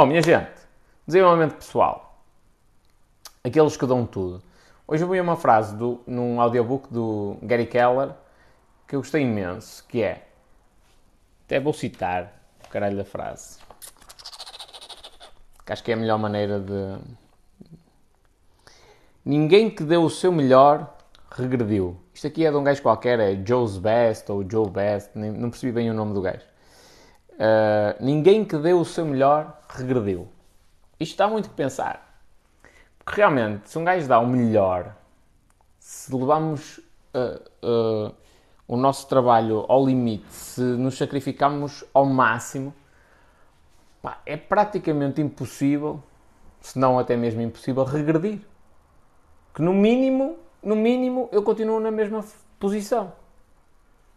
Bom, 0.00 0.06
minha 0.06 0.22
gente, 0.22 0.48
desenvolvimento 1.06 1.56
pessoal. 1.56 2.24
Aqueles 3.44 3.76
que 3.76 3.84
dão 3.84 4.06
tudo. 4.06 4.42
Hoje 4.88 5.04
eu 5.04 5.08
vi 5.10 5.20
uma 5.20 5.36
frase 5.36 5.76
do, 5.76 6.00
num 6.06 6.40
audiobook 6.40 6.90
do 6.90 7.36
Gary 7.42 7.66
Keller 7.66 8.14
que 8.88 8.96
eu 8.96 9.00
gostei 9.00 9.20
imenso, 9.20 9.84
que 9.86 10.02
é... 10.02 10.26
Até 11.44 11.60
vou 11.60 11.74
citar 11.74 12.32
o 12.64 12.68
caralho 12.70 12.96
da 12.96 13.04
frase. 13.04 13.58
Que 15.66 15.70
acho 15.74 15.84
que 15.84 15.90
é 15.90 15.94
a 15.94 15.98
melhor 15.98 16.18
maneira 16.18 16.58
de... 16.58 16.96
Ninguém 19.22 19.68
que 19.68 19.84
deu 19.84 20.02
o 20.02 20.08
seu 20.08 20.32
melhor 20.32 20.96
regrediu. 21.30 22.00
Isto 22.14 22.26
aqui 22.26 22.46
é 22.46 22.50
de 22.50 22.56
um 22.56 22.64
gajo 22.64 22.80
qualquer, 22.80 23.20
é 23.20 23.38
Joe's 23.46 23.76
Best 23.76 24.32
ou 24.32 24.50
Joe 24.50 24.70
Best, 24.70 25.10
nem, 25.14 25.30
não 25.30 25.50
percebi 25.50 25.72
bem 25.72 25.90
o 25.90 25.94
nome 25.94 26.14
do 26.14 26.22
gajo. 26.22 26.46
Uh, 27.32 28.02
ninguém 28.02 28.46
que 28.46 28.56
deu 28.56 28.80
o 28.80 28.84
seu 28.86 29.04
melhor 29.04 29.59
regrediu. 29.76 30.28
Isto 30.98 31.16
dá 31.16 31.28
muito 31.28 31.48
que 31.48 31.54
pensar. 31.54 32.22
Porque 32.98 33.20
realmente, 33.20 33.70
se 33.70 33.78
um 33.78 33.84
gajo 33.84 34.06
dá 34.06 34.18
o 34.18 34.26
melhor, 34.26 34.94
se 35.78 36.14
levamos 36.14 36.78
uh, 36.78 38.08
uh, 38.08 38.14
o 38.68 38.76
nosso 38.76 39.08
trabalho 39.08 39.64
ao 39.68 39.84
limite, 39.84 40.32
se 40.32 40.60
nos 40.60 40.96
sacrificamos 40.96 41.84
ao 41.94 42.04
máximo, 42.04 42.74
pá, 44.02 44.18
é 44.26 44.36
praticamente 44.36 45.20
impossível, 45.20 46.02
se 46.60 46.78
não 46.78 46.98
até 46.98 47.16
mesmo 47.16 47.40
impossível, 47.40 47.84
regredir. 47.84 48.40
Que 49.54 49.62
no 49.62 49.72
mínimo 49.72 50.38
no 50.62 50.76
mínimo, 50.76 51.28
eu 51.32 51.42
continuo 51.42 51.80
na 51.80 51.90
mesma 51.90 52.24
posição. 52.58 53.12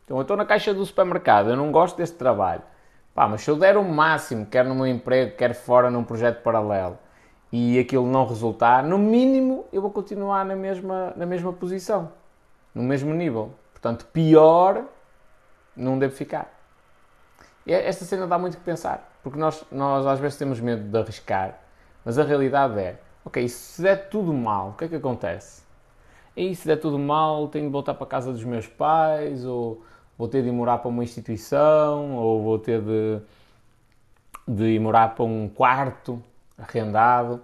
Então, 0.04 0.18
eu 0.18 0.22
estou 0.22 0.36
na 0.36 0.46
caixa 0.46 0.74
do 0.74 0.86
supermercado, 0.86 1.50
eu 1.50 1.56
não 1.56 1.72
gosto 1.72 1.96
deste 1.98 2.18
trabalho. 2.18 2.62
Pá, 3.14 3.28
mas 3.28 3.42
se 3.42 3.52
eu 3.52 3.56
der 3.56 3.78
o 3.78 3.84
máximo, 3.84 4.46
quer 4.46 4.66
no 4.66 4.74
meu 4.74 4.88
emprego, 4.88 5.36
quer 5.36 5.54
fora 5.54 5.92
num 5.92 6.04
projeto 6.04 6.42
paralelo, 6.42 6.98
e 7.52 7.78
aquilo 7.78 8.08
não 8.08 8.26
resultar, 8.26 8.84
no 8.84 8.98
mínimo 8.98 9.66
eu 9.72 9.82
vou 9.82 9.92
continuar 9.92 10.44
na 10.44 10.56
mesma, 10.56 11.14
na 11.16 11.26
mesma 11.26 11.54
posição, 11.54 12.12
no 12.74 12.82
mesmo 12.82 13.14
nível. 13.14 13.52
Portanto, 13.72 14.08
pior 14.12 14.86
não 15.76 16.00
devo 16.00 16.16
ficar. 16.16 16.52
E 17.66 17.74
é, 17.74 17.88
esta 17.88 18.04
cena 18.06 18.26
dá 18.26 18.38
muito 18.40 18.58
que 18.58 18.64
pensar, 18.64 19.12
porque 19.22 19.38
nós, 19.38 19.64
nós 19.72 20.06
às 20.08 20.20
vezes 20.20 20.38
temos 20.38 20.60
medo 20.60 20.84
de 20.84 20.98
arriscar, 20.98 21.60
mas 22.04 22.18
a 22.18 22.24
realidade 22.24 22.80
é, 22.80 23.00
ok, 23.24 23.48
se 23.48 23.82
der 23.82 24.10
tudo 24.10 24.34
mal, 24.34 24.70
o 24.70 24.74
que 24.74 24.86
é 24.86 24.88
que 24.88 24.96
acontece? 24.96 25.64
e 26.36 26.56
se 26.56 26.68
der 26.68 26.78
tudo 26.78 26.98
mal, 26.98 27.48
tenho 27.48 27.66
de 27.66 27.72
voltar 27.72 27.94
para 27.94 28.06
a 28.06 28.10
casa 28.10 28.32
dos 28.32 28.44
meus 28.44 28.68
pais, 28.68 29.46
ou 29.46 29.84
vou 30.18 30.28
ter 30.28 30.42
de 30.42 30.50
ir 30.50 30.52
morar 30.52 30.80
para 30.80 30.90
uma 30.90 31.04
instituição, 31.04 32.16
ou 32.16 32.44
vou 32.44 32.60
ter 32.60 32.82
de, 32.82 33.22
de 34.48 34.64
ir 34.76 34.80
morar 34.80 35.16
para 35.16 35.26
um 35.26 35.48
quarto 35.50 36.22
arrendado. 36.58 37.42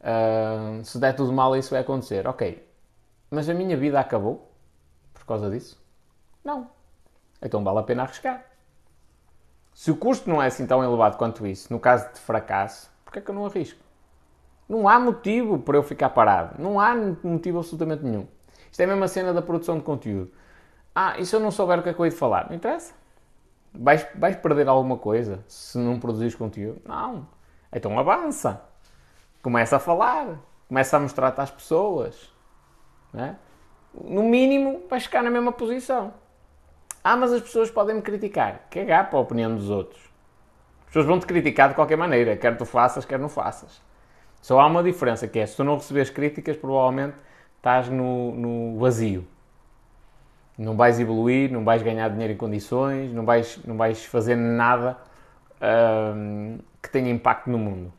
Uh, 0.00 0.84
se 0.84 0.98
der 0.98 1.14
tudo 1.14 1.32
mal, 1.32 1.56
isso 1.56 1.70
vai 1.70 1.80
acontecer. 1.80 2.26
Ok, 2.26 2.66
mas 3.30 3.48
a 3.48 3.54
minha 3.54 3.76
vida 3.76 4.00
acabou 4.00 4.50
por 5.12 5.24
causa 5.24 5.50
disso? 5.50 5.80
Não. 6.44 6.68
Então 7.40 7.62
vale 7.62 7.78
a 7.78 7.82
pena 7.82 8.02
arriscar. 8.02 8.44
Se 9.74 9.90
o 9.90 9.96
custo 9.96 10.28
não 10.28 10.42
é 10.42 10.46
assim 10.46 10.66
tão 10.66 10.82
elevado 10.82 11.16
quanto 11.16 11.46
isso, 11.46 11.72
no 11.72 11.80
caso 11.80 12.12
de 12.12 12.20
fracasso, 12.20 12.90
porquê 13.04 13.20
é 13.20 13.22
que 13.22 13.30
eu 13.30 13.34
não 13.34 13.46
arrisco? 13.46 13.80
Não 14.68 14.88
há 14.88 14.98
motivo 14.98 15.58
para 15.58 15.76
eu 15.76 15.82
ficar 15.82 16.10
parado. 16.10 16.60
Não 16.60 16.78
há 16.78 16.94
motivo 17.22 17.58
absolutamente 17.58 18.04
nenhum. 18.04 18.26
Isto 18.70 18.80
é 18.80 18.84
a 18.84 18.88
mesma 18.88 19.08
cena 19.08 19.32
da 19.32 19.42
produção 19.42 19.76
de 19.76 19.84
conteúdo. 19.84 20.30
Ah, 20.94 21.18
e 21.18 21.24
se 21.24 21.34
eu 21.34 21.40
não 21.40 21.50
souber 21.50 21.78
o 21.78 21.82
que 21.82 21.88
é 21.88 21.94
que 21.94 22.00
eu 22.00 22.04
hei 22.04 22.10
de 22.10 22.16
falar? 22.16 22.48
Não 22.48 22.56
interessa. 22.56 22.94
Vais, 23.74 24.06
vais 24.14 24.36
perder 24.36 24.68
alguma 24.68 24.98
coisa 24.98 25.42
se 25.48 25.78
não 25.78 25.98
produzires 25.98 26.34
conteúdo? 26.34 26.82
Não. 26.86 27.26
Então 27.72 27.98
avança. 27.98 28.62
Começa 29.42 29.76
a 29.76 29.78
falar. 29.78 30.38
Começa 30.68 30.96
a 30.96 31.00
mostrar-te 31.00 31.40
às 31.40 31.50
pessoas. 31.50 32.30
É? 33.14 33.34
No 33.94 34.22
mínimo, 34.22 34.82
vais 34.88 35.04
ficar 35.04 35.22
na 35.22 35.30
mesma 35.30 35.52
posição. 35.52 36.14
Ah, 37.02 37.16
mas 37.16 37.32
as 37.32 37.40
pessoas 37.40 37.70
podem 37.70 37.96
me 37.96 38.02
criticar. 38.02 38.66
Cagar 38.70 39.08
para 39.08 39.18
a 39.18 39.22
opinião 39.22 39.54
dos 39.54 39.70
outros. 39.70 40.00
As 40.82 40.86
pessoas 40.86 41.06
vão 41.06 41.18
te 41.18 41.26
criticar 41.26 41.70
de 41.70 41.74
qualquer 41.74 41.96
maneira, 41.96 42.36
quer 42.36 42.56
tu 42.56 42.66
faças, 42.66 43.04
quer 43.04 43.18
não 43.18 43.28
faças. 43.28 43.80
Só 44.42 44.60
há 44.60 44.66
uma 44.66 44.82
diferença, 44.82 45.26
que 45.26 45.38
é 45.38 45.46
se 45.46 45.56
tu 45.56 45.64
não 45.64 45.76
receberes 45.76 46.10
críticas, 46.10 46.56
provavelmente 46.56 47.16
estás 47.56 47.88
no, 47.88 48.32
no 48.32 48.78
vazio. 48.78 49.26
Não 50.58 50.76
vais 50.76 51.00
evoluir, 51.00 51.50
não 51.50 51.64
vais 51.64 51.82
ganhar 51.82 52.08
dinheiro 52.08 52.34
em 52.34 52.36
condições, 52.36 53.12
não 53.12 53.24
vais, 53.24 53.58
não 53.64 53.76
vais 53.76 54.04
fazer 54.04 54.36
nada 54.36 54.98
hum, 56.14 56.58
que 56.82 56.90
tenha 56.90 57.10
impacto 57.10 57.48
no 57.50 57.58
mundo. 57.58 57.92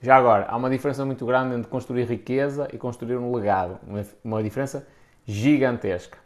Já 0.00 0.16
agora, 0.16 0.46
há 0.48 0.56
uma 0.56 0.68
diferença 0.68 1.04
muito 1.04 1.24
grande 1.24 1.54
entre 1.54 1.70
construir 1.70 2.04
riqueza 2.04 2.68
e 2.72 2.78
construir 2.78 3.16
um 3.16 3.34
legado. 3.34 3.78
Uma, 3.86 4.04
uma 4.22 4.42
diferença 4.42 4.86
gigantesca. 5.24 6.18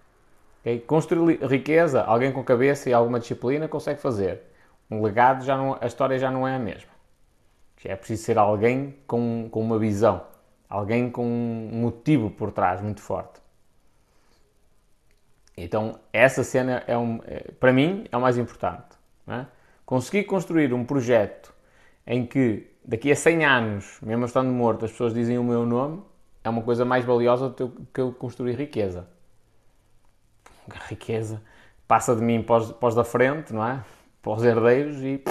Okay? 0.61 0.81
Construir 0.81 1.43
riqueza, 1.45 2.03
alguém 2.03 2.33
com 2.33 2.43
cabeça 2.43 2.91
e 2.91 2.93
alguma 2.93 3.21
disciplina 3.21 3.69
consegue 3.69 4.01
fazer. 4.01 4.43
Um 4.91 5.03
legado, 5.03 5.45
já 5.45 5.57
não, 5.57 5.79
a 5.81 5.87
história 5.87 6.19
já 6.19 6.31
não 6.31 6.47
é 6.47 6.57
a 6.57 6.59
mesma. 6.59 6.91
É 7.85 7.97
preciso 7.97 8.25
ser 8.25 8.37
alguém 8.37 8.95
com, 9.07 9.49
com 9.51 9.63
uma 9.63 9.79
visão, 9.79 10.23
alguém 10.69 11.09
com 11.09 11.25
um 11.25 11.81
motivo 11.81 12.29
por 12.31 12.53
trás 12.53 12.81
muito 12.83 13.01
forte. 13.01 13.41
Então, 15.63 15.99
essa 16.13 16.43
cena 16.43 16.83
é, 16.87 16.97
um, 16.97 17.21
é 17.25 17.51
para 17.59 17.73
mim, 17.73 18.05
é 18.11 18.17
o 18.17 18.21
mais 18.21 18.39
importante. 18.39 18.99
É? 19.29 19.47
Conseguir 19.85 20.25
construir 20.25 20.73
um 20.73 20.85
projeto 20.85 21.53
em 22.07 22.27
que 22.27 22.71
daqui 22.85 23.13
a 23.13 23.17
100 23.17 23.45
anos, 23.45 23.99
mesmo 24.03 24.25
estando 24.25 24.51
morto, 24.51 24.85
as 24.85 24.91
pessoas 24.91 25.13
dizem 25.13 25.39
o 25.39 25.45
meu 25.45 25.67
nome, 25.67 26.03
é 26.43 26.49
uma 26.49 26.63
coisa 26.63 26.85
mais 26.85 27.05
valiosa 27.05 27.51
do 27.51 27.69
que 27.93 28.01
eu 28.01 28.13
construir 28.13 28.55
riqueza. 28.55 29.07
A 30.71 30.87
riqueza 30.89 31.43
passa 31.87 32.15
de 32.15 32.23
mim 32.23 32.43
para 32.43 32.57
os, 32.57 32.73
para 32.73 32.89
os 32.89 32.95
da 32.95 33.05
frente, 33.05 33.53
não 33.53 33.67
é? 33.67 33.83
Para 34.23 34.33
os 34.33 34.43
herdeiros 34.43 34.97
e 35.03 35.23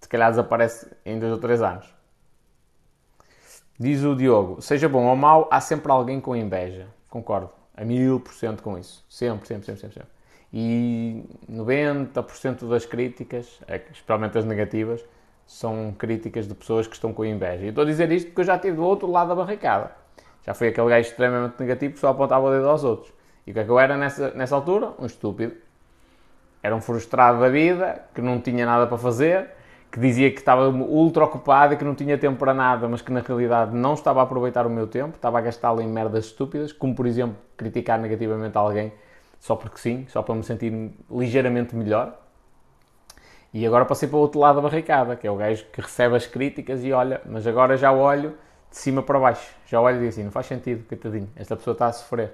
se 0.00 0.08
calhar 0.08 0.30
desaparece 0.30 0.90
em 1.04 1.18
dois 1.18 1.32
ou 1.32 1.38
três 1.38 1.62
anos. 1.62 1.92
Diz 3.78 4.04
o 4.04 4.14
Diogo, 4.14 4.62
seja 4.62 4.88
bom 4.88 5.06
ou 5.06 5.16
mau, 5.16 5.48
há 5.50 5.60
sempre 5.60 5.90
alguém 5.90 6.20
com 6.20 6.36
inveja. 6.36 6.86
Concordo, 7.08 7.50
a 7.76 7.84
mil 7.84 8.20
por 8.20 8.32
cento 8.32 8.62
com 8.62 8.78
isso. 8.78 9.04
Sempre, 9.08 9.46
sempre, 9.48 9.66
sempre, 9.66 9.80
sempre, 9.80 9.94
sempre. 9.94 10.14
E 10.52 11.24
90% 11.50 12.68
das 12.68 12.86
críticas, 12.86 13.60
é 13.66 13.82
especialmente 13.92 14.38
as 14.38 14.44
negativas, 14.44 15.04
são 15.46 15.92
críticas 15.98 16.46
de 16.46 16.54
pessoas 16.54 16.86
que 16.86 16.94
estão 16.94 17.12
com 17.12 17.24
inveja. 17.24 17.64
E 17.64 17.68
estou 17.68 17.82
a 17.82 17.86
dizer 17.86 18.10
isto 18.12 18.28
porque 18.28 18.42
eu 18.42 18.44
já 18.44 18.56
estive 18.56 18.76
do 18.76 18.84
outro 18.84 19.10
lado 19.10 19.28
da 19.28 19.34
barricada. 19.34 19.92
Já 20.46 20.54
fui 20.54 20.68
aquele 20.68 20.88
gajo 20.88 21.08
extremamente 21.08 21.58
negativo 21.58 21.94
que 21.94 22.00
só 22.00 22.08
apontava 22.08 22.46
o 22.46 22.50
dedo 22.50 22.68
aos 22.68 22.84
outros. 22.84 23.12
E 23.46 23.50
o 23.50 23.54
que 23.54 23.60
é 23.60 23.64
que 23.64 23.70
eu 23.70 23.78
era 23.78 23.96
nessa, 23.96 24.30
nessa 24.30 24.54
altura? 24.54 24.92
Um 24.98 25.06
estúpido. 25.06 25.54
Era 26.62 26.74
um 26.74 26.80
frustrado 26.80 27.40
da 27.40 27.48
vida, 27.48 28.02
que 28.14 28.22
não 28.22 28.40
tinha 28.40 28.64
nada 28.64 28.86
para 28.86 28.96
fazer, 28.96 29.50
que 29.94 30.00
dizia 30.00 30.28
que 30.32 30.40
estava 30.40 30.68
ultra 30.70 31.22
ocupado 31.22 31.74
e 31.74 31.76
que 31.76 31.84
não 31.84 31.94
tinha 31.94 32.18
tempo 32.18 32.36
para 32.36 32.52
nada, 32.52 32.88
mas 32.88 33.00
que 33.00 33.12
na 33.12 33.20
realidade 33.20 33.76
não 33.76 33.94
estava 33.94 34.18
a 34.18 34.24
aproveitar 34.24 34.66
o 34.66 34.70
meu 34.70 34.88
tempo, 34.88 35.14
estava 35.14 35.38
a 35.38 35.40
gastá-lo 35.40 35.80
em 35.80 35.86
merdas 35.86 36.24
estúpidas, 36.24 36.72
como 36.72 36.96
por 36.96 37.06
exemplo 37.06 37.36
criticar 37.56 37.96
negativamente 38.00 38.58
alguém 38.58 38.92
só 39.38 39.54
porque 39.54 39.78
sim, 39.78 40.04
só 40.08 40.20
para 40.20 40.34
me 40.34 40.42
sentir 40.42 40.90
ligeiramente 41.08 41.76
melhor. 41.76 42.18
E 43.52 43.64
agora 43.64 43.84
passei 43.84 44.08
para 44.08 44.16
o 44.16 44.20
outro 44.20 44.40
lado 44.40 44.56
da 44.56 44.62
barricada, 44.62 45.14
que 45.14 45.28
é 45.28 45.30
o 45.30 45.36
gajo 45.36 45.64
que 45.72 45.80
recebe 45.80 46.16
as 46.16 46.26
críticas 46.26 46.82
e 46.82 46.92
olha, 46.92 47.20
mas 47.24 47.46
agora 47.46 47.76
já 47.76 47.92
olho 47.92 48.30
de 48.68 48.76
cima 48.76 49.00
para 49.00 49.16
baixo, 49.20 49.54
já 49.64 49.80
olho 49.80 49.94
e 49.94 49.98
digo 50.00 50.08
assim: 50.08 50.24
não 50.24 50.32
faz 50.32 50.46
sentido, 50.46 50.84
coitadinho, 50.88 51.30
esta 51.36 51.54
pessoa 51.54 51.72
está 51.72 51.86
a 51.86 51.92
sofrer. 51.92 52.32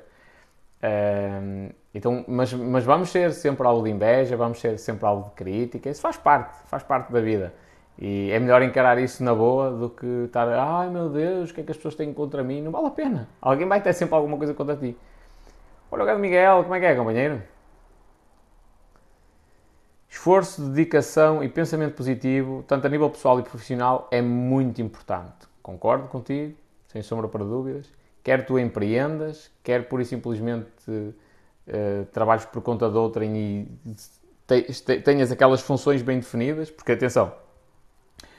Então, 1.94 2.24
mas, 2.28 2.52
mas 2.52 2.84
vamos 2.84 3.10
ser 3.10 3.32
sempre 3.32 3.66
algo 3.66 3.82
de 3.82 3.90
inveja, 3.90 4.36
vamos 4.36 4.60
ser 4.60 4.78
sempre 4.78 5.06
algo 5.06 5.30
de 5.30 5.34
crítica, 5.34 5.90
isso 5.90 6.00
faz 6.00 6.16
parte, 6.16 6.54
faz 6.66 6.82
parte 6.82 7.12
da 7.12 7.20
vida. 7.20 7.52
E 7.98 8.30
é 8.30 8.38
melhor 8.38 8.62
encarar 8.62 8.98
isso 8.98 9.22
na 9.22 9.34
boa 9.34 9.70
do 9.70 9.90
que 9.90 10.06
estar, 10.24 10.48
ai 10.48 10.88
meu 10.88 11.08
Deus, 11.08 11.50
o 11.50 11.54
que 11.54 11.60
é 11.60 11.64
que 11.64 11.70
as 11.70 11.76
pessoas 11.76 11.94
têm 11.94 12.12
contra 12.14 12.42
mim? 12.42 12.62
Não 12.62 12.70
vale 12.70 12.86
a 12.86 12.90
pena. 12.90 13.28
Alguém 13.40 13.66
vai 13.66 13.82
ter 13.82 13.92
sempre 13.92 14.14
alguma 14.14 14.36
coisa 14.36 14.54
contra 14.54 14.76
ti. 14.76 14.96
Olha 15.90 16.04
o 16.04 16.06
gato 16.06 16.18
Miguel, 16.18 16.62
como 16.62 16.74
é 16.74 16.80
que 16.80 16.86
é, 16.86 16.94
companheiro? 16.94 17.42
Esforço, 20.08 20.62
dedicação 20.62 21.42
e 21.42 21.48
pensamento 21.48 21.94
positivo, 21.94 22.64
tanto 22.66 22.86
a 22.86 22.90
nível 22.90 23.10
pessoal 23.10 23.38
e 23.40 23.42
profissional, 23.42 24.08
é 24.10 24.22
muito 24.22 24.80
importante. 24.80 25.48
Concordo 25.62 26.08
contigo, 26.08 26.54
sem 26.86 27.02
sombra 27.02 27.28
para 27.28 27.44
dúvidas 27.44 27.90
quer 28.22 28.46
tu 28.46 28.58
empreendas, 28.58 29.50
quer 29.62 29.88
pura 29.88 30.02
e 30.02 30.06
simplesmente 30.06 31.14
uh, 31.70 32.04
trabalhes 32.06 32.44
por 32.44 32.60
conta 32.62 32.90
de 32.90 32.96
outrem 32.96 33.36
e 33.36 33.68
tenhas 35.04 35.30
aquelas 35.30 35.60
funções 35.60 36.02
bem 36.02 36.18
definidas, 36.18 36.70
porque 36.70 36.92
atenção, 36.92 37.32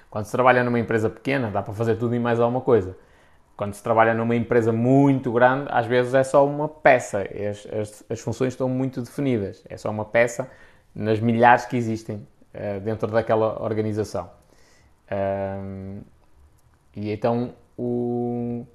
quando 0.10 0.26
se 0.26 0.32
trabalha 0.32 0.64
numa 0.64 0.80
empresa 0.80 1.10
pequena 1.10 1.50
dá 1.50 1.62
para 1.64 1.74
fazer 1.74 1.96
tudo 1.96 2.14
e 2.14 2.20
mais 2.20 2.40
alguma 2.40 2.62
coisa. 2.62 2.98
Quando 3.56 3.74
se 3.74 3.84
trabalha 3.84 4.14
numa 4.14 4.36
empresa 4.36 4.72
muito 4.72 5.32
grande, 5.32 5.68
às 5.70 5.86
vezes 5.86 6.14
é 6.14 6.24
só 6.24 6.46
uma 6.46 6.68
peça, 6.68 7.22
as, 7.22 7.68
as, 7.72 8.04
as 8.10 8.20
funções 8.20 8.54
estão 8.54 8.68
muito 8.68 9.02
definidas, 9.02 9.64
é 9.70 9.78
só 9.78 9.90
uma 9.90 10.06
peça 10.06 10.50
nas 10.94 11.20
milhares 11.20 11.66
que 11.66 11.78
existem 11.78 12.28
uh, 12.56 12.80
dentro 12.82 13.08
daquela 13.10 13.62
organização. 13.62 14.30
E 16.96 17.12
então 17.12 17.54
o... 17.78 18.66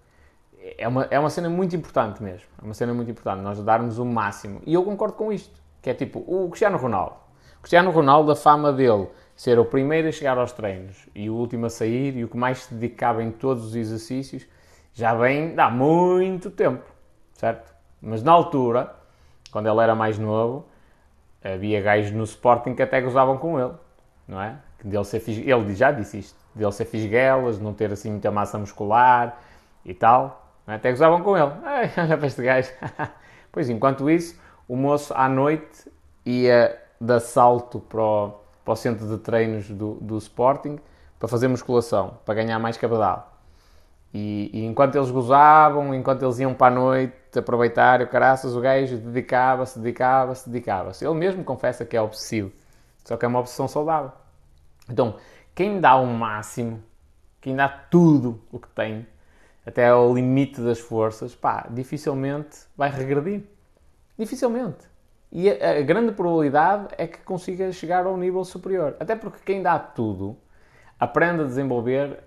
é, 0.78 0.88
uma, 0.88 1.06
é 1.10 1.18
uma 1.18 1.30
cena 1.30 1.48
muito 1.48 1.76
importante 1.76 2.22
mesmo. 2.22 2.46
É 2.60 2.64
uma 2.64 2.74
cena 2.74 2.92
muito 2.92 3.10
importante, 3.10 3.40
nós 3.42 3.62
darmos 3.62 3.98
o 3.98 4.04
máximo. 4.04 4.60
E 4.66 4.74
eu 4.74 4.82
concordo 4.82 5.14
com 5.14 5.32
isto, 5.32 5.60
que 5.80 5.90
é 5.90 5.94
tipo, 5.94 6.18
o 6.26 6.48
Cristiano 6.48 6.76
Ronaldo. 6.76 7.16
O 7.58 7.60
Cristiano 7.60 7.90
Ronaldo, 7.90 8.32
a 8.32 8.36
fama 8.36 8.72
dele 8.72 9.08
ser 9.34 9.58
o 9.58 9.64
primeiro 9.64 10.08
a 10.08 10.12
chegar 10.12 10.38
aos 10.38 10.52
treinos 10.52 11.08
e 11.14 11.28
o 11.28 11.34
último 11.34 11.66
a 11.66 11.70
sair 11.70 12.16
e 12.16 12.24
o 12.24 12.28
que 12.28 12.36
mais 12.36 12.64
se 12.64 12.74
dedicava 12.74 13.22
em 13.22 13.30
todos 13.30 13.66
os 13.66 13.76
exercícios, 13.76 14.46
já 14.94 15.14
vem 15.14 15.54
há 15.58 15.70
muito 15.70 16.50
tempo, 16.50 16.84
certo? 17.34 17.74
Mas 18.00 18.22
na 18.22 18.32
altura, 18.32 18.94
quando 19.52 19.68
ele 19.68 19.80
era 19.80 19.94
mais 19.94 20.18
novo, 20.18 20.66
havia 21.44 21.82
gajos 21.82 22.12
no 22.12 22.24
Sporting 22.24 22.74
que 22.74 22.82
até 22.82 23.00
gozavam 23.00 23.36
com 23.36 23.60
ele, 23.60 23.74
não 24.26 24.40
é? 24.40 24.56
Dele 24.82 25.04
ser, 25.04 25.22
ele 25.28 25.74
já 25.74 25.90
disse 25.92 26.18
isto, 26.18 26.38
dele 26.54 26.72
ser 26.72 26.84
fisguelas, 26.86 27.58
não 27.58 27.74
ter 27.74 27.92
assim 27.92 28.10
muita 28.10 28.30
massa 28.30 28.58
muscular 28.58 29.38
e 29.84 29.92
tal? 29.92 30.45
Até 30.74 30.90
gozavam 30.90 31.22
com 31.22 31.36
ele. 31.36 31.52
Ai, 31.64 31.92
olha 31.96 32.18
para 32.18 32.26
este 32.26 32.42
gajo. 32.42 32.72
pois, 33.52 33.68
enquanto 33.68 34.10
isso, 34.10 34.38
o 34.68 34.76
moço 34.76 35.14
à 35.14 35.28
noite 35.28 35.90
ia 36.24 36.76
de 37.00 37.20
salto 37.20 37.78
para 37.80 38.02
o, 38.02 38.34
para 38.64 38.72
o 38.72 38.76
centro 38.76 39.06
de 39.06 39.18
treinos 39.18 39.68
do, 39.70 39.94
do 39.94 40.18
Sporting 40.18 40.78
para 41.18 41.28
fazer 41.28 41.48
musculação, 41.48 42.18
para 42.24 42.34
ganhar 42.34 42.58
mais 42.58 42.76
cabedal. 42.76 43.32
E, 44.12 44.50
e, 44.52 44.64
enquanto 44.64 44.96
eles 44.96 45.10
gozavam, 45.10 45.94
enquanto 45.94 46.22
eles 46.22 46.38
iam 46.38 46.54
para 46.54 46.72
a 46.72 46.74
noite 46.74 47.38
aproveitar 47.38 48.00
o 48.00 48.06
caraças, 48.06 48.54
o 48.54 48.60
gajo 48.60 48.96
dedicava-se, 48.96 49.78
dedicava-se, 49.78 50.48
dedicava-se. 50.48 51.04
Ele 51.04 51.14
mesmo 51.14 51.44
confessa 51.44 51.84
que 51.84 51.96
é 51.96 52.00
obsessivo, 52.00 52.50
só 53.04 53.16
que 53.16 53.24
é 53.24 53.28
uma 53.28 53.40
obsessão 53.40 53.68
saudável. 53.68 54.12
Então, 54.88 55.16
quem 55.54 55.80
dá 55.80 55.96
o 55.96 56.06
máximo, 56.06 56.82
quem 57.40 57.54
dá 57.54 57.68
tudo 57.68 58.40
o 58.50 58.58
que 58.58 58.68
tem, 58.68 59.06
até 59.66 59.88
ao 59.88 60.14
limite 60.14 60.60
das 60.60 60.78
forças, 60.78 61.34
pá, 61.34 61.66
dificilmente 61.68 62.60
vai 62.76 62.88
regredir. 62.88 63.42
Dificilmente. 64.16 64.86
E 65.32 65.50
a, 65.50 65.78
a 65.78 65.82
grande 65.82 66.12
probabilidade 66.12 66.94
é 66.96 67.06
que 67.08 67.18
consiga 67.18 67.70
chegar 67.72 68.06
ao 68.06 68.16
nível 68.16 68.44
superior. 68.44 68.96
Até 69.00 69.16
porque 69.16 69.40
quem 69.44 69.60
dá 69.60 69.76
tudo 69.76 70.36
aprende 71.00 71.42
a 71.42 71.44
desenvolver 71.44 72.22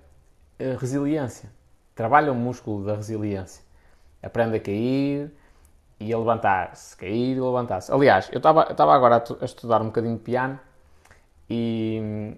a 0.59 0.63
eh, 0.63 0.75
resiliência. 0.77 1.49
Trabalha 1.95 2.31
o 2.31 2.35
músculo 2.35 2.85
da 2.85 2.95
resiliência. 2.95 3.63
Aprende 4.21 4.57
a 4.57 4.59
cair 4.59 5.31
e 5.97 6.13
a 6.13 6.17
levantar-se. 6.17 6.95
Cair 6.97 7.37
e 7.37 7.41
levantar-se. 7.41 7.89
Aliás, 7.89 8.29
eu 8.33 8.39
estava 8.39 8.93
agora 8.93 9.15
a, 9.15 9.41
a, 9.41 9.45
estudar 9.45 9.81
um 9.81 9.85
bocadinho 9.85 10.17
de 10.17 10.23
piano 10.23 10.59
e, 11.49 12.35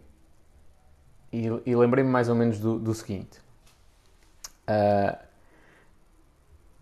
e, 1.33 1.47
e 1.65 1.75
lembrei-me 1.75 2.09
mais 2.09 2.29
ou 2.29 2.35
menos 2.35 2.59
do, 2.59 2.77
do 2.77 2.93
seguinte. 2.93 3.41
Uh, 4.67 5.17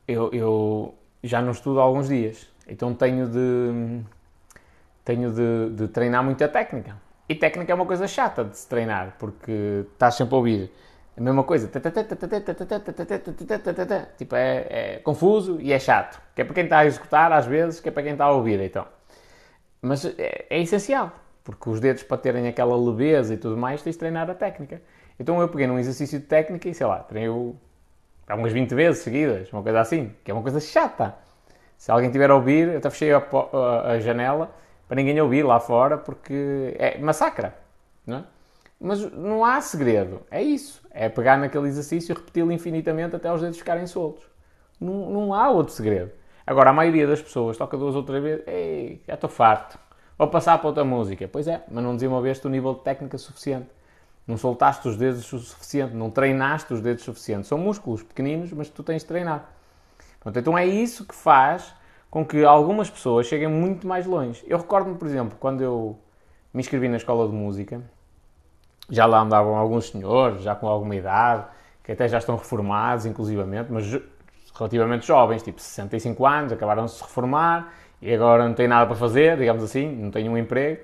eu, 0.08 0.30
eu 0.34 0.96
já 1.24 1.42
não 1.42 1.52
estudo 1.52 1.80
há 1.80 1.84
alguns 1.84 2.08
dias 2.08 2.50
então 2.70 2.94
tenho 2.94 3.28
de, 3.28 4.02
tenho 5.04 5.32
de, 5.32 5.70
de 5.72 5.88
treinar 5.88 6.24
muita 6.24 6.48
técnica. 6.48 6.96
E 7.28 7.36
técnica 7.36 7.72
é 7.72 7.76
uma 7.76 7.86
coisa 7.86 8.08
chata 8.08 8.44
de 8.44 8.58
se 8.58 8.68
treinar, 8.68 9.16
porque 9.20 9.86
estás 9.92 10.16
sempre 10.16 10.36
a 10.36 10.38
ouvir 10.38 10.72
a 11.18 11.22
mesma 11.22 11.44
coisa. 11.44 11.68
Tipo, 14.18 14.36
é, 14.36 14.68
é 14.70 15.00
confuso 15.00 15.60
e 15.60 15.74
é 15.74 15.80
chato. 15.80 16.22
Que 16.36 16.44
é 16.44 16.46
para 16.46 16.54
quem 16.54 16.64
está 16.64 16.80
a 16.80 16.86
executar, 16.86 17.32
às 17.32 17.46
vezes, 17.46 17.80
que 17.80 17.90
é 17.90 17.92
para 17.92 18.04
quem 18.04 18.14
está 18.14 18.26
a 18.26 18.32
ouvir, 18.32 18.60
então. 18.62 18.86
Mas 19.82 20.06
é, 20.06 20.46
é 20.50 20.60
essencial, 20.60 21.12
porque 21.44 21.70
os 21.70 21.80
dedos, 21.80 22.04
para 22.04 22.18
terem 22.18 22.48
aquela 22.48 22.78
leveza 22.78 23.34
e 23.34 23.38
tudo 23.38 23.58
mais, 23.58 23.82
tens 23.82 23.94
de 23.94 24.00
treinar 24.00 24.30
a 24.30 24.36
técnica. 24.36 24.82
Então 25.20 25.42
eu 25.42 25.50
peguei 25.50 25.68
num 25.68 25.78
exercício 25.78 26.20
de 26.20 26.26
técnica 26.26 26.70
e, 26.70 26.74
sei 26.74 26.86
lá, 26.88 27.00
treinei 27.00 27.30
umas 28.36 28.52
20 28.52 28.74
vezes 28.76 29.04
seguidas, 29.04 29.52
uma 29.52 29.64
coisa 29.64 29.80
assim, 29.80 30.14
que 30.24 30.32
é 30.32 30.34
uma 30.34 30.44
coisa 30.44 30.60
chata. 30.60 31.16
Se 31.78 31.92
alguém 31.92 32.12
tiver 32.12 32.30
a 32.30 32.36
ouvir, 32.36 32.68
eu 32.68 32.78
até 32.78 32.90
fechei 32.90 33.12
a, 33.12 33.24
a, 33.86 34.00
janela 34.00 34.52
para 34.88 34.96
ninguém 34.96 35.20
ouvir 35.20 35.44
lá 35.44 35.60
fora, 35.60 35.98
porque 35.98 36.76
é 36.78 36.98
massacra, 36.98 37.56
não 38.06 38.18
é? 38.18 38.24
Mas 38.80 39.12
não 39.12 39.44
há 39.44 39.60
segredo, 39.60 40.22
é 40.32 40.42
isso. 40.42 40.82
É 40.92 41.10
pegar 41.10 41.38
naquele 41.38 41.68
exercício 41.68 42.14
e 42.14 42.16
repeti-lo 42.16 42.52
infinitamente 42.52 43.16
até 43.16 43.32
os 43.32 43.42
dedos 43.42 43.58
ficarem 43.58 43.86
soltos. 43.86 44.24
Não, 44.80 45.10
não 45.10 45.34
há 45.34 45.50
outro 45.50 45.74
segredo. 45.74 46.12
Agora, 46.48 46.70
a 46.70 46.74
maioria 46.74 47.06
das 47.06 47.22
pessoas 47.22 47.58
toca 47.58 47.78
duas 47.78 47.96
ou 47.96 48.04
três 48.04 48.24
vezes, 48.24 48.44
ei, 48.48 49.02
já 49.06 49.16
estou 49.16 49.30
farto. 49.30 49.78
Vou 50.18 50.28
passar 50.28 50.58
para 50.58 50.68
outra 50.68 50.84
música. 50.84 51.30
Pois 51.32 51.48
é, 51.48 51.64
mas 51.70 51.84
não 51.84 51.96
desenvolveste 51.96 52.46
o 52.48 52.50
nível 52.50 52.74
de 52.74 52.82
técnica 52.82 53.18
suficiente. 53.18 53.70
Não 54.30 54.38
soltaste 54.38 54.88
os 54.88 54.96
dedos 54.96 55.34
o 55.34 55.40
suficiente, 55.40 55.96
não 55.96 56.12
treinaste 56.12 56.72
os 56.72 56.82
dedos 56.82 57.04
suficiente. 57.04 57.48
São 57.48 57.58
músculos 57.58 58.04
pequeninos, 58.04 58.54
mas 58.54 58.70
tu 58.70 58.84
tens 58.84 59.02
de 59.02 59.08
treinar. 59.08 59.50
Pronto, 60.20 60.38
então 60.38 60.56
é 60.56 60.68
isso 60.68 61.04
que 61.04 61.16
faz 61.16 61.74
com 62.12 62.24
que 62.24 62.46
algumas 62.46 62.92
pessoas 62.92 63.26
cheguem 63.26 63.48
muito 63.48 63.88
mais 63.88 64.06
longe. 64.06 64.44
Eu 64.46 64.60
recordo-me, 64.60 65.00
por 65.00 65.08
exemplo, 65.08 65.36
quando 65.40 65.62
eu 65.62 65.98
me 66.54 66.62
inscrevi 66.62 66.88
na 66.88 66.98
escola 66.98 67.28
de 67.28 67.34
música, 67.34 67.82
já 68.88 69.08
lá 69.08 69.22
andavam 69.22 69.56
alguns 69.56 69.90
senhores, 69.90 70.44
já 70.44 70.54
com 70.54 70.68
alguma 70.68 70.96
idade, 70.96 71.46
que 71.84 71.92
até 71.92 72.08
já 72.08 72.20
estão 72.20 72.36
reformados, 72.36 73.08
inclusivamente, 73.08 73.72
mas 73.72 74.00
relativamente 74.56 75.08
jovens, 75.08 75.42
tipo 75.42 75.60
65 75.60 76.24
anos, 76.28 76.52
acabaram 76.52 76.86
de 76.86 76.92
se 76.92 77.02
reformar 77.02 77.74
e 78.00 78.14
agora 78.14 78.48
não 78.48 78.54
têm 78.54 78.68
nada 78.68 78.86
para 78.86 78.96
fazer, 78.96 79.38
digamos 79.38 79.64
assim, 79.64 79.92
não 79.96 80.12
têm 80.12 80.30
um 80.30 80.38
emprego 80.38 80.84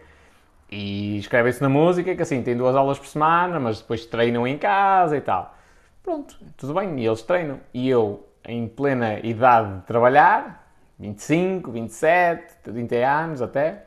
e 0.76 1.18
escrevem-se 1.20 1.62
na 1.62 1.70
música, 1.70 2.14
que 2.14 2.22
assim, 2.22 2.44
têm 2.44 2.58
duas 2.58 2.76
aulas 2.76 3.00
por 3.00 3.08
semana, 3.08 3.60
mas 3.62 3.80
depois 3.80 4.06
treinam 4.06 4.46
em 4.46 4.58
casa 4.58 5.16
e 5.16 5.22
tal. 5.22 5.56
Pronto, 6.04 6.38
tudo 6.58 6.74
bem, 6.74 7.00
e 7.00 7.06
eles 7.06 7.22
treinam. 7.22 7.62
E 7.74 7.88
eu 7.88 8.28
em 8.46 8.68
plena 8.68 9.20
idade 9.20 9.78
de 9.78 9.86
trabalhar, 9.86 10.70
25, 11.00 11.72
27, 11.72 12.56
30 12.62 12.96
anos 12.96 13.42
até, 13.42 13.86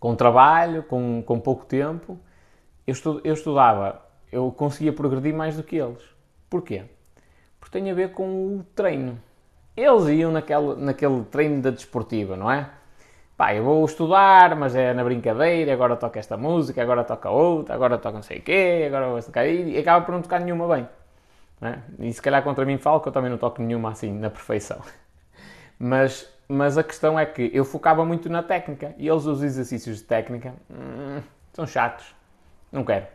com 0.00 0.14
trabalho, 0.16 0.82
com, 0.84 1.22
com 1.22 1.38
pouco 1.38 1.66
tempo, 1.66 2.18
eu, 2.86 2.92
estu, 2.92 3.20
eu 3.22 3.34
estudava, 3.34 4.02
eu 4.32 4.50
conseguia 4.50 4.92
progredir 4.92 5.34
mais 5.34 5.54
do 5.54 5.62
que 5.62 5.76
eles. 5.76 6.02
Porquê? 6.48 6.84
Porque 7.60 7.78
tem 7.78 7.90
a 7.90 7.94
ver 7.94 8.12
com 8.12 8.56
o 8.56 8.64
treino. 8.74 9.20
Eles 9.76 10.08
iam 10.08 10.32
naquele, 10.32 10.76
naquele 10.76 11.24
treino 11.24 11.60
da 11.60 11.70
desportiva, 11.70 12.36
não 12.38 12.50
é? 12.50 12.70
Pá, 13.38 13.54
eu 13.54 13.62
vou 13.62 13.84
estudar, 13.84 14.56
mas 14.56 14.74
é 14.74 14.92
na 14.92 15.04
brincadeira, 15.04 15.72
agora 15.72 15.96
toca 15.96 16.18
esta 16.18 16.36
música, 16.36 16.82
agora 16.82 17.04
toca 17.04 17.30
outra, 17.30 17.72
agora 17.72 17.96
toca 17.96 18.16
não 18.16 18.22
sei 18.22 18.38
o 18.38 18.42
quê, 18.42 18.82
agora 18.88 19.06
vou 19.08 19.22
tocar 19.22 19.46
e 19.46 19.78
acaba 19.78 20.04
por 20.04 20.10
não 20.12 20.20
tocar 20.20 20.40
nenhuma 20.40 20.66
bem. 20.66 20.88
É? 21.62 21.78
E 22.00 22.12
se 22.12 22.20
calhar 22.20 22.42
contra 22.42 22.64
mim 22.64 22.78
falo 22.78 23.00
que 23.00 23.08
eu 23.08 23.12
também 23.12 23.30
não 23.30 23.38
toco 23.38 23.62
nenhuma 23.62 23.92
assim 23.92 24.12
na 24.12 24.28
perfeição. 24.28 24.80
Mas, 25.78 26.28
mas 26.48 26.76
a 26.76 26.82
questão 26.82 27.16
é 27.16 27.24
que 27.24 27.52
eu 27.54 27.64
focava 27.64 28.04
muito 28.04 28.28
na 28.28 28.42
técnica 28.42 28.92
e 28.98 29.06
eles, 29.06 29.26
os 29.26 29.44
exercícios 29.44 29.98
de 29.98 30.02
técnica, 30.02 30.52
hum, 30.68 31.22
são 31.52 31.64
chatos. 31.68 32.12
Não 32.72 32.84
quero. 32.84 33.06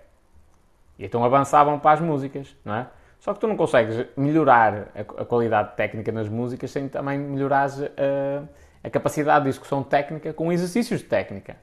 E 0.98 1.04
então 1.04 1.26
avançavam 1.26 1.78
para 1.78 1.92
as 1.92 2.00
músicas, 2.00 2.56
não 2.64 2.74
é? 2.74 2.88
Só 3.20 3.34
que 3.34 3.42
tu 3.42 3.48
não 3.48 3.58
consegues 3.58 4.06
melhorar 4.16 4.88
a, 4.96 5.02
a 5.02 5.26
qualidade 5.26 5.76
técnica 5.76 6.10
nas 6.14 6.30
músicas 6.30 6.72
sem 6.72 6.88
também 6.88 7.20
melhorar 7.20 7.68
a, 7.68 8.44
a 8.84 8.90
capacidade 8.90 9.44
de 9.44 9.50
execução 9.50 9.82
técnica 9.82 10.34
com 10.34 10.52
exercícios 10.52 11.00
de 11.00 11.06
técnica. 11.08 11.56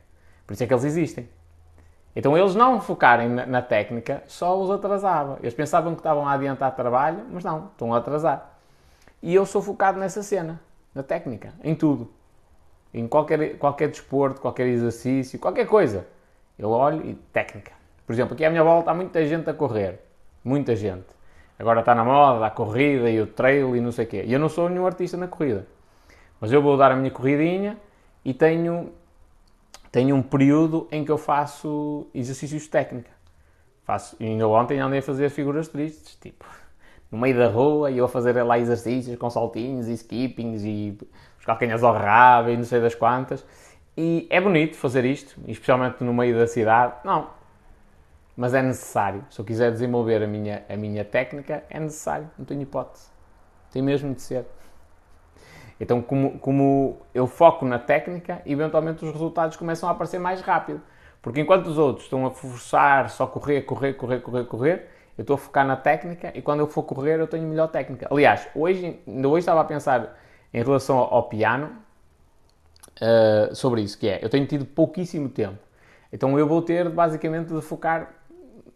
Por 0.46 0.54
isso 0.54 0.64
é 0.64 0.66
que 0.66 0.72
eles 0.72 0.84
existem. 0.84 1.28
Então 2.16 2.36
eles 2.36 2.54
não 2.54 2.80
focarem 2.80 3.28
na, 3.28 3.46
na, 3.46 3.62
técnica 3.62 4.22
só 4.26 4.58
os 4.60 4.70
atrasava. 4.70 5.38
Eles 5.40 5.54
pensavam 5.54 5.94
que 5.94 6.00
estavam 6.00 6.26
a 6.26 6.32
adiantar 6.32 6.74
trabalho, 6.74 7.24
mas 7.30 7.44
não, 7.44 7.66
estão 7.66 7.94
a 7.94 7.98
atrasar. 7.98 8.58
E 9.22 9.34
eu 9.34 9.46
sou 9.46 9.62
focado 9.62 9.98
nessa 9.98 10.22
cena, 10.22 10.60
na 10.94 11.02
técnica, 11.02 11.52
em 11.62 11.74
tudo. 11.74 12.10
Em 12.92 13.06
qualquer, 13.06 13.56
qualquer 13.58 13.88
desporto, 13.88 14.40
qualquer 14.40 14.66
exercício, 14.66 15.38
qualquer 15.38 15.66
coisa. 15.66 16.06
Eu 16.58 16.70
olho 16.70 17.06
e 17.06 17.14
técnica. 17.14 17.72
Por 18.06 18.12
exemplo, 18.12 18.34
aqui 18.34 18.44
à 18.44 18.50
minha 18.50 18.64
volta 18.64 18.90
há 18.90 18.94
muita 18.94 19.24
gente 19.24 19.48
a 19.48 19.54
correr. 19.54 20.00
Muita 20.42 20.74
gente. 20.74 21.06
Agora 21.58 21.80
está 21.80 21.94
na 21.94 22.02
moda, 22.02 22.44
a 22.44 22.50
corrida 22.50 23.08
e 23.08 23.20
o 23.20 23.26
trail 23.26 23.76
e 23.76 23.80
não 23.80 23.92
sei 23.92 24.06
o 24.06 24.08
quê. 24.08 24.24
E 24.26 24.32
eu 24.32 24.40
não 24.40 24.48
sou 24.48 24.68
nenhum 24.68 24.86
artista 24.86 25.16
na 25.16 25.28
corrida. 25.28 25.66
Mas 26.40 26.52
eu 26.52 26.62
vou 26.62 26.76
dar 26.76 26.90
a 26.90 26.96
minha 26.96 27.10
corridinha 27.10 27.76
e 28.24 28.32
tenho 28.32 28.92
tenho 29.92 30.14
um 30.14 30.22
período 30.22 30.86
em 30.92 31.04
que 31.04 31.10
eu 31.10 31.18
faço 31.18 32.06
exercícios 32.14 32.62
de 32.62 32.68
técnica. 32.68 33.10
Faço, 33.84 34.16
ainda 34.20 34.46
ontem 34.46 34.78
andei 34.78 35.00
a 35.00 35.02
fazer 35.02 35.28
figuras 35.30 35.66
tristes, 35.66 36.14
tipo, 36.14 36.44
no 37.10 37.18
meio 37.18 37.36
da 37.36 37.48
rua, 37.48 37.90
e 37.90 37.98
eu 37.98 38.04
a 38.04 38.08
fazer 38.08 38.40
lá 38.44 38.56
exercícios 38.56 39.18
com 39.18 39.28
saltinhos 39.28 39.88
e 39.88 39.94
skippings 39.94 40.64
e 40.64 40.96
os 41.38 41.44
calcanhas 41.44 41.82
ao 41.82 41.92
rabo 41.92 42.50
e 42.50 42.56
não 42.56 42.62
sei 42.62 42.80
das 42.80 42.94
quantas. 42.94 43.44
E 43.96 44.28
é 44.30 44.40
bonito 44.40 44.76
fazer 44.76 45.04
isto, 45.04 45.40
especialmente 45.48 46.04
no 46.04 46.14
meio 46.14 46.38
da 46.38 46.46
cidade. 46.46 46.94
Não, 47.04 47.28
mas 48.36 48.54
é 48.54 48.62
necessário. 48.62 49.24
Se 49.28 49.40
eu 49.40 49.44
quiser 49.44 49.72
desenvolver 49.72 50.22
a 50.22 50.26
minha, 50.26 50.64
a 50.68 50.76
minha 50.76 51.04
técnica, 51.04 51.64
é 51.68 51.80
necessário, 51.80 52.30
não 52.38 52.44
tenho 52.44 52.62
hipótese. 52.62 53.08
Tem 53.72 53.82
mesmo 53.82 54.14
de 54.14 54.22
ser. 54.22 54.46
Então, 55.80 56.02
como, 56.02 56.38
como 56.38 56.98
eu 57.14 57.26
foco 57.26 57.64
na 57.64 57.78
técnica, 57.78 58.42
eventualmente 58.44 59.02
os 59.02 59.10
resultados 59.10 59.56
começam 59.56 59.88
a 59.88 59.92
aparecer 59.92 60.20
mais 60.20 60.42
rápido. 60.42 60.82
Porque 61.22 61.40
enquanto 61.40 61.66
os 61.66 61.78
outros 61.78 62.04
estão 62.04 62.26
a 62.26 62.30
forçar 62.30 63.08
só 63.08 63.26
correr, 63.26 63.62
correr, 63.62 63.94
correr, 63.94 64.20
correr, 64.20 64.44
correr, 64.44 64.88
Eu 65.16 65.22
estou 65.22 65.34
a 65.34 65.38
focar 65.38 65.66
na 65.66 65.76
técnica 65.76 66.32
e 66.34 66.42
quando 66.42 66.60
eu 66.60 66.66
for 66.66 66.82
correr 66.82 67.18
eu 67.18 67.26
tenho 67.26 67.46
melhor 67.46 67.68
técnica. 67.68 68.08
Aliás, 68.10 68.46
hoje, 68.54 69.00
ainda 69.06 69.28
hoje 69.28 69.40
estava 69.40 69.60
a 69.60 69.64
pensar 69.64 70.18
em 70.52 70.62
relação 70.62 70.98
ao 70.98 71.24
piano 71.24 71.70
uh, 73.00 73.54
sobre 73.54 73.82
isso, 73.82 73.98
que 73.98 74.08
é, 74.08 74.18
eu 74.22 74.28
tenho 74.28 74.46
tido 74.46 74.64
pouquíssimo 74.64 75.28
tempo. 75.28 75.58
Então 76.12 76.38
eu 76.38 76.46
vou 76.46 76.62
ter 76.62 76.88
basicamente 76.88 77.52
de 77.52 77.60
focar 77.60 78.14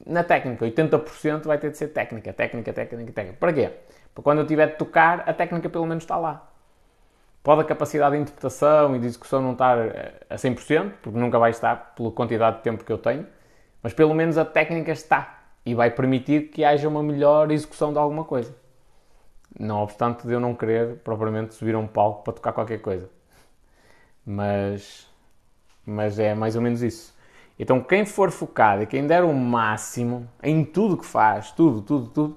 na 0.06 0.22
técnica. 0.22 0.64
80% 0.64 1.44
vai 1.44 1.58
ter 1.58 1.70
de 1.70 1.78
ser 1.78 1.88
técnica, 1.88 2.32
técnica, 2.32 2.72
técnica, 2.72 3.12
técnica. 3.12 3.38
Para 3.38 3.52
quê? 3.52 3.70
Para 4.14 4.22
quando 4.22 4.38
eu 4.38 4.46
tiver 4.46 4.68
de 4.68 4.76
tocar, 4.76 5.24
a 5.26 5.32
técnica 5.32 5.68
pelo 5.68 5.86
menos 5.86 6.04
está 6.04 6.16
lá. 6.16 6.53
Pode 7.44 7.60
a 7.60 7.64
capacidade 7.64 8.16
de 8.16 8.22
interpretação 8.22 8.96
e 8.96 8.98
de 8.98 9.06
execução 9.06 9.42
não 9.42 9.52
estar 9.52 9.78
a 10.30 10.34
100%, 10.34 10.94
porque 11.02 11.18
nunca 11.18 11.38
vai 11.38 11.50
estar 11.50 11.94
pela 11.94 12.10
quantidade 12.10 12.56
de 12.56 12.62
tempo 12.62 12.82
que 12.82 12.90
eu 12.90 12.96
tenho, 12.98 13.26
mas 13.82 13.92
pelo 13.92 14.14
menos 14.14 14.38
a 14.38 14.46
técnica 14.46 14.90
está 14.90 15.44
e 15.64 15.74
vai 15.74 15.90
permitir 15.90 16.48
que 16.48 16.64
haja 16.64 16.88
uma 16.88 17.02
melhor 17.02 17.50
execução 17.50 17.92
de 17.92 17.98
alguma 17.98 18.24
coisa. 18.24 18.56
Não 19.58 19.82
obstante 19.82 20.26
de 20.26 20.32
eu 20.32 20.40
não 20.40 20.54
querer 20.54 20.96
propriamente 21.00 21.54
subir 21.54 21.74
a 21.74 21.78
um 21.78 21.86
palco 21.86 22.24
para 22.24 22.32
tocar 22.32 22.52
qualquer 22.54 22.80
coisa. 22.80 23.10
Mas, 24.24 25.06
mas 25.84 26.18
é 26.18 26.34
mais 26.34 26.56
ou 26.56 26.62
menos 26.62 26.82
isso. 26.82 27.14
Então, 27.58 27.78
quem 27.80 28.06
for 28.06 28.30
focado 28.30 28.82
e 28.82 28.86
quem 28.86 29.06
der 29.06 29.22
o 29.22 29.34
máximo 29.34 30.26
em 30.42 30.64
tudo 30.64 30.96
que 30.96 31.04
faz, 31.06 31.52
tudo, 31.52 31.82
tudo, 31.82 32.08
tudo, 32.08 32.36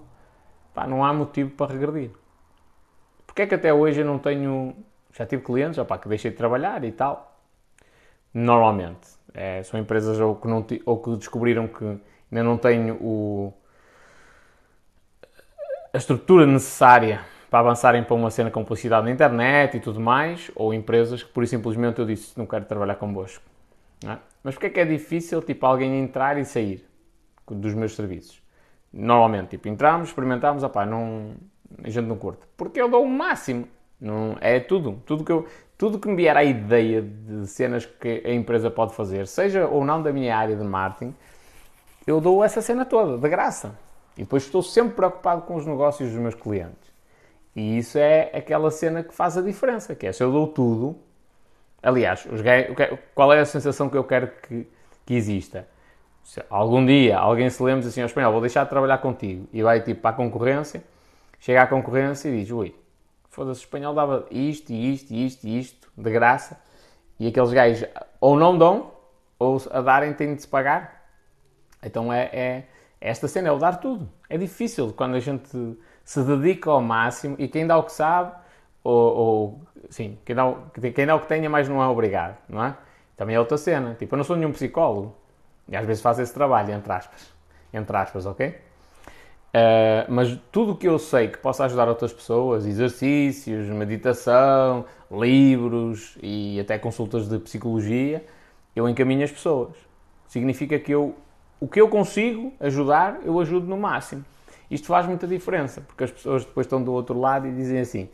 pá, 0.74 0.86
não 0.86 1.04
há 1.04 1.14
motivo 1.14 1.52
para 1.52 1.72
regredir. 1.72 2.12
Porque 3.26 3.44
é 3.44 3.48
que 3.48 3.56
até 3.56 3.74
hoje 3.74 4.02
eu 4.02 4.06
não 4.06 4.18
tenho. 4.20 4.76
Já 5.18 5.26
tive 5.26 5.44
clientes 5.44 5.80
opá, 5.80 5.98
que 5.98 6.08
deixei 6.08 6.32
de 6.32 6.38
trabalhar 6.38 6.84
e 6.84 6.92
tal. 6.92 7.40
Normalmente. 8.34 9.18
É, 9.34 9.64
são 9.64 9.80
empresas 9.80 10.20
ou 10.20 10.36
que, 10.36 10.48
não, 10.48 10.66
ou 10.86 11.02
que 11.02 11.16
descobriram 11.18 11.68
que 11.68 11.84
ainda 11.84 12.44
não 12.44 12.58
tenho 12.58 12.96
o, 12.96 13.54
a 15.94 15.98
estrutura 15.98 16.46
necessária 16.46 17.22
para 17.50 17.60
avançarem 17.60 18.04
para 18.04 18.16
uma 18.16 18.30
cena 18.30 18.52
com 18.52 18.64
publicidade 18.64 19.06
na 19.06 19.12
internet 19.12 19.78
e 19.78 19.80
tudo 19.80 20.00
mais, 20.00 20.52
ou 20.56 20.74
empresas 20.74 21.24
que 21.24 21.32
por 21.32 21.46
simplesmente 21.48 22.00
eu 22.00 22.06
disse 22.06 22.38
não 22.38 22.46
quero 22.46 22.66
trabalhar 22.66 22.96
convosco. 22.96 23.44
É? 24.06 24.18
Mas 24.44 24.56
porquê 24.56 24.68
é 24.68 24.70
que 24.70 24.80
é 24.80 24.86
difícil 24.86 25.42
tipo, 25.42 25.66
alguém 25.66 26.00
entrar 26.00 26.38
e 26.38 26.46
sair 26.46 26.88
dos 27.50 27.74
meus 27.74 27.96
serviços? 27.96 28.42
Normalmente, 28.94 29.50
tipo, 29.50 29.68
entramos, 29.68 30.10
experimentamos, 30.10 30.64
opá, 30.64 30.86
não, 30.86 31.34
a 31.84 31.90
gente 31.90 32.06
não 32.06 32.18
curte. 32.18 32.42
Porque 32.56 32.82
eu 32.82 32.90
dou 32.90 33.04
o 33.04 33.10
máximo. 33.10 33.68
Não, 34.00 34.38
é 34.40 34.60
tudo. 34.60 35.02
Tudo 35.06 35.24
que, 35.24 35.32
eu, 35.32 35.48
tudo 35.78 36.00
que 36.00 36.08
me 36.08 36.16
vier 36.16 36.36
a 36.36 36.44
ideia 36.44 37.02
de 37.02 37.48
cenas 37.48 37.86
que 37.86 38.24
a 38.26 38.34
empresa 38.34 38.70
pode 38.70 38.94
fazer, 38.94 39.28
seja 39.28 39.68
ou 39.68 39.84
não 39.84 40.02
da 40.02 40.12
minha 40.12 40.36
área 40.38 40.56
de 40.56 40.64
marketing, 40.64 41.16
eu 42.06 42.22
dou 42.22 42.44
essa 42.44 42.62
cena 42.62 42.86
toda, 42.86 43.18
de 43.18 43.30
graça. 43.30 43.78
E 44.16 44.22
depois 44.22 44.44
estou 44.44 44.62
sempre 44.64 44.96
preocupado 44.96 45.44
com 45.44 45.56
os 45.56 45.66
negócios 45.66 46.10
dos 46.12 46.20
meus 46.20 46.36
clientes. 46.36 46.92
E 47.56 47.78
isso 47.78 47.98
é 47.98 48.32
aquela 48.34 48.72
cena 48.72 49.04
que 49.04 49.14
faz 49.14 49.38
a 49.38 49.42
diferença, 49.42 49.96
que 49.96 50.08
é 50.08 50.12
se 50.12 50.24
eu 50.24 50.32
dou 50.32 50.48
tudo, 50.48 50.96
Aliás, 51.82 52.26
gays, 52.26 52.68
qual 53.14 53.32
é 53.32 53.40
a 53.40 53.46
sensação 53.46 53.90
que 53.90 53.96
eu 53.96 54.04
quero 54.04 54.30
que, 54.42 54.68
que 55.06 55.14
exista? 55.14 55.68
Se 56.24 56.44
algum 56.50 56.86
dia 56.86 57.18
alguém 57.18 57.50
se 57.50 57.62
lembra 57.64 57.88
assim 57.88 58.02
ao 58.02 58.08
espanhol, 58.08 58.32
vou 58.32 58.42
deixar 58.42 58.64
de 58.64 58.70
trabalhar 58.70 58.98
contigo 58.98 59.48
e 59.54 59.62
vai 59.62 59.82
tipo 59.82 60.02
para 60.02 60.10
a 60.10 60.14
concorrência, 60.14 60.84
chega 61.40 61.62
à 61.62 61.68
concorrência 61.68 62.30
e 62.30 62.42
diz: 62.42 62.52
Ui, 62.52 62.76
foda-se, 63.38 63.62
o 63.62 63.66
espanhol 63.66 63.94
dava 63.94 64.26
isto 64.32 64.72
e 64.74 64.94
isto 64.94 65.14
e 65.14 65.26
isto 65.28 65.48
e 65.48 65.60
isto 65.60 65.92
de 65.96 66.12
graça 66.12 66.60
e 67.20 67.28
aqueles 67.28 67.54
gajos 67.54 67.88
ou 68.20 68.36
não 68.36 68.58
dão 68.58 68.92
ou 69.38 69.62
a 69.70 69.80
darem 69.80 70.12
têm 70.14 70.34
de 70.34 70.42
se 70.42 70.48
pagar. 70.48 71.06
Então 71.84 72.12
é, 72.12 72.30
é 72.34 72.64
esta 73.00 73.28
cena, 73.28 73.50
é 73.50 73.52
o 73.52 73.60
dar 73.60 73.80
tudo. 73.80 74.10
É 74.28 74.40
difícil 74.40 74.92
quando 74.92 75.14
a 75.14 75.20
gente 75.20 75.78
se 76.04 76.24
dedica 76.24 76.72
ao 76.72 76.82
máximo 76.82 77.36
e 77.38 77.48
quem 77.48 77.68
dá 77.68 77.78
o 77.78 77.84
que 77.84 77.92
sabe 77.92 78.36
ou, 78.84 79.16
ou 79.16 79.62
sim, 79.88 80.18
quem 80.26 80.36
dá, 80.36 80.56
quem 80.96 81.06
dá 81.06 81.16
o 81.16 81.20
que 81.20 81.28
tenha 81.28 81.48
mais 81.48 81.70
não 81.70 81.82
é 81.84 81.88
obrigado, 81.88 82.38
não 82.50 82.64
é? 82.64 82.76
Também 83.16 83.36
é 83.36 83.40
outra 83.40 83.58
cena. 83.58 83.94
Tipo, 83.94 84.16
eu 84.16 84.18
não 84.18 84.24
sou 84.24 84.36
nenhum 84.36 84.52
psicólogo. 84.52 85.16
E 85.68 85.76
às 85.76 85.86
vezes 85.86 86.02
faço 86.02 86.22
esse 86.22 86.34
trabalho, 86.34 86.74
entre 86.74 86.92
aspas. 86.92 87.32
Entre 87.72 87.96
aspas, 87.96 88.26
ok? 88.26 88.67
Uh, 89.58 90.06
mas 90.08 90.38
tudo 90.52 90.74
o 90.74 90.76
que 90.76 90.88
eu 90.88 91.00
sei 91.00 91.30
que 91.30 91.40
possa 91.40 91.66
ajudar 91.66 91.88
outras 91.88 92.14
pessoas, 92.14 92.68
exercícios, 92.68 93.66
meditação, 93.70 94.86
livros 95.10 96.16
e 96.22 96.60
até 96.60 96.78
consultas 96.78 97.28
de 97.28 97.40
psicologia, 97.40 98.24
eu 98.76 98.88
encaminho 98.88 99.24
as 99.24 99.32
pessoas. 99.32 99.74
Significa 100.28 100.78
que 100.78 100.92
eu, 100.92 101.16
o 101.60 101.68
que 101.68 101.82
eu 101.82 101.90
consigo 101.90 102.54
ajudar, 102.60 103.20
eu 103.26 103.40
ajudo 103.40 103.66
no 103.66 103.78
máximo. 103.78 104.24
Isto 104.70 104.88
faz 104.88 105.08
muita 105.08 105.26
diferença, 105.26 105.82
porque 105.82 106.04
as 106.04 106.12
pessoas 106.12 106.46
depois 106.46 106.68
estão 106.68 106.84
do 106.84 106.94
outro 106.94 107.20
lado 107.20 107.48
e 107.48 107.52
dizem 107.52 107.80
assim: 107.80 108.10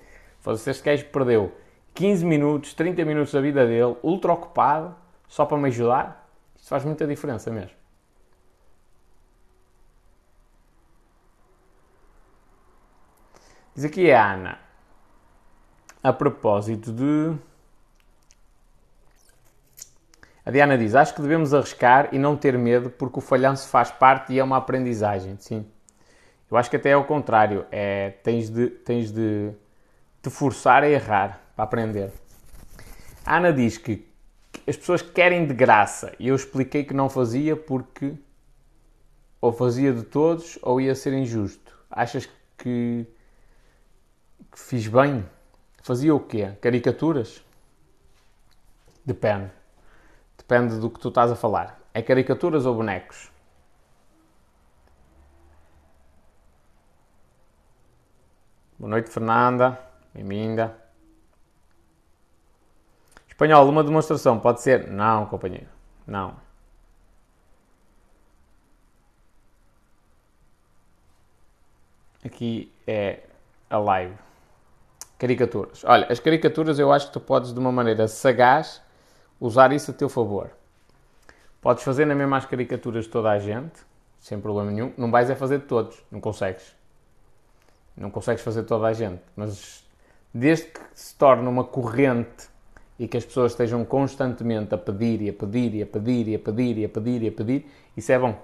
se 0.56 0.70
este 0.70 1.06
perdeu 1.06 1.52
15 1.94 2.26
minutos, 2.26 2.74
30 2.74 3.04
minutos 3.04 3.34
da 3.34 3.42
vida 3.42 3.66
dele, 3.66 3.98
ultra 4.02 4.32
ocupado, 4.32 4.96
só 5.28 5.46
para 5.46 5.58
me 5.58 5.68
ajudar, 5.68 6.26
isso 6.56 6.70
faz 6.70 6.86
muita 6.86 7.06
diferença 7.06 7.52
mesmo. 7.52 7.83
Diz 13.76 13.86
aqui 13.86 14.12
a 14.12 14.34
Ana, 14.34 14.60
a 16.04 16.14
propósito 16.14 16.92
de. 16.92 17.36
A 20.46 20.52
Diana 20.52 20.78
diz: 20.78 20.94
Acho 20.94 21.16
que 21.16 21.22
devemos 21.22 21.54
arriscar 21.54 22.10
e 22.12 22.20
não 22.20 22.38
ter 22.38 22.58
medo, 22.58 22.90
porque 22.90 23.18
o 23.18 23.22
falhanço 23.22 23.68
faz 23.68 23.90
parte 23.90 24.34
e 24.34 24.40
é 24.40 24.44
uma 24.44 24.58
aprendizagem. 24.58 25.38
Sim. 25.40 25.66
Eu 26.52 26.58
acho 26.58 26.70
que 26.70 26.76
até 26.76 26.92
é 26.92 26.98
o 26.98 27.04
contrário. 27.04 27.66
É, 27.72 28.12
tens 28.22 28.48
de, 28.48 28.68
tens 28.68 29.12
de 29.12 29.52
te 30.22 30.30
forçar 30.30 30.84
a 30.84 30.90
errar 30.90 31.42
para 31.56 31.66
aprender. 31.66 32.12
A 33.26 33.38
Ana 33.38 33.52
diz 33.52 33.78
que 33.78 34.08
as 34.68 34.78
pessoas 34.78 35.02
querem 35.02 35.48
de 35.48 35.54
graça 35.54 36.14
e 36.20 36.28
eu 36.28 36.36
expliquei 36.36 36.84
que 36.84 36.94
não 36.94 37.10
fazia 37.10 37.56
porque 37.56 38.14
ou 39.42 39.52
fazia 39.52 39.92
de 39.92 40.04
todos 40.04 40.60
ou 40.62 40.80
ia 40.80 40.94
ser 40.94 41.14
injusto. 41.14 41.78
Achas 41.90 42.30
que, 42.58 43.06
que 44.54 44.60
fiz 44.60 44.88
bem? 44.88 45.28
Fazia 45.82 46.14
o 46.14 46.20
quê? 46.20 46.56
Caricaturas? 46.62 47.44
Depende. 49.04 49.52
Depende 50.38 50.80
do 50.80 50.90
que 50.90 51.00
tu 51.00 51.10
estás 51.10 51.32
a 51.32 51.36
falar. 51.36 51.80
É 51.94 52.02
caricaturas 52.02 52.66
ou 52.66 52.76
bonecos? 52.76 53.32
Boa 58.78 58.90
noite, 58.90 59.10
Fernanda. 59.10 59.80
Bem-vinda. 60.14 60.78
Espanhol, 63.28 63.68
uma 63.68 63.84
demonstração 63.84 64.40
pode 64.40 64.62
ser? 64.62 64.88
Não, 64.88 65.26
companheiro. 65.26 65.70
Não. 66.06 66.36
Aqui 72.24 72.72
é 72.88 73.24
a 73.70 73.78
live. 73.78 74.33
Caricaturas. 75.24 75.86
Olha, 75.86 76.06
as 76.10 76.20
caricaturas 76.20 76.78
eu 76.80 76.92
acho 76.92 77.08
que 77.08 77.14
tu 77.14 77.20
podes, 77.22 77.54
de 77.54 77.58
uma 77.58 77.72
maneira 77.72 78.10
sagaz, 78.10 78.82
usar 79.40 79.72
isso 79.72 79.92
a 79.92 79.94
teu 79.94 80.10
favor. 80.10 80.50
Podes 81.62 81.82
fazer 81.82 82.04
na 82.04 82.14
mesma 82.14 82.36
as 82.36 82.46
caricaturas 82.46 83.06
de 83.06 83.10
toda 83.10 83.30
a 83.30 83.40
gente, 83.40 83.72
sem 84.20 84.38
problema 84.38 84.70
nenhum. 84.70 84.92
Não 84.98 85.10
vais 85.10 85.32
a 85.32 85.36
fazer 85.38 85.60
de 85.60 85.64
todos, 85.64 85.96
não 86.12 86.20
consegues. 86.20 86.76
Não 87.96 88.12
consegues 88.12 88.44
fazer 88.44 88.64
toda 88.64 88.86
a 88.86 88.92
gente, 88.92 89.22
mas 89.34 89.86
desde 90.34 90.66
que 90.66 90.82
se 90.94 91.16
torne 91.16 91.48
uma 91.48 91.64
corrente 91.64 92.50
e 93.00 93.08
que 93.08 93.16
as 93.16 93.24
pessoas 93.24 93.54
estejam 93.54 93.86
constantemente 93.86 94.76
a 94.76 94.78
pedir 94.78 95.22
e 95.22 95.30
a 95.30 95.34
pedir 95.34 95.74
e 95.74 95.84
a 95.84 95.86
pedir 95.86 96.28
e 96.28 96.36
a 96.36 96.40
pedir 96.40 96.78
e 96.80 96.84
a 96.84 96.90
pedir 96.90 97.24
e 97.24 97.28
a 97.30 97.32
pedir, 97.32 97.72
isso 97.96 98.12
é 98.12 98.20
bom. 98.20 98.38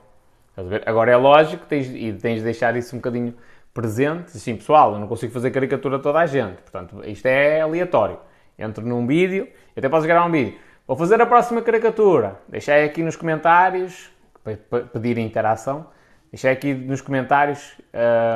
Agora 0.86 1.12
é 1.12 1.18
lógico 1.18 1.66
tens, 1.66 1.90
e 1.90 2.14
tens 2.14 2.38
de 2.38 2.44
deixar 2.46 2.74
isso 2.78 2.96
um 2.96 3.00
bocadinho 3.00 3.36
presente. 3.74 4.38
Sim, 4.38 4.56
pessoal, 4.56 4.94
eu 4.94 5.00
não 5.00 5.08
consigo 5.08 5.32
fazer 5.32 5.52
caricatura 5.52 5.98
a 5.98 6.00
toda 6.00 6.20
a 6.20 6.26
gente. 6.26 6.62
Portanto, 6.62 7.02
isto 7.06 7.26
é 7.26 7.62
aleatório. 7.62 8.20
Entro 8.58 8.86
num 8.86 9.08
vídeo, 9.08 9.48
até 9.76 9.88
posso 9.88 10.06
gravar 10.06 10.26
um 10.26 10.32
vídeo. 10.32 10.60
Vou 10.86 10.98
fazer 10.98 11.22
a 11.22 11.26
próxima 11.26 11.62
caricatura. 11.62 12.40
Deixei 12.48 12.84
aqui 12.84 13.04
nos 13.04 13.16
comentários, 13.16 14.10
para 14.44 14.82
pedir 14.82 15.18
interação, 15.18 15.88
deixei 16.32 16.52
aqui 16.52 16.74
nos 16.74 17.02
comentários 17.02 17.80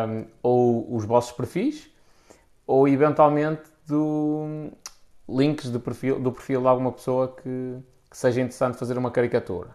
um, 0.07 0.25
ou 0.41 0.95
os 0.95 1.05
vossos 1.05 1.31
perfis, 1.31 1.89
ou 2.65 2.87
eventualmente 2.87 3.63
do 3.87 4.69
links 5.27 5.69
do 5.69 5.79
perfil, 5.79 6.19
do 6.19 6.31
perfil 6.31 6.61
de 6.61 6.67
alguma 6.67 6.91
pessoa 6.91 7.35
que, 7.35 7.79
que 8.09 8.17
seja 8.17 8.39
interessante 8.41 8.77
fazer 8.77 8.97
uma 8.97 9.11
caricatura. 9.11 9.69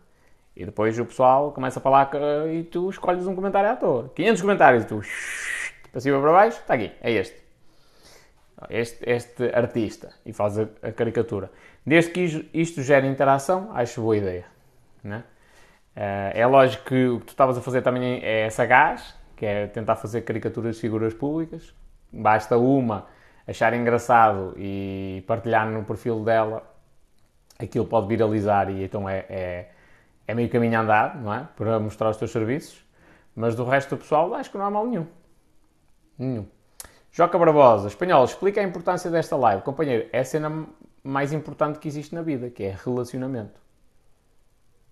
E 0.58 0.66
depois 0.66 0.98
o 0.98 1.04
pessoal 1.06 1.52
começa 1.52 1.78
a 1.78 1.82
falar 1.82 2.10
e 2.52 2.64
tu 2.64 2.90
escolhes 2.90 3.28
um 3.28 3.34
comentário 3.36 3.70
à 3.70 3.76
toa. 3.76 4.10
500 4.12 4.40
comentários 4.42 4.82
e 4.82 4.86
tu, 4.88 5.00
para 5.92 6.00
cima 6.00 6.20
para 6.20 6.32
baixo, 6.32 6.58
está 6.58 6.74
aqui, 6.74 6.90
é 7.00 7.12
este. 7.12 7.40
Este, 8.68 9.08
este 9.08 9.44
artista. 9.54 10.12
E 10.26 10.32
faz 10.32 10.58
a, 10.58 10.66
a 10.82 10.90
caricatura. 10.90 11.48
Desde 11.86 12.10
que 12.10 12.48
isto, 12.52 12.82
gere 12.82 13.06
interação, 13.06 13.70
acho 13.72 14.02
boa 14.02 14.16
ideia. 14.16 14.46
Né? 15.04 15.22
É 15.94 16.44
lógico 16.44 16.86
que 16.86 17.06
o 17.06 17.20
que 17.20 17.26
tu 17.26 17.30
estavas 17.30 17.56
a 17.56 17.60
fazer 17.60 17.82
também 17.82 18.20
é 18.24 18.50
sagaz, 18.50 19.14
que 19.36 19.46
é 19.46 19.68
tentar 19.68 19.94
fazer 19.94 20.22
caricaturas 20.22 20.74
de 20.74 20.80
figuras 20.80 21.14
públicas. 21.14 21.72
Basta 22.12 22.58
uma 22.58 23.06
achar 23.46 23.72
engraçado 23.74 24.54
e 24.56 25.22
partilhar 25.24 25.70
no 25.70 25.84
perfil 25.84 26.24
dela, 26.24 26.68
aquilo 27.56 27.86
pode 27.86 28.08
viralizar 28.08 28.68
e 28.70 28.82
então 28.82 29.08
é, 29.08 29.24
é, 29.28 29.68
é 30.28 30.34
meio 30.34 30.50
caminho 30.50 30.78
andado, 30.78 31.18
não 31.20 31.32
é? 31.32 31.48
Para 31.56 31.80
mostrar 31.80 32.10
os 32.10 32.18
teus 32.18 32.30
serviços. 32.30 32.86
Mas 33.34 33.56
do 33.56 33.64
resto 33.64 33.96
do 33.96 33.98
pessoal, 33.98 34.32
acho 34.34 34.50
que 34.50 34.58
não 34.58 34.66
há 34.66 34.70
mal 34.70 34.86
nenhum. 34.86 35.06
Nenhum. 36.18 36.46
Joca 37.10 37.38
Barbosa, 37.38 37.88
espanhol, 37.88 38.24
explica 38.26 38.60
a 38.60 38.64
importância 38.64 39.10
desta 39.10 39.34
live. 39.36 39.62
Companheiro, 39.62 40.06
é 40.12 40.20
a 40.20 40.24
cena 40.24 40.66
mais 41.02 41.32
importante 41.32 41.78
que 41.78 41.88
existe 41.88 42.14
na 42.14 42.20
vida, 42.20 42.50
que 42.50 42.62
é 42.62 42.76
relacionamento. 42.84 43.58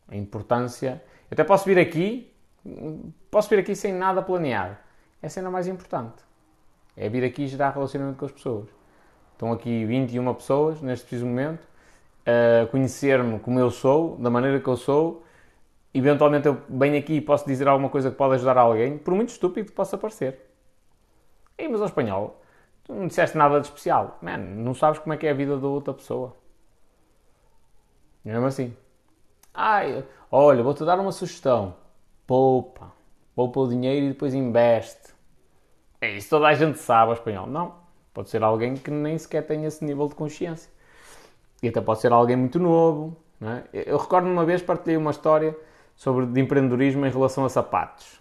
A 0.08 0.16
importância. 0.16 1.02
Eu 1.30 1.34
até 1.34 1.44
posso 1.44 1.66
vir 1.66 1.78
aqui, 1.78 2.32
posso 3.30 3.50
vir 3.50 3.58
aqui 3.58 3.76
sem 3.76 3.92
nada 3.92 4.22
planeado. 4.22 4.76
É 5.20 5.26
a 5.26 5.30
cena 5.30 5.50
mais 5.50 5.68
importante. 5.68 6.24
É 6.96 7.10
vir 7.10 7.24
aqui 7.24 7.42
e 7.42 7.48
gerar 7.48 7.70
relacionamento 7.70 8.18
com 8.18 8.24
as 8.24 8.32
pessoas. 8.32 8.68
Estão 9.32 9.52
aqui 9.52 9.84
21 9.84 10.32
pessoas 10.32 10.80
neste 10.80 11.04
preciso 11.04 11.26
momento 11.26 11.68
a 12.24 12.66
conhecer-me 12.68 13.38
como 13.38 13.60
eu 13.60 13.70
sou, 13.70 14.16
da 14.16 14.30
maneira 14.30 14.58
que 14.58 14.68
eu 14.68 14.78
sou. 14.78 15.25
Eventualmente 15.96 16.46
eu 16.46 16.60
venho 16.68 16.98
aqui 16.98 17.14
e 17.14 17.20
posso 17.22 17.46
dizer 17.46 17.66
alguma 17.66 17.88
coisa 17.88 18.10
que 18.10 18.16
pode 18.16 18.34
ajudar 18.34 18.58
alguém, 18.58 18.98
por 18.98 19.14
muito 19.14 19.30
estúpido 19.30 19.70
que 19.70 19.74
possa 19.74 19.96
parecer. 19.96 20.38
Ei, 21.56 21.68
mas 21.68 21.80
ao 21.80 21.86
espanhol, 21.86 22.42
tu 22.84 22.92
não 22.92 23.06
disseste 23.06 23.34
nada 23.38 23.58
de 23.58 23.66
especial. 23.66 24.18
Man, 24.20 24.36
não 24.36 24.74
sabes 24.74 24.98
como 24.98 25.14
é 25.14 25.16
que 25.16 25.26
é 25.26 25.30
a 25.30 25.34
vida 25.34 25.56
da 25.56 25.66
outra 25.66 25.94
pessoa. 25.94 26.36
Mesmo 28.22 28.44
assim. 28.44 28.76
Ai, 29.54 30.04
olha, 30.30 30.62
vou-te 30.62 30.84
dar 30.84 31.00
uma 31.00 31.12
sugestão. 31.12 31.74
Poupa. 32.26 32.92
Poupa 33.34 33.60
o 33.60 33.68
dinheiro 33.68 34.04
e 34.04 34.08
depois 34.10 34.34
investe. 34.34 35.14
É 35.98 36.10
isso, 36.10 36.28
toda 36.28 36.46
a 36.46 36.52
gente 36.52 36.78
sabe 36.78 37.12
espanhol. 37.12 37.46
Não. 37.46 37.74
Pode 38.12 38.28
ser 38.28 38.42
alguém 38.42 38.74
que 38.74 38.90
nem 38.90 39.16
sequer 39.16 39.46
tem 39.46 39.64
esse 39.64 39.82
nível 39.82 40.08
de 40.08 40.14
consciência. 40.14 40.70
E 41.62 41.68
até 41.68 41.80
pode 41.80 42.00
ser 42.00 42.12
alguém 42.12 42.36
muito 42.36 42.58
novo. 42.58 43.16
É? 43.40 43.90
Eu 43.90 43.96
recordo 43.96 44.28
uma 44.28 44.44
vez 44.44 44.60
partilhei 44.60 44.98
uma 44.98 45.10
história 45.10 45.56
sobre 45.96 46.26
de 46.26 46.40
empreendedorismo 46.40 47.06
em 47.06 47.10
relação 47.10 47.44
a 47.44 47.48
sapatos. 47.48 48.20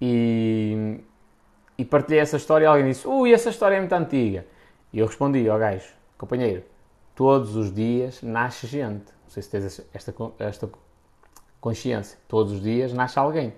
E, 0.00 1.00
e 1.78 1.84
partilhei 1.84 2.20
essa 2.20 2.36
história 2.36 2.64
e 2.64 2.66
alguém 2.66 2.86
disse: 2.86 3.06
Ui, 3.08 3.32
essa 3.32 3.50
história 3.50 3.76
é 3.76 3.78
muito 3.78 3.92
antiga. 3.92 4.46
E 4.92 4.98
eu 4.98 5.06
respondi 5.06 5.48
ao 5.48 5.58
gajo: 5.58 5.88
Companheiro, 6.18 6.62
todos 7.14 7.56
os 7.56 7.72
dias 7.72 8.22
nasce 8.22 8.66
gente. 8.66 9.12
Não 9.24 9.30
sei 9.30 9.42
se 9.42 9.50
tens 9.50 9.86
esta, 9.92 10.14
esta 10.38 10.70
consciência. 11.60 12.18
Todos 12.28 12.52
os 12.52 12.62
dias 12.62 12.92
nasce 12.92 13.18
alguém. 13.18 13.54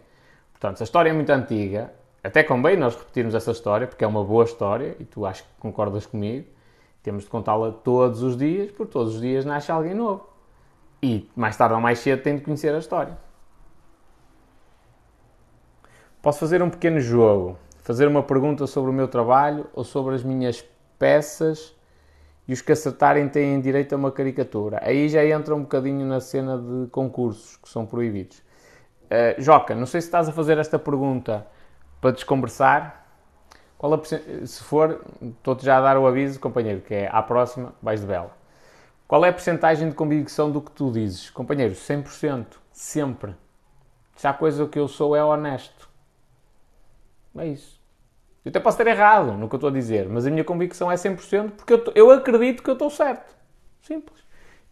Portanto, 0.52 0.80
a 0.80 0.85
história 0.85 1.11
é 1.11 1.12
muito 1.12 1.30
antiga, 1.30 1.92
até 2.23 2.42
convém 2.42 2.76
nós 2.76 2.97
repetirmos 2.97 3.35
essa 3.35 3.50
história, 3.50 3.87
porque 3.87 4.02
é 4.02 4.06
uma 4.06 4.25
boa 4.25 4.44
história 4.44 4.97
e 4.99 5.04
tu 5.04 5.26
acho 5.26 5.42
que 5.42 5.49
concordas 5.59 6.06
comigo. 6.06 6.47
Temos 7.02 7.25
de 7.25 7.30
contá-la 7.30 7.71
todos 7.71 8.23
os 8.23 8.35
dias, 8.35 8.71
porque 8.71 8.92
todos 8.92 9.16
os 9.16 9.21
dias 9.21 9.44
nasce 9.44 9.71
alguém 9.71 9.94
novo. 9.94 10.34
E 11.04 11.28
mais 11.37 11.54
tarde 11.54 11.75
ou 11.75 11.80
mais 11.82 11.99
cedo 11.99 12.23
tem 12.23 12.34
de 12.34 12.42
conhecer 12.42 12.75
a 12.75 12.78
história. 12.78 13.14
Posso 16.23 16.38
fazer 16.38 16.62
um 16.62 16.70
pequeno 16.70 16.99
jogo, 16.99 17.58
fazer 17.82 18.08
uma 18.08 18.23
pergunta 18.23 18.66
sobre 18.66 18.90
o 18.90 18.94
meu 18.94 19.06
trabalho 19.06 19.66
ou 19.75 19.84
sobre 19.84 20.14
as 20.14 20.23
minhas 20.23 20.64
peças 20.99 21.76
e 22.49 22.54
os 22.54 22.62
que 22.62 22.73
acertarem 22.73 23.28
têm 23.28 23.61
direito 23.61 23.92
a 23.92 23.99
uma 23.99 24.11
caricatura. 24.11 24.80
Aí 24.82 25.11
já 25.11 25.23
entra 25.23 25.54
um 25.54 25.61
bocadinho 25.61 26.06
na 26.06 26.20
cena 26.20 26.56
de 26.56 26.88
concursos 26.90 27.58
que 27.58 27.68
são 27.68 27.84
proibidos. 27.84 28.38
Uh, 28.38 29.42
Joca, 29.42 29.75
não 29.75 29.84
sei 29.84 30.00
se 30.00 30.06
estás 30.06 30.26
a 30.26 30.32
fazer 30.32 30.56
esta 30.56 30.78
pergunta 30.78 31.46
para 32.00 32.12
desconversar 32.12 33.06
qual 33.76 33.92
a, 33.92 34.00
se 34.02 34.64
for, 34.64 35.04
estou-te 35.21 35.67
já 35.67 35.76
a 35.76 35.82
dar 35.82 35.99
o 35.99 36.06
aviso, 36.06 36.40
companheiro, 36.40 36.80
que 36.80 36.95
é 36.95 37.10
à 37.12 37.23
próxima, 37.23 37.75
vais 37.82 38.00
de 38.00 38.06
bela. 38.06 38.44
Qual 39.15 39.25
é 39.25 39.29
a 39.29 39.33
porcentagem 39.33 39.89
de 39.89 39.95
convicção 39.95 40.50
do 40.50 40.61
que 40.61 40.73
tu 40.73 40.91
dizes? 40.91 41.31
Companheiro, 41.31 41.73
100%, 41.73 42.47
sempre. 42.73 43.33
Se 44.17 44.27
há 44.27 44.33
coisa 44.33 44.67
que 44.67 44.77
eu 44.77 44.89
sou 44.89 45.15
é 45.15 45.23
honesto. 45.23 45.89
É 47.39 47.47
isso. 47.47 47.81
Eu 48.45 48.49
até 48.49 48.59
posso 48.59 48.77
ter 48.77 48.89
errado 48.89 49.35
no 49.35 49.49
que 49.49 49.55
eu 49.55 49.59
estou 49.59 49.71
a 49.71 49.73
dizer, 49.73 50.09
mas 50.09 50.27
a 50.27 50.31
minha 50.33 50.43
convicção 50.43 50.91
é 50.91 50.97
100% 50.97 51.53
porque 51.53 51.75
eu, 51.75 51.93
eu 51.95 52.11
acredito 52.11 52.61
que 52.61 52.69
eu 52.69 52.73
estou 52.73 52.91
certo. 52.91 53.37
Simples. 53.83 54.21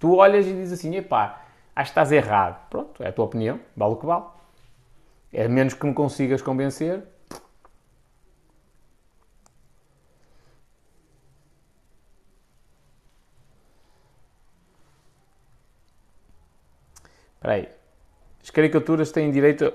Tu 0.00 0.12
olhas 0.12 0.44
e 0.44 0.52
dizes 0.52 0.76
assim, 0.76 0.96
epá, 0.96 1.44
acho 1.76 1.92
que 1.92 2.00
estás 2.00 2.10
errado. 2.10 2.68
Pronto, 2.68 3.00
é 3.00 3.10
a 3.10 3.12
tua 3.12 3.26
opinião, 3.26 3.60
vale 3.76 3.92
o 3.92 3.96
que 3.96 4.06
vale. 4.06 4.24
É 5.32 5.46
menos 5.46 5.72
que 5.74 5.86
me 5.86 5.94
consigas 5.94 6.42
convencer, 6.42 7.04
Espera 17.42 17.54
aí. 17.54 17.68
As 18.40 18.50
caricaturas 18.50 19.10
têm 19.10 19.32
direito 19.32 19.64
a... 19.64 19.72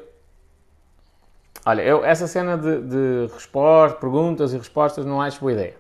Olha, 1.70 1.82
eu, 1.82 2.06
essa 2.06 2.26
cena 2.28 2.58
de, 2.58 2.82
de 2.82 3.34
respostas, 3.34 4.00
perguntas 4.00 4.54
e 4.54 4.58
respostas 4.58 5.06
não 5.06 5.22
acho 5.22 5.42
boa 5.42 5.52
ideia. 5.52 5.76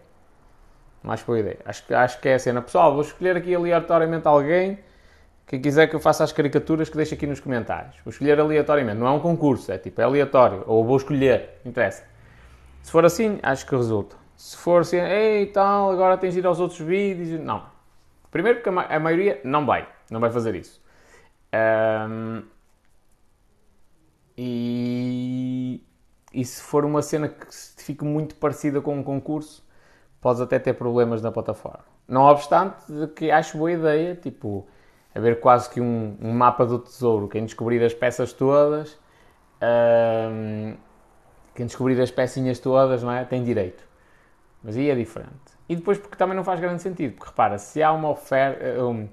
Não 1.01 1.13
acho 1.13 1.25
boa 1.25 1.39
ideia. 1.39 1.59
Acho, 1.63 1.95
acho 1.95 2.19
que 2.19 2.27
é 2.27 2.33
a 2.33 2.39
cena. 2.39 2.61
Pessoal, 2.61 2.91
vou 2.91 3.03
escolher 3.03 3.37
aqui 3.37 3.55
aleatoriamente 3.55 4.27
alguém. 4.27 4.79
Quem 5.45 5.61
quiser 5.61 5.87
que 5.87 5.95
eu 5.95 5.99
faça 6.01 6.25
as 6.25 6.33
caricaturas, 6.33 6.89
que 6.89 6.97
deixe 6.97 7.15
aqui 7.15 7.25
nos 7.25 7.39
comentários. 7.39 7.95
Vou 8.03 8.11
escolher 8.11 8.37
aleatoriamente. 8.37 8.97
Não 8.97 9.07
é 9.07 9.11
um 9.11 9.21
concurso, 9.21 9.71
é 9.71 9.77
tipo, 9.77 10.01
é 10.01 10.03
aleatório. 10.03 10.65
Ou 10.67 10.83
vou 10.83 10.97
escolher, 10.97 11.51
não 11.63 11.69
interessa. 11.69 12.03
Se 12.83 12.91
for 12.91 13.05
assim, 13.05 13.39
acho 13.41 13.65
que 13.65 13.73
resulta. 13.73 14.17
Se 14.35 14.57
for 14.57 14.81
assim, 14.81 14.97
ei 14.97 15.45
tal, 15.45 15.89
agora 15.89 16.17
tens 16.17 16.33
de 16.33 16.41
ir 16.41 16.45
aos 16.45 16.59
outros 16.59 16.81
vídeos. 16.81 17.39
Não. 17.39 17.63
Primeiro 18.29 18.59
porque 18.59 18.77
a 18.77 18.99
maioria 18.99 19.39
não 19.45 19.65
vai. 19.65 19.87
Não 20.11 20.19
vai 20.19 20.29
fazer 20.29 20.53
isso. 20.53 20.85
Um, 21.53 22.43
e, 24.37 25.81
e 26.33 26.45
se 26.45 26.61
for 26.61 26.85
uma 26.85 27.01
cena 27.01 27.27
que 27.27 27.45
fique 27.77 28.03
muito 28.03 28.35
parecida 28.35 28.81
com 28.81 28.95
um 28.95 29.03
concurso, 29.03 29.65
podes 30.21 30.41
até 30.41 30.59
ter 30.59 30.73
problemas 30.73 31.21
na 31.21 31.31
plataforma. 31.31 31.85
Não 32.07 32.23
obstante, 32.23 32.85
que 33.15 33.31
acho 33.31 33.57
boa 33.57 33.71
ideia, 33.71 34.15
tipo, 34.15 34.67
haver 35.13 35.39
quase 35.39 35.69
que 35.69 35.81
um, 35.81 36.17
um 36.21 36.31
mapa 36.31 36.65
do 36.65 36.79
tesouro, 36.79 37.27
quem 37.27 37.45
descobrir 37.45 37.83
as 37.83 37.93
peças 37.93 38.31
todas, 38.31 38.97
um, 39.61 40.75
quem 41.55 41.65
descobrir 41.65 41.99
as 41.99 42.11
pecinhas 42.11 42.59
todas, 42.59 43.01
não 43.01 43.11
é? 43.11 43.25
Tem 43.25 43.43
direito. 43.43 43.83
Mas 44.63 44.77
aí 44.77 44.89
é 44.89 44.95
diferente. 44.95 45.57
E 45.67 45.75
depois 45.75 45.97
porque 45.97 46.15
também 46.15 46.35
não 46.35 46.43
faz 46.43 46.59
grande 46.59 46.81
sentido, 46.81 47.15
porque 47.15 47.29
repara, 47.29 47.57
se 47.57 47.81
há 47.81 47.91
uma 47.91 48.09
oferta, 48.09 48.83
um, 48.83 49.09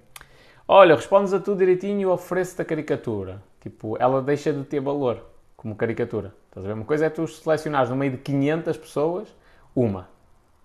Olha, 0.66 0.94
respondes 0.94 1.34
a 1.34 1.40
tudo 1.40 1.58
direitinho 1.58 2.00
e 2.00 2.06
ofereço-te 2.06 2.62
a 2.62 2.64
caricatura. 2.64 3.42
Tipo, 3.60 3.98
ela 4.00 4.22
deixa 4.22 4.50
de 4.50 4.64
ter 4.64 4.80
valor 4.80 5.22
como 5.56 5.76
caricatura. 5.76 6.34
Estás 6.48 6.64
a 6.64 6.68
ver? 6.68 6.74
Uma 6.74 6.86
coisa 6.86 7.04
é 7.04 7.10
tu 7.10 7.26
selecionares 7.28 7.90
no 7.90 7.96
meio 7.96 8.12
de 8.12 8.18
500 8.18 8.76
pessoas, 8.78 9.28
uma. 9.76 10.08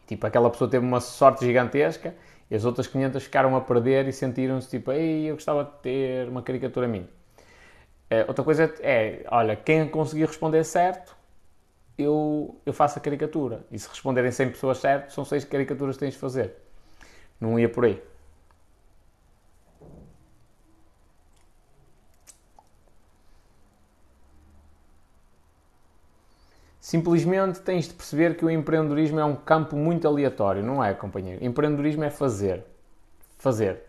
Tipo, 0.07 0.25
aquela 0.25 0.49
pessoa 0.49 0.69
teve 0.69 0.85
uma 0.85 1.01
sorte 1.01 1.45
gigantesca 1.45 2.15
e 2.49 2.55
as 2.55 2.63
outras 2.63 2.87
500 2.87 3.21
ficaram 3.21 3.55
a 3.57 3.61
perder 3.61 4.07
e 4.07 4.13
sentiram-se 4.13 4.69
tipo, 4.69 4.89
ei, 4.93 5.29
eu 5.29 5.35
gostava 5.35 5.65
de 5.65 5.71
ter 5.81 6.29
uma 6.29 6.41
caricatura 6.41 6.87
minha. 6.87 7.07
É, 8.09 8.23
outra 8.25 8.43
coisa 8.43 8.73
é, 8.79 9.25
olha, 9.29 9.55
quem 9.57 9.87
conseguir 9.89 10.25
responder 10.25 10.63
certo, 10.63 11.13
eu, 11.97 12.57
eu 12.65 12.71
faço 12.71 12.97
a 12.97 13.01
caricatura. 13.01 13.65
E 13.69 13.77
se 13.77 13.89
responderem 13.89 14.31
100 14.31 14.51
pessoas 14.51 14.77
certo, 14.77 15.11
são 15.11 15.25
6 15.25 15.43
caricaturas 15.43 15.97
que 15.97 15.99
tens 15.99 16.13
de 16.13 16.19
fazer. 16.19 16.55
Não 17.39 17.59
ia 17.59 17.67
por 17.67 17.83
aí. 17.83 18.01
Simplesmente 26.89 27.59
tens 27.59 27.87
de 27.87 27.93
perceber 27.93 28.35
que 28.35 28.43
o 28.43 28.49
empreendedorismo 28.49 29.19
é 29.19 29.23
um 29.23 29.35
campo 29.35 29.75
muito 29.75 30.07
aleatório, 30.07 30.63
não 30.63 30.83
é, 30.83 30.91
companheiro? 30.91 31.45
Empreendedorismo 31.45 32.03
é 32.03 32.09
fazer. 32.09 32.65
Fazer. 33.37 33.83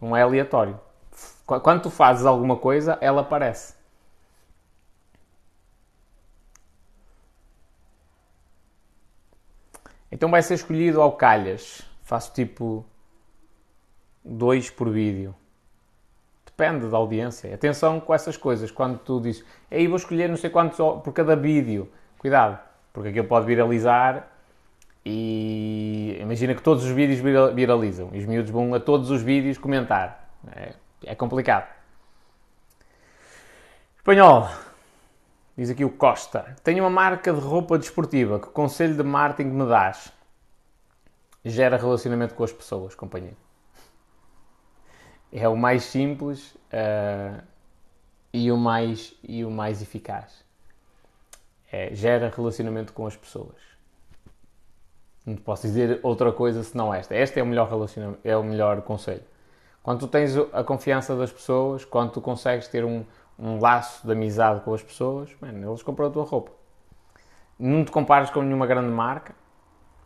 Não 0.00 0.16
é 0.16 0.22
aleatório. 0.22 0.78
Quando 1.44 1.82
tu 1.82 1.90
fazes 1.90 2.24
alguma 2.24 2.56
coisa, 2.56 2.96
ela 3.00 3.22
aparece. 3.22 3.74
Então 10.12 10.30
vai 10.30 10.40
ser 10.40 10.54
escolhido 10.54 11.02
ao 11.02 11.16
calhas. 11.16 11.82
Faço 12.04 12.32
tipo 12.34 12.86
dois 14.24 14.70
por 14.70 14.88
vídeo. 14.88 15.34
Depende 16.46 16.88
da 16.88 16.98
audiência. 16.98 17.52
Atenção 17.52 17.98
com 17.98 18.14
essas 18.14 18.36
coisas. 18.36 18.70
Quando 18.70 18.96
tu 18.96 19.20
dizes, 19.20 19.44
aí 19.68 19.88
vou 19.88 19.96
escolher 19.96 20.28
não 20.28 20.36
sei 20.36 20.50
quantos 20.50 20.78
por 21.02 21.12
cada 21.12 21.34
vídeo 21.34 21.90
cuidado, 22.18 22.58
porque 22.92 23.10
aquilo 23.10 23.26
pode 23.26 23.46
viralizar 23.46 24.28
e 25.04 26.18
imagina 26.20 26.54
que 26.54 26.62
todos 26.62 26.84
os 26.84 26.90
vídeos 26.90 27.20
viralizam 27.54 28.10
e 28.12 28.18
os 28.18 28.26
miúdos 28.26 28.50
vão 28.50 28.74
a 28.74 28.80
todos 28.80 29.10
os 29.10 29.22
vídeos 29.22 29.56
comentar. 29.56 30.28
É, 30.54 30.74
é 31.04 31.14
complicado. 31.14 31.66
Espanhol, 33.96 34.48
Diz 35.58 35.70
aqui 35.70 35.84
o 35.84 35.90
Costa. 35.90 36.54
Tenho 36.62 36.84
uma 36.84 36.90
marca 36.90 37.32
de 37.32 37.40
roupa 37.40 37.76
desportiva. 37.76 38.38
Que 38.38 38.46
conselho 38.46 38.96
de 38.96 39.02
marketing 39.02 39.48
me 39.48 39.66
dás? 39.66 40.12
Gera 41.44 41.76
relacionamento 41.76 42.32
com 42.32 42.44
as 42.44 42.52
pessoas, 42.52 42.94
companheiro. 42.94 43.36
É 45.32 45.48
o 45.48 45.56
mais 45.56 45.82
simples 45.82 46.54
uh, 46.54 47.42
e, 48.32 48.52
o 48.52 48.56
mais, 48.56 49.16
e 49.20 49.44
o 49.44 49.50
mais 49.50 49.82
eficaz. 49.82 50.44
É, 51.70 51.94
gera 51.94 52.32
relacionamento 52.34 52.92
com 52.92 53.06
as 53.06 53.16
pessoas. 53.16 53.56
Não 55.26 55.34
te 55.34 55.42
posso 55.42 55.66
dizer 55.66 56.00
outra 56.02 56.32
coisa 56.32 56.62
senão 56.62 56.92
esta. 56.92 57.14
Este 57.14 57.38
é 57.38 57.42
o 57.42 57.46
melhor 57.46 57.68
relacionamento, 57.68 58.20
é 58.24 58.36
o 58.36 58.42
melhor 58.42 58.80
conselho. 58.82 59.22
Quando 59.82 60.00
tu 60.00 60.08
tens 60.08 60.36
a 60.52 60.64
confiança 60.64 61.14
das 61.14 61.30
pessoas, 61.30 61.84
quando 61.84 62.12
tu 62.12 62.20
consegues 62.20 62.68
ter 62.68 62.84
um, 62.84 63.04
um 63.38 63.60
laço 63.60 64.06
de 64.06 64.12
amizade 64.12 64.60
com 64.60 64.72
as 64.72 64.82
pessoas, 64.82 65.34
mano, 65.40 65.70
eles 65.70 65.82
compram 65.82 66.06
a 66.06 66.10
tua 66.10 66.24
roupa. 66.24 66.52
Não 67.58 67.84
te 67.84 67.90
compares 67.90 68.30
com 68.30 68.40
nenhuma 68.42 68.66
grande 68.66 68.90
marca, 68.90 69.34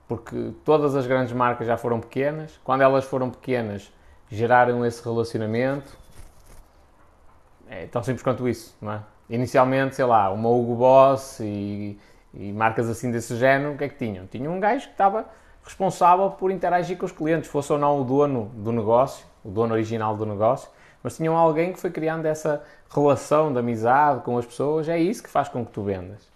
porque 0.08 0.52
todas 0.64 0.96
as 0.96 1.06
grandes 1.06 1.32
marcas 1.32 1.66
já 1.66 1.76
foram 1.76 2.00
pequenas. 2.00 2.60
Quando 2.64 2.80
elas 2.80 3.04
foram 3.04 3.30
pequenas, 3.30 3.92
geraram 4.30 4.84
esse 4.84 5.02
relacionamento. 5.04 5.96
É 7.68 7.86
tão 7.86 8.02
simples 8.02 8.22
quanto 8.22 8.48
isso, 8.48 8.76
não 8.80 8.92
é? 8.92 9.02
Inicialmente, 9.32 9.96
sei 9.96 10.04
lá, 10.04 10.30
uma 10.30 10.50
Hugo 10.50 10.74
Boss 10.74 11.40
e, 11.40 11.98
e 12.34 12.52
marcas 12.52 12.86
assim 12.90 13.10
desse 13.10 13.34
género, 13.36 13.72
o 13.72 13.78
que 13.78 13.84
é 13.84 13.88
que 13.88 13.96
tinham? 13.96 14.26
Tinham 14.26 14.52
um 14.52 14.60
gajo 14.60 14.84
que 14.84 14.92
estava 14.92 15.24
responsável 15.64 16.28
por 16.32 16.50
interagir 16.50 16.98
com 16.98 17.06
os 17.06 17.12
clientes, 17.12 17.48
fosse 17.48 17.72
ou 17.72 17.78
não 17.78 17.98
o 17.98 18.04
dono 18.04 18.52
do 18.54 18.70
negócio, 18.70 19.24
o 19.42 19.50
dono 19.50 19.72
original 19.72 20.14
do 20.18 20.26
negócio, 20.26 20.68
mas 21.02 21.16
tinham 21.16 21.34
alguém 21.34 21.72
que 21.72 21.80
foi 21.80 21.90
criando 21.90 22.26
essa 22.26 22.62
relação 22.94 23.50
de 23.50 23.58
amizade 23.58 24.20
com 24.22 24.36
as 24.36 24.44
pessoas, 24.44 24.86
é 24.86 24.98
isso 24.98 25.22
que 25.22 25.30
faz 25.30 25.48
com 25.48 25.64
que 25.64 25.72
tu 25.72 25.82
vendas. 25.82 26.28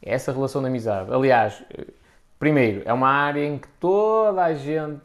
É 0.00 0.14
essa 0.14 0.30
relação 0.30 0.62
de 0.62 0.68
amizade. 0.68 1.12
Aliás, 1.12 1.60
primeiro, 2.38 2.82
é 2.84 2.92
uma 2.92 3.08
área 3.08 3.44
em 3.44 3.58
que 3.58 3.66
toda 3.80 4.44
a 4.44 4.54
gente 4.54 5.00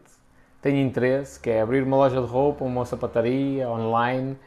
tem 0.61 0.83
interesse, 0.83 1.39
que 1.39 1.49
é 1.49 1.61
abrir 1.61 1.81
uma 1.81 1.97
loja 1.97 2.21
de 2.21 2.27
roupa, 2.27 2.63
uma 2.63 2.85
sapataria, 2.85 3.67
online. 3.67 4.37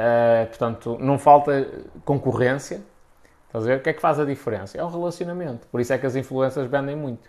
Uh, 0.00 0.46
portanto, 0.46 0.96
não 0.98 1.18
falta 1.18 1.68
concorrência. 2.06 2.80
Estás 3.46 3.64
a 3.64 3.66
ver? 3.66 3.78
O 3.78 3.82
que 3.82 3.90
é 3.90 3.92
que 3.92 4.00
faz 4.00 4.18
a 4.18 4.24
diferença? 4.24 4.78
É 4.78 4.82
o 4.82 4.88
relacionamento. 4.88 5.66
Por 5.66 5.80
isso 5.80 5.92
é 5.92 5.98
que 5.98 6.06
as 6.06 6.16
influências 6.16 6.66
vendem 6.66 6.96
muito. 6.96 7.28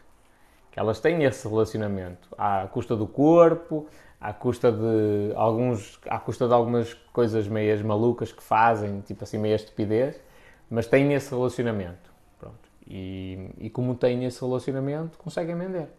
Que 0.72 0.80
elas 0.80 1.00
têm 1.00 1.24
esse 1.26 1.46
relacionamento. 1.48 2.30
À 2.38 2.68
custa 2.72 2.96
do 2.96 3.06
corpo, 3.06 3.88
à 4.22 4.32
custa 4.32 4.72
de 4.72 5.34
alguns, 5.36 6.00
à 6.08 6.18
custa 6.18 6.48
de 6.48 6.54
algumas 6.54 6.94
coisas 7.12 7.48
meias 7.48 7.82
malucas 7.82 8.32
que 8.32 8.42
fazem, 8.42 9.02
tipo 9.02 9.24
assim, 9.24 9.38
meia 9.38 9.56
estupidez, 9.56 10.22
mas 10.70 10.88
têm 10.88 11.14
esse 11.14 11.34
relacionamento. 11.34 12.10
Pronto. 12.40 12.70
E, 12.88 13.50
e 13.58 13.70
como 13.70 13.96
têm 13.96 14.24
esse 14.24 14.40
relacionamento, 14.40 15.18
conseguem 15.18 15.58
vender. 15.58 15.90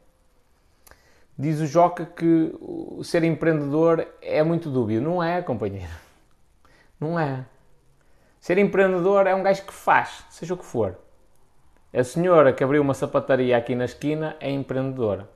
Diz 1.36 1.60
o 1.60 1.66
Joca 1.66 2.06
que 2.06 2.54
ser 3.02 3.24
empreendedor 3.24 4.06
é 4.22 4.42
muito 4.42 4.70
dúbio. 4.70 5.02
Não 5.02 5.22
é, 5.22 5.42
companheiro. 5.42 6.01
Não 7.02 7.18
é. 7.18 7.44
Ser 8.38 8.58
empreendedor 8.58 9.26
é 9.26 9.34
um 9.34 9.42
gajo 9.42 9.64
que 9.64 9.72
faz, 9.72 10.24
seja 10.30 10.54
o 10.54 10.56
que 10.56 10.64
for. 10.64 10.96
A 11.92 12.04
senhora 12.04 12.52
que 12.52 12.62
abriu 12.62 12.80
uma 12.80 12.94
sapataria 12.94 13.56
aqui 13.56 13.74
na 13.74 13.86
esquina 13.86 14.36
é 14.38 14.48
empreendedora. 14.48 15.28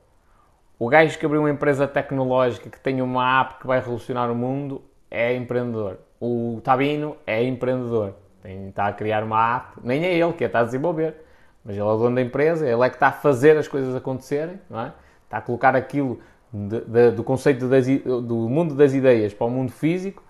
O 0.78 0.88
gajo 0.88 1.18
que 1.18 1.26
abriu 1.26 1.40
uma 1.40 1.50
empresa 1.50 1.88
tecnológica 1.88 2.70
que 2.70 2.78
tem 2.78 3.02
uma 3.02 3.40
app 3.40 3.58
que 3.60 3.66
vai 3.66 3.80
revolucionar 3.80 4.30
o 4.30 4.34
mundo 4.34 4.80
é 5.10 5.34
empreendedor. 5.34 5.98
O 6.20 6.60
Tabino 6.62 7.16
é 7.26 7.42
empreendedor. 7.42 8.14
Tem, 8.40 8.68
está 8.68 8.86
a 8.86 8.92
criar 8.92 9.24
uma 9.24 9.56
app, 9.56 9.80
nem 9.82 10.04
é 10.04 10.14
ele 10.14 10.34
que 10.34 10.44
a 10.44 10.46
está 10.46 10.60
a 10.60 10.64
desenvolver, 10.64 11.16
mas 11.64 11.74
ele 11.74 11.82
é 11.82 11.90
o 11.90 11.96
dono 11.96 12.14
da 12.14 12.22
empresa, 12.22 12.64
ele 12.64 12.80
é 12.80 12.88
que 12.88 12.94
está 12.94 13.08
a 13.08 13.12
fazer 13.12 13.56
as 13.56 13.66
coisas 13.66 13.92
acontecerem, 13.96 14.60
não 14.70 14.80
é? 14.82 14.92
está 15.24 15.38
a 15.38 15.40
colocar 15.40 15.74
aquilo 15.74 16.20
de, 16.52 16.80
de, 16.82 17.10
do 17.10 17.24
conceito 17.24 17.68
das, 17.68 17.88
do 17.88 18.48
mundo 18.48 18.72
das 18.76 18.94
ideias 18.94 19.34
para 19.34 19.48
o 19.48 19.50
mundo 19.50 19.72
físico, 19.72 20.22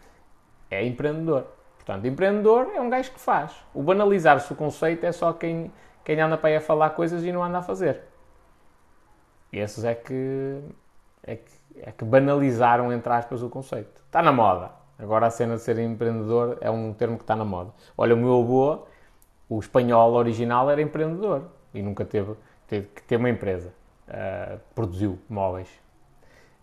é 0.70 0.84
empreendedor. 0.84 1.46
Portanto, 1.76 2.06
empreendedor 2.06 2.72
é 2.74 2.80
um 2.80 2.90
gajo 2.90 3.12
que 3.12 3.20
faz. 3.20 3.52
O 3.72 3.82
banalizar-se 3.82 4.52
o 4.52 4.56
conceito 4.56 5.04
é 5.04 5.12
só 5.12 5.32
quem, 5.32 5.72
quem 6.04 6.20
anda 6.20 6.36
para 6.36 6.48
aí 6.48 6.56
a 6.56 6.60
falar 6.60 6.90
coisas 6.90 7.22
e 7.24 7.30
não 7.30 7.42
anda 7.42 7.58
a 7.58 7.62
fazer. 7.62 8.02
Esses 9.52 9.84
é 9.84 9.94
que, 9.94 10.60
é 11.22 11.36
que, 11.36 11.52
é 11.80 11.92
que 11.92 12.04
banalizaram, 12.04 12.92
entre 12.92 13.12
aspas, 13.12 13.42
o 13.42 13.48
conceito. 13.48 14.02
Está 14.04 14.20
na 14.20 14.32
moda. 14.32 14.70
Agora 14.98 15.26
a 15.26 15.30
cena 15.30 15.56
de 15.56 15.62
ser 15.62 15.78
empreendedor 15.78 16.58
é 16.60 16.70
um 16.70 16.92
termo 16.92 17.16
que 17.16 17.22
está 17.22 17.36
na 17.36 17.44
moda. 17.44 17.70
Olha, 17.96 18.14
o 18.14 18.18
meu 18.18 18.40
avô, 18.40 18.86
o 19.48 19.58
espanhol 19.58 20.14
original, 20.14 20.70
era 20.70 20.80
empreendedor 20.82 21.44
e 21.72 21.82
nunca 21.82 22.04
teve, 22.04 22.34
teve 22.66 22.88
que 22.88 23.02
ter 23.02 23.16
uma 23.16 23.28
empresa. 23.28 23.72
Uh, 24.08 24.58
produziu 24.74 25.18
móveis. 25.28 25.68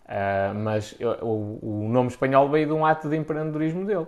Uh, 0.04 0.54
mas 0.54 0.94
o, 1.22 1.58
o, 1.62 1.88
nome 1.88 2.10
espanhol 2.10 2.48
veio 2.50 2.66
de 2.66 2.72
um 2.72 2.84
ato 2.84 3.08
de 3.08 3.16
empreendedorismo 3.16 3.86
dele. 3.86 4.06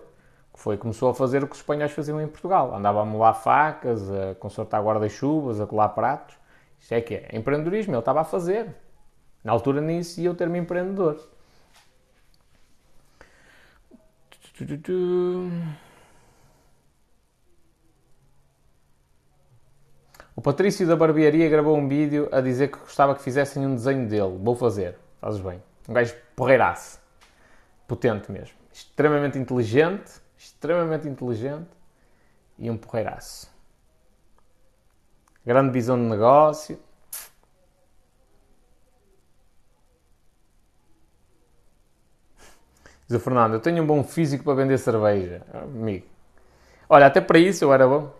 Que 0.52 0.60
foi, 0.60 0.76
começou 0.76 1.10
a 1.10 1.14
fazer 1.14 1.42
o 1.42 1.46
que 1.46 1.54
os 1.54 1.60
espanhóis 1.60 1.92
faziam 1.92 2.20
em 2.20 2.28
Portugal. 2.28 2.74
Andava 2.74 3.02
a 3.02 3.04
molar 3.04 3.34
facas, 3.34 4.10
a 4.10 4.34
consertar 4.34 4.82
guarda-chuvas, 4.82 5.60
a 5.60 5.66
colar 5.66 5.90
pratos. 5.90 6.36
Isto 6.78 6.92
é 6.92 7.00
que 7.00 7.14
é 7.14 7.28
empreendedorismo, 7.32 7.92
ele 7.92 7.98
estava 7.98 8.20
a 8.20 8.24
fazer. 8.24 8.74
Na 9.42 9.52
altura 9.52 9.80
nem 9.80 9.98
existia 9.98 10.30
o 10.30 10.34
termo 10.34 10.56
empreendedor. 10.56 11.20
O 20.34 20.40
Patrício 20.42 20.86
da 20.86 20.96
Barbearia 20.96 21.48
gravou 21.48 21.76
um 21.76 21.88
vídeo 21.88 22.28
a 22.32 22.40
dizer 22.40 22.68
que 22.68 22.78
gostava 22.78 23.14
que 23.14 23.22
fizessem 23.22 23.66
um 23.66 23.74
desenho 23.74 24.08
dele. 24.08 24.38
Vou 24.38 24.54
fazer. 24.54 24.96
Fazes 25.20 25.40
bem. 25.40 25.62
Um 25.88 25.92
gajo 25.92 26.14
porreiraço. 26.34 27.00
Potente 27.86 28.30
mesmo. 28.30 28.56
Extremamente 28.72 29.38
inteligente. 29.38 30.20
Extremamente 30.36 31.08
inteligente. 31.08 31.70
E 32.58 32.70
um 32.70 32.76
porreiraço 32.76 33.56
grande 35.46 35.70
visão 35.70 35.96
de 35.96 36.02
negócio. 36.02 36.76
Diz 43.06 43.16
o 43.16 43.20
Fernando, 43.20 43.54
eu 43.54 43.60
tenho 43.60 43.84
um 43.84 43.86
bom 43.86 44.02
físico 44.02 44.42
para 44.42 44.54
vender 44.54 44.76
cerveja. 44.78 45.42
Amigo. 45.54 46.06
Olha, 46.88 47.06
até 47.06 47.20
para 47.20 47.38
isso 47.38 47.64
eu 47.64 47.72
era 47.72 47.86
bom. 47.86 48.12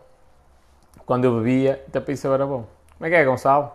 Quando 1.04 1.24
eu 1.24 1.38
bebia, 1.38 1.84
até 1.88 1.98
para 1.98 2.12
isso 2.12 2.24
eu 2.28 2.32
era 2.32 2.46
bom. 2.46 2.68
Como 2.96 3.06
é 3.06 3.08
que 3.08 3.16
é, 3.16 3.24
Gonçalo? 3.24 3.72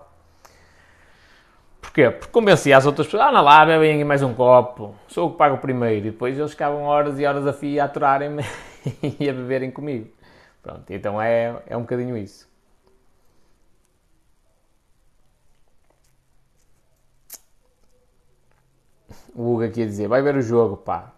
Porquê? 1.91 2.09
Porque 2.09 2.31
convencia 2.31 2.77
as 2.77 2.85
outras 2.85 3.05
pessoas, 3.07 3.23
ah, 3.23 3.31
não 3.33 3.41
lá, 3.41 3.65
bebem 3.65 4.05
mais 4.05 4.23
um 4.23 4.33
copo, 4.33 4.95
sou 5.09 5.27
o 5.27 5.31
que 5.31 5.37
pago 5.37 5.57
primeiro. 5.57 6.07
E 6.07 6.11
depois 6.11 6.39
eles 6.39 6.51
ficavam 6.51 6.83
horas 6.83 7.19
e 7.19 7.25
horas 7.25 7.45
a 7.45 7.51
fio 7.51 7.81
a 7.81 7.85
aturarem-me 7.85 8.43
e 9.19 9.29
a 9.29 9.33
beberem 9.33 9.69
comigo. 9.69 10.09
Pronto, 10.63 10.89
então 10.89 11.21
é, 11.21 11.61
é 11.67 11.75
um 11.75 11.81
bocadinho 11.81 12.17
isso. 12.17 12.49
o 19.35 19.53
Hugo 19.53 19.63
aqui 19.63 19.83
a 19.83 19.85
dizer, 19.85 20.07
vai 20.07 20.21
ver 20.21 20.35
o 20.35 20.41
jogo, 20.41 20.77
pá. 20.77 21.11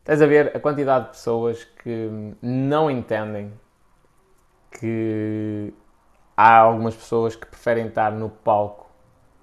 Estás 0.00 0.22
a 0.22 0.26
ver 0.26 0.56
a 0.56 0.60
quantidade 0.60 1.06
de 1.06 1.10
pessoas 1.12 1.64
que 1.64 2.34
não 2.40 2.90
entendem 2.90 3.52
que 4.70 5.72
há 6.38 6.58
algumas 6.58 6.94
pessoas 6.94 7.34
que 7.34 7.44
preferem 7.46 7.88
estar 7.88 8.12
no 8.12 8.30
palco 8.30 8.88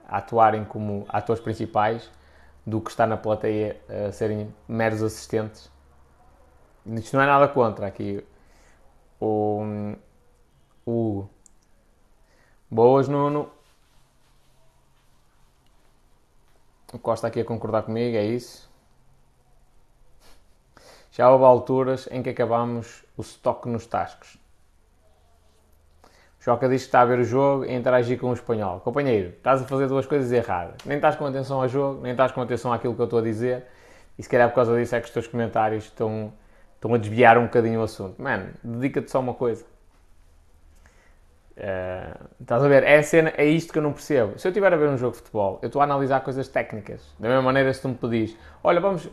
a 0.07 0.19
atuarem 0.19 0.63
como 0.63 1.05
atores 1.09 1.43
principais 1.43 2.09
do 2.65 2.79
que 2.79 2.89
estar 2.89 3.05
na 3.05 3.17
plateia 3.17 3.81
a 4.07 4.13
serem 4.13 4.55
meros 4.65 5.03
assistentes. 5.03 5.69
Isto 6.85 7.17
não 7.17 7.23
é 7.23 7.25
nada 7.25 7.49
contra 7.49 7.85
aqui. 7.85 8.25
O, 9.19 9.61
o 10.85 11.27
Boas, 12.71 13.09
Nuno. 13.09 13.51
O 16.93 16.99
Costa 16.99 17.27
aqui 17.27 17.41
a 17.41 17.45
concordar 17.45 17.83
comigo, 17.83 18.15
é 18.15 18.23
isso. 18.23 18.71
Já 21.11 21.29
houve 21.29 21.43
alturas 21.43 22.07
em 22.09 22.23
que 22.23 22.29
acabamos 22.29 23.03
o 23.17 23.21
estoque 23.21 23.67
nos 23.67 23.85
tascos. 23.85 24.44
Joca 26.45 26.69
diz 26.69 26.83
que 26.83 26.89
está 26.89 27.01
a 27.01 27.05
ver 27.05 27.17
o 27.17 27.23
jogo 27.23 27.65
e 27.65 27.73
interagir 27.73 28.19
com 28.19 28.29
o 28.29 28.33
espanhol. 28.33 28.79
Companheiro, 28.81 29.29
estás 29.29 29.63
a 29.63 29.65
fazer 29.65 29.87
duas 29.87 30.05
coisas 30.05 30.31
erradas. 30.31 30.75
Nem 30.85 30.97
estás 30.97 31.15
com 31.15 31.25
atenção 31.25 31.59
ao 31.59 31.67
jogo, 31.67 32.03
nem 32.03 32.11
estás 32.11 32.31
com 32.31 32.39
atenção 32.39 32.71
àquilo 32.71 32.93
que 32.93 33.01
eu 33.01 33.05
estou 33.05 33.17
a 33.17 33.21
dizer. 33.23 33.63
E 34.15 34.21
se 34.21 34.29
calhar 34.29 34.47
por 34.49 34.53
causa 34.53 34.77
disso 34.77 34.95
é 34.95 34.99
que 34.99 35.07
os 35.07 35.11
teus 35.11 35.25
comentários 35.25 35.85
estão, 35.85 36.31
estão 36.75 36.93
a 36.93 36.99
desviar 36.99 37.39
um 37.39 37.45
bocadinho 37.45 37.79
o 37.79 37.83
assunto. 37.83 38.21
Mano, 38.21 38.49
dedica-te 38.63 39.09
só 39.09 39.17
a 39.17 39.21
uma 39.21 39.33
coisa. 39.33 39.65
Uh, 41.57 42.25
estás 42.39 42.63
a 42.63 42.67
ver? 42.67 42.83
É, 42.83 42.99
a 42.99 43.03
cena, 43.03 43.33
é 43.37 43.45
isto 43.45 43.73
que 43.73 43.79
eu 43.79 43.83
não 43.83 43.91
percebo. 43.91 44.37
Se 44.37 44.47
eu 44.47 44.51
estiver 44.51 44.71
a 44.71 44.77
ver 44.77 44.89
um 44.89 44.97
jogo 44.99 45.13
de 45.13 45.23
futebol, 45.23 45.57
eu 45.63 45.67
estou 45.67 45.81
a 45.81 45.85
analisar 45.85 46.19
coisas 46.19 46.47
técnicas. 46.47 47.11
Da 47.17 47.27
mesma 47.27 47.41
maneira, 47.41 47.73
se 47.73 47.81
tu 47.81 47.89
me 47.89 47.95
pedis, 47.95 48.37
olha, 48.63 48.79
vamos. 48.79 49.09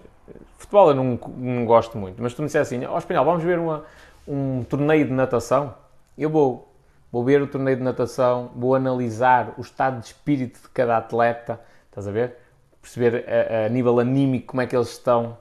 Futebol 0.59 0.91
eu 0.91 0.95
não, 0.95 1.19
não 1.39 1.65
gosto 1.65 1.97
muito, 1.97 2.23
mas 2.23 2.35
tu 2.35 2.43
me 2.43 2.47
disser 2.47 2.61
assim, 2.61 2.85
ó 2.85 2.95
oh, 2.95 2.99
Espanhol, 2.99 3.25
vamos 3.25 3.43
ver 3.43 3.59
uma, 3.59 3.85
um 4.29 4.63
torneio 4.65 5.07
de 5.07 5.13
natação, 5.13 5.75
eu 6.19 6.29
vou. 6.29 6.72
Vou 7.13 7.23
ver 7.23 7.43
o 7.43 7.47
torneio 7.47 7.77
de 7.77 7.83
natação, 7.83 8.51
vou 8.57 8.75
analisar 8.75 9.53
o 9.59 9.61
estado 9.61 10.01
de 10.01 10.07
espírito 10.07 10.63
de 10.63 10.69
cada 10.71 10.97
atleta, 10.97 11.61
estás 11.85 12.09
a 12.09 12.11
ver? 12.11 12.39
Perceber 12.81 13.27
a, 13.29 13.67
a 13.67 13.69
nível 13.69 14.01
anímico 14.01 14.47
como 14.47 14.63
é 14.63 14.67
que 14.67 14.75
eles 14.75 14.93
estão, 14.93 15.37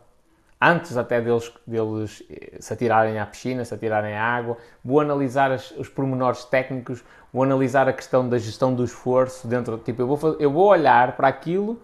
antes 0.59 0.97
até 0.97 1.21
deles, 1.21 1.49
deles 1.65 2.23
eh, 2.29 2.57
se 2.59 2.73
atirarem 2.73 3.17
à 3.17 3.25
piscina, 3.25 3.63
se 3.63 3.73
atirarem 3.73 4.13
à 4.17 4.21
água. 4.21 4.57
Vou 4.83 4.99
analisar 4.99 5.49
as, 5.49 5.71
os 5.71 5.87
pormenores 5.87 6.43
técnicos, 6.43 7.01
vou 7.31 7.41
analisar 7.41 7.87
a 7.87 7.93
questão 7.93 8.27
da 8.27 8.37
gestão 8.37 8.73
do 8.73 8.83
esforço 8.83 9.47
dentro. 9.47 9.77
Tipo, 9.77 10.01
eu 10.01 10.07
vou, 10.07 10.35
eu 10.41 10.51
vou 10.51 10.67
olhar 10.67 11.15
para 11.15 11.29
aquilo 11.29 11.81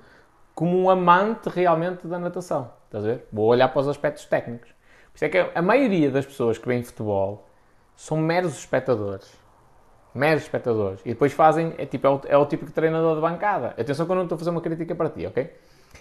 como 0.54 0.78
um 0.78 0.89
amante 0.89 1.47
realmente 1.47 2.06
da 2.06 2.19
natação. 2.19 2.73
Estás 2.88 3.06
a 3.06 3.08
ver? 3.08 3.26
Vou 3.32 3.45
olhar 3.45 3.69
para 3.69 3.80
os 3.80 3.88
aspectos 3.88 4.26
técnicos. 4.26 4.69
Por 5.13 5.15
isso 5.15 5.26
é 5.26 5.30
que 5.30 5.38
a 5.56 5.62
maioria 5.62 6.12
das 6.12 6.26
pessoas 6.26 6.58
que 6.58 6.67
veem 6.67 6.84
futebol 6.84 7.47
são 7.95 8.17
meros 8.17 8.58
espectadores 8.58 9.47
meros 10.18 10.44
espectadores. 10.44 11.00
E 11.06 11.10
depois 11.10 11.32
fazem, 11.34 11.74
é, 11.78 11.86
tipo, 11.86 12.08
é, 12.08 12.10
o, 12.10 12.22
é 12.28 12.38
o 12.38 12.46
típico 12.46 12.72
treinador 12.72 13.16
de 13.16 13.22
bancada. 13.22 13.68
Atenção 13.78 14.06
que 14.06 14.12
eu 14.12 14.16
não 14.16 14.24
estou 14.24 14.36
a 14.36 14.40
fazer 14.40 14.50
uma 14.50 14.62
crítica 14.62 14.96
para 14.96 15.10
ti, 15.10 15.26
ok? 15.26 15.50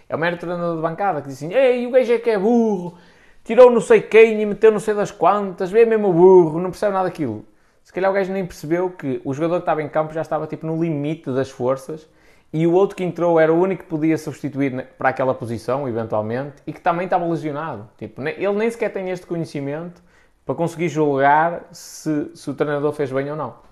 É 0.08 0.16
o 0.16 0.18
mero 0.18 0.36
treinador 0.36 0.76
de 0.76 0.82
bancada 0.82 1.20
que 1.20 1.28
diz 1.28 1.36
assim: 1.36 1.52
Ei, 1.52 1.86
o 1.86 1.90
gajo 1.90 2.12
é 2.12 2.18
que 2.18 2.30
é 2.30 2.38
burro, 2.38 2.96
tirou 3.44 3.70
não 3.70 3.80
sei 3.80 4.00
quem 4.00 4.40
e 4.40 4.46
meteu 4.46 4.72
não 4.72 4.80
sei 4.80 4.94
das 4.94 5.10
quantas, 5.10 5.70
vê 5.70 5.84
mesmo 5.84 6.12
burro, 6.12 6.60
não 6.60 6.70
percebe 6.70 6.92
nada 6.92 7.04
daquilo. 7.04 7.44
Se 7.84 7.92
calhar 7.92 8.10
o 8.10 8.14
gajo 8.14 8.32
nem 8.32 8.44
percebeu 8.44 8.90
que 8.90 9.20
o 9.24 9.32
jogador 9.32 9.56
que 9.56 9.62
estava 9.62 9.82
em 9.82 9.88
campo 9.88 10.12
já 10.12 10.20
estava 10.20 10.46
tipo 10.46 10.66
no 10.66 10.82
limite 10.82 11.30
das 11.30 11.50
forças 11.50 12.08
e 12.52 12.66
o 12.66 12.72
outro 12.72 12.96
que 12.96 13.04
entrou 13.04 13.38
era 13.38 13.52
o 13.52 13.60
único 13.60 13.84
que 13.84 13.88
podia 13.88 14.16
substituir 14.16 14.86
para 14.96 15.10
aquela 15.10 15.34
posição, 15.34 15.88
eventualmente, 15.88 16.56
e 16.66 16.72
que 16.72 16.80
também 16.80 17.04
estava 17.04 17.26
lesionado. 17.26 17.88
Tipo, 17.98 18.22
ele 18.22 18.52
nem 18.52 18.70
sequer 18.70 18.92
tem 18.92 19.10
este 19.10 19.26
conhecimento 19.26 20.02
para 20.44 20.54
conseguir 20.54 20.88
julgar 20.88 21.64
se, 21.72 22.30
se 22.34 22.48
o 22.48 22.54
treinador 22.54 22.92
fez 22.92 23.10
bem 23.10 23.30
ou 23.30 23.36
não. 23.36 23.65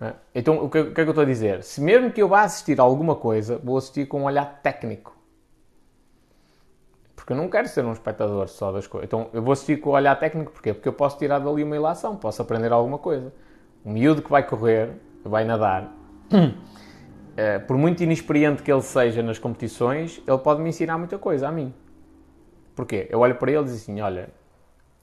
É? 0.00 0.14
Então, 0.34 0.64
o 0.64 0.70
que, 0.70 0.78
o 0.78 0.90
é 0.90 0.94
que 0.94 1.00
eu 1.00 1.08
estou 1.08 1.22
a 1.22 1.26
dizer? 1.26 1.62
Se 1.62 1.80
mesmo 1.80 2.10
que 2.12 2.22
eu 2.22 2.28
vá 2.28 2.42
assistir 2.42 2.80
a 2.80 2.84
alguma 2.84 3.16
coisa, 3.16 3.58
vou 3.58 3.76
assistir 3.76 4.06
com 4.06 4.22
um 4.22 4.24
olhar 4.24 4.60
técnico. 4.62 5.16
Porque 7.16 7.32
eu 7.32 7.36
não 7.36 7.48
quero 7.48 7.68
ser 7.68 7.84
um 7.84 7.92
espectador 7.92 8.48
só 8.48 8.70
das 8.70 8.86
coisas. 8.86 9.06
Então, 9.08 9.28
eu 9.32 9.42
vou 9.42 9.52
assistir 9.52 9.80
com 9.80 9.90
o 9.90 9.92
olhar 9.94 10.14
técnico, 10.16 10.52
porquê? 10.52 10.72
Porque 10.72 10.88
eu 10.88 10.92
posso 10.92 11.18
tirar 11.18 11.40
dali 11.40 11.64
uma 11.64 11.76
ilação, 11.76 12.16
posso 12.16 12.40
aprender 12.40 12.72
alguma 12.72 12.98
coisa. 12.98 13.32
Um 13.84 13.92
miúdo 13.92 14.22
que 14.22 14.30
vai 14.30 14.46
correr, 14.46 14.92
vai 15.24 15.44
nadar, 15.44 15.92
é, 17.36 17.58
por 17.66 17.76
muito 17.76 18.02
inexperiente 18.02 18.62
que 18.62 18.72
ele 18.72 18.82
seja 18.82 19.22
nas 19.22 19.38
competições, 19.38 20.22
ele 20.26 20.38
pode 20.38 20.62
me 20.62 20.68
ensinar 20.68 20.96
muita 20.96 21.18
coisa 21.18 21.48
a 21.48 21.52
mim. 21.52 21.74
Porquê? 22.74 23.08
Eu 23.10 23.18
olho 23.20 23.34
para 23.34 23.50
ele 23.50 23.60
e 23.60 23.64
digo 23.64 23.76
assim, 23.76 24.00
olha, 24.00 24.30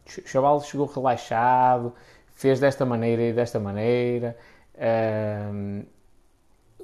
o 0.08 0.28
chaval 0.28 0.62
chegou 0.62 0.86
relaxado, 0.86 1.94
fez 2.34 2.60
desta 2.60 2.86
maneira 2.86 3.22
e 3.24 3.34
desta 3.34 3.60
maneira, 3.60 4.38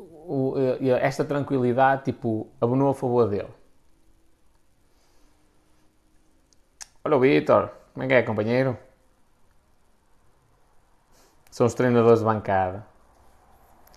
o, 0.03 0.53
esta 1.01 1.25
tranquilidade, 1.25 2.05
tipo, 2.05 2.47
abonou 2.59 2.89
a 2.89 2.95
favor 2.95 3.29
dele. 3.29 3.49
Olha 7.03 7.17
o 7.17 7.19
Vitor, 7.19 7.71
como 7.93 8.03
é 8.03 8.07
que 8.07 8.13
é, 8.13 8.23
companheiro? 8.23 8.77
São 11.49 11.65
os 11.65 11.73
treinadores 11.73 12.19
de 12.19 12.25
bancada. 12.25 12.85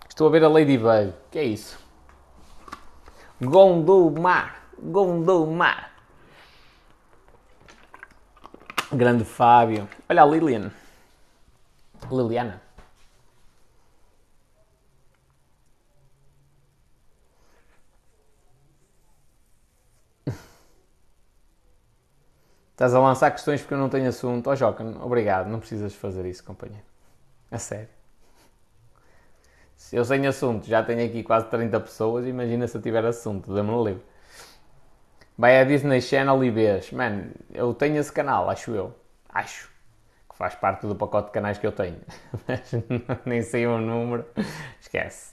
Estou 0.08 0.26
a 0.26 0.30
ver 0.30 0.42
a 0.42 0.48
Ladybug. 0.48 1.10
O 1.10 1.30
que 1.30 1.38
é 1.38 1.44
isso? 1.44 1.78
Gondomar. 3.40 4.62
Gondomar. 4.78 5.92
Grande 8.92 9.24
Fábio. 9.24 9.88
Olha 10.08 10.22
a 10.22 10.26
Lilian. 10.26 10.70
Liliana. 12.10 12.63
Estás 22.74 22.92
a 22.92 22.98
lançar 22.98 23.30
questões 23.30 23.60
porque 23.60 23.74
eu 23.74 23.78
não 23.78 23.88
tenho 23.88 24.08
assunto. 24.08 24.50
Oh, 24.50 24.56
Joca, 24.56 24.82
obrigado, 25.00 25.48
não 25.48 25.60
precisas 25.60 25.94
fazer 25.94 26.26
isso, 26.26 26.42
companheiro. 26.42 26.84
A 27.48 27.56
sério. 27.56 27.88
Se 29.76 29.94
eu 29.94 30.04
sem 30.04 30.26
assunto 30.26 30.66
já 30.66 30.82
tenho 30.82 31.04
aqui 31.06 31.22
quase 31.22 31.46
30 31.46 31.78
pessoas, 31.78 32.26
imagina 32.26 32.66
se 32.66 32.76
eu 32.76 32.82
tiver 32.82 33.04
assunto, 33.04 33.54
dê-me 33.54 33.70
livre. 33.84 34.02
Vai 35.38 35.60
à 35.60 35.64
Disney 35.64 36.00
Channel 36.00 36.42
e 36.42 36.50
vês. 36.50 36.90
Mano, 36.90 37.30
eu 37.52 37.72
tenho 37.74 37.96
esse 37.96 38.12
canal, 38.12 38.50
acho 38.50 38.72
eu. 38.72 38.92
Acho. 39.28 39.70
Que 40.28 40.36
faz 40.36 40.56
parte 40.56 40.84
do 40.84 40.96
pacote 40.96 41.28
de 41.28 41.32
canais 41.32 41.58
que 41.58 41.66
eu 41.66 41.72
tenho. 41.72 42.00
Mas 42.48 42.72
nem 43.24 43.42
sei 43.42 43.68
o 43.68 43.78
número. 43.78 44.24
Esquece. 44.80 45.32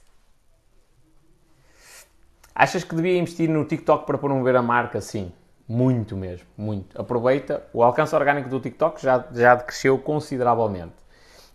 Achas 2.54 2.84
que 2.84 2.94
devia 2.94 3.18
investir 3.18 3.50
no 3.50 3.66
TikTok 3.66 4.06
para 4.06 4.20
promover 4.20 4.56
a 4.56 4.62
marca? 4.62 5.02
Sim. 5.02 5.34
Muito 5.72 6.18
mesmo, 6.18 6.48
muito. 6.58 7.00
Aproveita, 7.00 7.66
o 7.72 7.82
alcance 7.82 8.14
orgânico 8.14 8.50
do 8.50 8.60
TikTok 8.60 9.02
já, 9.02 9.26
já 9.32 9.56
cresceu 9.56 9.98
consideravelmente. 9.98 10.96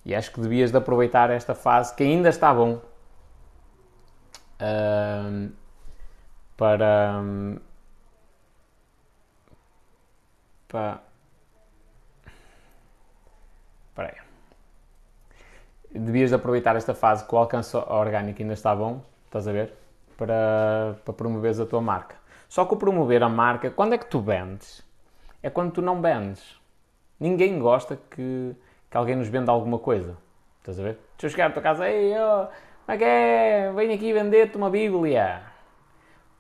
E 0.07 0.15
acho 0.15 0.33
que 0.33 0.41
devias 0.41 0.71
de 0.71 0.79
aproveitar 0.79 1.29
esta 1.29 1.55
fase 1.55 1.95
que 1.95 2.03
ainda 2.03 2.31
está 2.31 2.55
bom 2.55 2.81
para, 6.57 7.23
para 10.67 11.03
Espera 13.91 14.15
aí. 15.93 16.01
Devias 16.01 16.31
de 16.31 16.37
aproveitar 16.37 16.75
esta 16.77 16.95
fase 16.95 17.23
que 17.27 17.35
o 17.35 17.39
alcance 17.39 17.77
orgânico 17.77 18.41
ainda 18.41 18.55
está 18.55 18.75
bom, 18.75 19.03
estás 19.27 19.47
a 19.47 19.53
ver? 19.53 19.75
Para, 20.17 20.97
para 21.05 21.13
promoveres 21.13 21.61
a 21.61 21.67
tua 21.67 21.83
marca. 21.83 22.17
Só 22.49 22.65
que 22.65 22.75
o 22.75 22.77
promover 22.77 23.23
a 23.23 23.29
marca, 23.29 23.71
quando 23.71 23.95
é 23.95 23.99
que 23.99 24.07
tu 24.07 24.21
vendes? 24.21 24.85
É 25.43 25.51
quando 25.51 25.73
tu 25.73 25.83
não 25.83 26.01
vendes. 26.01 26.61
Ninguém 27.19 27.59
gosta 27.59 27.99
que, 28.11 28.55
que 28.91 28.97
alguém 28.97 29.17
nos 29.17 29.29
venda 29.29 29.51
alguma 29.51 29.79
coisa. 29.79 30.17
Estás 30.61 30.79
a 30.79 30.83
ver? 30.83 30.99
Deixa 31.17 31.27
eu 31.27 31.31
chegar 31.31 31.47
à 31.47 31.51
tua 31.51 31.63
casa, 31.63 31.89
ei, 31.89 32.15
oh, 32.19 32.47
como 32.85 32.95
é 32.95 32.99
que 32.99 33.05
é? 33.05 33.73
Venho 33.73 33.95
aqui 33.95 34.13
vender-te 34.13 34.57
uma 34.57 34.71
Bíblia. 34.71 35.43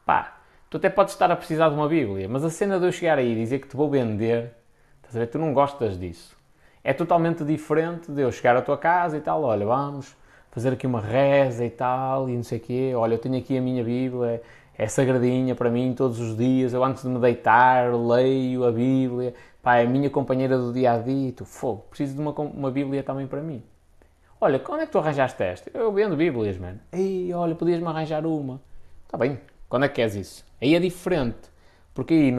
Pá, 0.05 0.37
tu 0.69 0.77
até 0.77 0.89
podes 0.89 1.15
estar 1.15 1.31
a 1.31 1.37
precisar 1.37 1.69
de 1.69 1.75
uma 1.75 1.89
Bíblia, 1.89 2.29
mas 2.29 2.45
a 2.45 2.51
cena 2.51 2.79
de 2.79 2.87
eu 2.87 2.93
chegar 2.93 3.19
aí 3.19 3.33
e 3.33 3.35
dizer 3.35 3.61
que 3.61 3.69
te 3.69 3.77
vou 3.77 3.91
vender, 3.91 4.53
estás 4.99 5.17
a 5.17 5.21
ver? 5.21 5.27
Tu 5.27 5.39
não 5.39 5.53
gostas 5.53 5.99
disso. 5.99 6.37
É 6.85 6.93
totalmente 6.93 7.43
diferente 7.45 8.13
de 8.13 8.23
eu 8.23 8.31
chegar 8.31 8.57
à 8.57 8.63
tua 8.63 8.79
casa 8.79 9.17
e 9.17 9.21
tal, 9.21 9.43
olha, 9.43 9.67
vamos 9.67 10.17
fazer 10.51 10.73
aqui 10.73 10.87
uma 10.87 11.01
reza 11.01 11.65
e 11.65 11.71
tal, 11.71 12.29
e 12.31 12.37
não 12.37 12.43
sei 12.43 12.59
o 12.59 12.61
quê, 12.61 12.93
olha, 12.97 13.15
eu 13.15 13.19
tenho 13.19 13.37
aqui 13.37 13.59
a 13.59 13.61
minha 13.61 13.85
Bíblia, 13.85 14.41
é 14.79 14.87
sagradinha 14.89 15.55
para 15.55 15.71
mim 15.71 15.95
todos 15.95 16.21
os 16.21 16.37
dias. 16.37 16.73
Eu 16.73 16.85
antes 16.85 17.03
de 17.03 17.09
me 17.09 17.19
deitar 17.19 17.95
leio 17.95 18.65
a 18.65 18.73
Bíblia. 18.73 19.35
Pá, 19.63 19.77
é 19.77 19.85
a 19.85 19.89
minha 19.89 20.11
companheira 20.11 20.59
do 20.59 20.73
dia 20.73 20.93
a 20.93 20.99
dia. 20.99 21.33
Tu, 21.33 21.45
fogo, 21.45 21.87
preciso 21.89 22.15
de 22.15 22.21
uma, 22.21 22.33
uma 22.33 22.71
Bíblia 22.71 23.03
também 23.03 23.27
para 23.27 23.41
mim. 23.41 23.63
Olha, 24.41 24.59
quando 24.59 24.83
é 24.83 24.87
que 24.87 24.93
tu 24.93 24.99
arranjaste 24.99 25.43
esta? 25.43 25.71
Eu 25.73 25.91
vendo 25.93 26.15
Bíblias, 26.15 26.59
mano. 26.59 26.79
Ei, 26.93 27.33
olha, 27.33 27.55
podias-me 27.55 27.87
arranjar 27.87 28.27
uma. 28.27 28.61
Está 29.07 29.17
bem, 29.17 29.41
quando 29.69 29.85
é 29.85 29.89
que 29.89 29.95
queres 29.95 30.15
isso? 30.15 30.45
Aí 30.61 30.75
é 30.75 30.79
diferente. 30.79 31.39
Porque 31.95 32.13
aí 32.13 32.31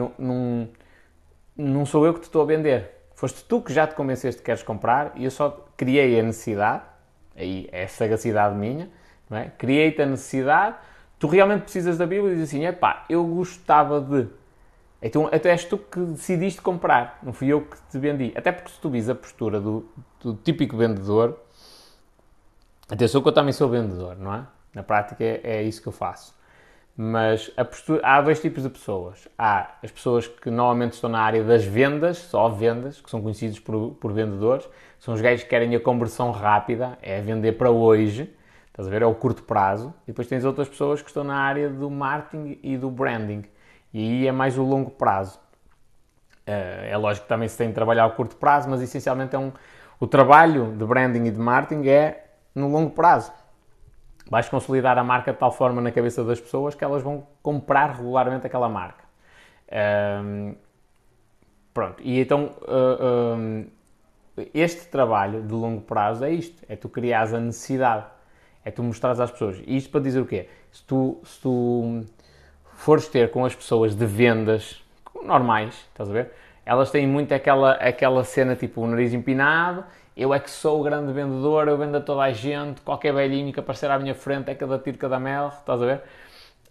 não, 1.56 1.84
sou 1.84 2.06
eu 2.06 2.14
que 2.14 2.20
te 2.20 2.24
estou 2.24 2.42
a 2.42 2.44
vender. 2.44 2.88
Foste 3.14 3.42
tu 3.44 3.60
que 3.60 3.72
já 3.72 3.84
te 3.84 3.96
convenceste 3.96 4.40
que 4.40 4.46
queres 4.46 4.62
comprar 4.62 5.12
e 5.16 5.24
eu 5.24 5.30
só 5.32 5.66
criei 5.76 6.20
a 6.20 6.22
necessidade. 6.22 6.84
Aí 7.36 7.68
é 7.72 7.88
sagacidade 7.88 8.54
minha. 8.54 8.88
Não 9.28 9.38
é? 9.38 9.50
Criei-te 9.58 10.00
a 10.00 10.06
necessidade 10.06 10.76
tu 11.18 11.26
realmente 11.26 11.62
precisas 11.62 11.98
da 11.98 12.06
Bíblia 12.06 12.32
e 12.32 12.36
dizes 12.36 12.50
assim, 12.50 12.64
epá, 12.64 13.04
eu 13.08 13.24
gostava 13.24 14.00
de... 14.00 14.28
Então 15.00 15.26
até 15.26 15.50
és 15.50 15.64
tu 15.64 15.78
que 15.78 16.00
decidiste 16.00 16.60
comprar, 16.60 17.18
não 17.22 17.32
fui 17.32 17.48
eu 17.48 17.62
que 17.62 17.76
te 17.90 17.98
vendi. 17.98 18.32
Até 18.36 18.50
porque 18.50 18.70
se 18.70 18.80
tu 18.80 18.90
vis 18.90 19.08
a 19.08 19.14
postura 19.14 19.60
do, 19.60 19.88
do 20.20 20.34
típico 20.34 20.76
vendedor, 20.76 21.38
atenção 22.90 23.22
que 23.22 23.28
eu 23.28 23.32
também 23.32 23.52
sou 23.52 23.68
vendedor, 23.68 24.16
não 24.16 24.34
é? 24.34 24.46
Na 24.74 24.82
prática 24.82 25.22
é, 25.22 25.40
é 25.44 25.62
isso 25.62 25.80
que 25.80 25.88
eu 25.88 25.92
faço. 25.92 26.36
Mas 26.96 27.48
postura, 27.70 28.00
há 28.04 28.20
dois 28.20 28.40
tipos 28.40 28.64
de 28.64 28.68
pessoas. 28.68 29.28
Há 29.38 29.76
as 29.84 29.90
pessoas 29.92 30.26
que 30.26 30.50
normalmente 30.50 30.94
estão 30.94 31.08
na 31.08 31.20
área 31.20 31.44
das 31.44 31.64
vendas, 31.64 32.18
só 32.18 32.48
vendas, 32.48 33.00
que 33.00 33.08
são 33.08 33.22
conhecidos 33.22 33.60
por, 33.60 33.92
por 34.00 34.12
vendedores. 34.12 34.68
São 34.98 35.14
os 35.14 35.20
gajos 35.20 35.44
que 35.44 35.50
querem 35.50 35.76
a 35.76 35.80
conversão 35.80 36.32
rápida, 36.32 36.98
é 37.00 37.20
vender 37.20 37.52
para 37.52 37.70
hoje 37.70 38.28
Estás 38.78 38.86
a 38.86 38.90
ver? 38.92 39.02
É 39.02 39.06
o 39.06 39.14
curto 39.14 39.42
prazo. 39.42 39.92
E 40.04 40.12
depois 40.12 40.28
tens 40.28 40.44
outras 40.44 40.68
pessoas 40.68 41.02
que 41.02 41.08
estão 41.08 41.24
na 41.24 41.36
área 41.36 41.68
do 41.68 41.90
marketing 41.90 42.60
e 42.62 42.76
do 42.76 42.88
branding. 42.88 43.42
E 43.92 43.98
aí 43.98 44.28
é 44.28 44.30
mais 44.30 44.56
o 44.56 44.62
longo 44.62 44.92
prazo. 44.92 45.40
Eh, 46.46 46.90
é 46.92 46.96
lógico 46.96 47.24
que 47.24 47.28
também 47.28 47.48
se 47.48 47.58
tem 47.58 47.66
de 47.70 47.74
trabalhar 47.74 48.04
a 48.04 48.10
curto 48.10 48.36
prazo, 48.36 48.70
mas 48.70 48.80
essencialmente 48.80 49.34
é 49.34 49.38
um, 49.38 49.50
o 49.98 50.06
trabalho 50.06 50.76
de 50.76 50.84
branding 50.84 51.24
e 51.24 51.30
de 51.32 51.40
marketing 51.40 51.88
é 51.88 52.26
no 52.54 52.68
longo 52.68 52.90
prazo. 52.90 53.32
Vais 54.30 54.48
consolidar 54.48 54.96
a 54.96 55.02
marca 55.02 55.32
de 55.32 55.38
tal 55.40 55.50
forma 55.50 55.80
na 55.80 55.90
cabeça 55.90 56.22
das 56.22 56.40
pessoas 56.40 56.76
que 56.76 56.84
elas 56.84 57.02
vão 57.02 57.26
comprar 57.42 57.96
regularmente 57.96 58.46
aquela 58.46 58.68
marca. 58.68 59.02
Ehm, 59.72 60.54
pronto, 61.74 62.00
e 62.00 62.20
então 62.20 62.52
um, 62.68 63.66
ehm, 64.36 64.46
este 64.54 64.86
trabalho 64.86 65.42
de 65.42 65.52
longo 65.52 65.80
prazo 65.80 66.24
é 66.24 66.30
isto: 66.30 66.62
é 66.68 66.76
tu 66.76 66.88
criares 66.88 67.34
a 67.34 67.40
necessidade, 67.40 68.06
é 68.64 68.70
tu 68.70 68.82
mostrares 68.82 69.20
às 69.20 69.30
pessoas. 69.30 69.60
E 69.66 69.76
isto 69.76 69.90
para 69.90 70.00
dizer 70.00 70.20
o 70.20 70.26
quê? 70.26 70.48
Se 70.70 70.84
tu, 70.84 71.20
se 71.24 71.40
tu 71.40 72.04
fores 72.74 73.08
ter 73.08 73.30
com 73.30 73.44
as 73.44 73.54
pessoas 73.54 73.94
de 73.94 74.06
vendas 74.06 74.82
normais, 75.22 75.74
estás 75.90 76.08
a 76.10 76.12
ver? 76.12 76.32
Elas 76.64 76.90
têm 76.90 77.06
muito 77.06 77.32
aquela, 77.32 77.72
aquela 77.72 78.22
cena 78.24 78.54
tipo 78.54 78.82
o 78.82 78.86
nariz 78.86 79.14
empinado, 79.14 79.84
eu 80.16 80.34
é 80.34 80.40
que 80.40 80.50
sou 80.50 80.80
o 80.80 80.82
grande 80.82 81.12
vendedor, 81.12 81.68
eu 81.68 81.78
vendo 81.78 81.96
a 81.96 82.00
toda 82.00 82.22
a 82.22 82.32
gente, 82.32 82.80
qualquer 82.82 83.14
velhinho 83.14 83.52
que 83.52 83.60
aparecer 83.60 83.90
à 83.90 83.98
minha 83.98 84.14
frente 84.14 84.50
é 84.50 84.54
cada 84.54 84.78
tiro, 84.78 84.98
cada 84.98 85.18
mel, 85.18 85.48
estás 85.48 85.80
a 85.80 85.86
ver? 85.86 86.02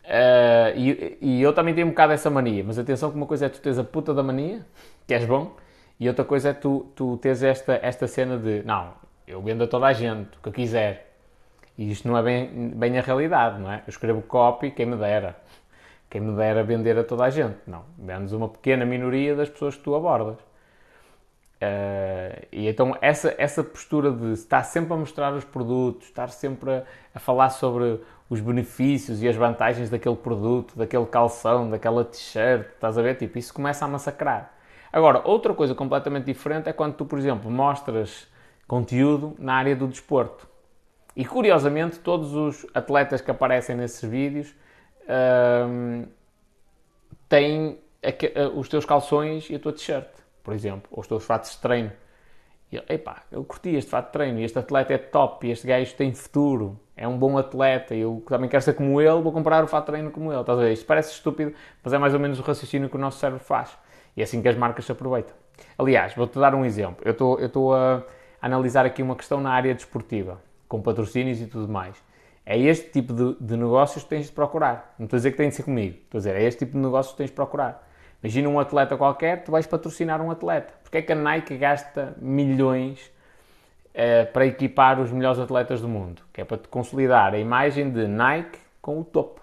Uh, 0.04 0.78
e, 0.78 1.18
e, 1.22 1.42
eu 1.42 1.52
também 1.52 1.74
tenho 1.74 1.88
um 1.88 1.90
bocado 1.90 2.14
essa 2.14 2.30
mania, 2.30 2.64
mas 2.66 2.78
atenção 2.78 3.10
que 3.10 3.18
uma 3.18 3.26
coisa 3.26 3.46
é 3.46 3.50
tu 3.50 3.60
teres 3.60 3.80
a 3.80 3.84
puta 3.84 4.14
da 4.14 4.22
mania, 4.22 4.66
que 5.06 5.14
és 5.14 5.26
bom, 5.26 5.56
e 6.00 6.08
outra 6.08 6.24
coisa 6.24 6.50
é 6.50 6.54
tu, 6.54 6.92
tu 6.96 7.18
teres 7.18 7.42
esta, 7.42 7.80
esta 7.82 8.08
cena 8.08 8.38
de, 8.38 8.64
não, 8.64 8.94
eu 9.28 9.42
vendo 9.42 9.64
a 9.64 9.68
toda 9.68 9.86
a 9.86 9.94
gente, 9.94 10.38
o 10.38 10.42
que 10.42 10.50
eu 10.50 10.54
quiser. 10.54 11.07
E 11.78 11.92
isto 11.92 12.08
não 12.08 12.18
é 12.18 12.24
bem, 12.24 12.70
bem 12.70 12.98
a 12.98 13.02
realidade, 13.02 13.60
não 13.60 13.72
é? 13.72 13.78
Eu 13.86 13.90
escrevo 13.90 14.22
copy, 14.22 14.72
quem 14.72 14.86
me 14.86 14.96
dera. 14.96 15.36
Quem 16.10 16.22
me 16.22 16.36
dera 16.36 16.64
vender 16.64 16.98
a 16.98 17.04
toda 17.04 17.26
a 17.26 17.30
gente. 17.30 17.58
Não, 17.68 17.84
vendes 17.98 18.32
uma 18.32 18.50
pequena 18.50 18.86
minoria 18.86 19.36
das 19.36 19.50
pessoas 19.50 19.76
que 19.76 19.84
tu 19.84 19.94
abordas. 19.94 20.38
Uh, 21.60 22.46
e 22.52 22.68
então 22.68 22.96
essa, 23.02 23.34
essa 23.36 23.64
postura 23.64 24.12
de 24.12 24.34
estar 24.34 24.62
sempre 24.62 24.94
a 24.94 24.96
mostrar 24.96 25.34
os 25.34 25.44
produtos, 25.44 26.06
estar 26.08 26.30
sempre 26.30 26.70
a, 26.70 26.84
a, 27.16 27.20
falar 27.20 27.50
sobre 27.50 28.00
os 28.30 28.40
benefícios 28.40 29.24
e 29.24 29.28
as 29.28 29.36
vantagens 29.36 29.90
daquele 29.90 30.16
produto, 30.16 30.78
daquele 30.78 31.08
calção, 31.08 31.68
daquela 31.68 32.06
t-shirt, 32.06 32.68
estás 32.68 32.96
a 32.96 33.02
ver? 33.02 33.16
Tipo, 33.16 33.40
isso 33.40 33.54
começa 33.54 33.86
a 33.86 33.88
massacrar. 33.88 34.54
Agora, 34.94 35.22
outra 35.26 35.54
coisa 35.54 35.74
completamente 35.74 36.26
diferente 36.26 36.70
é 36.70 36.74
quando 36.74 36.94
tu, 36.94 37.06
por 37.06 37.18
exemplo, 37.18 37.50
mostras 37.50 38.28
conteúdo 38.68 39.36
na 39.40 39.56
área 39.56 39.76
do 39.76 39.88
desporto. 39.88 40.48
E 41.18 41.26
curiosamente, 41.26 41.98
todos 41.98 42.36
os 42.36 42.68
atletas 42.76 43.22
que 43.22 43.32
aparecem 43.32 43.76
nesses 43.76 44.08
vídeos 44.08 44.54
um, 45.68 46.06
têm 47.28 47.80
os 48.54 48.70
teus 48.70 48.86
calções 48.86 49.50
e 49.50 49.56
a 49.56 49.60
tua 49.60 49.74
t-shirt, 49.74 50.08
por 50.44 50.54
exemplo, 50.54 50.88
ou 50.92 51.02
os 51.02 51.08
teus 51.08 51.26
fatos 51.26 51.54
de 51.54 51.58
treino. 51.58 51.92
E 52.72 52.76
eu, 52.76 52.84
epá, 52.88 53.24
eu 53.32 53.44
curti 53.44 53.70
este 53.76 53.90
fato 53.90 54.06
de 54.06 54.12
treino, 54.12 54.40
este 54.42 54.60
atleta 54.60 54.94
é 54.94 55.00
top, 55.00 55.50
este 55.50 55.66
gajo 55.66 55.96
tem 55.96 56.14
futuro, 56.14 56.80
é 56.96 57.08
um 57.08 57.18
bom 57.18 57.36
atleta, 57.36 57.96
eu 57.96 58.24
também 58.28 58.48
quero 58.48 58.62
ser 58.62 58.74
como 58.74 59.02
ele, 59.02 59.20
vou 59.20 59.32
comprar 59.32 59.64
o 59.64 59.68
fato 59.68 59.86
de 59.86 59.92
treino 59.94 60.12
como 60.12 60.32
ele. 60.32 60.42
Estás 60.42 60.60
a 60.60 60.62
ver? 60.62 60.74
Isto 60.74 60.86
parece 60.86 61.14
estúpido, 61.14 61.52
mas 61.84 61.94
é 61.94 61.98
mais 61.98 62.14
ou 62.14 62.20
menos 62.20 62.40
o 62.40 62.44
raciocínio 62.44 62.90
que 62.90 62.96
o 62.96 63.00
nosso 63.00 63.18
cérebro 63.18 63.44
faz. 63.44 63.76
E 64.16 64.22
é 64.22 64.24
assim 64.24 64.40
que 64.40 64.48
as 64.48 64.56
marcas 64.56 64.86
se 64.86 64.92
aproveitam. 64.92 65.36
Aliás, 65.80 66.14
vou-te 66.14 66.38
dar 66.38 66.54
um 66.54 66.64
exemplo. 66.64 67.04
Eu 67.04 67.14
estou 67.48 67.74
a 67.74 68.04
analisar 68.40 68.86
aqui 68.86 69.02
uma 69.02 69.16
questão 69.16 69.42
na 69.42 69.50
área 69.50 69.74
desportiva, 69.74 70.46
com 70.68 70.82
patrocínios 70.82 71.42
e 71.42 71.48
tudo 71.48 71.72
mais. 71.72 71.96
É 72.46 72.58
este 72.58 72.90
tipo 72.92 73.14
de, 73.14 73.36
de, 73.40 73.58
negócios 73.58 74.04
que 74.04 74.10
tens 74.10 74.28
de 74.28 74.32
procurar. 74.32 74.96
Não 74.98 75.06
estou 75.06 75.18
a 75.18 75.20
dizer 75.20 75.32
que 75.32 75.38
tem 75.38 75.50
de 75.50 75.56
ser 75.56 75.64
comigo. 75.64 75.98
Estou 76.04 76.18
a 76.18 76.20
dizer, 76.20 76.36
é 76.36 76.44
este 76.44 76.60
tipo 76.60 76.74
de 76.74 76.78
negócios 76.80 77.12
que 77.12 77.18
tens 77.18 77.30
de 77.30 77.36
procurar. 77.36 77.86
Imagina 78.24 78.48
um 78.48 78.60
atleta 78.60 78.96
qualquer, 78.96 79.44
tu 79.44 79.52
vais 79.52 79.68
patrocinar 79.68 80.22
um 80.22 80.32
atleta. 80.32 80.74
Porque 80.82 81.00
é 81.00 81.02
que 81.02 81.12
a 81.12 81.16
Nike 81.16 81.58
gasta 81.58 82.16
milhões 82.20 83.12
eh, 83.94 84.26
para 84.26 84.46
equipar 84.46 85.00
os 85.00 85.12
melhores 85.12 85.40
atletas 85.40 85.82
do 85.82 85.90
mundo? 85.90 86.22
Que 86.32 86.42
é 86.42 86.46
para 86.46 86.58
te 86.58 86.68
consolidar 86.70 87.34
a 87.34 87.38
imagem 87.38 87.92
de 87.92 88.08
Nike 88.08 88.60
com 88.82 89.00
o 89.00 89.04
topo. 89.04 89.42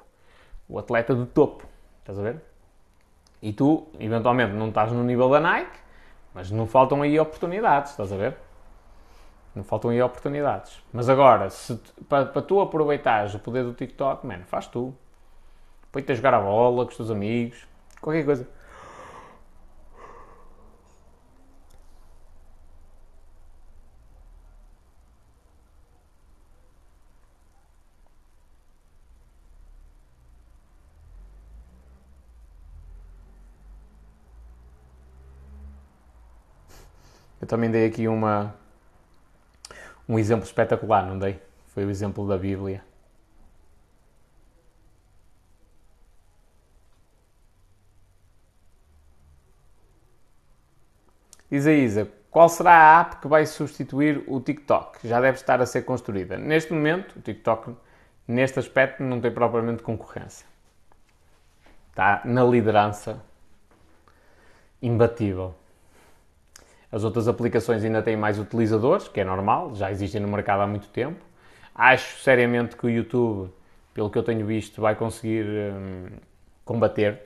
O 0.66 0.78
atleta 0.78 1.14
do 1.14 1.26
topo. 1.26 1.66
Estás 2.00 2.18
a 2.18 2.22
ver? 2.22 2.40
E 3.42 3.52
tu, 3.52 3.86
eventualmente, 4.00 4.54
não 4.54 4.68
estás 4.68 4.90
no 4.90 5.04
nível 5.04 5.28
da 5.28 5.38
Nike, 5.38 5.78
mas 6.32 6.50
não 6.50 6.66
faltam 6.66 7.02
aí 7.02 7.20
oportunidades. 7.20 7.90
Estás 7.90 8.10
a 8.10 8.16
ver? 8.16 8.34
Não 9.54 9.62
faltam 9.62 9.90
aí 9.90 10.02
oportunidades. 10.02 10.82
Mas 10.92 11.08
agora, 11.08 11.48
para, 12.08 12.26
para 12.26 12.42
tu 12.42 12.60
aproveitares 12.60 13.34
o 13.34 13.38
poder 13.38 13.62
do 13.62 13.72
TikTok, 13.72 14.26
mano, 14.26 14.44
faz 14.46 14.66
tu. 14.66 14.94
Põe-te 15.92 16.12
a 16.12 16.14
jogar 16.14 16.34
a 16.34 16.40
bola 16.40 16.84
com 16.84 16.90
os 16.90 16.96
teus 16.96 17.10
amigos, 17.10 17.66
qualquer 18.00 18.24
coisa. 18.24 18.48
Eu 37.40 37.46
também 37.46 37.70
dei 37.70 37.86
aqui 37.86 38.08
uma, 38.08 38.54
um 40.08 40.18
exemplo 40.18 40.44
espetacular, 40.44 41.06
não 41.06 41.18
dei? 41.18 41.40
Foi 41.68 41.84
o 41.84 41.90
exemplo 41.90 42.26
da 42.28 42.36
Bíblia. 42.38 42.82
Diz 51.50 51.66
Isa, 51.66 52.10
qual 52.30 52.48
será 52.48 52.72
a 52.72 53.00
app 53.00 53.16
que 53.20 53.28
vai 53.28 53.46
substituir 53.46 54.24
o 54.26 54.40
TikTok? 54.40 55.06
Já 55.06 55.20
deve 55.20 55.38
estar 55.38 55.60
a 55.60 55.66
ser 55.66 55.82
construída. 55.82 56.36
Neste 56.36 56.72
momento, 56.72 57.16
o 57.16 57.20
TikTok, 57.20 57.76
neste 58.26 58.58
aspecto, 58.58 59.04
não 59.04 59.20
tem 59.20 59.30
propriamente 59.30 59.82
concorrência. 59.82 60.44
Está 61.90 62.22
na 62.24 62.42
liderança 62.42 63.22
imbatível. 64.82 65.54
As 66.94 67.02
outras 67.02 67.26
aplicações 67.26 67.82
ainda 67.82 68.00
têm 68.00 68.16
mais 68.16 68.38
utilizadores, 68.38 69.08
que 69.08 69.20
é 69.20 69.24
normal, 69.24 69.74
já 69.74 69.90
existem 69.90 70.20
no 70.20 70.28
mercado 70.28 70.60
há 70.60 70.66
muito 70.68 70.86
tempo. 70.90 71.18
Acho 71.74 72.22
seriamente 72.22 72.76
que 72.76 72.86
o 72.86 72.88
YouTube, 72.88 73.52
pelo 73.92 74.08
que 74.08 74.16
eu 74.16 74.22
tenho 74.22 74.46
visto, 74.46 74.80
vai 74.80 74.94
conseguir 74.94 75.44
hum, 75.44 76.06
combater 76.64 77.20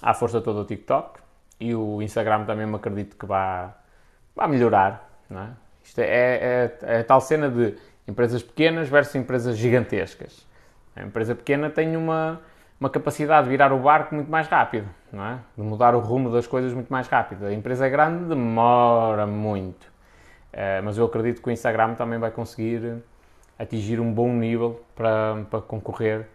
à 0.00 0.14
força 0.14 0.40
toda 0.40 0.60
o 0.60 0.64
TikTok. 0.64 1.18
E 1.58 1.74
o 1.74 2.00
Instagram 2.00 2.44
também 2.44 2.64
me 2.64 2.76
acredito 2.76 3.16
que 3.16 3.26
vai, 3.26 3.70
vai 4.36 4.46
melhorar. 4.46 5.18
Não 5.28 5.40
é? 5.40 5.48
Isto 5.82 5.98
é, 5.98 6.04
é, 6.04 6.78
é, 6.82 7.00
é 7.00 7.02
tal 7.02 7.20
cena 7.20 7.50
de 7.50 7.74
empresas 8.06 8.40
pequenas 8.40 8.88
versus 8.88 9.16
empresas 9.16 9.56
gigantescas. 9.56 10.46
A 10.94 11.02
empresa 11.02 11.34
pequena 11.34 11.70
tem 11.70 11.96
uma, 11.96 12.40
uma 12.78 12.88
capacidade 12.88 13.46
de 13.46 13.50
virar 13.50 13.72
o 13.72 13.80
barco 13.80 14.14
muito 14.14 14.30
mais 14.30 14.46
rápido, 14.46 14.88
não 15.12 15.24
é? 15.24 15.38
de 15.56 15.62
mudar 15.62 15.94
o 15.94 16.00
rumo 16.00 16.30
das 16.30 16.46
coisas 16.46 16.72
muito 16.72 16.88
mais 16.88 17.08
rápido. 17.08 17.46
A 17.46 17.52
empresa 17.52 17.88
grande 17.88 18.24
demora 18.24 19.26
muito, 19.26 19.84
uh, 19.84 20.82
mas 20.84 20.96
eu 20.98 21.04
acredito 21.04 21.42
que 21.42 21.48
o 21.48 21.52
Instagram 21.52 21.94
também 21.94 22.18
vai 22.18 22.30
conseguir 22.30 23.02
atingir 23.58 24.00
um 24.00 24.12
bom 24.12 24.32
nível 24.32 24.82
para, 24.94 25.44
para 25.50 25.60
concorrer 25.60 26.26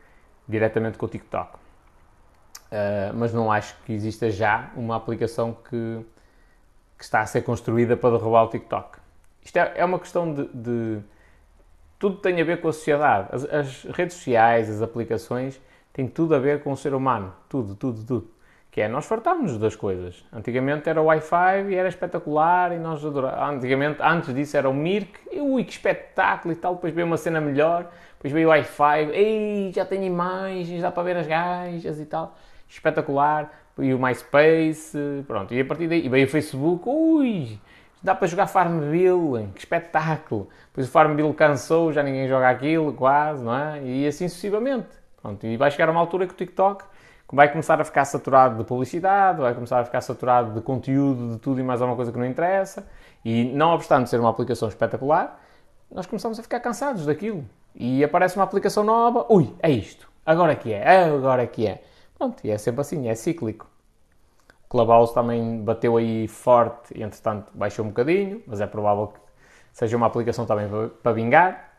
diretamente 0.48 0.98
com 0.98 1.06
o 1.06 1.10
TikTok. 1.10 1.56
Uh, 1.56 3.14
mas 3.16 3.34
não 3.34 3.52
acho 3.52 3.76
que 3.86 3.94
exista 3.94 4.30
já 4.30 4.72
uma 4.76 4.96
aplicação 4.96 5.54
que, 5.54 6.06
que, 6.98 7.04
está 7.04 7.22
a 7.22 7.26
ser 7.26 7.42
construída 7.42 7.96
para 7.98 8.18
derrubar 8.18 8.44
o 8.44 8.50
TikTok. 8.50 9.00
Isto 9.44 9.58
é, 9.58 9.74
é 9.76 9.86
uma 9.86 10.00
questão 10.00 10.34
de, 10.34 10.48
de, 10.54 11.00
Tudo 11.98 12.18
tem 12.18 12.40
a 12.42 12.44
ver 12.44 12.62
com 12.62 12.68
a 12.68 12.74
sociedade. 12.74 13.30
As, 13.32 13.46
as 13.46 13.84
redes 13.86 14.16
sociais, 14.16 14.70
as 14.70 14.82
aplicações 14.82 15.60
tem 15.94 16.08
tudo 16.08 16.36
a 16.36 16.40
ver 16.40 16.62
com 16.64 16.72
o 16.72 16.78
ser 16.78 16.94
humano. 16.94 17.34
Tudo, 17.48 17.76
tudo, 17.76 18.04
tudo. 18.04 18.35
Que 18.76 18.82
é, 18.82 18.90
nós 18.90 19.06
fartámos-nos 19.06 19.58
das 19.58 19.74
coisas. 19.74 20.22
Antigamente 20.34 20.90
era 20.90 21.02
o 21.02 21.06
Wi-Fi 21.06 21.70
e 21.70 21.76
era 21.76 21.88
espetacular 21.88 22.74
e 22.74 22.78
nós 22.78 23.06
adorávamos. 23.06 23.56
Antigamente, 23.56 24.00
antes 24.02 24.36
disso 24.36 24.58
era 24.58 24.70
o 24.70 24.74
Mirk, 24.74 25.18
e 25.32 25.40
ui, 25.40 25.64
que 25.64 25.72
espetáculo 25.72 26.54
e 26.54 26.58
tal. 26.58 26.76
Depois 26.76 26.94
veio 26.94 27.08
uma 27.08 27.16
cena 27.16 27.40
melhor, 27.40 27.90
depois 28.18 28.34
veio 28.34 28.50
o 28.50 28.52
Wi-Fi, 28.52 29.12
ei, 29.14 29.72
já 29.74 29.86
tem 29.86 30.06
imagens, 30.06 30.82
dá 30.82 30.92
para 30.92 31.04
ver 31.04 31.16
as 31.16 31.26
gajas 31.26 32.02
e 32.02 32.06
tal. 32.06 32.36
Espetacular. 32.68 33.50
E 33.80 33.94
o 33.94 33.98
MySpace, 33.98 35.24
pronto. 35.26 35.54
E 35.54 35.62
a 35.62 35.66
partir 35.66 35.88
daí, 35.88 36.06
e 36.06 36.10
veio 36.10 36.28
o 36.28 36.30
Facebook, 36.30 36.84
ui, 36.86 37.58
dá 38.04 38.14
para 38.14 38.28
jogar 38.28 38.48
Farmville, 38.48 39.52
que 39.54 39.60
espetáculo. 39.60 40.50
Depois 40.68 40.90
o 40.90 40.92
Farmville 40.92 41.34
cansou, 41.34 41.94
já 41.94 42.04
ninguém 42.04 42.28
joga 42.28 42.50
aquilo, 42.50 42.92
quase, 42.92 43.42
não 43.42 43.56
é? 43.56 43.82
E 43.82 44.06
assim 44.06 44.28
sucessivamente. 44.28 44.90
Pronto, 45.22 45.48
e 45.48 45.56
vai 45.56 45.72
chegar 45.72 45.90
uma 45.90 46.02
altura 46.02 46.28
que 46.28 46.34
o 46.34 46.36
TikTok 46.36 46.84
vai 47.32 47.50
começar 47.50 47.80
a 47.80 47.84
ficar 47.84 48.06
saturado 48.06 48.58
de 48.58 48.64
publicidade, 48.64 49.42
vai 49.42 49.54
começar 49.54 49.80
a 49.80 49.86
ficar 49.86 50.02
saturado 50.02 50.54
de 50.54 50.62
conteúdo, 50.62 51.32
de 51.32 51.40
tudo 51.40 51.60
e 51.60 51.64
mais 51.64 51.82
alguma 51.82 51.96
coisa 51.96 52.12
que 52.12 52.18
não 52.18 52.26
interessa. 52.26 52.88
E 53.24 53.46
não 53.46 53.74
obstante 53.74 54.10
ser 54.10 54.20
uma 54.20 54.30
aplicação 54.30 54.68
espetacular, 54.68 55.40
nós 55.90 56.06
começamos 56.06 56.40
a 56.40 56.44
ficar 56.44 56.60
cansados 56.60 57.06
daquilo. 57.06 57.44
E 57.74 58.04
aparece 58.04 58.36
uma 58.36 58.44
aplicação 58.44 58.84
nova, 58.84 59.26
ui, 59.30 59.54
é 59.60 59.70
isto, 59.70 60.10
agora 60.26 60.54
é 60.54 60.56
que 60.56 60.72
é, 60.72 61.04
agora 61.06 61.44
é 61.44 61.48
que 61.48 61.68
é. 61.68 61.84
Pronto, 62.18 62.46
e 62.46 62.52
é 62.52 62.58
sempre 62.58 62.82
assim, 62.82 63.08
é 63.08 63.16
cíclico. 63.16 63.68
O 64.66 64.70
Clubhouse 64.70 65.14
também 65.14 65.62
bateu 65.62 65.98
aí 65.98 66.28
forte 66.28 66.98
e 66.98 67.04
entretanto 67.04 67.52
baixou 67.54 67.84
um 67.86 67.90
bocadinho, 67.90 68.42
mas 68.48 68.62
é 68.62 68.68
provável 68.68 69.08
que 69.08 69.20
seja 69.74 69.98
uma 69.98 70.08
aplicação 70.08 70.46
também 70.46 70.68
para 71.04 71.12
vingar. 71.12 71.75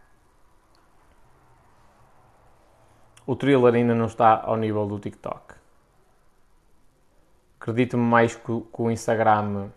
O 3.26 3.34
thriller 3.34 3.74
ainda 3.74 3.94
não 3.94 4.06
está 4.06 4.40
ao 4.42 4.56
nível 4.56 4.86
do 4.86 4.98
TikTok. 4.98 5.54
Acredito-me 7.58 8.04
mais 8.04 8.36
que, 8.36 8.42
que, 8.44 8.82
o 8.82 8.90
Instagram 8.90 9.70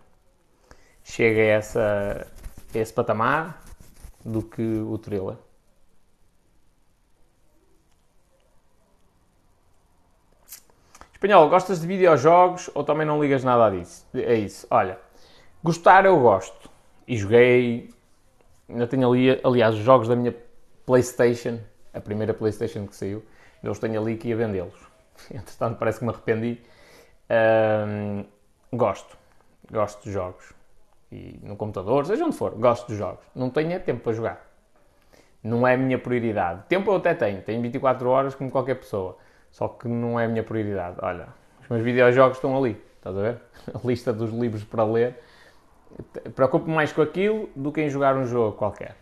chega 1.03 1.41
a, 1.41 1.45
essa, 1.45 2.27
a 2.73 2.77
esse 2.77 2.93
patamar 2.93 3.63
do 4.23 4.43
que 4.43 4.61
o 4.61 4.95
Thriller. 4.99 5.37
Espanhol, 11.13 11.49
gostas 11.49 11.81
de 11.81 11.87
videojogos 11.87 12.69
ou 12.75 12.83
também 12.83 13.07
não 13.07 13.21
ligas 13.21 13.43
nada 13.43 13.65
a 13.65 13.75
isso? 13.75 14.05
É 14.13 14.35
isso. 14.35 14.67
Olha, 14.69 14.99
gostar 15.63 16.05
eu 16.05 16.19
gosto. 16.19 16.69
E 17.07 17.17
joguei. 17.17 17.89
Ainda 18.69 18.85
tenho 18.85 19.09
ali, 19.09 19.41
aliás, 19.43 19.73
os 19.73 19.81
jogos 19.81 20.07
da 20.07 20.15
minha 20.15 20.35
PlayStation, 20.85 21.59
a 21.91 21.99
primeira 21.99 22.33
PlayStation 22.33 22.85
que 22.85 22.95
saiu, 22.95 23.25
eu 23.63 23.71
os 23.71 23.79
tenho 23.79 24.01
ali 24.01 24.17
que 24.17 24.29
ia 24.29 24.35
vendê-los. 24.35 24.79
Entretanto, 25.31 25.77
parece 25.77 25.99
que 25.99 26.05
me 26.05 26.11
arrependi. 26.11 26.61
Um, 27.29 28.25
gosto. 28.75 29.17
Gosto 29.71 30.03
de 30.03 30.11
jogos. 30.11 30.53
E 31.11 31.39
no 31.43 31.55
computador, 31.55 32.05
seja 32.05 32.25
onde 32.25 32.35
for, 32.35 32.51
gosto 32.51 32.87
de 32.87 32.95
jogos. 32.95 33.25
Não 33.35 33.49
tenho 33.49 33.71
é 33.71 33.79
tempo 33.79 34.01
para 34.01 34.13
jogar. 34.13 34.49
Não 35.43 35.67
é 35.67 35.73
a 35.73 35.77
minha 35.77 35.97
prioridade. 35.97 36.63
Tempo 36.67 36.91
eu 36.91 36.97
até 36.97 37.13
tenho. 37.13 37.41
Tenho 37.41 37.61
24 37.61 38.09
horas 38.09 38.35
como 38.35 38.51
qualquer 38.51 38.75
pessoa. 38.75 39.17
Só 39.51 39.67
que 39.67 39.87
não 39.87 40.19
é 40.19 40.25
a 40.25 40.27
minha 40.27 40.43
prioridade. 40.43 40.97
Olha, 41.01 41.29
os 41.61 41.67
meus 41.67 41.83
videojogos 41.83 42.37
estão 42.37 42.55
ali. 42.57 42.81
Estás 42.97 43.17
a 43.17 43.21
ver? 43.21 43.41
A 43.73 43.87
lista 43.87 44.13
dos 44.13 44.31
livros 44.31 44.63
para 44.63 44.83
ler. 44.83 45.19
Preocupo-me 46.35 46.75
mais 46.75 46.91
com 46.91 47.01
aquilo 47.01 47.49
do 47.55 47.71
que 47.71 47.81
em 47.81 47.89
jogar 47.89 48.15
um 48.15 48.25
jogo 48.25 48.55
qualquer. 48.57 48.95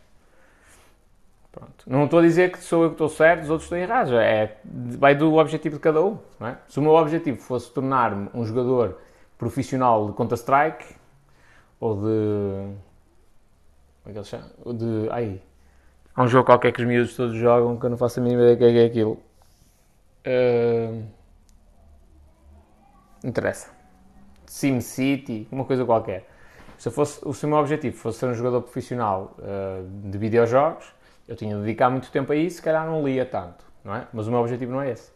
Pronto. 1.57 1.85
Não 1.87 2.05
estou 2.05 2.19
a 2.19 2.21
dizer 2.21 2.51
que 2.51 2.59
sou 2.59 2.83
eu 2.83 2.89
que 2.89 2.93
estou 2.93 3.09
certo, 3.09 3.43
os 3.43 3.49
outros 3.49 3.65
estão 3.65 3.79
errados. 3.79 4.13
É, 4.13 4.57
vai 4.63 5.15
do 5.15 5.33
objetivo 5.35 5.75
de 5.75 5.81
cada 5.81 6.03
um. 6.03 6.19
É? 6.39 6.55
Se 6.67 6.77
o 6.77 6.83
meu 6.83 6.91
objetivo 6.91 7.37
fosse 7.39 7.71
tornar-me 7.71 8.29
um 8.31 8.45
jogador 8.45 8.99
profissional 9.39 10.07
de 10.07 10.13
Counter-Strike 10.13 10.95
ou 11.79 11.95
de. 11.95 12.75
Como 14.03 14.09
é 14.09 14.11
que 14.11 14.17
ele 14.19 14.23
chama? 14.23 14.45
De. 14.67 15.09
Ai. 15.09 15.41
Há 16.15 16.23
um 16.23 16.27
jogo 16.27 16.45
qualquer 16.45 16.71
que 16.71 16.81
os 16.81 16.87
miúdos 16.87 17.15
todos 17.15 17.35
jogam 17.35 17.77
que 17.77 17.85
eu 17.85 17.89
não 17.89 17.97
faço 17.97 18.19
a 18.19 18.23
mínima 18.23 18.43
ideia 18.43 18.53
é, 18.53 18.71
que 18.71 18.79
é 18.79 18.85
aquilo. 18.85 19.19
Uh... 20.27 21.03
Interessa. 23.23 23.71
SimCity, 24.45 25.47
uma 25.51 25.65
coisa 25.65 25.83
qualquer. 25.85 26.29
Se, 26.77 26.91
fosse, 26.91 27.19
se 27.33 27.45
o 27.45 27.49
meu 27.49 27.57
objetivo 27.57 27.97
fosse 27.97 28.19
ser 28.19 28.27
um 28.27 28.33
jogador 28.35 28.61
profissional 28.61 29.35
uh, 29.39 30.09
de 30.09 30.17
videojogos, 30.17 30.96
eu 31.27 31.35
tinha 31.35 31.55
de 31.55 31.61
dedicar 31.61 31.89
muito 31.89 32.09
tempo 32.11 32.31
a 32.31 32.35
isso, 32.35 32.57
se 32.57 32.61
calhar 32.61 32.85
não 32.85 33.03
lia 33.05 33.25
tanto, 33.25 33.65
não 33.83 33.95
é? 33.95 34.07
Mas 34.13 34.27
o 34.27 34.31
meu 34.31 34.39
objetivo 34.39 34.71
não 34.71 34.81
é 34.81 34.91
esse. 34.91 35.11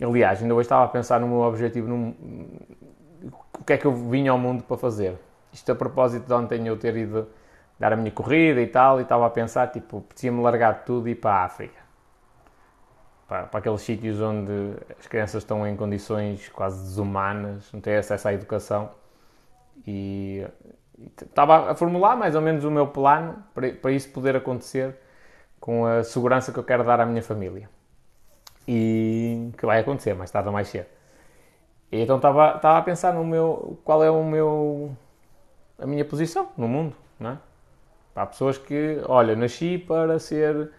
Aliás, 0.00 0.42
ainda 0.42 0.54
hoje 0.54 0.66
estava 0.66 0.84
a 0.84 0.88
pensar 0.88 1.20
no 1.20 1.28
meu 1.28 1.40
objetivo, 1.40 1.88
num... 1.88 2.14
o 3.58 3.64
que 3.64 3.72
é 3.72 3.78
que 3.78 3.86
eu 3.86 3.94
vinha 3.94 4.30
ao 4.30 4.38
mundo 4.38 4.64
para 4.64 4.76
fazer. 4.76 5.16
Isto 5.52 5.70
a 5.72 5.74
propósito 5.74 6.26
de 6.26 6.32
ontem 6.32 6.66
eu 6.66 6.76
ter 6.76 6.96
ido 6.96 7.28
dar 7.78 7.92
a 7.92 7.96
minha 7.96 8.10
corrida 8.10 8.60
e 8.60 8.66
tal, 8.66 8.98
e 8.98 9.02
estava 9.02 9.26
a 9.26 9.30
pensar, 9.30 9.68
tipo, 9.68 10.00
podia-me 10.00 10.40
largar 10.42 10.84
tudo 10.84 11.08
e 11.08 11.12
ir 11.12 11.16
para 11.16 11.32
a 11.32 11.44
África 11.44 11.84
para, 13.26 13.44
para 13.44 13.58
aqueles 13.58 13.80
sítios 13.80 14.20
onde 14.20 14.52
as 14.98 15.06
crianças 15.06 15.42
estão 15.42 15.66
em 15.66 15.76
condições 15.76 16.48
quase 16.48 16.82
desumanas, 16.82 17.70
não 17.72 17.80
têm 17.80 17.96
acesso 17.96 18.28
à 18.28 18.32
educação. 18.32 18.90
E 19.86 20.46
estava 21.20 21.70
a 21.70 21.74
formular 21.74 22.16
mais 22.16 22.34
ou 22.34 22.40
menos 22.40 22.64
o 22.64 22.70
meu 22.70 22.86
plano 22.86 23.42
para, 23.54 23.90
isso 23.92 24.10
poder 24.10 24.36
acontecer 24.36 24.96
com 25.60 25.86
a 25.86 26.04
segurança 26.04 26.52
que 26.52 26.58
eu 26.58 26.64
quero 26.64 26.84
dar 26.84 27.00
à 27.00 27.06
minha 27.06 27.22
família. 27.22 27.68
E 28.66 29.50
que 29.58 29.66
vai 29.66 29.80
acontecer 29.80 30.14
mais 30.14 30.30
tarde 30.30 30.48
ou 30.48 30.52
mais 30.52 30.68
cedo. 30.68 30.86
E 31.92 32.00
então 32.00 32.16
estava, 32.16 32.56
estava 32.56 32.78
a 32.78 32.82
pensar 32.82 33.14
no 33.14 33.24
meu, 33.24 33.78
qual 33.84 34.02
é 34.02 34.10
o 34.10 34.24
meu, 34.24 34.96
a 35.78 35.86
minha 35.86 36.04
posição 36.04 36.48
no 36.56 36.66
mundo, 36.66 36.94
não 37.20 37.30
é? 37.30 37.38
Há 38.16 38.26
pessoas 38.26 38.56
que, 38.58 39.00
olha, 39.06 39.34
nasci 39.34 39.76
para 39.76 40.18
ser 40.18 40.70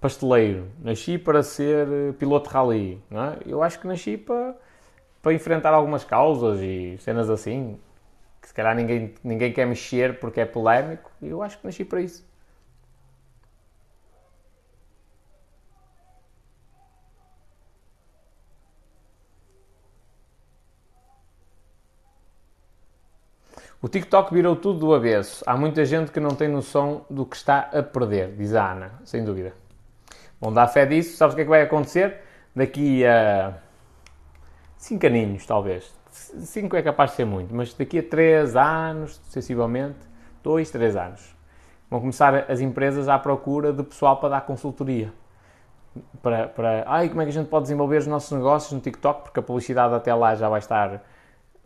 pasteleiro, 0.00 0.68
nasci 0.82 1.18
para 1.18 1.42
ser 1.42 2.12
piloto 2.18 2.48
de 2.48 2.54
rally, 2.54 3.02
não 3.10 3.24
é? 3.24 3.38
Eu 3.46 3.62
acho 3.62 3.80
que 3.80 3.86
nasci 3.86 4.16
para, 4.18 4.54
para 5.22 5.32
enfrentar 5.32 5.72
algumas 5.72 6.04
causas 6.04 6.60
e 6.60 6.96
cenas 6.98 7.30
assim, 7.30 7.78
que 8.44 8.48
se 8.48 8.54
calhar 8.54 8.76
ninguém, 8.76 9.14
ninguém 9.24 9.50
quer 9.54 9.66
mexer 9.66 10.20
porque 10.20 10.38
é 10.38 10.44
polémico, 10.44 11.10
e 11.22 11.30
eu 11.30 11.42
acho 11.42 11.58
que 11.58 11.64
nasci 11.64 11.82
para 11.82 12.02
isso. 12.02 12.22
O 23.80 23.88
TikTok 23.88 24.32
virou 24.34 24.54
tudo 24.54 24.78
do 24.78 24.94
avesso. 24.94 25.42
Há 25.46 25.56
muita 25.56 25.82
gente 25.86 26.12
que 26.12 26.20
não 26.20 26.34
tem 26.34 26.46
noção 26.46 27.06
do 27.08 27.24
que 27.24 27.36
está 27.36 27.70
a 27.72 27.82
perder, 27.82 28.34
diz 28.36 28.54
a 28.54 28.72
Ana, 28.72 28.92
sem 29.06 29.24
dúvida. 29.24 29.54
Vão 30.38 30.52
dar 30.52 30.68
fé 30.68 30.84
disso. 30.84 31.16
Sabes 31.16 31.32
o 31.32 31.36
que 31.36 31.42
é 31.42 31.44
que 31.44 31.50
vai 31.50 31.62
acontecer? 31.62 32.20
Daqui 32.54 33.06
a 33.06 33.54
5 34.76 35.06
aninhos, 35.06 35.46
talvez. 35.46 36.03
5 36.14 36.76
é 36.76 36.82
capaz 36.82 37.10
de 37.10 37.16
ser 37.16 37.24
muito, 37.24 37.54
mas 37.54 37.74
daqui 37.74 37.98
a 37.98 38.02
3 38.02 38.54
anos, 38.56 39.20
sensivelmente, 39.24 39.98
2, 40.42 40.70
3 40.70 40.96
anos, 40.96 41.36
vão 41.90 42.00
começar 42.00 42.50
as 42.50 42.60
empresas 42.60 43.08
à 43.08 43.18
procura 43.18 43.72
de 43.72 43.82
pessoal 43.82 44.16
para 44.18 44.28
dar 44.30 44.40
consultoria. 44.42 45.12
Para, 46.22 46.48
para 46.48 46.84
ai, 46.86 47.08
como 47.08 47.20
é 47.20 47.24
que 47.24 47.30
a 47.30 47.32
gente 47.32 47.48
pode 47.48 47.64
desenvolver 47.64 47.98
os 47.98 48.06
nossos 48.06 48.30
negócios 48.30 48.72
no 48.72 48.80
TikTok, 48.80 49.22
porque 49.24 49.40
a 49.40 49.42
publicidade 49.42 49.94
até 49.94 50.14
lá 50.14 50.34
já 50.34 50.48
vai 50.48 50.58
estar 50.58 51.02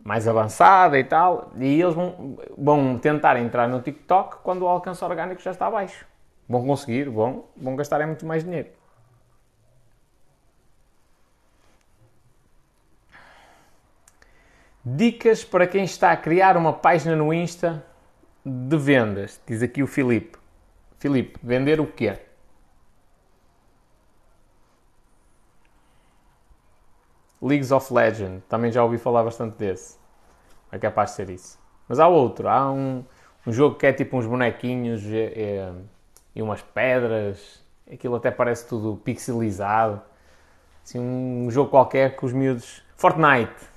mais 0.03 0.27
avançada 0.27 0.97
e 0.97 1.03
tal, 1.03 1.51
e 1.57 1.81
eles 1.81 1.93
vão, 1.93 2.37
vão 2.57 2.97
tentar 2.97 3.37
entrar 3.37 3.67
no 3.67 3.81
TikTok 3.81 4.37
quando 4.43 4.63
o 4.63 4.67
alcance 4.67 5.03
orgânico 5.03 5.41
já 5.41 5.51
está 5.51 5.67
abaixo. 5.67 6.05
Vão 6.47 6.65
conseguir, 6.65 7.09
vão, 7.09 7.45
vão 7.55 7.75
gastar 7.75 8.01
é 8.01 8.05
muito 8.05 8.25
mais 8.25 8.43
dinheiro. 8.43 8.78
Dicas 14.83 15.43
para 15.43 15.67
quem 15.67 15.83
está 15.83 16.11
a 16.11 16.17
criar 16.17 16.55
uma 16.57 16.73
página 16.73 17.15
no 17.15 17.33
Insta 17.33 17.85
de 18.45 18.77
vendas, 18.77 19.39
diz 19.45 19.61
aqui 19.61 19.83
o 19.83 19.87
Filipe. 19.87 20.37
Filipe, 20.97 21.39
vender 21.43 21.79
o 21.79 21.87
quê? 21.87 22.17
Leagues 27.41 27.71
of 27.71 27.93
Legends, 27.93 28.43
também 28.49 28.71
já 28.71 28.83
ouvi 28.83 28.97
falar 28.97 29.23
bastante 29.23 29.57
desse. 29.57 29.97
É 30.71 30.77
capaz 30.77 31.11
de 31.11 31.15
ser 31.17 31.29
isso. 31.29 31.59
Mas 31.87 31.99
há 31.99 32.07
outro, 32.07 32.47
há 32.47 32.71
um, 32.71 33.03
um 33.47 33.51
jogo 33.51 33.75
que 33.75 33.85
é 33.85 33.93
tipo 33.93 34.17
uns 34.17 34.25
bonequinhos. 34.25 35.03
É, 35.05 35.33
é, 35.35 35.73
e 36.35 36.41
umas 36.41 36.61
pedras. 36.61 37.63
Aquilo 37.91 38.15
até 38.15 38.31
parece 38.31 38.67
tudo 38.67 38.97
pixelizado. 38.97 40.01
Assim, 40.83 40.99
um 40.99 41.49
jogo 41.49 41.69
qualquer 41.69 42.15
com 42.15 42.25
os 42.25 42.33
miúdos. 42.33 42.83
Fortnite. 42.95 43.69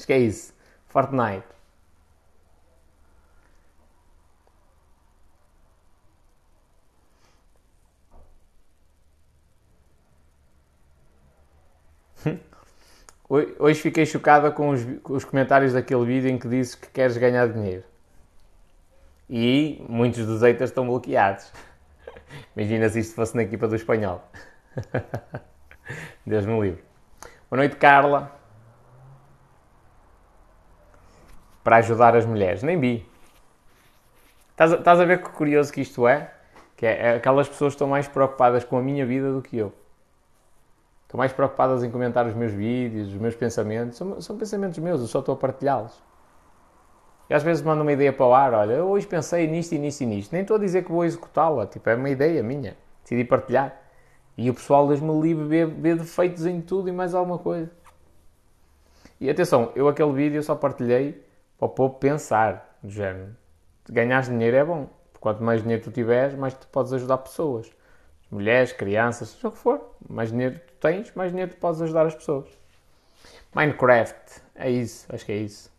Acho 0.00 0.06
que 0.06 0.14
é 0.14 0.18
isso. 0.18 0.54
Fortnite. 0.86 1.44
Hoje 13.28 13.82
fiquei 13.82 14.06
chocada 14.06 14.50
com 14.50 14.70
os, 14.70 14.82
com 15.02 15.12
os, 15.12 15.22
comentários 15.22 15.74
daquele 15.74 16.06
vídeo 16.06 16.30
em 16.30 16.38
que 16.38 16.48
disse 16.48 16.78
que 16.78 16.88
queres 16.88 17.18
ganhar 17.18 17.46
dinheiro. 17.46 17.84
E 19.28 19.84
muitos 19.86 20.24
dos 20.24 20.40
haters 20.40 20.70
estão 20.70 20.86
bloqueados. 20.86 21.52
Imagina 22.56 22.88
se 22.88 23.00
isto 23.00 23.14
fosse 23.14 23.36
na 23.36 23.42
equipa 23.42 23.68
do 23.68 23.76
espanhol. 23.76 24.26
Deus 26.24 26.46
me 26.46 26.58
livre. 26.58 26.82
Boa 27.50 27.58
noite, 27.58 27.76
Carla. 27.76 28.39
Para 31.70 31.76
ajudar 31.76 32.16
as 32.16 32.26
mulheres. 32.26 32.64
Nem 32.64 32.80
vi. 32.80 33.06
Estás 34.50 34.72
a, 34.72 34.76
estás 34.76 34.98
a 34.98 35.04
ver 35.04 35.22
que 35.22 35.30
curioso 35.30 35.72
que 35.72 35.80
isto 35.80 36.08
é? 36.08 36.32
Que 36.76 36.84
é, 36.84 37.06
é, 37.06 37.14
aquelas 37.14 37.48
pessoas 37.48 37.74
estão 37.74 37.86
mais 37.86 38.08
preocupadas 38.08 38.64
com 38.64 38.76
a 38.76 38.82
minha 38.82 39.06
vida 39.06 39.32
do 39.32 39.40
que 39.40 39.56
eu. 39.56 39.72
Estão 41.04 41.16
mais 41.16 41.32
preocupadas 41.32 41.84
em 41.84 41.90
comentar 41.92 42.26
os 42.26 42.34
meus 42.34 42.50
vídeos, 42.50 43.10
os 43.10 43.14
meus 43.14 43.36
pensamentos. 43.36 43.96
São, 43.96 44.20
são 44.20 44.36
pensamentos 44.36 44.80
meus, 44.80 45.00
eu 45.00 45.06
só 45.06 45.20
estou 45.20 45.32
a 45.32 45.36
partilhá-los. 45.36 46.02
E 47.28 47.34
às 47.34 47.44
vezes 47.44 47.62
mando 47.62 47.82
uma 47.82 47.92
ideia 47.92 48.12
para 48.12 48.26
o 48.26 48.34
ar, 48.34 48.52
olha, 48.52 48.72
eu 48.72 48.88
hoje 48.88 49.06
pensei 49.06 49.46
nisto 49.46 49.72
e 49.72 49.78
nisto 49.78 50.00
e 50.00 50.06
nisto. 50.06 50.32
Nem 50.32 50.42
estou 50.42 50.56
a 50.56 50.58
dizer 50.58 50.82
que 50.82 50.90
vou 50.90 51.04
executá-la, 51.04 51.68
tipo, 51.68 51.88
é 51.88 51.94
uma 51.94 52.10
ideia 52.10 52.42
minha. 52.42 52.76
Decidi 53.04 53.22
partilhar. 53.22 53.80
E 54.36 54.50
o 54.50 54.54
pessoal 54.54 54.88
Deus-me 54.88 55.20
livre 55.20 55.44
vê, 55.44 55.66
vê 55.66 55.94
defeitos 55.94 56.46
em 56.46 56.60
tudo 56.60 56.88
e 56.88 56.92
mais 56.92 57.14
alguma 57.14 57.38
coisa. 57.38 57.70
E 59.20 59.30
atenção, 59.30 59.70
eu 59.76 59.86
aquele 59.86 60.12
vídeo 60.12 60.42
só 60.42 60.56
partilhei 60.56 61.29
para 61.60 61.66
o 61.66 61.68
povo 61.68 61.94
pensar, 61.96 62.78
do 62.82 62.88
género. 62.88 63.36
Ganhar 63.86 64.22
dinheiro 64.22 64.56
é 64.56 64.64
bom. 64.64 64.88
Quanto 65.20 65.42
mais 65.42 65.60
dinheiro 65.60 65.82
tu 65.82 65.90
tiveres, 65.90 66.34
mais 66.34 66.54
tu 66.54 66.66
podes 66.68 66.90
ajudar 66.94 67.18
pessoas. 67.18 67.70
Mulheres, 68.30 68.72
crianças, 68.72 69.28
seja 69.28 69.48
o 69.48 69.52
que 69.52 69.58
for. 69.58 69.94
Mais 70.08 70.30
dinheiro 70.30 70.58
tu 70.58 70.72
tens, 70.80 71.12
mais 71.14 71.30
dinheiro 71.30 71.50
tu 71.50 71.58
podes 71.58 71.82
ajudar 71.82 72.06
as 72.06 72.14
pessoas. 72.14 72.48
Minecraft. 73.54 74.40
É 74.54 74.70
isso. 74.70 75.06
Acho 75.12 75.26
que 75.26 75.32
é 75.32 75.36
isso. 75.36 75.70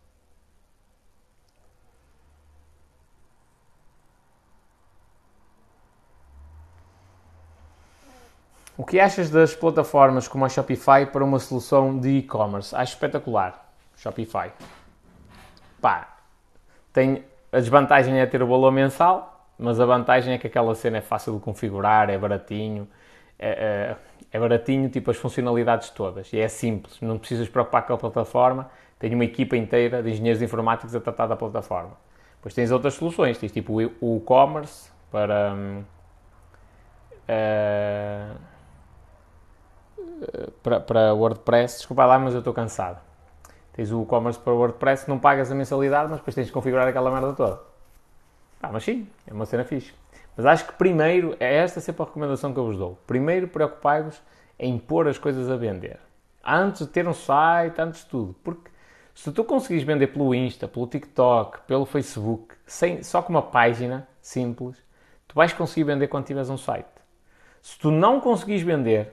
O 8.76 8.84
que 8.84 9.00
achas 9.00 9.30
das 9.30 9.54
plataformas 9.54 10.28
como 10.28 10.44
a 10.44 10.48
Shopify 10.48 11.06
para 11.10 11.24
uma 11.24 11.40
solução 11.40 11.98
de 11.98 12.18
e-commerce? 12.18 12.74
Acho 12.74 12.94
espetacular. 12.94 13.68
Shopify. 13.96 14.52
Pá, 15.82 16.16
tem, 16.92 17.24
a 17.50 17.58
desvantagem 17.58 18.20
é 18.20 18.24
ter 18.24 18.40
o 18.40 18.46
valor 18.46 18.70
mensal, 18.70 19.48
mas 19.58 19.80
a 19.80 19.84
vantagem 19.84 20.32
é 20.32 20.38
que 20.38 20.46
aquela 20.46 20.76
cena 20.76 20.98
é 20.98 21.00
fácil 21.00 21.34
de 21.34 21.40
configurar, 21.40 22.08
é 22.08 22.16
baratinho, 22.16 22.88
é, 23.36 23.96
é, 24.30 24.36
é 24.36 24.40
baratinho, 24.40 24.88
tipo 24.88 25.10
as 25.10 25.16
funcionalidades 25.16 25.90
todas, 25.90 26.32
e 26.32 26.38
é 26.38 26.46
simples, 26.46 27.00
não 27.00 27.18
precisas 27.18 27.48
preocupar 27.48 27.84
com 27.84 27.94
a 27.94 27.98
plataforma, 27.98 28.70
tem 28.96 29.12
uma 29.12 29.24
equipa 29.24 29.56
inteira 29.56 30.00
de 30.00 30.10
engenheiros 30.10 30.40
informáticos 30.40 30.94
a 30.94 31.00
tratar 31.00 31.26
da 31.26 31.34
plataforma. 31.34 31.96
Depois 32.36 32.54
tens 32.54 32.70
outras 32.70 32.94
soluções, 32.94 33.36
tens 33.38 33.50
tipo 33.50 33.74
o 33.74 34.16
e-commerce 34.18 34.88
para... 35.10 35.54
Uh, 37.28 38.52
para, 40.62 40.80
para 40.80 41.14
WordPress, 41.14 41.78
desculpa 41.78 42.04
lá, 42.04 42.18
mas 42.18 42.34
eu 42.34 42.38
estou 42.38 42.54
cansado. 42.54 43.00
Tens 43.72 43.90
o 43.90 44.02
e-commerce 44.02 44.38
para 44.38 44.52
WordPress, 44.52 45.08
não 45.08 45.18
pagas 45.18 45.50
a 45.50 45.54
mensalidade, 45.54 46.10
mas 46.10 46.18
depois 46.18 46.34
tens 46.34 46.46
de 46.46 46.52
configurar 46.52 46.86
aquela 46.86 47.10
merda 47.10 47.32
toda. 47.32 47.60
Ah, 48.62 48.70
mas 48.70 48.84
sim, 48.84 49.08
é 49.26 49.32
uma 49.32 49.46
cena 49.46 49.64
fixe. 49.64 49.92
Mas 50.36 50.46
acho 50.46 50.66
que 50.66 50.72
primeiro, 50.74 51.36
é 51.40 51.56
esta 51.56 51.80
sempre 51.80 52.02
a 52.02 52.04
recomendação 52.04 52.52
que 52.52 52.58
eu 52.58 52.64
vos 52.64 52.76
dou. 52.76 52.98
Primeiro 53.06 53.48
preocupai-vos 53.48 54.20
em 54.58 54.78
pôr 54.78 55.08
as 55.08 55.18
coisas 55.18 55.50
a 55.50 55.56
vender. 55.56 55.98
Antes 56.44 56.86
de 56.86 56.92
ter 56.92 57.06
um 57.08 57.14
site, 57.14 57.80
antes 57.80 58.00
de 58.04 58.06
tudo. 58.06 58.34
Porque 58.42 58.70
se 59.14 59.30
tu 59.32 59.44
conseguires 59.44 59.84
vender 59.84 60.08
pelo 60.08 60.34
Insta, 60.34 60.68
pelo 60.68 60.86
TikTok, 60.86 61.60
pelo 61.66 61.84
Facebook, 61.84 62.54
sem, 62.66 63.02
só 63.02 63.22
com 63.22 63.30
uma 63.30 63.42
página 63.42 64.08
simples, 64.20 64.76
tu 65.28 65.34
vais 65.34 65.52
conseguir 65.52 65.84
vender 65.84 66.08
quando 66.08 66.26
tiveres 66.26 66.48
um 66.48 66.56
site. 66.56 66.88
Se 67.60 67.78
tu 67.78 67.90
não 67.90 68.20
conseguires 68.20 68.62
vender, 68.62 69.12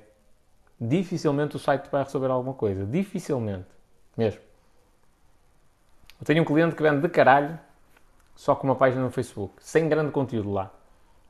dificilmente 0.80 1.56
o 1.56 1.60
site 1.60 1.90
vai 1.92 2.04
receber 2.04 2.30
alguma 2.30 2.54
coisa. 2.54 2.86
Dificilmente. 2.86 3.68
Mesmo. 4.16 4.49
Eu 6.20 6.26
tenho 6.26 6.42
um 6.42 6.46
cliente 6.46 6.76
que 6.76 6.84
vende 6.84 7.02
de 7.02 7.10
caralho 7.10 7.58
só 8.36 8.56
com 8.56 8.68
uma 8.68 8.76
página 8.76 9.02
no 9.02 9.12
Facebook, 9.12 9.56
sem 9.60 9.88
grande 9.88 10.12
conteúdo 10.12 10.52
lá. 10.52 10.72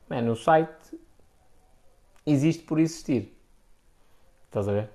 Man, 0.09 0.21
no 0.21 0.35
site 0.35 0.99
existe 2.25 2.63
por 2.63 2.79
existir. 2.79 3.35
Estás 4.45 4.67
a 4.67 4.71
ver? 4.71 4.89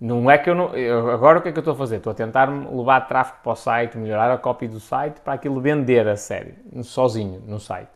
Não 0.00 0.30
é 0.30 0.36
que 0.36 0.50
eu 0.50 0.54
não. 0.54 0.74
Eu, 0.74 1.10
agora 1.10 1.38
o 1.38 1.42
que 1.42 1.48
é 1.48 1.52
que 1.52 1.58
eu 1.58 1.62
estou 1.62 1.74
a 1.74 1.76
fazer? 1.76 1.96
Estou 1.96 2.10
a 2.10 2.14
tentar 2.14 2.46
levar 2.46 3.02
tráfego 3.02 3.38
para 3.42 3.52
o 3.52 3.56
site, 3.56 3.96
melhorar 3.96 4.30
a 4.32 4.38
cópia 4.38 4.68
do 4.68 4.80
site 4.80 5.20
para 5.20 5.34
aquilo 5.34 5.60
vender 5.60 6.06
a 6.08 6.16
sério, 6.16 6.54
sozinho, 6.82 7.42
no 7.46 7.60
site. 7.60 7.90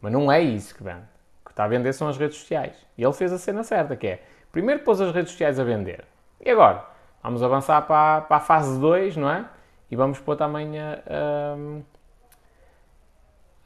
Mas 0.00 0.12
não 0.12 0.30
é 0.30 0.40
isso 0.40 0.74
que 0.74 0.82
vende. 0.82 1.04
O 1.42 1.46
que 1.46 1.50
está 1.52 1.64
a 1.64 1.68
vender 1.68 1.92
são 1.92 2.08
as 2.08 2.16
redes 2.16 2.38
sociais. 2.38 2.74
E 2.96 3.04
ele 3.04 3.12
fez 3.12 3.32
a 3.32 3.38
cena 3.38 3.62
certa, 3.62 3.96
que 3.96 4.06
é 4.06 4.22
primeiro 4.50 4.82
pôs 4.82 5.00
as 5.00 5.14
redes 5.14 5.32
sociais 5.32 5.60
a 5.60 5.64
vender. 5.64 6.04
E 6.40 6.50
agora? 6.50 6.84
Vamos 7.22 7.42
avançar 7.42 7.82
para, 7.82 8.22
para 8.22 8.36
a 8.38 8.40
fase 8.40 8.80
2, 8.80 9.16
não 9.16 9.30
é? 9.30 9.44
E 9.92 9.96
vamos 9.96 10.18
pôr 10.18 10.36
também 10.36 10.80
a, 10.80 11.02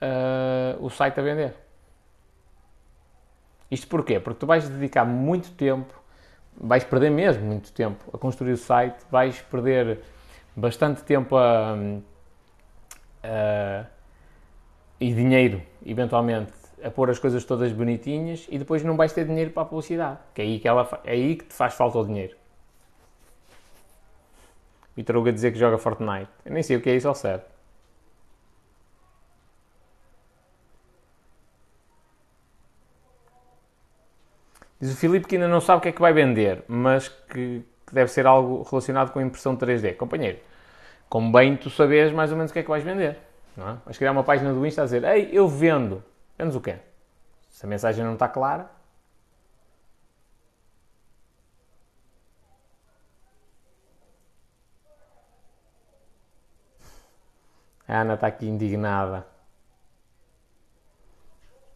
a, 0.01 0.77
o 0.81 0.91
site 0.91 1.21
a 1.21 1.23
vender. 1.23 1.55
Isto 3.71 3.87
porquê? 3.87 4.19
Porque 4.19 4.41
tu 4.41 4.45
vais 4.45 4.69
dedicar 4.69 5.05
muito 5.05 5.53
tempo, 5.53 5.95
vais 6.57 6.83
perder 6.83 7.11
mesmo 7.11 7.45
muito 7.45 7.73
tempo 7.73 8.03
a 8.13 8.19
construir 8.19 8.55
o 8.55 8.57
site, 8.57 8.97
vais 9.09 9.41
perder 9.43 10.01
bastante 10.57 11.05
tempo 11.05 11.37
a, 11.37 11.77
a, 13.23 13.85
e 14.99 15.15
dinheiro, 15.15 15.63
eventualmente, 15.85 16.51
a 16.83 16.91
pôr 16.91 17.09
as 17.09 17.21
coisas 17.21 17.45
todas 17.45 17.71
bonitinhas 17.71 18.49
e 18.51 18.59
depois 18.59 18.83
não 18.83 18.97
vais 18.97 19.13
ter 19.13 19.25
dinheiro 19.27 19.53
para 19.53 19.63
a 19.63 19.67
publicidade, 19.67 20.19
que 20.35 20.43
é 20.43 20.45
aí 20.45 20.59
que, 20.59 20.67
ela, 20.67 20.89
é 21.05 21.13
aí 21.13 21.37
que 21.37 21.45
te 21.45 21.55
faz 21.55 21.75
falta 21.75 21.99
o 21.99 22.05
dinheiro. 22.05 22.37
Vitor 24.97 25.17
Hugo 25.17 25.29
a 25.29 25.33
dizer 25.33 25.53
que 25.53 25.59
joga 25.59 25.77
Fortnite. 25.77 26.29
Eu 26.45 26.53
nem 26.53 26.63
sei 26.63 26.77
o 26.77 26.81
que 26.81 26.89
é 26.89 26.97
isso 26.97 27.07
ao 27.07 27.15
certo. 27.15 27.55
Diz 34.81 34.93
o 34.93 34.97
Filipe 34.97 35.27
que 35.27 35.37
ainda 35.37 35.49
não 35.49 35.61
sabe 35.61 35.79
o 35.79 35.81
que 35.81 35.89
é 35.89 35.93
que 35.93 36.01
vai 36.01 36.13
vender, 36.13 36.63
mas 36.69 37.09
que, 37.09 37.65
que 37.87 37.95
deve 37.95 38.11
ser 38.11 38.27
algo 38.27 38.63
relacionado 38.63 39.11
com 39.11 39.21
impressão 39.21 39.57
3D. 39.57 39.97
Companheiro, 39.97 40.39
como 41.09 41.33
bem 41.33 41.57
tu 41.57 41.71
sabes 41.71 42.13
mais 42.13 42.31
ou 42.31 42.37
menos 42.37 42.51
o 42.51 42.53
que 42.53 42.61
é 42.61 42.63
que 42.63 42.69
vais 42.69 42.85
vender. 42.85 43.19
Não 43.57 43.71
é? 43.71 43.77
Vais 43.85 43.97
criar 43.97 44.13
uma 44.13 44.25
página 44.25 44.53
do 44.53 44.67
Insta 44.67 44.83
a 44.83 44.85
dizer 44.85 45.05
Ei, 45.05 45.31
eu 45.33 45.49
vendo. 45.49 46.03
Vendes 46.39 46.55
o 46.55 46.61
quê? 46.61 46.77
Se 47.49 47.65
a 47.65 47.69
mensagem 47.69 48.05
não 48.05 48.15
está 48.15 48.29
clara, 48.29 48.71
A 57.89 58.01
Ana 58.01 58.15
está 58.15 58.27
aqui 58.27 58.47
indignada. 58.47 59.27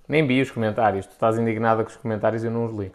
Nem 0.09 0.27
vi 0.27 0.43
os 0.43 0.51
comentários. 0.51 1.07
Tu 1.07 1.13
estás 1.13 1.39
indignada 1.39 1.85
com 1.85 1.91
os 1.91 1.97
comentários 1.97 2.43
e 2.43 2.47
eu 2.47 2.51
não 2.51 2.65
os 2.65 2.73
li. 2.73 2.93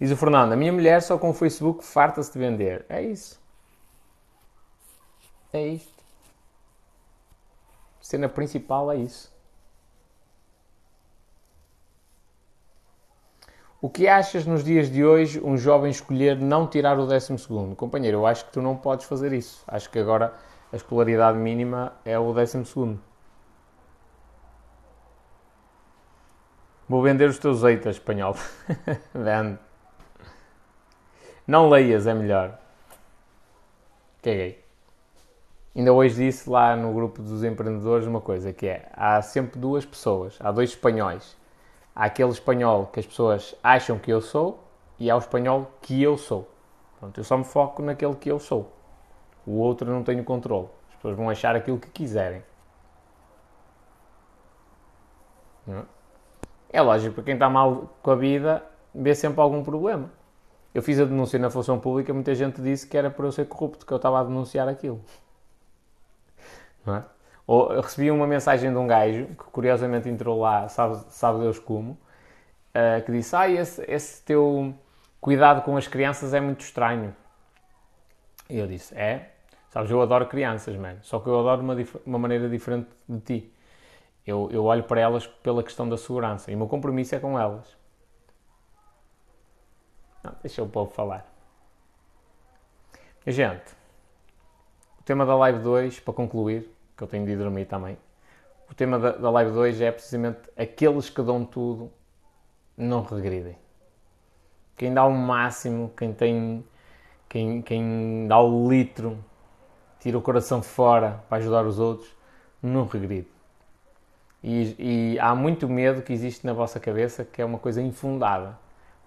Diz 0.00 0.10
o 0.10 0.16
Fernando: 0.16 0.52
A 0.52 0.56
minha 0.56 0.72
mulher 0.72 1.00
só 1.02 1.16
com 1.16 1.30
o 1.30 1.34
Facebook 1.34 1.84
farta-se 1.84 2.32
de 2.32 2.38
vender. 2.38 2.84
É 2.88 3.00
isso. 3.00 3.40
É 5.52 5.66
isto. 5.66 6.02
A 8.00 8.04
cena 8.04 8.28
principal 8.28 8.90
é 8.90 8.96
isso. 8.96 9.31
O 13.82 13.90
que 13.90 14.06
achas 14.06 14.46
nos 14.46 14.62
dias 14.62 14.88
de 14.88 15.04
hoje 15.04 15.40
um 15.44 15.58
jovem 15.58 15.90
escolher 15.90 16.38
não 16.38 16.68
tirar 16.68 17.00
o 17.00 17.04
12 17.04 17.36
segundo? 17.36 17.74
Companheiro, 17.74 18.18
eu 18.18 18.26
acho 18.28 18.44
que 18.44 18.52
tu 18.52 18.62
não 18.62 18.76
podes 18.76 19.06
fazer 19.06 19.32
isso. 19.32 19.64
Acho 19.66 19.90
que 19.90 19.98
agora 19.98 20.32
a 20.72 20.76
escolaridade 20.76 21.36
mínima 21.36 21.92
é 22.04 22.16
o 22.16 22.32
12 22.32 22.64
segundo. 22.64 23.00
Vou 26.88 27.02
vender 27.02 27.28
os 27.28 27.40
teus 27.40 27.64
eitas, 27.64 27.96
espanhol. 27.96 28.36
Vende. 29.12 29.58
Não 31.44 31.68
leias, 31.68 32.06
é 32.06 32.14
melhor. 32.14 32.56
Caguei. 34.22 34.64
Ainda 35.74 35.92
hoje 35.92 36.14
disse 36.14 36.48
lá 36.48 36.76
no 36.76 36.94
grupo 36.94 37.20
dos 37.20 37.42
empreendedores 37.42 38.06
uma 38.06 38.20
coisa, 38.20 38.52
que 38.52 38.68
é, 38.68 38.88
há 38.92 39.20
sempre 39.22 39.58
duas 39.58 39.84
pessoas, 39.84 40.38
há 40.38 40.52
dois 40.52 40.70
espanhóis 40.70 41.41
Há 41.94 42.04
aquele 42.04 42.30
espanhol 42.30 42.86
que 42.86 43.00
as 43.00 43.06
pessoas 43.06 43.54
acham 43.62 43.98
que 43.98 44.10
eu 44.10 44.20
sou 44.20 44.62
e 44.98 45.10
há 45.10 45.16
o 45.16 45.18
espanhol 45.18 45.70
que 45.82 46.02
eu 46.02 46.16
sou. 46.16 46.48
Pronto, 46.98 47.18
eu 47.18 47.24
só 47.24 47.36
me 47.36 47.44
foco 47.44 47.82
naquele 47.82 48.14
que 48.14 48.30
eu 48.30 48.38
sou. 48.38 48.72
O 49.46 49.58
outro 49.58 49.90
não 49.90 50.02
tenho 50.02 50.24
controle. 50.24 50.68
As 50.88 50.94
pessoas 50.96 51.16
vão 51.16 51.28
achar 51.28 51.56
aquilo 51.56 51.78
que 51.78 51.90
quiserem. 51.90 52.42
É? 55.68 55.82
é 56.72 56.82
lógico, 56.82 57.14
para 57.14 57.24
quem 57.24 57.34
está 57.34 57.48
mal 57.48 57.94
com 58.02 58.10
a 58.10 58.16
vida, 58.16 58.64
vê 58.94 59.14
sempre 59.14 59.40
algum 59.40 59.62
problema. 59.62 60.10
Eu 60.74 60.82
fiz 60.82 60.98
a 60.98 61.04
denúncia 61.04 61.38
na 61.38 61.50
função 61.50 61.78
pública, 61.78 62.14
muita 62.14 62.34
gente 62.34 62.62
disse 62.62 62.86
que 62.86 62.96
era 62.96 63.10
por 63.10 63.24
eu 63.24 63.32
ser 63.32 63.46
corrupto, 63.46 63.84
que 63.84 63.92
eu 63.92 63.96
estava 63.96 64.20
a 64.20 64.24
denunciar 64.24 64.68
aquilo. 64.68 65.00
Não 66.84 66.96
é? 66.96 67.04
Ou 67.46 67.80
recebi 67.80 68.10
uma 68.10 68.26
mensagem 68.26 68.70
de 68.70 68.76
um 68.76 68.86
gajo 68.86 69.26
que 69.26 69.44
curiosamente 69.50 70.08
entrou 70.08 70.40
lá, 70.40 70.68
sabe, 70.68 71.04
sabe 71.10 71.40
Deus 71.40 71.58
como, 71.58 71.92
uh, 71.92 73.02
que 73.04 73.12
disse: 73.12 73.34
Ah, 73.34 73.48
esse, 73.48 73.84
esse 73.88 74.22
teu 74.22 74.74
cuidado 75.20 75.62
com 75.62 75.76
as 75.76 75.88
crianças 75.88 76.34
é 76.34 76.40
muito 76.40 76.60
estranho. 76.60 77.14
E 78.48 78.58
eu 78.58 78.66
disse: 78.66 78.96
É, 78.96 79.32
sabes, 79.70 79.90
eu 79.90 80.00
adoro 80.00 80.26
crianças, 80.26 80.76
mano, 80.76 80.98
só 81.02 81.18
que 81.18 81.28
eu 81.28 81.38
adoro 81.40 81.62
uma, 81.62 81.76
uma 82.06 82.18
maneira 82.18 82.48
diferente 82.48 82.88
de 83.08 83.20
ti. 83.20 83.52
Eu, 84.26 84.48
eu 84.52 84.64
olho 84.64 84.84
para 84.84 85.00
elas 85.00 85.26
pela 85.26 85.62
questão 85.64 85.88
da 85.88 85.96
segurança 85.96 86.50
e 86.50 86.54
o 86.54 86.58
meu 86.58 86.68
compromisso 86.68 87.14
é 87.14 87.18
com 87.18 87.38
elas. 87.38 87.76
Não, 90.22 90.32
deixa 90.40 90.62
o 90.62 90.68
povo 90.68 90.92
falar. 90.92 91.26
Gente, 93.26 93.72
o 95.00 95.02
tema 95.02 95.26
da 95.26 95.34
live 95.36 95.58
2, 95.58 96.00
para 96.00 96.14
concluir, 96.14 96.71
que 96.96 97.02
eu 97.02 97.08
tenho 97.08 97.24
de 97.24 97.32
ir 97.32 97.36
dormir 97.36 97.66
também. 97.66 97.96
O 98.70 98.74
tema 98.74 98.98
da, 98.98 99.12
da 99.12 99.30
live 99.30 99.52
2 99.52 99.80
é 99.80 99.92
precisamente 99.92 100.40
aqueles 100.56 101.10
que 101.10 101.22
dão 101.22 101.44
tudo 101.44 101.90
não 102.76 103.02
regridem. 103.02 103.56
Quem 104.76 104.92
dá 104.92 105.04
o 105.04 105.12
máximo, 105.12 105.92
quem 105.96 106.12
tem, 106.12 106.64
quem, 107.28 107.62
quem 107.62 108.26
dá 108.26 108.40
o 108.40 108.68
litro, 108.68 109.22
tira 110.00 110.18
o 110.18 110.22
coração 110.22 110.62
fora 110.62 111.22
para 111.28 111.38
ajudar 111.38 111.64
os 111.64 111.78
outros, 111.78 112.10
não 112.62 112.86
regride. 112.86 113.28
E, 114.42 115.14
e, 115.14 115.18
há 115.20 115.34
muito 115.34 115.68
medo 115.68 116.02
que 116.02 116.12
existe 116.12 116.44
na 116.44 116.52
vossa 116.52 116.80
cabeça 116.80 117.24
que 117.24 117.40
é 117.40 117.44
uma 117.44 117.58
coisa 117.58 117.80
infundada. 117.80 118.58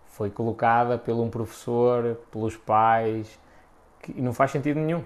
Foi 0.06 0.30
colocada 0.30 0.98
por 0.98 1.14
um 1.16 1.30
professor, 1.30 2.16
pelos 2.32 2.56
pais, 2.56 3.38
que, 4.02 4.22
não 4.22 4.34
faz 4.34 4.52
sentido 4.52 4.80
nenhum. 4.80 5.04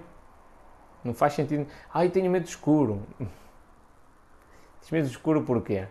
Não 1.04 1.14
faz 1.14 1.34
sentido. 1.34 1.66
Ai, 1.92 2.08
tenho 2.08 2.30
medo 2.30 2.46
escuro. 2.46 3.02
Tens 4.80 4.90
medo 4.90 5.04
do 5.06 5.10
escuro 5.10 5.42
porquê? 5.42 5.86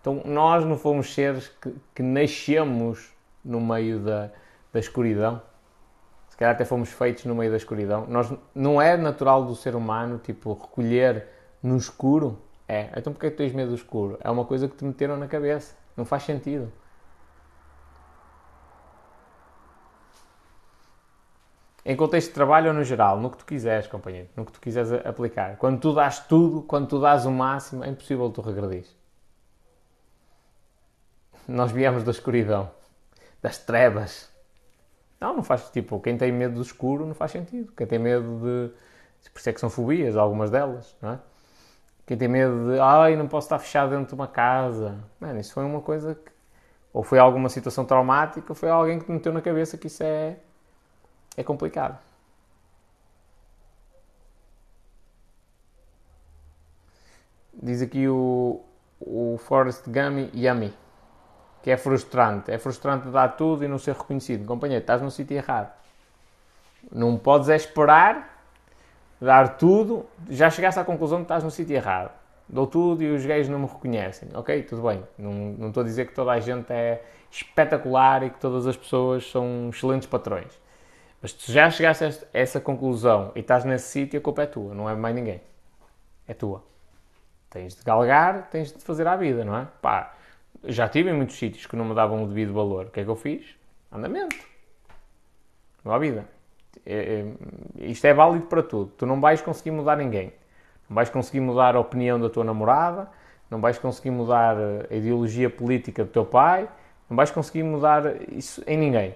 Então, 0.00 0.22
nós 0.24 0.64
não 0.64 0.76
fomos 0.76 1.14
seres 1.14 1.48
que, 1.48 1.74
que 1.94 2.02
nascemos 2.02 3.12
no 3.44 3.60
meio 3.60 4.00
da, 4.00 4.30
da 4.72 4.80
escuridão. 4.80 5.40
Se 6.28 6.36
calhar 6.36 6.54
até 6.54 6.64
fomos 6.64 6.90
feitos 6.90 7.24
no 7.24 7.34
meio 7.34 7.50
da 7.50 7.56
escuridão. 7.56 8.06
Nós, 8.08 8.32
não 8.54 8.80
é 8.80 8.96
natural 8.96 9.44
do 9.44 9.54
ser 9.54 9.76
humano, 9.76 10.18
tipo, 10.18 10.54
recolher 10.54 11.28
no 11.62 11.76
escuro? 11.76 12.38
É. 12.66 12.90
Então 12.96 13.12
porquê 13.12 13.30
que 13.30 13.36
tens 13.36 13.52
medo 13.52 13.70
do 13.70 13.76
escuro? 13.76 14.18
É 14.22 14.30
uma 14.30 14.44
coisa 14.44 14.66
que 14.66 14.76
te 14.76 14.84
meteram 14.84 15.16
na 15.16 15.28
cabeça. 15.28 15.76
Não 15.96 16.04
faz 16.04 16.22
sentido. 16.22 16.72
Em 21.84 21.96
contexto 21.96 22.28
de 22.28 22.34
trabalho 22.34 22.68
ou 22.68 22.74
no 22.74 22.84
geral, 22.84 23.18
no 23.18 23.28
que 23.28 23.38
tu 23.38 23.44
quiseres, 23.44 23.88
companheiro, 23.88 24.28
no 24.36 24.44
que 24.46 24.52
tu 24.52 24.60
quiseres 24.60 24.92
aplicar. 25.04 25.56
Quando 25.56 25.80
tu 25.80 25.92
dás 25.92 26.20
tudo, 26.20 26.62
quando 26.62 26.86
tu 26.86 27.00
dás 27.00 27.26
o 27.26 27.30
máximo, 27.30 27.82
é 27.84 27.88
impossível 27.88 28.30
tu 28.30 28.40
regredir. 28.40 28.86
Nós 31.48 31.72
viemos 31.72 32.04
da 32.04 32.12
escuridão, 32.12 32.70
das 33.42 33.58
trevas. 33.58 34.30
Não, 35.20 35.34
não 35.34 35.42
faz 35.42 35.70
tipo, 35.70 35.98
quem 35.98 36.16
tem 36.16 36.30
medo 36.30 36.54
do 36.54 36.62
escuro 36.62 37.04
não 37.04 37.14
faz 37.14 37.32
sentido. 37.32 37.72
Quem 37.76 37.86
tem 37.86 37.98
medo 37.98 38.38
de. 38.38 39.30
Por 39.30 39.38
isso 39.38 39.50
é 39.50 39.52
que 39.52 39.60
são 39.60 39.70
fobias, 39.70 40.16
algumas 40.16 40.50
delas, 40.50 40.96
não 41.02 41.12
é? 41.12 41.18
Quem 42.06 42.16
tem 42.16 42.28
medo 42.28 42.72
de, 42.72 42.80
ai, 42.80 43.16
não 43.16 43.26
posso 43.26 43.46
estar 43.46 43.58
fechado 43.58 43.90
dentro 43.90 44.06
de 44.06 44.14
uma 44.14 44.28
casa. 44.28 44.98
Mano, 45.20 45.40
isso 45.40 45.52
foi 45.52 45.64
uma 45.64 45.80
coisa 45.80 46.14
que. 46.14 46.30
Ou 46.92 47.02
foi 47.02 47.18
alguma 47.18 47.48
situação 47.48 47.84
traumática, 47.84 48.46
ou 48.50 48.54
foi 48.54 48.68
alguém 48.68 48.98
que 48.98 49.06
te 49.06 49.10
meteu 49.10 49.32
na 49.32 49.40
cabeça 49.40 49.78
que 49.78 49.86
isso 49.86 50.02
é 50.02 50.36
é 51.36 51.42
complicado. 51.42 51.98
Diz 57.54 57.82
aqui 57.82 58.08
o, 58.08 58.60
o 59.00 59.38
Forrest 59.38 59.84
Gummy 59.86 60.30
Yummy, 60.34 60.74
que 61.62 61.70
é 61.70 61.76
frustrante. 61.76 62.50
É 62.50 62.58
frustrante 62.58 63.08
dar 63.08 63.36
tudo 63.36 63.64
e 63.64 63.68
não 63.68 63.78
ser 63.78 63.94
reconhecido. 63.94 64.46
Companheiro, 64.46 64.82
estás 64.82 65.00
no 65.00 65.10
sítio 65.10 65.36
errado. 65.36 65.72
Não 66.90 67.16
podes 67.16 67.48
esperar 67.48 68.44
dar 69.20 69.56
tudo. 69.56 70.04
Já 70.28 70.50
chegaste 70.50 70.80
à 70.80 70.84
conclusão 70.84 71.18
que 71.18 71.24
estás 71.24 71.44
no 71.44 71.50
sítio 71.50 71.76
errado. 71.76 72.10
Dou 72.48 72.66
tudo 72.66 73.02
e 73.02 73.14
os 73.14 73.24
gays 73.24 73.48
não 73.48 73.60
me 73.60 73.66
reconhecem. 73.66 74.28
Ok, 74.34 74.62
tudo 74.64 74.82
bem. 74.82 75.02
Não 75.16 75.68
estou 75.68 75.82
a 75.82 75.84
dizer 75.84 76.06
que 76.06 76.14
toda 76.14 76.32
a 76.32 76.40
gente 76.40 76.70
é 76.72 77.02
espetacular 77.30 78.24
e 78.24 78.30
que 78.30 78.40
todas 78.40 78.66
as 78.66 78.76
pessoas 78.76 79.30
são 79.30 79.70
excelentes 79.70 80.08
patrões. 80.08 80.61
Mas 81.22 81.32
se 81.32 81.52
já 81.52 81.70
chegaste 81.70 82.04
a 82.04 82.10
essa 82.32 82.60
conclusão 82.60 83.30
e 83.36 83.40
estás 83.40 83.64
nesse 83.64 83.88
sítio, 83.88 84.18
a 84.18 84.22
culpa 84.22 84.42
é 84.42 84.46
tua, 84.46 84.74
não 84.74 84.90
é 84.90 84.96
mais 84.96 85.14
ninguém. 85.14 85.40
É 86.26 86.34
tua. 86.34 86.64
Tens 87.48 87.76
de 87.76 87.84
galgar, 87.84 88.48
tens 88.50 88.72
de 88.72 88.82
fazer 88.82 89.06
à 89.06 89.14
vida, 89.14 89.44
não 89.44 89.56
é? 89.56 89.68
Pá, 89.80 90.14
já 90.64 90.88
tive 90.88 91.10
em 91.10 91.12
muitos 91.12 91.36
sítios 91.36 91.64
que 91.66 91.76
não 91.76 91.84
me 91.84 91.94
davam 91.94 92.24
o 92.24 92.26
devido 92.26 92.52
valor. 92.52 92.86
O 92.86 92.90
que 92.90 93.00
é 93.00 93.04
que 93.04 93.10
eu 93.10 93.14
fiz? 93.14 93.54
Andamento. 93.92 94.36
Não 95.84 95.92
há 95.92 95.98
vida. 95.98 96.24
É, 96.84 97.24
é, 97.76 97.84
isto 97.84 98.04
é 98.04 98.12
válido 98.12 98.46
para 98.46 98.62
tudo. 98.62 98.92
Tu 98.96 99.06
não 99.06 99.20
vais 99.20 99.40
conseguir 99.40 99.70
mudar 99.70 99.96
ninguém. 99.96 100.32
Não 100.88 100.94
vais 100.94 101.08
conseguir 101.08 101.40
mudar 101.40 101.76
a 101.76 101.80
opinião 101.80 102.18
da 102.20 102.28
tua 102.28 102.42
namorada, 102.42 103.08
não 103.50 103.60
vais 103.60 103.78
conseguir 103.78 104.10
mudar 104.10 104.56
a 104.90 104.94
ideologia 104.94 105.48
política 105.48 106.04
do 106.04 106.10
teu 106.10 106.24
pai, 106.24 106.68
não 107.08 107.16
vais 107.16 107.30
conseguir 107.30 107.62
mudar 107.62 108.30
isso 108.32 108.62
em 108.66 108.76
ninguém. 108.76 109.14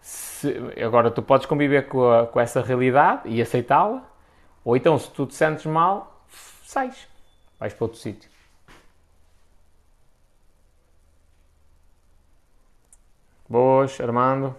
Se, 0.00 0.56
agora, 0.82 1.10
tu 1.10 1.22
podes 1.22 1.46
conviver 1.46 1.88
com, 1.88 2.10
a, 2.10 2.26
com 2.26 2.40
essa 2.40 2.62
realidade 2.62 3.28
e 3.28 3.42
aceitá-la, 3.42 4.02
ou 4.64 4.76
então, 4.76 4.98
se 4.98 5.10
tu 5.10 5.26
te 5.26 5.34
sentes 5.34 5.66
mal, 5.66 6.22
sais, 6.64 7.08
vais 7.58 7.72
para 7.74 7.84
outro 7.84 7.98
sítio. 7.98 8.30
Boas, 13.48 13.98
Armando. 14.00 14.54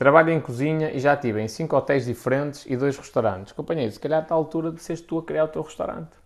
Trabalho 0.00 0.30
em 0.30 0.40
cozinha 0.40 0.90
e 0.90 0.98
já 0.98 1.14
tive 1.14 1.42
em 1.42 1.46
5 1.46 1.76
hotéis 1.76 2.06
diferentes 2.06 2.64
e 2.64 2.74
dois 2.74 2.96
restaurantes. 2.96 3.52
Companheiro, 3.52 3.92
se 3.92 4.00
calhar 4.00 4.22
está 4.22 4.34
à 4.34 4.38
altura 4.38 4.72
de 4.72 4.80
seres 4.80 5.02
tu 5.02 5.18
a 5.18 5.22
criar 5.22 5.44
o 5.44 5.48
teu 5.48 5.60
restaurante. 5.60 6.19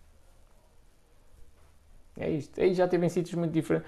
É 2.17 2.29
isto. 2.29 2.59
Aí 2.59 2.73
já 2.73 2.87
teve 2.87 3.05
em 3.05 3.09
sítios 3.09 3.35
muito 3.35 3.51
diferentes. 3.51 3.87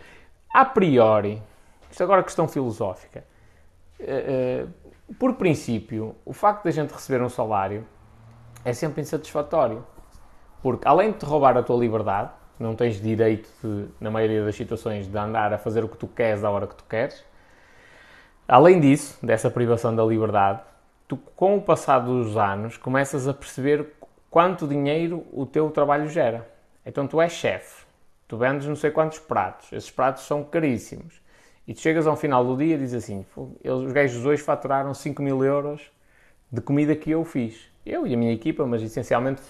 A 0.53 0.65
priori, 0.65 1.41
isto 1.89 2.03
agora 2.03 2.21
é 2.21 2.23
questão 2.23 2.47
filosófica. 2.47 3.23
Uh, 3.99 4.65
uh, 4.65 5.15
por 5.15 5.33
princípio, 5.35 6.15
o 6.25 6.33
facto 6.33 6.63
de 6.63 6.69
a 6.69 6.71
gente 6.71 6.91
receber 6.91 7.23
um 7.23 7.29
salário 7.29 7.85
é 8.65 8.73
sempre 8.73 9.01
insatisfatório. 9.01 9.85
Porque 10.61 10.87
além 10.87 11.11
de 11.11 11.19
te 11.19 11.25
roubar 11.25 11.57
a 11.57 11.63
tua 11.63 11.77
liberdade, 11.77 12.31
não 12.59 12.75
tens 12.75 13.01
direito, 13.01 13.49
de, 13.63 13.87
na 13.99 14.11
maioria 14.11 14.43
das 14.43 14.55
situações, 14.55 15.07
de 15.07 15.17
andar 15.17 15.53
a 15.53 15.57
fazer 15.57 15.83
o 15.83 15.87
que 15.87 15.97
tu 15.97 16.07
queres 16.07 16.43
à 16.43 16.49
hora 16.49 16.67
que 16.67 16.75
tu 16.75 16.83
queres. 16.83 17.23
Além 18.47 18.79
disso, 18.79 19.17
dessa 19.25 19.49
privação 19.49 19.95
da 19.95 20.03
liberdade, 20.03 20.61
tu, 21.07 21.15
com 21.17 21.57
o 21.57 21.61
passar 21.61 21.99
dos 21.99 22.35
anos, 22.35 22.77
começas 22.77 23.27
a 23.27 23.33
perceber 23.33 23.93
quanto 24.29 24.67
dinheiro 24.67 25.25
o 25.31 25.45
teu 25.45 25.69
trabalho 25.69 26.09
gera. 26.09 26.47
Então 26.85 27.07
tu 27.07 27.21
és 27.21 27.31
chefe 27.31 27.86
Tu 28.27 28.37
vendes 28.37 28.67
não 28.67 28.75
sei 28.75 28.91
quantos 28.91 29.19
pratos, 29.19 29.71
esses 29.71 29.89
pratos 29.89 30.23
são 30.23 30.43
caríssimos. 30.43 31.21
E 31.67 31.73
tu 31.73 31.81
chegas 31.81 32.07
ao 32.07 32.15
final 32.15 32.45
do 32.45 32.57
dia 32.57 32.75
e 32.75 32.77
dizes 32.77 33.03
assim: 33.03 33.25
os 33.63 33.91
gajos 33.91 34.25
hoje 34.25 34.41
faturaram 34.41 34.93
5 34.93 35.21
mil 35.21 35.43
euros 35.43 35.91
de 36.51 36.61
comida 36.61 36.95
que 36.95 37.11
eu 37.11 37.23
fiz. 37.23 37.69
Eu 37.85 38.05
e 38.05 38.13
a 38.13 38.17
minha 38.17 38.33
equipa, 38.33 38.65
mas 38.65 38.81
essencialmente 38.81 39.41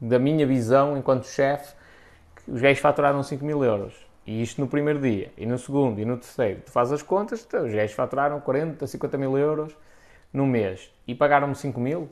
da 0.00 0.18
minha 0.18 0.46
visão 0.46 0.96
enquanto 0.96 1.26
chefe, 1.26 1.74
os 2.46 2.60
gajos 2.60 2.80
faturaram 2.80 3.22
5 3.22 3.44
mil 3.44 3.64
euros. 3.64 3.94
E 4.26 4.40
isto 4.40 4.60
no 4.60 4.68
primeiro 4.68 5.00
dia, 5.00 5.32
e 5.36 5.44
no 5.46 5.58
segundo, 5.58 6.00
e 6.00 6.04
no 6.04 6.16
terceiro. 6.16 6.60
Tu 6.60 6.70
fazes 6.70 6.92
as 6.92 7.02
contas, 7.02 7.40
os 7.44 7.72
gajos 7.72 7.92
faturaram 7.92 8.40
40, 8.40 8.86
50 8.86 9.18
mil 9.18 9.36
euros 9.36 9.76
no 10.32 10.46
mês 10.46 10.92
e 11.06 11.14
pagaram-me 11.14 11.54
5 11.54 11.80
mil. 11.80 12.08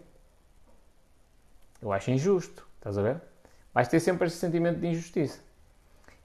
Eu 1.80 1.92
acho 1.92 2.10
injusto, 2.10 2.66
estás 2.76 2.98
a 2.98 3.02
ver? 3.02 3.20
Vais 3.72 3.86
ter 3.86 4.00
sempre 4.00 4.26
este 4.26 4.38
sentimento 4.38 4.80
de 4.80 4.88
injustiça. 4.88 5.49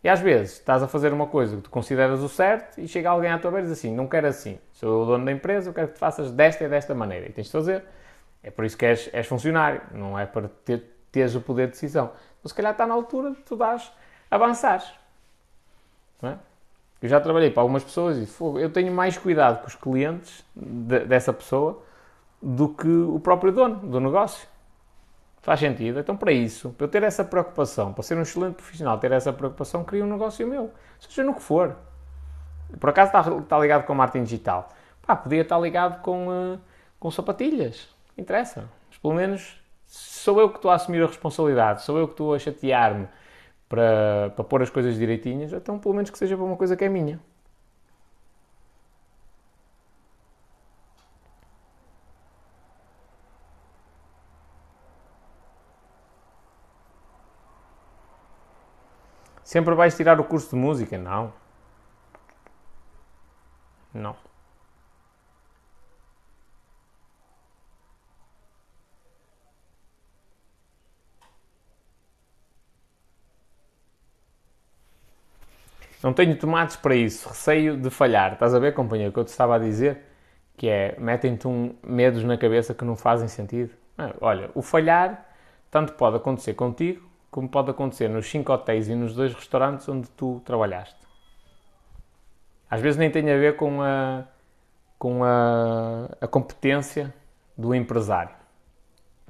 E 0.06 0.08
às 0.08 0.20
vezes 0.20 0.60
estás 0.60 0.84
a 0.84 0.88
fazer 0.88 1.12
uma 1.12 1.26
coisa 1.26 1.56
que 1.56 1.64
tu 1.64 1.70
consideras 1.72 2.20
o 2.20 2.30
certo 2.30 2.80
e 2.80 2.88
chega 2.88 3.10
alguém 3.10 3.32
à 3.32 3.40
tua 3.40 3.50
beira 3.50 3.66
e 3.66 3.70
diz 3.72 3.80
assim: 3.80 3.92
Não 3.92 4.06
quero 4.06 4.28
assim, 4.28 4.60
sou 4.72 5.02
o 5.02 5.06
dono 5.08 5.26
da 5.26 5.32
empresa, 5.32 5.72
eu 5.72 5.74
quero 5.74 5.88
que 5.88 5.94
tu 5.96 5.98
faças 5.98 6.30
desta 6.30 6.64
e 6.64 6.70
desta 6.70 6.94
maneira. 6.94 7.28
E 7.28 7.32
tens 7.32 7.48
de 7.48 7.52
fazer. 7.52 7.84
É 8.44 8.52
por 8.52 8.66
isso 8.66 8.78
que 8.78 8.86
és, 8.86 9.10
és 9.12 9.26
funcionário, 9.26 9.82
não 9.92 10.20
é 10.20 10.28
para 10.28 10.48
ter, 10.64 10.84
teres 11.12 11.34
o 11.34 11.42
poder 11.42 11.66
de 11.66 11.72
decisão. 11.72 12.12
Então, 12.38 12.48
se 12.48 12.54
calhar 12.54 12.74
está 12.74 12.86
na 12.86 12.94
altura 12.94 13.32
de 13.32 13.38
tu 13.38 13.56
dares, 13.56 13.92
avançares. 14.30 14.94
É? 16.22 16.36
Eu 17.02 17.10
já 17.10 17.20
trabalhei 17.20 17.50
para 17.50 17.64
algumas 17.64 17.84
pessoas 17.84 18.16
e 18.16 18.62
eu 18.62 18.70
tenho 18.70 18.94
mais 18.94 19.18
cuidado 19.18 19.62
com 19.62 19.68
os 19.68 19.74
clientes 19.74 20.46
de, 20.56 21.00
dessa 21.00 21.34
pessoa 21.34 21.82
do 22.40 22.70
que 22.70 22.88
o 22.88 23.20
próprio 23.20 23.52
dono 23.52 23.78
do 23.78 24.00
negócio. 24.00 24.48
Faz 25.46 25.60
sentido? 25.60 26.00
Então, 26.00 26.18
para 26.18 26.32
isso, 26.32 26.72
para 26.72 26.86
eu 26.86 26.90
ter 26.90 27.04
essa 27.04 27.24
preocupação, 27.24 27.94
para 27.94 28.02
ser 28.02 28.18
um 28.18 28.24
excelente 28.24 28.56
profissional, 28.56 28.98
ter 28.98 29.12
essa 29.12 29.32
preocupação, 29.32 29.84
cria 29.84 30.04
um 30.04 30.10
negócio 30.10 30.48
meu. 30.48 30.72
Seja 31.00 31.24
no 31.24 31.36
que 31.36 31.42
for. 31.44 31.76
Por 32.80 32.90
acaso 32.90 33.16
está, 33.16 33.38
está 33.38 33.60
ligado 33.60 33.86
com 33.86 33.94
marketing 33.94 34.24
digital. 34.24 34.70
Pá, 35.06 35.16
podia 35.16 35.44
estar 35.44 35.60
ligado 35.60 36.02
com, 36.02 36.30
uh, 36.30 36.60
com 37.00 37.12
sapatilhas. 37.12 37.88
Interessa. 38.18 38.68
Mas 38.90 38.98
pelo 38.98 39.14
menos 39.14 39.62
sou 39.86 40.40
eu 40.40 40.50
que 40.50 40.56
estou 40.56 40.72
a 40.72 40.74
assumir 40.74 41.04
a 41.04 41.06
responsabilidade, 41.06 41.84
sou 41.84 42.00
eu 42.00 42.08
que 42.08 42.14
estou 42.14 42.34
a 42.34 42.40
chatear-me 42.40 43.08
para, 43.70 44.32
para 44.36 44.44
pôr 44.44 44.64
as 44.64 44.72
coisas 44.72 44.96
direitinhas, 44.96 45.54
então 45.54 45.78
pelo 45.78 45.94
menos 45.94 46.10
que 46.10 46.18
seja 46.18 46.36
para 46.36 46.44
uma 46.44 46.58
coisa 46.58 46.76
que 46.76 46.84
é 46.84 46.90
minha. 46.90 47.20
Sempre 59.56 59.74
vais 59.74 59.96
tirar 59.96 60.20
o 60.20 60.26
curso 60.26 60.50
de 60.50 60.58
música? 60.58 60.98
Não. 60.98 61.32
Não. 63.94 64.14
Não 76.04 76.12
tenho 76.12 76.38
tomates 76.38 76.76
para 76.76 76.94
isso, 76.94 77.30
receio 77.30 77.78
de 77.78 77.90
falhar. 77.90 78.34
Estás 78.34 78.54
a 78.54 78.60
ver, 78.60 78.74
companheiro, 78.74 79.12
o 79.12 79.14
que 79.14 79.20
eu 79.20 79.24
te 79.24 79.30
estava 79.30 79.56
a 79.56 79.58
dizer? 79.58 80.02
Que 80.58 80.68
é, 80.68 81.00
metem-te 81.00 81.48
um, 81.48 81.74
medos 81.82 82.26
na 82.26 82.38
cabeça 82.38 82.74
que 82.74 82.84
não 82.84 82.98
fazem 82.98 83.30
sentido. 83.30 83.74
Ah, 83.98 84.14
olha, 84.20 84.52
o 84.54 84.62
falhar 84.62 85.26
tanto 85.72 85.94
pode 85.94 86.18
acontecer 86.18 86.56
contigo 86.56 87.15
como 87.36 87.50
pode 87.50 87.70
acontecer 87.70 88.08
nos 88.08 88.30
5 88.30 88.50
hotéis 88.50 88.88
e 88.88 88.96
nos 88.96 89.14
dois 89.14 89.34
restaurantes 89.34 89.90
onde 89.90 90.10
tu 90.12 90.42
trabalhaste. 90.46 90.96
Às 92.70 92.80
vezes 92.80 92.98
nem 92.98 93.12
tem 93.12 93.30
a 93.30 93.36
ver 93.36 93.58
com 93.58 93.82
a, 93.82 94.24
com 94.98 95.22
a, 95.22 96.06
a 96.22 96.28
competência 96.30 97.14
do 97.58 97.76
empresário. 97.76 98.34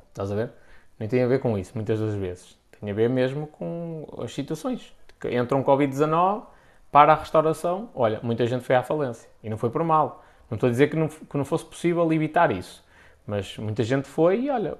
Estás 0.10 0.32
a 0.32 0.36
ver? 0.36 0.52
Nem 1.00 1.10
tem 1.10 1.24
a 1.24 1.28
ver 1.28 1.40
com 1.40 1.58
isso, 1.58 1.72
muitas 1.74 2.00
das 2.00 2.14
vezes. 2.14 2.56
Tem 2.80 2.92
a 2.92 2.94
ver 2.94 3.10
mesmo 3.10 3.48
com 3.48 4.08
as 4.20 4.32
situações. 4.36 4.96
Entra 5.24 5.58
um 5.58 5.64
Covid-19 5.64 6.44
para 6.92 7.14
a 7.14 7.16
restauração. 7.16 7.90
Olha, 7.96 8.20
muita 8.22 8.46
gente 8.46 8.64
foi 8.64 8.76
à 8.76 8.84
falência. 8.84 9.28
E 9.42 9.50
não 9.50 9.58
foi 9.58 9.72
por 9.72 9.84
mal. 9.84 10.24
Não 10.48 10.58
estou 10.58 10.68
a 10.68 10.72
dizer 10.72 10.92
que 10.92 10.96
não, 10.96 11.08
que 11.08 11.38
não 11.38 11.44
fosse 11.44 11.66
possível 11.66 12.14
evitar 12.14 12.52
isso. 12.52 12.86
Mas 13.26 13.58
muita 13.58 13.82
gente 13.82 14.08
foi 14.08 14.42
e 14.42 14.50
olha, 14.52 14.78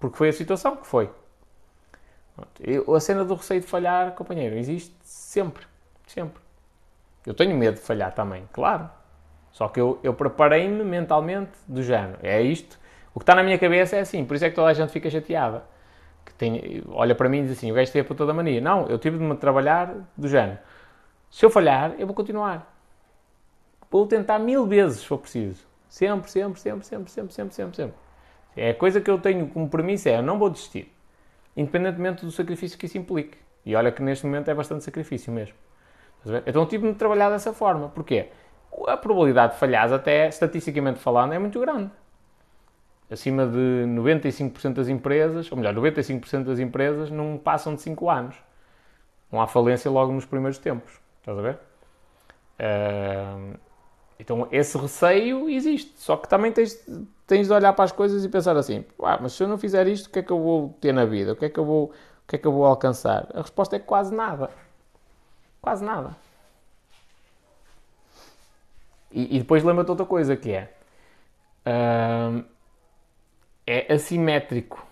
porque 0.00 0.16
foi 0.16 0.30
a 0.30 0.32
situação 0.32 0.76
que 0.76 0.86
foi. 0.86 1.10
A 2.36 3.00
cena 3.00 3.24
do 3.24 3.34
receio 3.34 3.60
de 3.60 3.66
falhar, 3.66 4.12
companheiro, 4.12 4.56
existe 4.56 4.94
sempre. 5.02 5.64
Sempre. 6.06 6.42
Eu 7.26 7.34
tenho 7.34 7.56
medo 7.56 7.74
de 7.74 7.80
falhar 7.80 8.12
também, 8.12 8.48
claro. 8.52 8.90
Só 9.52 9.68
que 9.68 9.80
eu, 9.80 10.00
eu 10.02 10.12
preparei-me 10.12 10.82
mentalmente 10.82 11.52
do 11.66 11.82
género. 11.82 12.18
É 12.22 12.42
isto. 12.42 12.78
O 13.14 13.20
que 13.20 13.22
está 13.22 13.34
na 13.34 13.42
minha 13.42 13.58
cabeça 13.58 13.96
é 13.96 14.00
assim, 14.00 14.24
por 14.24 14.34
isso 14.34 14.44
é 14.44 14.50
que 14.50 14.56
toda 14.56 14.68
a 14.68 14.74
gente 14.74 14.90
fica 14.90 15.08
chateada. 15.08 15.64
Que 16.24 16.34
tem, 16.34 16.82
olha 16.88 17.14
para 17.14 17.28
mim 17.28 17.38
e 17.38 17.42
diz 17.42 17.52
assim: 17.52 17.70
o 17.70 17.74
gajo 17.74 17.92
tem 17.92 18.02
a 18.02 18.04
puta 18.04 18.26
da 18.26 18.34
mania. 18.34 18.60
Não, 18.60 18.86
eu 18.88 18.98
tive 18.98 19.18
de 19.18 19.24
me 19.24 19.36
trabalhar 19.36 19.94
do 20.16 20.28
género. 20.28 20.58
Se 21.30 21.44
eu 21.44 21.50
falhar, 21.50 21.94
eu 21.98 22.06
vou 22.06 22.14
continuar. 22.14 22.74
Vou 23.90 24.06
tentar 24.06 24.38
mil 24.40 24.66
vezes 24.66 25.00
se 25.00 25.06
for 25.06 25.18
preciso. 25.18 25.64
Sempre, 25.88 26.30
sempre, 26.30 26.58
sempre, 26.58 26.84
sempre, 26.84 27.10
sempre, 27.10 27.32
sempre, 27.32 27.54
sempre, 27.54 27.76
sempre. 27.76 27.94
É 28.56 28.70
a 28.70 28.74
coisa 28.74 29.00
que 29.00 29.10
eu 29.10 29.18
tenho 29.18 29.48
como 29.48 29.68
premissa 29.68 30.10
é: 30.10 30.18
eu 30.18 30.22
não 30.22 30.38
vou 30.38 30.50
desistir. 30.50 30.92
Independentemente 31.56 32.24
do 32.24 32.30
sacrifício 32.30 32.78
que 32.78 32.86
isso 32.86 32.98
implique. 32.98 33.38
E 33.64 33.74
olha 33.74 33.90
que 33.92 34.02
neste 34.02 34.26
momento 34.26 34.50
é 34.50 34.54
bastante 34.54 34.84
sacrifício 34.84 35.32
mesmo. 35.32 35.54
Então 36.46 36.66
tive 36.66 36.90
de 36.90 36.98
trabalhar 36.98 37.30
dessa 37.30 37.52
forma. 37.52 37.88
Porquê? 37.88 38.28
A 38.88 38.96
probabilidade 38.96 39.54
de 39.54 39.58
falhar, 39.58 39.92
até 39.92 40.28
estatisticamente 40.28 40.98
falando, 40.98 41.32
é 41.32 41.38
muito 41.38 41.60
grande. 41.60 41.90
Acima 43.10 43.46
de 43.46 43.84
95% 43.86 44.72
das 44.72 44.88
empresas, 44.88 45.52
ou 45.52 45.58
melhor, 45.58 45.74
95% 45.74 46.44
das 46.44 46.58
empresas 46.58 47.10
não 47.10 47.38
passam 47.38 47.74
de 47.74 47.82
5 47.82 48.10
anos. 48.10 48.36
Não 49.30 49.40
há 49.40 49.46
falência 49.46 49.90
logo 49.90 50.12
nos 50.12 50.24
primeiros 50.24 50.58
tempos. 50.58 51.00
Estás 51.20 51.38
a 51.38 51.42
ver? 51.42 51.58
Então 54.18 54.48
esse 54.50 54.76
receio 54.78 55.48
existe. 55.48 55.92
Só 55.96 56.16
que 56.16 56.28
também 56.28 56.50
tens, 56.50 56.84
tens 57.26 57.46
de 57.46 57.52
olhar 57.52 57.72
para 57.72 57.84
as 57.84 57.92
coisas 57.92 58.24
e 58.24 58.28
pensar 58.28 58.56
assim: 58.56 58.84
ah, 59.02 59.18
mas 59.20 59.32
se 59.32 59.42
eu 59.42 59.48
não 59.48 59.58
fizer 59.58 59.86
isto, 59.86 60.06
o 60.06 60.10
que 60.10 60.18
é 60.20 60.22
que 60.22 60.30
eu 60.30 60.40
vou 60.40 60.76
ter 60.80 60.92
na 60.92 61.04
vida? 61.04 61.32
O 61.32 61.36
que 61.36 61.46
é 61.46 61.48
que 61.48 61.58
eu 61.58 61.64
vou, 61.64 61.84
o 61.86 62.28
que 62.28 62.36
é 62.36 62.38
que 62.38 62.46
eu 62.46 62.52
vou 62.52 62.64
alcançar? 62.64 63.28
A 63.34 63.40
resposta 63.40 63.76
é 63.76 63.78
quase 63.78 64.14
nada. 64.14 64.50
Quase 65.60 65.84
nada. 65.84 66.16
E, 69.10 69.36
e 69.36 69.38
depois 69.38 69.62
lembra-te 69.62 69.90
outra 69.90 70.06
coisa 70.06 70.36
que 70.36 70.52
é. 70.52 70.72
Uh, 71.66 72.44
é 73.66 73.92
assimétrico. 73.92 74.86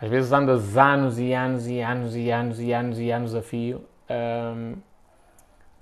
Às 0.00 0.10
vezes 0.10 0.30
andas 0.30 0.76
anos 0.76 1.18
e 1.18 1.32
anos 1.32 1.66
e 1.66 1.80
anos 1.80 2.14
e 2.14 2.30
anos 2.30 2.60
e 2.60 2.72
anos 2.72 2.98
e 3.00 3.10
anos 3.10 3.34
a 3.34 3.42
fio 3.42 3.82
um, 4.10 4.76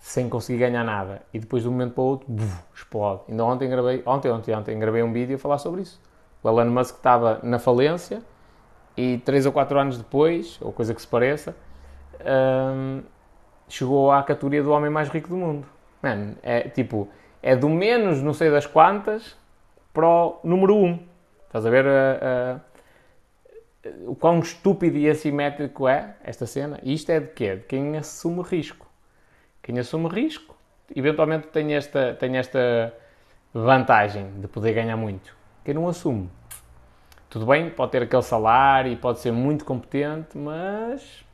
sem 0.04 0.28
conseguir 0.28 0.58
ganhar 0.58 0.84
nada. 0.84 1.22
E 1.32 1.38
depois 1.38 1.62
de 1.62 1.68
um 1.68 1.72
momento 1.72 1.94
para 1.94 2.02
o 2.02 2.04
outro, 2.04 2.30
buf, 2.30 2.62
explode. 2.74 3.22
Ainda 3.26 3.42
ontem 3.42 3.70
gravei, 3.70 4.02
ontem, 4.04 4.30
ontem, 4.30 4.54
ontem 4.54 4.78
gravei 4.78 5.02
um 5.02 5.10
vídeo 5.10 5.36
a 5.36 5.38
falar 5.38 5.56
sobre 5.56 5.80
isso. 5.80 5.98
O 6.42 6.48
Elon 6.48 6.70
Musk 6.70 6.96
estava 6.96 7.40
na 7.42 7.58
falência 7.58 8.20
e 8.98 9.16
3 9.24 9.46
ou 9.46 9.52
4 9.52 9.78
anos 9.78 9.96
depois, 9.96 10.58
ou 10.60 10.74
coisa 10.74 10.94
que 10.94 11.00
se 11.00 11.08
pareça, 11.08 11.56
um, 12.20 13.02
chegou 13.66 14.12
à 14.12 14.22
categoria 14.22 14.62
do 14.62 14.72
homem 14.72 14.90
mais 14.90 15.08
rico 15.08 15.30
do 15.30 15.38
mundo. 15.38 15.66
Man, 16.02 16.34
é 16.42 16.68
tipo, 16.68 17.08
é 17.42 17.56
do 17.56 17.70
menos 17.70 18.20
não 18.20 18.34
sei 18.34 18.50
das 18.50 18.66
quantas 18.66 19.34
para 19.90 20.06
o 20.06 20.38
número 20.44 20.76
1. 20.76 20.84
Um. 20.84 20.98
Estás 21.46 21.64
a 21.64 21.70
ver 21.70 21.86
uh, 21.86 22.60
uh, 23.88 24.10
o 24.10 24.14
quão 24.14 24.38
estúpido 24.40 24.98
e 24.98 25.08
assimétrico 25.08 25.88
é 25.88 26.14
esta 26.22 26.44
cena? 26.44 26.78
E 26.82 26.92
isto 26.92 27.08
é 27.08 27.20
de 27.20 27.28
quê? 27.28 27.56
De 27.56 27.62
quem 27.62 27.96
assume 27.96 28.42
risco. 28.42 28.83
Quem 29.64 29.78
assume 29.78 30.10
risco, 30.10 30.54
eventualmente 30.94 31.46
tem 31.46 31.74
esta, 31.74 32.12
tem 32.12 32.36
esta 32.36 32.94
vantagem 33.52 34.30
de 34.38 34.46
poder 34.46 34.74
ganhar 34.74 34.94
muito. 34.94 35.34
Quem 35.64 35.72
não 35.72 35.88
assume, 35.88 36.28
tudo 37.30 37.46
bem, 37.46 37.70
pode 37.70 37.92
ter 37.92 38.02
aquele 38.02 38.20
salário 38.20 38.92
e 38.92 38.96
pode 38.96 39.20
ser 39.20 39.32
muito 39.32 39.64
competente, 39.64 40.36
mas 40.36 41.24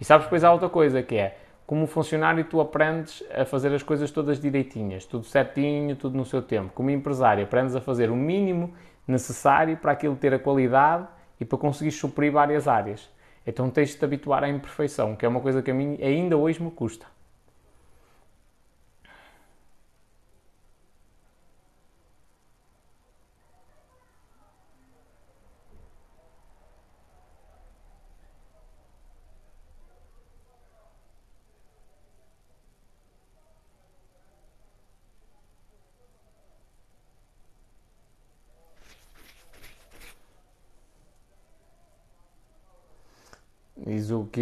e 0.00 0.04
sabes, 0.04 0.26
depois 0.26 0.42
há 0.42 0.52
outra 0.52 0.68
coisa 0.68 1.00
que 1.00 1.14
é, 1.14 1.38
como 1.64 1.86
funcionário 1.86 2.42
tu 2.42 2.60
aprendes 2.60 3.22
a 3.32 3.44
fazer 3.44 3.72
as 3.72 3.84
coisas 3.84 4.10
todas 4.10 4.40
direitinhas, 4.40 5.04
tudo 5.04 5.24
certinho, 5.24 5.94
tudo 5.94 6.16
no 6.16 6.24
seu 6.24 6.42
tempo. 6.42 6.72
Como 6.74 6.90
empresário 6.90 7.44
aprendes 7.44 7.76
a 7.76 7.80
fazer 7.80 8.10
o 8.10 8.16
mínimo 8.16 8.74
necessário 9.06 9.76
para 9.76 9.92
aquilo 9.92 10.16
ter 10.16 10.34
a 10.34 10.40
qualidade 10.40 11.06
e 11.38 11.44
para 11.44 11.56
conseguir 11.56 11.92
suprir 11.92 12.32
várias 12.32 12.66
áreas. 12.66 13.08
Então 13.46 13.70
tens 13.70 13.90
de 13.90 13.96
te 13.98 14.04
habituar 14.04 14.42
à 14.42 14.48
imperfeição, 14.48 15.14
que 15.14 15.24
é 15.24 15.28
uma 15.28 15.40
coisa 15.40 15.62
que 15.62 15.70
a 15.70 15.74
mim 15.74 15.96
ainda 16.02 16.36
hoje 16.36 16.60
me 16.60 16.72
custa. 16.72 17.06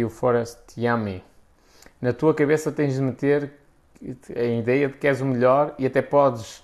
O 0.03 0.09
Forrest 0.09 0.77
Yummy. 0.77 1.23
Na 2.01 2.13
tua 2.13 2.33
cabeça 2.33 2.71
tens 2.71 2.95
de 2.95 3.01
meter 3.01 3.51
a 4.35 4.43
ideia 4.43 4.87
de 4.87 4.97
que 4.97 5.07
és 5.07 5.21
o 5.21 5.25
melhor 5.25 5.75
e 5.77 5.85
até 5.85 6.01
podes 6.01 6.63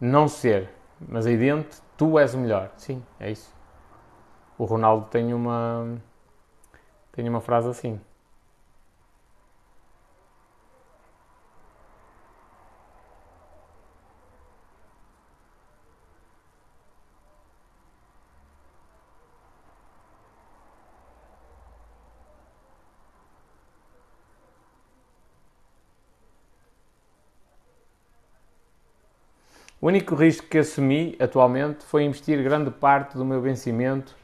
não 0.00 0.28
ser, 0.28 0.68
mas 1.00 1.26
aí 1.26 1.36
dentro 1.36 1.80
tu 1.96 2.18
és 2.18 2.34
o 2.34 2.38
melhor. 2.38 2.72
Sim, 2.76 3.02
é 3.18 3.30
isso. 3.30 3.52
O 4.58 4.64
Ronaldo 4.64 5.06
tem 5.10 5.34
uma 5.34 5.98
tem 7.12 7.28
uma 7.28 7.40
frase 7.40 7.68
assim. 7.68 8.00
O 29.80 29.88
único 29.88 30.14
risco 30.14 30.48
que 30.48 30.58
assumi 30.58 31.16
atualmente 31.20 31.84
foi 31.84 32.04
investir 32.04 32.42
grande 32.42 32.70
parte 32.70 33.16
do 33.16 33.24
meu 33.24 33.40
vencimento 33.42 34.16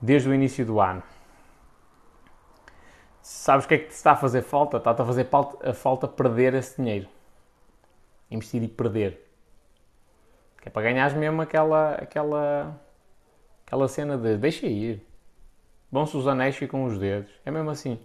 desde 0.00 0.28
o 0.28 0.34
início 0.34 0.64
do 0.64 0.80
ano. 0.80 1.02
Sabes 3.20 3.66
o 3.66 3.68
que 3.68 3.74
é 3.74 3.78
que 3.78 3.88
te 3.88 3.92
está 3.92 4.12
a 4.12 4.16
fazer 4.16 4.42
falta? 4.42 4.78
Está-te 4.78 5.02
a 5.02 5.04
fazer 5.04 5.28
a 5.62 5.72
falta 5.74 6.08
perder 6.08 6.54
esse 6.54 6.76
dinheiro. 6.76 7.08
Investir 8.30 8.62
e 8.62 8.68
perder. 8.68 9.28
Que 10.60 10.68
é 10.68 10.70
para 10.70 10.82
ganhares 10.82 11.14
mesmo 11.14 11.42
aquela, 11.42 11.94
aquela, 11.94 12.80
aquela 13.66 13.88
cena 13.88 14.16
de 14.16 14.36
deixa 14.38 14.66
ir. 14.66 15.06
Vão-se 15.90 16.16
os 16.16 16.26
anéis 16.26 16.56
ficam 16.56 16.84
os 16.84 16.98
dedos. 16.98 17.30
É 17.44 17.50
mesmo 17.50 17.70
assim. 17.70 18.00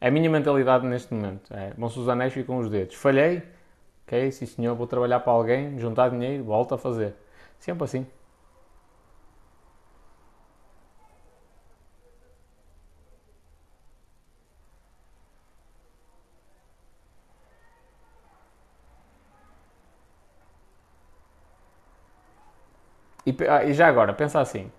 É 0.00 0.06
a 0.06 0.10
minha 0.10 0.30
mentalidade 0.30 0.86
neste 0.86 1.12
momento. 1.12 1.52
É, 1.52 1.74
os 1.76 2.08
anéis 2.08 2.32
ficam 2.32 2.58
os 2.58 2.70
dedos. 2.70 2.94
Falhei? 2.94 3.42
Ok, 4.08 4.32
sim 4.32 4.46
senhor, 4.46 4.74
vou 4.74 4.86
trabalhar 4.86 5.20
para 5.20 5.32
alguém, 5.32 5.78
juntar 5.78 6.08
dinheiro, 6.10 6.42
volto 6.42 6.74
a 6.74 6.78
fazer. 6.78 7.14
Sempre 7.60 7.84
assim. 7.84 8.06
E, 23.26 23.34
ah, 23.48 23.64
e 23.64 23.74
já 23.74 23.86
agora, 23.88 24.12
pensa 24.12 24.40
assim: 24.40 24.70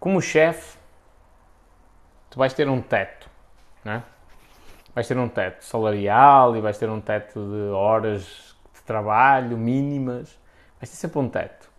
como 0.00 0.20
chefe, 0.20 0.76
tu 2.30 2.38
vais 2.38 2.52
ter 2.54 2.68
um 2.68 2.80
teto, 2.80 3.28
não 3.84 3.92
é? 3.92 4.02
Vais 4.94 5.06
ter 5.08 5.16
um 5.16 5.28
teto 5.28 5.64
salarial 5.64 6.56
e 6.56 6.60
vais 6.60 6.78
ter 6.78 6.88
um 6.88 7.00
teto 7.00 7.40
de 7.40 7.70
horas 7.72 8.56
de 8.74 8.82
trabalho 8.82 9.56
mínimas, 9.56 10.38
vais 10.80 10.90
ter 10.90 10.96
sempre 10.96 11.18
um 11.18 11.28
teto. 11.28 11.70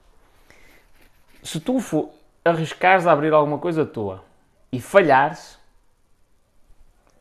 Se 1.43 1.59
tu 1.59 1.80
for, 1.80 2.09
arriscares 2.43 3.05
a 3.05 3.11
abrir 3.11 3.34
alguma 3.34 3.57
coisa 3.57 3.86
tua 3.86 4.24
e 4.72 4.80
falhares, 4.80 5.59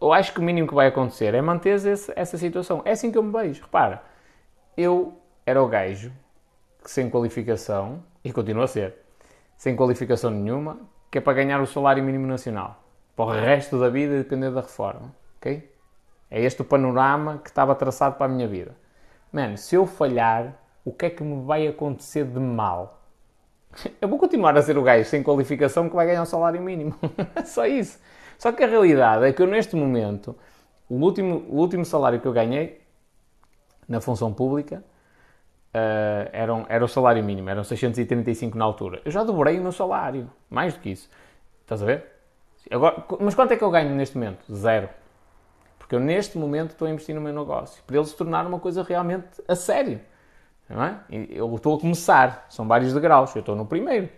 eu 0.01 0.13
acho 0.13 0.33
que 0.33 0.41
o 0.41 0.43
mínimo 0.43 0.67
que 0.67 0.75
vai 0.75 0.89
acontecer 0.89 1.35
é 1.35 1.41
manter 1.41 1.79
essa 2.17 2.39
situação. 2.39 2.83
É 2.85 2.93
assim 2.93 3.13
que 3.13 3.19
eu 3.19 3.23
me 3.23 3.33
vejo. 3.33 3.63
Repara, 3.63 4.03
eu 4.77 5.17
era 5.47 5.63
o 5.63 5.69
gajo 5.69 6.13
sem 6.85 7.09
qualificação, 7.09 8.03
e 8.25 8.33
continua 8.33 8.65
a 8.65 8.69
ser, 8.69 8.95
sem 9.57 9.77
qualificação 9.77 10.31
nenhuma, 10.31 10.79
que 11.11 11.19
é 11.19 11.21
para 11.21 11.35
ganhar 11.35 11.61
o 11.61 11.67
salário 11.67 12.03
mínimo 12.03 12.27
nacional. 12.27 12.83
Para 13.15 13.25
o 13.27 13.31
resto 13.31 13.79
da 13.79 13.89
vida 13.89 14.17
depender 14.19 14.51
da 14.51 14.61
reforma. 14.61 15.15
Ok? 15.37 15.72
É 16.35 16.41
este 16.41 16.63
o 16.63 16.65
panorama 16.65 17.43
que 17.45 17.51
estava 17.51 17.75
traçado 17.75 18.17
para 18.17 18.25
a 18.25 18.29
minha 18.29 18.49
vida. 18.49 18.75
Mano, 19.31 19.59
se 19.59 19.75
eu 19.75 19.85
falhar, 19.85 20.55
o 20.83 20.91
que 20.91 21.05
é 21.05 21.11
que 21.11 21.23
me 21.23 21.45
vai 21.45 21.69
acontecer 21.69 22.25
de 22.25 22.41
mal? 22.41 23.03
Eu 24.01 24.09
vou 24.09 24.19
continuar 24.19 24.57
a 24.57 24.63
ser 24.63 24.79
o 24.79 24.83
gajo 24.83 25.05
sem 25.05 25.23
qualificação 25.23 25.91
que 25.91 25.95
vai 25.95 26.07
ganhar 26.07 26.23
um 26.23 26.27
salário 26.27 26.61
mínimo. 26.63 26.95
Só 27.45 27.67
isso. 27.67 28.01
Só 28.39 28.51
que 28.51 28.65
a 28.65 28.67
realidade 28.67 29.27
é 29.27 29.33
que 29.33 29.41
eu, 29.43 29.47
neste 29.47 29.77
momento, 29.77 30.35
o 30.89 30.95
último, 30.95 31.45
o 31.49 31.59
último 31.59 31.85
salário 31.85 32.19
que 32.19 32.27
eu 32.27 32.33
ganhei 32.33 32.81
na 33.87 34.01
função 34.01 34.33
pública 34.33 34.83
uh, 35.75 36.29
era, 36.33 36.53
um, 36.53 36.65
era 36.69 36.85
o 36.85 36.89
salário 36.89 37.23
mínimo, 37.23 37.51
eram 37.51 37.63
635 37.63 38.59
na 38.59 38.65
altura. 38.65 39.01
Eu 39.05 39.13
já 39.13 39.23
dobrei 39.23 39.59
o 39.59 39.63
meu 39.63 39.71
salário, 39.71 40.29
mais 40.51 40.75
do 40.75 40.81
que 40.81 40.91
isso. 40.91 41.09
Estás 41.61 41.83
a 41.83 41.87
ver? 41.87 42.05
Agora, 42.71 43.05
mas 43.21 43.35
quanto 43.35 43.53
é 43.53 43.57
que 43.57 43.63
eu 43.63 43.71
ganho 43.71 43.95
neste 43.95 44.17
momento? 44.17 44.43
Zero. 44.53 44.89
Porque 45.93 45.97
eu 45.97 46.01
neste 46.01 46.39
momento 46.39 46.71
estou 46.71 46.89
a 46.89 46.91
investir 46.91 47.15
no 47.15 47.21
meu 47.21 47.35
negócio, 47.35 47.83
para 47.87 47.99
ele 47.99 48.07
se 48.07 48.17
tornar 48.17 48.47
uma 48.47 48.59
coisa 48.59 48.83
realmente 48.83 49.27
a 49.47 49.55
sério. 49.55 50.01
Não 50.67 50.83
é? 50.83 50.97
Eu 51.11 51.55
estou 51.55 51.77
a 51.77 51.79
começar, 51.79 52.47
são 52.49 52.67
vários 52.67 52.95
degraus, 52.95 53.37
eu 53.37 53.41
estou 53.41 53.55
no 53.55 53.67
primeiro. 53.67 54.09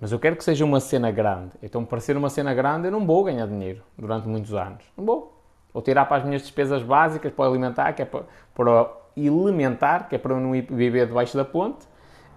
Mas 0.00 0.12
eu 0.12 0.20
quero 0.20 0.36
que 0.36 0.44
seja 0.44 0.64
uma 0.64 0.78
cena 0.78 1.10
grande. 1.10 1.50
Então, 1.60 1.84
para 1.84 1.98
ser 1.98 2.16
uma 2.16 2.30
cena 2.30 2.54
grande, 2.54 2.86
eu 2.86 2.92
não 2.92 3.04
vou 3.04 3.24
ganhar 3.24 3.44
dinheiro 3.48 3.82
durante 3.98 4.28
muitos 4.28 4.54
anos. 4.54 4.84
Não 4.96 5.04
vou. 5.04 5.36
Vou 5.74 5.82
tirar 5.82 6.04
para 6.04 6.18
as 6.18 6.24
minhas 6.24 6.42
despesas 6.42 6.80
básicas, 6.80 7.32
para 7.32 7.44
alimentar, 7.44 7.92
que 7.92 8.02
é 8.02 8.04
para, 8.04 8.22
para 8.54 8.88
elementar, 9.16 10.08
que 10.08 10.14
é 10.14 10.18
para 10.18 10.34
eu 10.34 10.38
não 10.38 10.54
ir 10.54 10.68
viver 10.70 11.08
debaixo 11.08 11.36
da 11.36 11.44
ponte 11.44 11.88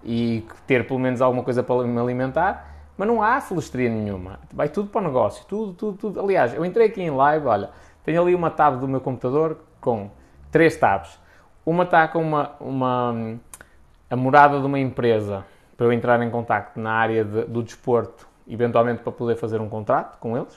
e 0.03 0.43
ter 0.65 0.87
pelo 0.87 0.99
menos 0.99 1.21
alguma 1.21 1.43
coisa 1.43 1.61
para 1.61 1.83
me 1.83 1.99
alimentar. 1.99 2.73
Mas 2.97 3.07
não 3.07 3.21
há 3.21 3.39
celestria 3.39 3.89
nenhuma. 3.89 4.39
Vai 4.51 4.67
tudo 4.67 4.89
para 4.89 5.01
o 5.01 5.03
negócio. 5.03 5.45
Tudo, 5.45 5.73
tudo, 5.73 5.97
tudo. 5.99 6.19
Aliás, 6.19 6.55
eu 6.55 6.65
entrei 6.65 6.87
aqui 6.87 7.03
em 7.03 7.11
live, 7.11 7.45
olha, 7.45 7.69
tenho 8.03 8.21
ali 8.21 8.35
uma 8.35 8.49
tab 8.49 8.79
do 8.79 8.87
meu 8.87 9.01
computador 9.01 9.57
com 9.79 10.09
três 10.51 10.75
tabs. 10.75 11.19
Uma 11.65 11.83
está 11.83 12.07
com 12.07 12.21
uma, 12.21 12.51
uma, 12.59 13.39
a 14.09 14.15
morada 14.15 14.59
de 14.59 14.65
uma 14.65 14.79
empresa 14.79 15.45
para 15.77 15.85
eu 15.85 15.93
entrar 15.93 16.21
em 16.21 16.29
contato 16.29 16.77
na 16.77 16.91
área 16.91 17.23
de, 17.23 17.45
do 17.45 17.63
desporto, 17.63 18.27
eventualmente 18.47 19.01
para 19.01 19.11
poder 19.11 19.35
fazer 19.35 19.61
um 19.61 19.69
contrato 19.69 20.17
com 20.19 20.37
eles. 20.37 20.55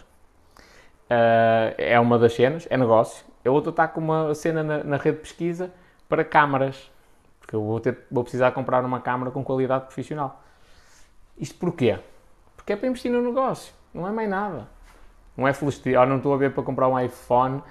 Uh, 1.09 1.73
é 1.79 1.99
uma 2.01 2.19
das 2.19 2.35
cenas, 2.35 2.67
é 2.69 2.77
negócio. 2.77 3.25
A 3.45 3.51
outra 3.51 3.71
está 3.71 3.87
com 3.87 4.01
uma 4.01 4.35
cena 4.35 4.63
na, 4.63 4.83
na 4.83 4.97
rede 4.97 5.19
de 5.19 5.23
pesquisa 5.23 5.73
para 6.09 6.25
câmaras, 6.25 6.91
porque 7.39 7.55
eu 7.55 7.63
vou, 7.63 7.79
ter, 7.79 7.99
vou 8.11 8.25
precisar 8.25 8.51
comprar 8.51 8.85
uma 8.85 9.01
câmara 9.01 9.31
com 9.31 9.45
qualidade 9.45 9.85
profissional. 9.85 10.43
Isto 11.39 11.55
porquê? 11.57 11.99
Porque 12.57 12.73
é 12.73 12.77
para 12.77 12.89
investir 12.89 13.11
no 13.11 13.23
negócio, 13.23 13.73
não 13.95 14.07
é 14.07 14.11
mais 14.11 14.29
nada. 14.29 14.76
Não 15.37 15.47
é 15.47 15.53
felicidade, 15.53 15.99
ou 15.99 16.07
não 16.07 16.17
estou 16.17 16.35
a 16.35 16.37
ver 16.37 16.53
para 16.53 16.63
comprar 16.63 16.89
um 16.89 16.99
iPhone 16.99 17.63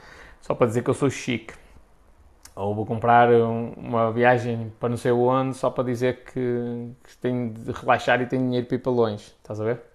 só 0.42 0.54
para 0.54 0.68
dizer 0.68 0.84
que 0.84 0.90
eu 0.90 0.94
sou 0.94 1.10
chique. 1.10 1.54
Ou 2.56 2.74
vou 2.74 2.86
comprar 2.86 3.30
um, 3.32 3.74
uma 3.76 4.12
viagem 4.12 4.72
para 4.80 4.90
não 4.90 4.98
sei 4.98 5.12
onde 5.12 5.58
só 5.58 5.70
para 5.70 5.84
dizer 5.84 6.24
que, 6.24 6.92
que 7.04 7.18
tenho 7.18 7.54
de 7.54 7.72
relaxar 7.72 8.22
e 8.22 8.26
tenho 8.26 8.44
dinheiro 8.44 8.66
para 8.68 8.76
ir 8.76 8.80
para 8.80 8.92
longe. 8.92 9.34
Estás 9.42 9.60
a 9.60 9.66
ver? 9.66 9.95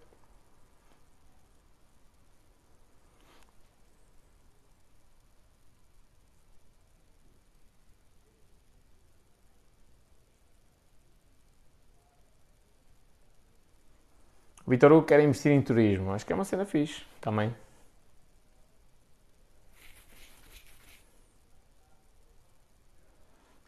Vitor 14.70 14.92
Hugo 14.92 15.04
quer 15.04 15.18
investir 15.18 15.50
em 15.50 15.60
turismo. 15.60 16.12
Acho 16.12 16.24
que 16.24 16.32
é 16.32 16.36
uma 16.36 16.44
cena 16.44 16.64
fixe 16.64 17.02
também. 17.20 17.52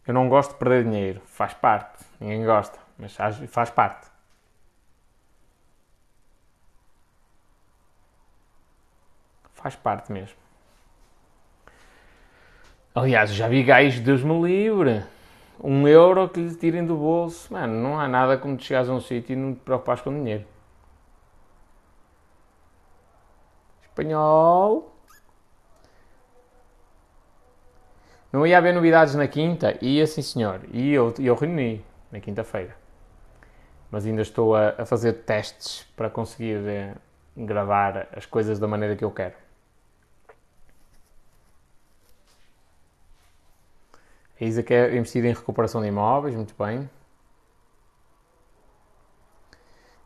Eu 0.07 0.15
não 0.15 0.29
gosto 0.29 0.53
de 0.53 0.59
perder 0.59 0.85
dinheiro. 0.85 1.21
Faz 1.27 1.55
parte. 1.55 2.05
Ninguém 2.21 2.45
gosta, 2.45 2.79
mas 2.97 3.17
faz 3.49 3.69
parte. 3.71 4.09
Faz 9.55 9.75
parte 9.75 10.13
mesmo. 10.13 10.37
Aliás, 12.95 13.35
já 13.35 13.49
vi 13.49 13.65
gajos, 13.65 13.99
Deus 13.99 14.23
me 14.23 14.41
livre. 14.41 15.05
Um 15.59 15.89
euro 15.89 16.29
que 16.29 16.39
lhe 16.39 16.55
tirem 16.55 16.87
do 16.87 16.97
bolso. 16.97 17.53
Mano, 17.53 17.75
não 17.75 17.99
há 17.99 18.07
nada 18.07 18.39
como 18.39 18.57
tu 18.57 18.63
chegares 18.63 18.89
a 18.89 18.93
um 18.93 19.01
sítio 19.01 19.33
e 19.33 19.37
não 19.37 19.53
te 19.53 19.61
preocupares 19.63 20.01
com 20.01 20.13
dinheiro. 20.13 20.52
Espanhol. 23.93 24.91
Não 28.33 28.47
ia 28.47 28.57
haver 28.57 28.73
novidades 28.73 29.15
na 29.15 29.29
quinta? 29.29 29.77
Ia 29.85 30.07
sim 30.07 30.23
senhor. 30.23 30.61
E 30.73 30.93
eu, 30.93 31.15
eu 31.19 31.35
reuni 31.35 31.85
na 32.11 32.19
quinta-feira. 32.19 32.75
Mas 33.91 34.07
ainda 34.07 34.23
estou 34.23 34.57
a, 34.57 34.71
a, 34.79 34.87
fazer 34.87 35.13
testes 35.25 35.87
para 35.95 36.09
conseguir 36.09 36.67
eh, 36.67 36.95
gravar 37.37 38.09
as 38.17 38.25
coisas 38.25 38.59
da 38.59 38.67
maneira 38.67 38.97
que 38.97 39.05
eu 39.05 39.11
quero. 39.11 39.35
A 44.41 44.45
Isa 44.45 44.63
quer 44.63 44.95
investir 44.95 45.23
em 45.27 45.35
recuperação 45.35 45.83
de 45.83 45.89
imóveis, 45.89 46.35
muito 46.35 46.55
bem. 46.59 46.89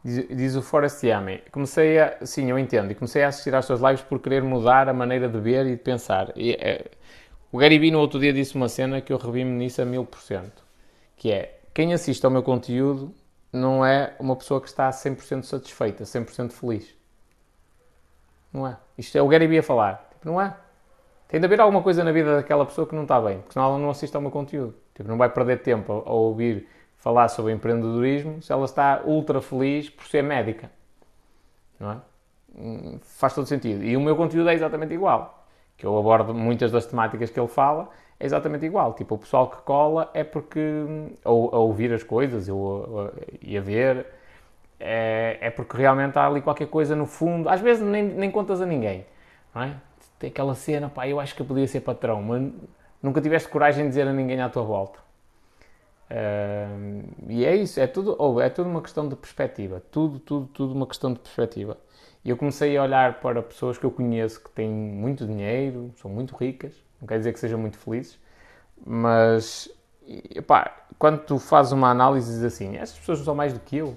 Diz, 0.07 0.29
diz 0.29 0.55
o 0.55 0.63
Forrest 0.63 1.03
Yami, 1.03 1.43
comecei 1.51 1.99
a, 1.99 2.25
sim, 2.25 2.49
eu 2.49 2.57
entendo, 2.57 2.93
e 2.93 2.95
comecei 2.95 3.25
a 3.25 3.29
assistir 3.29 3.53
às 3.57 3.65
suas 3.65 3.81
lives 3.81 4.03
por 4.03 4.21
querer 4.21 4.41
mudar 4.41 4.89
a 4.89 4.93
maneira 4.93 5.29
de 5.29 5.41
ver 5.41 5.67
e 5.67 5.71
de 5.71 5.83
pensar. 5.83 6.33
E, 6.37 6.53
é, 6.53 6.93
o 7.51 7.59
Vee 7.59 7.91
no 7.91 7.99
outro 7.99 8.21
dia 8.21 8.33
disse 8.33 8.55
uma 8.55 8.69
cena 8.69 9.01
que 9.01 9.13
eu 9.13 9.17
revi-me 9.17 9.51
nisso 9.51 9.83
a 9.83 9.85
mil 9.85 10.05
por 10.05 10.21
cento, 10.21 10.63
que 11.17 11.33
é, 11.33 11.59
quem 11.75 11.93
assiste 11.93 12.25
ao 12.25 12.31
meu 12.31 12.45
conteúdo 12.45 13.13
não 13.53 13.85
é 13.85 14.15
uma 14.21 14.37
pessoa 14.37 14.61
que 14.61 14.69
está 14.69 14.89
100% 14.91 15.43
satisfeita, 15.43 16.05
100% 16.05 16.53
feliz. 16.53 16.95
Não 18.53 18.65
é. 18.65 18.77
Isto 18.97 19.19
é 19.19 19.23
o 19.23 19.27
Gary 19.27 19.49
Vee 19.49 19.59
a 19.59 19.63
falar. 19.65 20.09
Tipo, 20.13 20.25
não 20.31 20.41
é. 20.41 20.57
Tem 21.27 21.41
de 21.41 21.47
haver 21.47 21.61
alguma 21.61 21.83
coisa 21.83 22.05
na 22.05 22.13
vida 22.13 22.37
daquela 22.37 22.65
pessoa 22.65 22.87
que 22.87 22.95
não 22.95 23.03
está 23.03 23.21
bem, 23.21 23.39
porque 23.39 23.55
senão 23.55 23.67
ela 23.67 23.79
não 23.79 23.91
assiste 23.91 24.15
ao 24.15 24.23
meu 24.23 24.31
conteúdo. 24.31 24.77
Tipo, 24.95 25.09
não 25.09 25.19
vai 25.19 25.29
perder 25.31 25.63
tempo 25.63 25.93
a, 25.93 26.11
a 26.11 26.13
ouvir 26.13 26.69
falar 27.07 27.29
sobre 27.29 27.53
empreendedorismo 27.53 28.43
se 28.43 28.51
ela 28.51 28.65
está 28.65 29.01
ultra 29.05 29.41
feliz 29.41 29.89
por 29.89 30.09
ser 30.09 30.23
médica. 30.23 30.69
Não 31.79 31.93
é? 31.93 31.97
Hum, 32.59 32.99
faz 33.01 33.33
todo 33.33 33.47
sentido. 33.47 33.85
E 33.85 33.97
o 33.97 34.01
meu 34.01 34.17
conteúdo 34.17 34.51
é 34.51 34.55
exatamente 34.55 34.93
igual. 34.93 35.47
Que 35.77 35.87
eu 35.87 35.97
abordo 35.97 36.35
muitas 36.35 36.73
das 36.73 36.85
temáticas 36.85 37.31
que 37.31 37.39
ele 37.39 37.47
fala, 37.47 37.89
é 38.19 38.27
exatamente 38.27 38.67
igual. 38.67 38.93
Tipo, 38.95 39.15
o 39.15 39.19
pessoal 39.19 39.49
que 39.49 39.59
cola 39.59 40.11
é 40.13 40.25
porque. 40.25 40.85
ou 41.25 41.55
a 41.55 41.59
ouvir 41.59 41.93
as 41.93 42.03
coisas 42.03 42.49
ou, 42.49 43.13
e 43.41 43.57
a 43.57 43.61
ver. 43.61 44.05
É, 44.81 45.39
é, 45.41 45.51
porque 45.51 45.77
realmente 45.77 46.19
há 46.19 46.27
ali 46.27 46.41
qualquer 46.41 46.67
coisa 46.67 46.97
no 46.97 47.07
fundo. 47.07 47.49
Às 47.49 47.61
vezes 47.61 47.85
nem, 47.85 48.03
nem 48.03 48.33
contas 48.33 48.61
a 48.61 48.67
ninguém. 48.67 49.07
Não 49.55 49.63
é? 49.63 49.77
Tem 50.19 50.29
aquela 50.29 50.57
cena, 50.57 50.89
pá, 50.89 51.07
eu 51.07 51.21
acho 51.21 51.37
que 51.37 51.43
eu 51.43 51.47
podia 51.47 51.69
ser 51.69 51.83
patrão, 51.83 52.21
mas 52.21 52.51
nunca 53.01 53.21
tiveste 53.21 53.49
coragem 53.49 53.85
de 53.85 53.91
dizer 53.91 54.09
a 54.09 54.13
ninguém 54.13 54.41
à 54.41 54.49
tua 54.49 54.65
volta. 54.65 55.06
Uh, 56.11 57.05
e 57.29 57.45
é 57.45 57.57
isso, 57.57 57.81
é 57.81 57.87
tudo, 57.87 58.15
ou 58.19 58.41
é 58.41 58.49
tudo 58.49 58.69
uma 58.69 58.81
questão 58.81 59.09
de 59.09 59.17
perspectiva. 59.17 59.83
Tudo, 59.91 60.19
tudo, 60.19 60.47
tudo 60.49 60.75
uma 60.75 60.87
questão 60.87 61.13
de 61.13 61.19
perspectiva. 61.19 61.77
E 62.25 62.31
eu 62.31 62.37
comecei 62.37 62.77
a 62.77 62.83
olhar 62.83 63.21
para 63.21 63.43
pessoas 63.43 63.79
que 63.79 63.85
eu 63.85 63.91
conheço 63.91 64.43
que 64.43 64.51
têm 64.51 64.69
muito 64.69 65.27
dinheiro, 65.27 65.93
são 65.97 66.11
muito 66.11 66.35
ricas, 66.37 66.75
não 67.01 67.07
quer 67.07 67.19
dizer 67.19 67.33
que 67.33 67.39
sejam 67.39 67.59
muito 67.59 67.79
felizes, 67.79 68.19
mas 68.85 69.69
epá, 70.35 70.75
quando 70.99 71.21
tu 71.21 71.39
fazes 71.39 71.73
uma 71.73 71.91
análise 71.91 72.33
diz 72.33 72.43
assim, 72.43 72.77
essas 72.77 72.99
pessoas 72.99 73.19
não 73.19 73.25
são 73.27 73.35
mais 73.35 73.53
do 73.53 73.61
que 73.61 73.77
eu. 73.77 73.97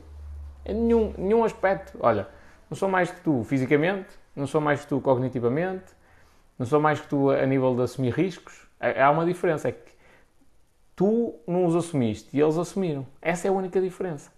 Em 0.65 0.73
nenhum, 0.73 1.13
nenhum 1.17 1.43
aspecto. 1.43 1.97
Olha, 1.99 2.27
não 2.69 2.77
sou 2.77 2.89
mais 2.89 3.09
que 3.09 3.19
tu 3.21 3.43
fisicamente, 3.43 4.09
não 4.35 4.45
sou 4.45 4.61
mais 4.61 4.81
que 4.81 4.87
tu 4.87 5.01
cognitivamente, 5.01 5.91
não 6.57 6.65
sou 6.65 6.79
mais 6.79 6.99
que 6.99 7.07
tu 7.07 7.31
a 7.31 7.45
nível 7.45 7.75
de 7.75 7.81
assumir 7.81 8.13
riscos. 8.13 8.67
Há 8.79 9.09
uma 9.09 9.25
diferença, 9.25 9.69
é 9.69 9.71
que 9.71 9.91
tu 10.99 11.33
não 11.47 11.65
os 11.65 11.77
assumiste 11.77 12.27
e 12.33 12.41
eles 12.41 12.57
assumiram. 12.57 13.07
Essa 13.21 13.47
é 13.47 13.49
a 13.49 13.53
única 13.53 13.79
diferença. 13.79 14.29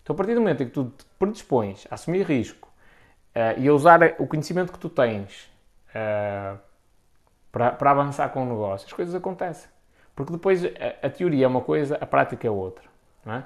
Então, 0.00 0.14
a 0.14 0.16
partir 0.16 0.34
do 0.34 0.40
momento 0.40 0.62
em 0.62 0.66
que 0.66 0.72
tu 0.72 0.84
te 0.84 1.04
predispões 1.18 1.88
a 1.90 1.96
assumir 1.96 2.24
risco 2.24 2.72
uh, 3.34 3.60
e 3.60 3.66
a 3.66 3.74
usar 3.74 3.98
o 4.20 4.26
conhecimento 4.28 4.72
que 4.72 4.78
tu 4.78 4.88
tens 4.88 5.50
uh, 5.88 6.56
para, 7.50 7.72
para 7.72 7.90
avançar 7.90 8.28
com 8.28 8.44
o 8.44 8.46
negócio, 8.46 8.86
as 8.86 8.92
coisas 8.92 9.12
acontecem. 9.12 9.68
Porque 10.14 10.30
depois 10.30 10.64
a, 10.64 10.68
a 11.04 11.10
teoria 11.10 11.46
é 11.46 11.48
uma 11.48 11.62
coisa, 11.62 11.98
a 12.00 12.06
prática 12.06 12.46
é 12.46 12.50
outra. 12.50 12.84
Não 13.24 13.34
é? 13.34 13.44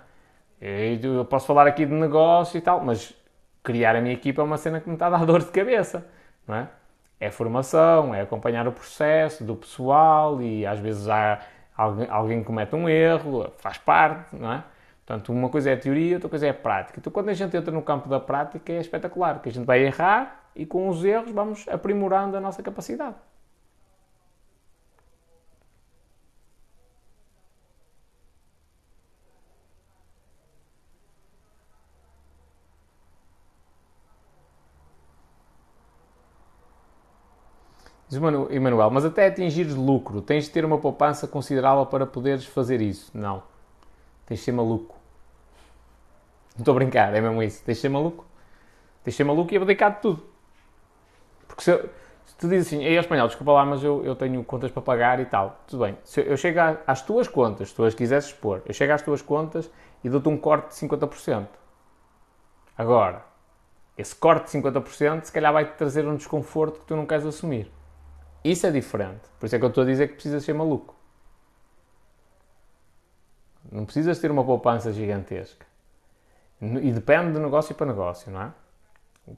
Eu 0.60 1.24
posso 1.24 1.46
falar 1.46 1.66
aqui 1.66 1.86
de 1.86 1.94
negócio 1.94 2.58
e 2.58 2.60
tal, 2.60 2.84
mas 2.84 3.14
criar 3.62 3.96
a 3.96 4.00
minha 4.02 4.12
equipa 4.12 4.42
é 4.42 4.44
uma 4.44 4.58
cena 4.58 4.78
que 4.78 4.90
me 4.90 4.94
está 4.94 5.06
a 5.06 5.10
dar 5.10 5.24
dor 5.24 5.42
de 5.42 5.50
cabeça. 5.50 6.06
Não 6.46 6.54
é? 6.54 6.68
é 7.20 7.30
formação, 7.30 8.14
é 8.14 8.20
acompanhar 8.20 8.68
o 8.68 8.72
processo 8.72 9.42
do 9.42 9.56
pessoal 9.56 10.40
e 10.40 10.64
às 10.64 10.78
vezes 10.78 11.08
há 11.08 11.40
alguém, 11.78 12.06
alguém 12.10 12.42
comete 12.42 12.74
um 12.74 12.88
erro, 12.88 13.50
faz 13.58 13.78
parte, 13.78 14.34
não 14.36 14.52
é? 14.52 14.64
Portanto, 15.06 15.32
uma 15.32 15.48
coisa 15.48 15.70
é 15.70 15.76
teoria, 15.76 16.16
outra 16.16 16.28
coisa 16.28 16.46
é 16.46 16.52
prática. 16.52 16.98
Então, 16.98 17.10
quando 17.10 17.30
a 17.30 17.32
gente 17.32 17.56
entra 17.56 17.72
no 17.72 17.80
campo 17.80 18.08
da 18.08 18.20
prática, 18.20 18.72
é 18.72 18.80
espetacular, 18.80 19.40
que 19.40 19.48
a 19.48 19.52
gente 19.52 19.64
vai 19.64 19.82
errar 19.82 20.50
e 20.54 20.66
com 20.66 20.88
os 20.88 21.02
erros 21.02 21.30
vamos 21.30 21.66
aprimorando 21.68 22.36
a 22.36 22.40
nossa 22.40 22.62
capacidade. 22.62 23.14
Diz 38.08 38.18
Emanuel, 38.50 38.90
mas 38.90 39.04
até 39.04 39.26
atingires 39.26 39.74
lucro, 39.74 40.22
tens 40.22 40.44
de 40.44 40.50
ter 40.50 40.64
uma 40.64 40.78
poupança 40.78 41.28
considerável 41.28 41.84
para 41.84 42.06
poderes 42.06 42.46
fazer 42.46 42.80
isso. 42.80 43.10
Não. 43.12 43.42
Tens 44.24 44.38
de 44.38 44.44
ser 44.46 44.52
maluco. 44.52 44.96
Não 46.56 46.62
estou 46.62 46.72
a 46.72 46.74
brincar, 46.76 47.14
é 47.14 47.20
mesmo 47.20 47.42
isso. 47.42 47.62
Tens 47.64 47.76
de 47.76 47.80
ser 47.82 47.90
maluco. 47.90 48.24
Tens 49.04 49.12
de 49.12 49.16
ser 49.18 49.24
maluco 49.24 49.52
e 49.52 49.58
abdicar 49.58 49.96
de 49.96 50.00
tudo. 50.00 50.22
Porque 51.46 51.62
se, 51.62 51.76
se 52.24 52.36
tu 52.38 52.48
dizes 52.48 52.68
assim, 52.68 52.82
é 52.82 52.92
espanhol, 52.94 53.26
desculpa 53.26 53.52
lá, 53.52 53.66
mas 53.66 53.84
eu, 53.84 54.02
eu 54.02 54.16
tenho 54.16 54.42
contas 54.42 54.70
para 54.70 54.80
pagar 54.80 55.20
e 55.20 55.26
tal. 55.26 55.60
Tudo 55.66 55.84
bem. 55.84 55.98
Se 56.02 56.22
eu 56.22 56.36
chego 56.38 56.60
às 56.86 57.02
tuas 57.02 57.28
contas, 57.28 57.68
se 57.68 57.74
tu 57.74 57.84
as 57.84 57.94
quisesses 57.94 58.30
expor, 58.30 58.62
eu 58.64 58.72
chego 58.72 58.92
às 58.94 59.02
tuas 59.02 59.20
contas 59.20 59.70
e 60.02 60.08
dou-te 60.08 60.28
um 60.30 60.38
corte 60.38 60.68
de 60.68 60.88
50%. 60.88 61.46
Agora, 62.76 63.22
esse 63.98 64.14
corte 64.14 64.44
de 64.50 64.62
50% 64.62 65.24
se 65.24 65.32
calhar 65.32 65.52
vai-te 65.52 65.72
trazer 65.72 66.06
um 66.06 66.16
desconforto 66.16 66.80
que 66.80 66.86
tu 66.86 66.96
não 66.96 67.04
queres 67.04 67.26
assumir. 67.26 67.70
Isso 68.44 68.66
é 68.66 68.70
diferente. 68.70 69.22
Por 69.38 69.46
isso 69.46 69.56
é 69.56 69.58
que 69.58 69.64
eu 69.64 69.68
estou 69.68 69.82
a 69.82 69.86
dizer 69.86 70.08
que 70.08 70.14
precisas 70.14 70.44
ser 70.44 70.52
maluco. 70.52 70.94
Não 73.70 73.84
precisas 73.84 74.18
ter 74.18 74.30
uma 74.30 74.44
poupança 74.44 74.92
gigantesca. 74.92 75.66
E 76.60 76.90
depende 76.90 77.32
de 77.32 77.38
negócio 77.38 77.74
para 77.74 77.86
negócio, 77.86 78.32
não 78.32 78.42
é? 78.42 78.52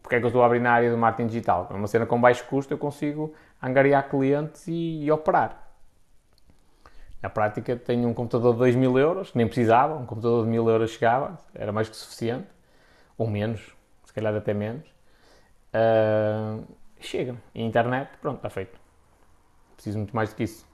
Porque 0.02 0.16
é 0.16 0.18
que 0.18 0.24
eu 0.24 0.28
estou 0.28 0.42
a 0.42 0.46
abrir 0.46 0.60
na 0.60 0.72
área 0.72 0.90
do 0.90 0.96
marketing 0.96 1.28
digital? 1.28 1.66
É 1.70 1.74
uma 1.74 1.86
cena 1.86 2.06
com 2.06 2.20
baixo 2.20 2.44
custo, 2.46 2.72
eu 2.72 2.78
consigo 2.78 3.34
angariar 3.60 4.08
clientes 4.08 4.66
e, 4.68 5.04
e 5.04 5.10
operar. 5.10 5.68
Na 7.20 7.28
prática, 7.28 7.76
tenho 7.76 8.08
um 8.08 8.14
computador 8.14 8.52
de 8.54 8.58
2 8.60 8.76
mil 8.76 8.98
euros, 8.98 9.30
que 9.32 9.36
nem 9.36 9.46
precisava, 9.46 9.94
um 9.94 10.06
computador 10.06 10.44
de 10.44 10.50
1000 10.50 10.70
euros 10.70 10.90
chegava, 10.92 11.38
era 11.54 11.70
mais 11.70 11.88
que 11.88 11.96
suficiente, 11.96 12.48
ou 13.18 13.26
menos, 13.26 13.76
se 14.04 14.12
calhar 14.14 14.34
até 14.34 14.54
menos. 14.54 14.88
Uh, 15.74 16.64
chega. 16.98 17.36
E 17.54 17.62
internet, 17.62 18.10
pronto, 18.22 18.36
está 18.36 18.48
feito. 18.48 18.79
Preciso 19.80 19.96
muito 19.96 20.14
mais 20.14 20.28
do 20.28 20.36
que 20.36 20.44
isso. 20.44 20.66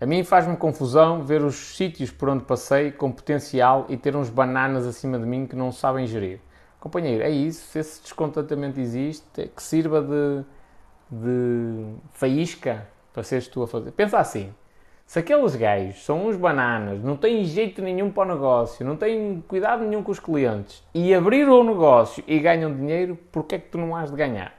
A 0.00 0.06
mim 0.06 0.24
faz-me 0.24 0.56
confusão 0.56 1.22
ver 1.22 1.44
os 1.44 1.54
sítios 1.76 2.10
por 2.10 2.28
onde 2.28 2.42
passei 2.42 2.90
com 2.90 3.12
potencial 3.12 3.86
e 3.88 3.96
ter 3.96 4.16
uns 4.16 4.28
bananas 4.28 4.84
acima 4.84 5.16
de 5.16 5.24
mim 5.24 5.46
que 5.46 5.54
não 5.54 5.70
sabem 5.70 6.08
gerir. 6.08 6.40
Companheiro, 6.80 7.22
é 7.22 7.30
isso. 7.30 7.70
Se 7.70 7.78
esse 7.78 8.02
descontentamento 8.02 8.80
existe, 8.80 9.48
que 9.54 9.62
sirva 9.62 10.02
de, 10.02 10.44
de 11.08 11.94
faísca 12.14 12.88
para 13.12 13.22
seres 13.22 13.46
tu 13.46 13.62
a 13.62 13.68
fazer. 13.68 13.92
Pensa 13.92 14.18
assim: 14.18 14.52
se 15.10 15.18
aqueles 15.18 15.56
gajos 15.56 16.04
são 16.04 16.28
uns 16.28 16.36
bananas, 16.36 17.02
não 17.02 17.16
têm 17.16 17.44
jeito 17.44 17.82
nenhum 17.82 18.12
para 18.12 18.30
o 18.30 18.32
negócio, 18.32 18.86
não 18.86 18.96
têm 18.96 19.42
cuidado 19.48 19.82
nenhum 19.82 20.04
com 20.04 20.12
os 20.12 20.20
clientes 20.20 20.84
e 20.94 21.12
abriram 21.12 21.62
o 21.62 21.64
negócio 21.64 22.22
e 22.28 22.38
ganham 22.38 22.72
dinheiro, 22.72 23.18
porquê 23.32 23.56
é 23.56 23.58
que 23.58 23.70
tu 23.70 23.76
não 23.76 23.96
has 23.96 24.08
de 24.08 24.16
ganhar? 24.16 24.54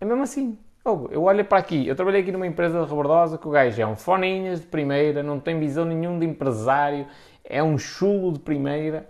É 0.00 0.04
mesmo 0.04 0.24
assim. 0.24 0.58
Eu 0.84 1.22
olho 1.22 1.44
para 1.44 1.58
aqui, 1.58 1.86
eu 1.86 1.94
trabalhei 1.94 2.22
aqui 2.22 2.32
numa 2.32 2.48
empresa 2.48 2.82
de 2.82 2.88
rebordosa 2.88 3.38
que 3.38 3.46
o 3.46 3.52
gajo 3.52 3.80
é 3.80 3.86
um 3.86 3.94
foninhas 3.94 4.60
de 4.60 4.66
primeira, 4.66 5.22
não 5.22 5.38
tem 5.38 5.56
visão 5.60 5.84
nenhum 5.84 6.18
de 6.18 6.26
empresário, 6.26 7.06
é 7.44 7.62
um 7.62 7.78
chulo 7.78 8.32
de 8.32 8.40
primeira. 8.40 9.08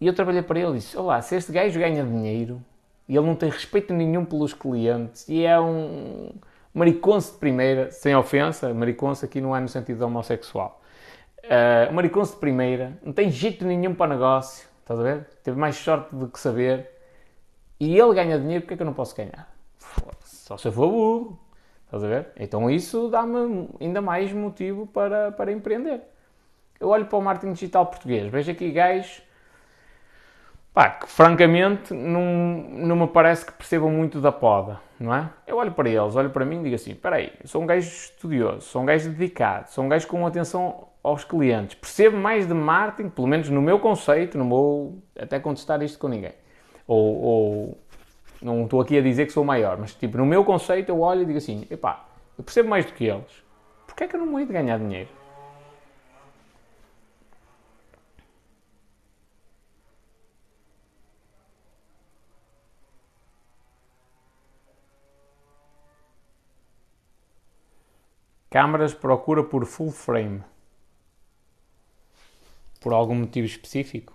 E 0.00 0.08
eu 0.08 0.14
trabalhei 0.14 0.42
para 0.42 0.58
ele 0.58 0.70
e 0.70 0.74
disse: 0.78 0.96
Olá, 0.96 1.22
se 1.22 1.36
este 1.36 1.52
gajo 1.52 1.78
ganha 1.78 2.02
dinheiro 2.02 2.60
e 3.08 3.16
ele 3.16 3.24
não 3.24 3.36
tem 3.36 3.50
respeito 3.50 3.94
nenhum 3.94 4.24
pelos 4.24 4.52
clientes 4.52 5.28
e 5.28 5.44
é 5.44 5.60
um 5.60 6.32
mariconce 6.76 7.32
de 7.32 7.38
primeira, 7.38 7.90
sem 7.90 8.14
ofensa, 8.14 8.72
mariconce 8.74 9.24
aqui 9.24 9.40
não 9.40 9.56
é 9.56 9.60
no 9.60 9.68
sentido 9.68 10.02
homossexual. 10.02 10.82
Uh, 11.44 11.90
mariconce 11.94 12.34
de 12.34 12.38
primeira, 12.38 12.98
não 13.02 13.14
tem 13.14 13.30
jeito 13.30 13.64
nenhum 13.64 13.94
para 13.94 14.12
negócio, 14.12 14.68
estás 14.80 15.00
a 15.00 15.02
ver? 15.02 15.26
Teve 15.42 15.58
mais 15.58 15.76
sorte 15.76 16.14
do 16.14 16.28
que 16.28 16.38
saber. 16.38 16.90
E 17.80 17.98
ele 17.98 18.14
ganha 18.14 18.38
dinheiro, 18.38 18.60
porque 18.62 18.74
é 18.74 18.76
que 18.76 18.82
eu 18.82 18.86
não 18.86 18.92
posso 18.92 19.16
ganhar? 19.16 19.50
Só 20.20 20.58
se 20.58 20.68
eu 20.68 20.72
for 20.72 20.90
burro, 20.90 21.40
estás 21.86 22.04
a 22.04 22.08
ver? 22.08 22.28
Então 22.36 22.70
isso 22.70 23.08
dá-me 23.08 23.70
ainda 23.80 24.02
mais 24.02 24.30
motivo 24.30 24.86
para, 24.86 25.32
para 25.32 25.50
empreender. 25.50 26.02
Eu 26.78 26.88
olho 26.88 27.06
para 27.06 27.18
o 27.18 27.22
marketing 27.22 27.54
digital 27.54 27.86
português, 27.86 28.30
vejo 28.30 28.52
aqui 28.52 28.70
gajos 28.70 29.22
pá, 30.76 30.90
que 30.90 31.08
francamente 31.08 31.94
não, 31.94 32.22
não 32.68 32.96
me 32.96 33.06
parece 33.06 33.46
que 33.46 33.52
percebam 33.52 33.90
muito 33.90 34.20
da 34.20 34.30
poda, 34.30 34.78
não 35.00 35.14
é? 35.14 35.30
Eu 35.46 35.56
olho 35.56 35.72
para 35.72 35.88
eles, 35.88 36.14
olho 36.14 36.28
para 36.28 36.44
mim 36.44 36.60
e 36.60 36.64
digo 36.64 36.74
assim: 36.74 36.90
espera 36.90 37.16
aí, 37.16 37.32
sou 37.46 37.62
um 37.62 37.66
gajo 37.66 37.88
estudioso, 37.88 38.60
sou 38.60 38.82
um 38.82 38.84
gajo 38.84 39.08
dedicado, 39.08 39.70
sou 39.70 39.82
um 39.82 39.88
gajo 39.88 40.06
com 40.06 40.26
atenção 40.26 40.88
aos 41.02 41.24
clientes, 41.24 41.76
percebo 41.76 42.18
mais 42.18 42.46
de 42.46 42.52
marketing, 42.52 43.08
pelo 43.08 43.26
menos 43.26 43.48
no 43.48 43.62
meu 43.62 43.78
conceito, 43.78 44.36
não 44.36 44.46
vou 44.46 45.02
até 45.18 45.40
contestar 45.40 45.82
isto 45.82 45.98
com 45.98 46.08
ninguém. 46.08 46.34
Ou, 46.86 47.22
ou 47.22 47.78
não 48.42 48.64
estou 48.64 48.82
aqui 48.82 48.98
a 48.98 49.00
dizer 49.00 49.24
que 49.24 49.32
sou 49.32 49.44
maior, 49.44 49.78
mas 49.78 49.94
tipo, 49.94 50.18
no 50.18 50.26
meu 50.26 50.44
conceito 50.44 50.90
eu 50.90 51.00
olho 51.00 51.22
e 51.22 51.24
digo 51.24 51.38
assim: 51.38 51.66
epá, 51.70 52.04
eu 52.36 52.44
percebo 52.44 52.68
mais 52.68 52.84
do 52.84 52.92
que 52.92 53.06
eles, 53.06 53.42
porquê 53.86 54.04
é 54.04 54.08
que 54.08 54.14
eu 54.14 54.20
não 54.20 54.30
vou 54.30 54.44
de 54.44 54.52
ganhar 54.52 54.78
dinheiro? 54.78 55.08
Câmaras 68.56 68.94
procura 68.94 69.44
por 69.44 69.66
full 69.66 69.90
frame. 69.90 70.42
Por 72.80 72.94
algum 72.94 73.16
motivo 73.16 73.44
específico? 73.44 74.14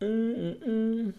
Hum, 0.00 0.34
hum, 0.36 0.58
hum. 0.66 1.14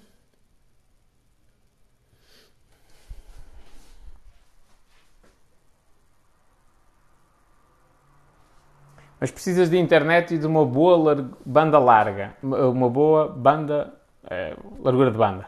Mas 9.21 9.31
precisas 9.31 9.69
de 9.69 9.77
internet 9.77 10.33
e 10.33 10.37
de 10.37 10.45
uma 10.45 10.65
boa 10.65 11.15
banda 11.45 11.79
larga, 11.79 12.35
uma 12.43 12.89
boa 12.89 13.29
banda 13.29 13.98
é, 14.29 14.55
largura 14.79 15.11
de 15.11 15.17
banda. 15.17 15.47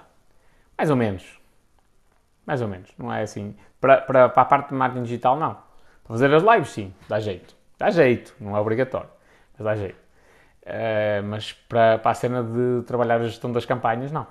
Mais 0.77 0.89
ou 0.89 0.95
menos. 0.95 1.39
Mais 2.45 2.61
ou 2.61 2.67
menos. 2.67 2.89
Não 2.97 3.13
é 3.13 3.21
assim. 3.21 3.55
Para, 3.79 4.01
para, 4.01 4.29
para 4.29 4.41
a 4.41 4.45
parte 4.45 4.69
de 4.69 4.75
marketing 4.75 5.03
digital, 5.03 5.37
não. 5.39 5.53
Para 5.53 6.13
fazer 6.13 6.33
as 6.33 6.43
lives, 6.43 6.69
sim. 6.69 6.93
Dá 7.07 7.19
jeito. 7.19 7.55
Dá 7.77 7.89
jeito. 7.91 8.35
Não 8.39 8.57
é 8.57 8.59
obrigatório. 8.59 9.09
Mas 9.57 9.65
dá 9.65 9.75
jeito. 9.75 9.99
É, 10.63 11.21
mas 11.21 11.53
para, 11.53 11.97
para 11.99 12.11
a 12.11 12.13
cena 12.13 12.43
de 12.43 12.83
trabalhar 12.85 13.21
a 13.21 13.23
gestão 13.23 13.51
das 13.51 13.65
campanhas, 13.65 14.11
não. 14.11 14.27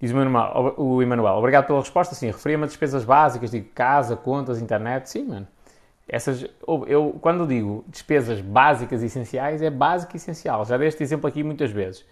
Diz 0.00 0.12
o 0.12 1.02
Emanuel, 1.02 1.34
obrigado 1.34 1.66
pela 1.66 1.80
resposta. 1.80 2.14
Sim, 2.14 2.28
referia-me 2.28 2.64
a 2.64 2.66
despesas 2.68 3.04
básicas, 3.04 3.50
digo 3.50 3.68
casa, 3.74 4.16
contas, 4.16 4.60
internet. 4.60 5.10
Sim, 5.10 5.24
mano. 5.24 5.48
Essas, 6.08 6.46
eu, 6.86 7.18
quando 7.20 7.46
digo 7.46 7.84
despesas 7.86 8.40
básicas 8.40 9.02
e 9.02 9.06
essenciais, 9.06 9.60
é 9.60 9.68
básico 9.68 10.14
e 10.14 10.16
essencial. 10.16 10.64
Já 10.64 10.78
dei 10.78 10.88
este 10.88 11.02
exemplo 11.02 11.28
aqui 11.28 11.44
muitas 11.44 11.70
vezes. 11.70 12.04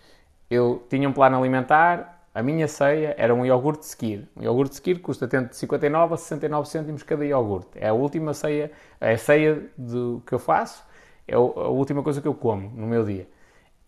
Eu 0.51 0.85
tinha 0.91 1.09
um 1.09 1.13
plano 1.15 1.39
alimentar, 1.39 2.29
a 2.35 2.43
minha 2.43 2.69
ceia 2.69 3.15
era 3.17 3.35
um 3.35 3.47
iogurte 3.47 3.81
de 3.81 3.87
Skir. 3.87 4.29
Um 4.37 4.43
iogurte 4.43 4.73
de 4.73 4.77
Skir 4.77 5.01
custa 5.01 5.27
de 5.27 5.57
59 5.57 6.13
a 6.13 6.17
69 6.19 6.69
cêntimos 6.69 7.03
cada 7.03 7.25
iogurte. 7.25 7.71
É 7.75 7.89
a 7.89 7.95
última 7.95 8.35
ceia, 8.35 8.71
é 9.01 9.15
a 9.15 9.19
ceia 9.19 9.71
do, 9.79 10.23
que 10.27 10.35
eu 10.35 10.39
faço, 10.39 10.85
é 11.27 11.35
a 11.35 11.39
última 11.39 12.03
coisa 12.03 12.21
que 12.21 12.29
eu 12.29 12.35
como 12.35 12.69
no 12.69 12.87
meu 12.87 13.03
dia. 13.03 13.27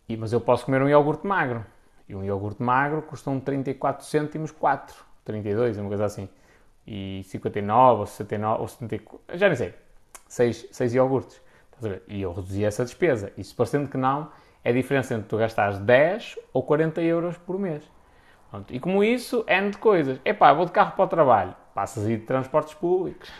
E, 0.09 0.17
mas 0.17 0.33
eu 0.33 0.41
posso 0.41 0.65
comer 0.65 0.81
um 0.81 0.89
iogurte 0.89 1.27
magro. 1.27 1.67
E 2.09 2.15
um 2.15 2.25
iogurte 2.25 2.63
magro 2.63 3.03
custa 3.03 3.29
um 3.29 3.39
34 3.39 4.07
cêntimos 4.07 4.51
4, 4.53 4.97
32, 5.27 5.77
uma 5.77 5.89
coisa 5.89 6.07
assim. 6.07 6.31
E 6.87 7.23
59 7.25 8.01
ou 8.01 8.07
69 8.07 8.63
ou 8.63 8.69
74, 8.69 9.39
já 9.39 9.49
nem 9.49 9.57
sei 9.57 9.75
seis, 10.29 10.69
seis 10.71 10.95
iogurtes. 10.95 11.41
E 12.09 12.23
eu 12.23 12.33
reduzi 12.33 12.65
essa 12.65 12.85
despesa. 12.85 13.33
Se 13.43 13.55
parecendo 13.55 13.89
que 13.89 13.97
não, 13.97 14.29
é 14.65 14.71
a 14.71 14.73
diferença 14.73 15.15
entre 15.15 15.29
tu 15.29 15.37
gastares 15.37 15.79
10 15.79 16.39
ou 16.53 16.63
40 16.63 17.01
euros 17.03 17.37
por 17.39 17.59
mês. 17.59 17.83
Pronto. 18.51 18.75
E 18.75 18.81
como 18.81 19.05
isso, 19.05 19.45
N 19.47 19.71
de 19.71 19.79
coisas. 19.79 20.21
Epá, 20.25 20.53
vou 20.53 20.65
de 20.65 20.73
carro 20.73 20.93
para 20.93 21.05
o 21.05 21.09
trabalho. 21.09 21.55
passas 21.75 22.07
a 22.07 22.11
ir 22.11 22.19
de 22.19 22.27
transportes 22.27 22.75
públicos. 22.75 23.31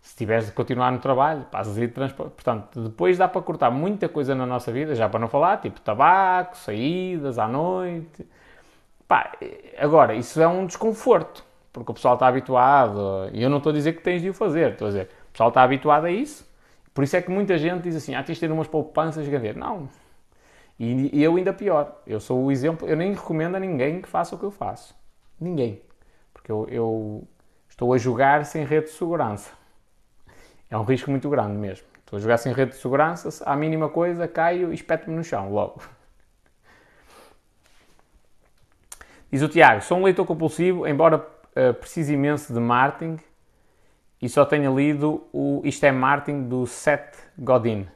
Se 0.00 0.16
tiveres 0.16 0.46
de 0.46 0.52
continuar 0.52 0.90
no 0.92 0.98
trabalho, 0.98 1.44
passas 1.50 1.76
a 1.76 1.82
ir 1.82 1.88
de 1.88 1.94
transporte. 1.94 2.32
Portanto, 2.32 2.80
depois 2.80 3.18
dá 3.18 3.28
para 3.28 3.42
cortar 3.42 3.70
muita 3.70 4.08
coisa 4.08 4.34
na 4.34 4.46
nossa 4.46 4.72
vida, 4.72 4.94
já 4.94 5.08
para 5.08 5.20
não 5.20 5.28
falar, 5.28 5.58
tipo 5.58 5.80
tabaco, 5.80 6.56
saídas 6.56 7.38
à 7.38 7.48
noite. 7.48 8.26
Pá, 9.06 9.32
agora, 9.78 10.14
isso 10.14 10.40
é 10.40 10.46
um 10.46 10.66
desconforto, 10.66 11.44
porque 11.72 11.90
o 11.90 11.94
pessoal 11.94 12.14
está 12.14 12.26
habituado, 12.26 13.30
e 13.32 13.42
eu 13.42 13.50
não 13.50 13.56
estou 13.58 13.70
a 13.70 13.72
dizer 13.72 13.94
que 13.94 14.02
tens 14.02 14.22
de 14.22 14.30
o 14.30 14.34
fazer, 14.34 14.72
estou 14.72 14.86
a 14.86 14.90
dizer, 14.90 15.10
o 15.28 15.32
pessoal 15.32 15.48
está 15.50 15.62
habituado 15.62 16.06
a 16.06 16.10
isso, 16.10 16.48
por 16.94 17.04
isso 17.04 17.16
é 17.16 17.22
que 17.22 17.30
muita 17.30 17.56
gente 17.56 17.82
diz 17.82 17.94
assim, 17.94 18.14
ah, 18.14 18.22
tens 18.22 18.34
de 18.34 18.40
ter 18.40 18.50
umas 18.50 18.66
poupanças 18.66 19.26
ver 19.26 19.56
Não. 19.56 19.88
E, 20.78 21.22
eu 21.22 21.36
ainda 21.36 21.52
pior, 21.52 22.00
eu 22.06 22.20
sou 22.20 22.44
o 22.44 22.52
exemplo, 22.52 22.88
eu 22.88 22.96
nem 22.96 23.12
recomendo 23.12 23.56
a 23.56 23.60
ninguém 23.60 24.00
que 24.00 24.08
faça 24.08 24.34
o 24.34 24.38
que 24.38 24.44
eu 24.44 24.50
faço. 24.50 24.94
Ninguém. 25.40 25.80
Porque 26.32 26.50
eu, 26.50 26.66
eu 26.70 27.28
estou 27.68 27.92
a 27.92 27.98
jogar 27.98 28.44
sem 28.44 28.64
rede 28.64 28.86
de 28.86 28.92
segurança. 28.92 29.50
É 30.70 30.76
um 30.76 30.82
risco 30.82 31.10
muito 31.10 31.28
grande 31.28 31.56
mesmo. 31.56 31.86
Estou 32.00 32.16
a 32.16 32.20
jogar 32.20 32.38
sem 32.38 32.52
rede 32.52 32.72
de 32.72 32.78
segurança, 32.78 33.44
à 33.44 33.54
mínima 33.56 33.88
coisa 33.88 34.26
caio 34.26 34.72
e 34.72 34.74
espeto-me 34.74 35.14
no 35.14 35.22
chão 35.22 35.52
logo. 35.52 35.82
Diz 39.30 39.42
o 39.42 39.48
Tiago, 39.48 39.82
sou 39.82 39.98
um 39.98 40.04
leitor 40.04 40.24
compulsivo, 40.24 40.86
embora 40.86 41.18
uh, 41.18 41.74
precise 41.74 42.14
imenso 42.14 42.52
de 42.52 42.58
marketing 42.58 43.18
e 44.20 44.28
só 44.28 44.44
tenha 44.44 44.70
lido 44.70 45.26
o 45.32 45.60
Isto 45.64 45.84
é 45.84 45.92
Marketing 45.92 46.48
do 46.48 46.66
Seth 46.66 47.30
Godin. 47.38 47.86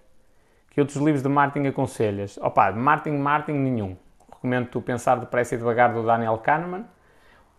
Que 0.70 0.80
outros 0.80 0.98
livros 0.98 1.22
de 1.22 1.28
marketing 1.28 1.66
aconselhas? 1.66 2.38
Opa, 2.38 2.70
de 2.70 2.78
marketing, 2.78 3.18
marketing 3.18 3.58
nenhum. 3.58 3.96
Recomendo-te 4.32 4.78
o 4.78 4.82
Pensar 4.82 5.16
Depressa 5.16 5.54
e 5.54 5.58
Devagar 5.58 5.92
do 5.92 6.02
Daniel 6.02 6.38
Kahneman 6.38 6.86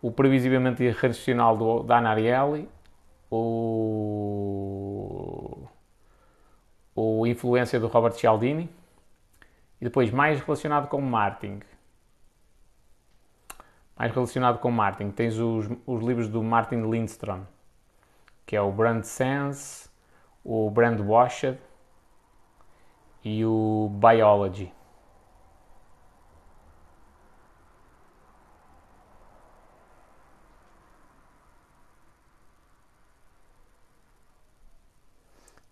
o 0.04 0.12
previsivelmente 0.12 0.84
irracional 0.84 1.56
do 1.56 1.82
Dan 1.82 2.06
Ariely, 2.10 2.70
o, 3.32 3.96
o 6.94 7.26
Influência 7.26 7.80
do 7.80 7.88
Robert 7.88 8.12
Cialdini, 8.12 8.70
e 9.80 9.86
depois 9.86 10.12
mais 10.12 10.42
relacionado 10.42 10.90
com 10.90 11.00
marketing. 11.00 11.62
Mais 13.98 14.14
relacionado 14.14 14.60
com 14.60 14.70
marketing, 14.70 15.12
tens 15.12 15.38
os, 15.38 15.70
os 15.86 16.04
livros 16.04 16.28
do 16.28 16.44
Martin 16.44 16.82
Lindstrom, 16.82 17.46
que 18.46 18.56
é 18.56 18.62
o 18.62 18.72
Brand 18.72 19.04
Sense, 19.04 19.90
o 20.44 20.70
Brand 20.70 21.00
Washed 21.00 21.58
e 23.24 23.46
o 23.46 23.90
Biology. 23.94 24.74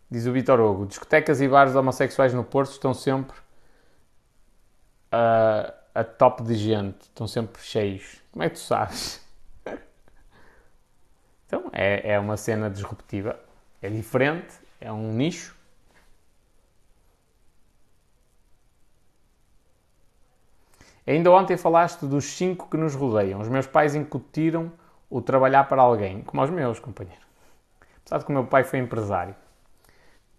Diz 0.09 0.28
o 0.28 0.34
Vitor 0.34 0.59
Hugo: 0.59 0.86
discotecas 0.86 1.39
e 1.41 1.47
bares 1.47 1.74
homossexuais 1.74 2.34
no 2.34 2.43
Porto 2.43 2.72
estão 2.72 2.93
sempre 2.93 3.38
a, 5.11 5.74
a 5.95 6.03
top 6.03 6.43
de 6.43 6.55
gente, 6.55 7.01
estão 7.01 7.28
sempre 7.28 7.61
cheios. 7.61 8.22
Como 8.32 8.43
é 8.43 8.49
que 8.49 8.55
tu 8.55 8.61
sabes? 8.61 9.22
Então, 11.52 11.70
é, 11.74 12.14
é 12.14 12.18
uma 12.18 12.38
cena 12.38 12.70
disruptiva, 12.70 13.38
é 13.82 13.89
diferente, 13.89 14.54
é 14.80 14.89
um 14.89 15.12
nicho. 15.12 15.54
Ainda 21.06 21.30
ontem 21.30 21.58
falaste 21.58 22.06
dos 22.06 22.24
cinco 22.24 22.70
que 22.70 22.78
nos 22.78 22.95
rodeiam. 22.95 23.41
Os 23.41 23.49
meus 23.49 23.68
pais 23.68 23.95
incutiram 23.95 24.72
o 25.10 25.22
trabalhar 25.22 25.66
para 25.66 25.82
alguém, 25.82 26.22
como 26.22 26.41
os 26.41 26.49
meus, 26.49 26.80
companheiro. 26.80 27.20
Apesar 27.97 28.20
de 28.20 28.26
que 28.26 28.32
o 28.32 28.34
meu 28.34 28.45
pai 28.45 28.64
foi 28.64 28.80
empresário. 28.80 29.36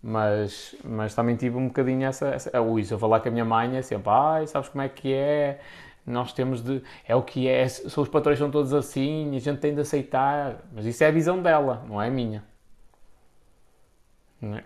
Mas, 0.03 0.75
mas 0.83 1.15
também 1.15 1.37
tive 1.37 1.59
um 1.59 1.67
bocadinho 1.69 2.07
essa, 2.07 2.29
essa 2.29 2.59
ui, 2.63 2.83
se 2.85 2.95
eu 2.95 2.99
falar 2.99 3.21
com 3.21 3.29
a 3.29 3.31
minha 3.33 3.45
mãe 3.45 3.77
é 3.77 3.83
sempre, 3.83 4.09
ai, 4.09 4.47
sabes 4.47 4.71
como 4.71 4.83
é 4.83 4.89
que 4.89 5.13
é, 5.13 5.61
nós 6.07 6.33
temos 6.33 6.63
de, 6.63 6.83
é 7.07 7.15
o 7.15 7.23
que 7.23 7.49
é, 7.49 7.65
os 7.65 8.09
patrões 8.09 8.39
são 8.39 8.51
todos 8.51 8.75
assim, 8.75 9.35
a 9.37 9.39
gente 9.39 9.61
tem 9.61 9.75
de 9.75 9.81
aceitar, 9.81 10.57
mas 10.73 10.85
isso 10.85 11.03
é 11.05 11.07
a 11.07 11.11
visão 11.11 11.41
dela, 11.41 11.85
não 11.89 12.03
é 12.03 12.09
a 12.09 12.11
minha. 12.11 12.45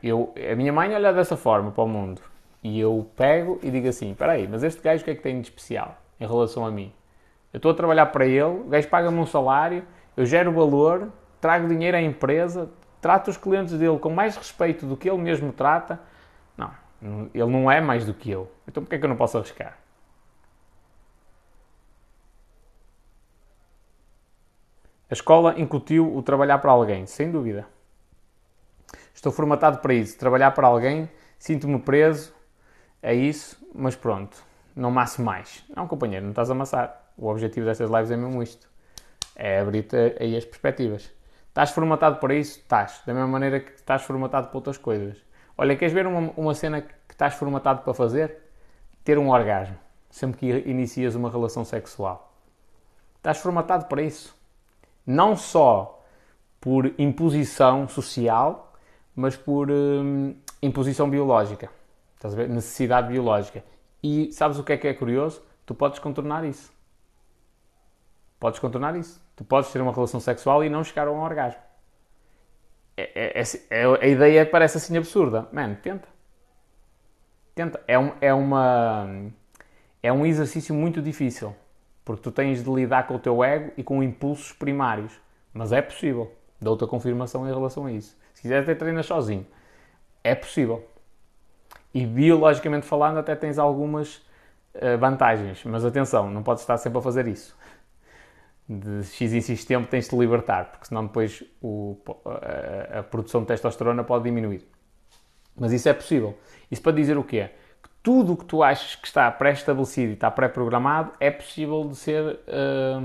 Eu, 0.03 0.33
a 0.51 0.55
minha 0.55 0.73
mãe 0.73 0.95
olha 0.95 1.13
dessa 1.13 1.37
forma 1.37 1.71
para 1.71 1.85
o 1.85 1.89
mundo, 1.89 2.23
e 2.63 2.81
eu 2.81 3.11
pego 3.15 3.61
e 3.63 3.71
digo 3.71 3.87
assim, 3.89 4.13
espera 4.13 4.33
aí, 4.33 4.49
mas 4.49 4.63
este 4.63 4.81
gajo 4.81 5.03
o 5.03 5.05
que 5.05 5.11
é 5.11 5.15
que 5.15 5.23
tem 5.23 5.39
de 5.41 5.49
especial 5.49 5.99
em 6.19 6.27
relação 6.27 6.65
a 6.65 6.71
mim? 6.71 6.93
Eu 7.53 7.59
estou 7.59 7.71
a 7.71 7.75
trabalhar 7.75 8.07
para 8.07 8.25
ele, 8.25 8.43
o 8.43 8.65
gajo 8.65 8.89
paga-me 8.89 9.19
um 9.19 9.27
salário, 9.27 9.85
eu 10.17 10.25
gero 10.25 10.51
valor, 10.53 11.13
trago 11.41 11.69
dinheiro 11.69 11.97
à 11.97 12.01
empresa, 12.01 12.71
trata 13.01 13.31
os 13.31 13.37
clientes 13.37 13.75
dele 13.75 13.99
com 13.99 14.09
mais 14.09 14.37
respeito 14.37 14.87
do 14.87 14.97
que 14.97 15.09
ele 15.09 15.19
mesmo 15.19 15.53
trata, 15.53 16.01
não, 16.57 16.71
ele 17.35 17.51
não 17.51 17.71
é 17.71 17.81
mais 17.81 18.07
do 18.07 18.15
que 18.15 18.31
eu. 18.31 18.51
Então 18.67 18.83
porquê 18.83 18.97
é 18.97 18.99
que 18.99 19.05
eu 19.05 19.09
não 19.11 19.17
posso 19.17 19.37
arriscar? 19.37 19.77
A 25.09 25.15
escola 25.15 25.55
incutiu 25.61 26.17
o 26.17 26.21
trabalhar 26.21 26.59
para 26.59 26.73
alguém, 26.73 27.07
sem 27.07 27.31
dúvida. 27.31 27.65
Estou 29.15 29.31
formatado 29.31 29.79
para 29.79 29.95
isso, 29.95 30.19
trabalhar 30.19 30.51
para 30.51 30.67
alguém, 30.67 31.09
sinto-me 31.39 31.79
preso, 31.79 32.35
é 33.01 33.15
isso, 33.15 33.57
mas 33.73 33.95
pronto, 33.95 34.37
não 34.75 34.91
maço 34.91 35.23
mais. 35.23 35.65
Não, 35.75 35.87
companheiro, 35.87 36.25
não 36.25 36.31
estás 36.33 36.51
a 36.51 36.53
amassar. 36.53 37.13
O 37.17 37.29
objetivo 37.29 37.67
destas 37.67 37.89
lives 37.89 38.11
é 38.11 38.17
mesmo 38.17 38.43
isto, 38.43 38.69
é 39.37 39.61
abrir-te 39.61 39.97
aí 40.19 40.37
as 40.37 40.45
perspectivas. 40.45 41.11
Estás 41.49 41.71
formatado 41.71 42.17
para 42.17 42.35
isso? 42.35 42.59
Estás. 42.59 43.01
Da 43.07 43.15
mesma 43.15 43.29
maneira 43.29 43.61
que 43.61 43.73
estás 43.73 44.03
formatado 44.03 44.49
para 44.49 44.59
outras 44.59 44.77
coisas. 44.77 45.17
Olha, 45.57 45.75
queres 45.75 45.95
ver 45.95 46.07
uma, 46.07 46.31
uma 46.37 46.53
cena 46.53 46.83
que 46.83 46.93
estás 47.09 47.33
formatado 47.33 47.81
para 47.81 47.95
fazer? 47.95 48.37
Ter 49.03 49.17
um 49.19 49.31
orgasmo. 49.31 49.79
Sempre 50.11 50.39
que 50.39 50.69
inicias 50.69 51.15
uma 51.15 51.31
relação 51.31 51.65
sexual. 51.65 52.31
Estás 53.17 53.39
formatado 53.39 53.87
para 53.87 54.03
isso. 54.03 54.36
Não 55.07 55.37
só 55.37 56.05
por 56.61 56.93
imposição 56.99 57.87
social, 57.87 58.73
mas 59.15 59.37
por 59.37 59.71
hum, 59.71 60.35
imposição 60.61 61.09
biológica. 61.09 61.71
Estás 62.17 62.35
a 62.35 62.37
ver? 62.37 62.49
Necessidade 62.49 63.09
biológica. 63.09 63.63
E 64.03 64.33
sabes 64.33 64.59
o 64.59 64.65
que 64.65 64.73
é 64.73 64.77
que 64.77 64.89
é 64.89 64.95
curioso? 64.95 65.43
Tu 65.65 65.75
podes 65.75 65.99
contornar 65.99 66.45
isso. 66.45 66.73
Podes 68.39 68.59
contornar 68.59 68.97
isso. 68.97 69.21
Tu 69.35 69.45
podes 69.45 69.71
ter 69.73 69.81
uma 69.81 69.93
relação 69.93 70.21
sexual 70.21 70.65
e 70.65 70.69
não 70.69 70.83
chegar 70.83 71.09
a 71.09 71.13
um 71.13 71.21
orgasmo. 71.21 71.61
É, 72.97 73.41
é, 73.41 73.43
é, 73.43 73.83
é 73.83 73.85
a 73.85 74.07
ideia 74.07 74.47
parece 74.47 74.79
assim 74.79 74.97
absurda. 74.97 75.49
Mano, 75.53 75.77
tenta. 75.83 76.09
Tenta. 77.55 77.83
É, 77.87 77.99
um, 77.99 78.13
é, 78.21 78.33
uma, 78.33 79.31
é 80.03 80.13
um 80.13 80.25
exercício 80.25 80.75
muito 80.75 81.03
difícil. 81.03 81.55
Porque 82.07 82.23
tu 82.23 82.33
tens 82.33 82.65
de 82.65 82.71
lidar 82.71 83.07
com 83.07 83.17
o 83.17 83.19
teu 83.19 83.45
ego 83.45 83.73
e 83.77 83.85
com 83.85 84.03
impulsos 84.03 84.53
primários. 84.55 85.13
Mas 85.53 85.73
é 85.73 85.83
possível. 85.83 86.33
Dou-te 86.59 86.85
a 86.85 86.87
confirmação 86.87 87.47
em 87.47 87.53
relação 87.53 87.85
a 87.85 87.93
isso. 87.93 88.17
Se 88.33 88.41
quiser 88.41 88.63
até 88.63 88.75
treinas 88.75 89.05
sozinho. 89.05 89.47
É 90.25 90.35
possível. 90.35 90.89
E 91.93 92.07
biologicamente 92.07 92.87
falando 92.87 93.19
até 93.19 93.37
tens 93.37 93.59
algumas 93.59 94.17
uh, 94.75 94.97
vantagens. 94.99 95.63
Mas 95.65 95.85
atenção, 95.85 96.31
não 96.31 96.43
podes 96.43 96.63
estar 96.63 96.79
sempre 96.79 96.99
a 96.99 97.03
fazer 97.03 97.29
isso 97.29 97.55
de 98.69 99.05
X 99.05 99.33
em 99.33 99.41
X 99.41 99.65
tempo 99.65 99.87
tens 99.87 100.05
de 100.05 100.11
te 100.11 100.17
libertar, 100.17 100.71
porque 100.73 100.87
senão 100.87 101.07
depois 101.07 101.43
o, 101.63 101.97
a, 102.25 102.99
a, 102.99 103.03
produção 103.03 103.43
de 103.43 103.47
testosterona 103.47 104.03
pode 104.03 104.25
diminuir. 104.25 104.67
Mas 105.55 105.73
isso 105.73 105.89
é 105.89 105.95
possível. 105.95 106.37
Isso 106.71 106.83
para 106.83 106.93
dizer 106.93 107.17
o 107.17 107.23
quê? 107.23 107.51
Tudo 108.07 108.35
o 108.35 108.37
que 108.37 108.45
tu 108.45 108.63
achas 108.63 108.95
que 108.95 109.09
está 109.09 109.29
pré-estabelecido 109.33 110.11
e 110.11 110.15
está 110.15 110.31
pré-programado 110.31 111.11
é 111.19 111.29
possível 111.29 111.89
de 111.89 111.97
ser 111.97 112.23
uh, 112.23 113.05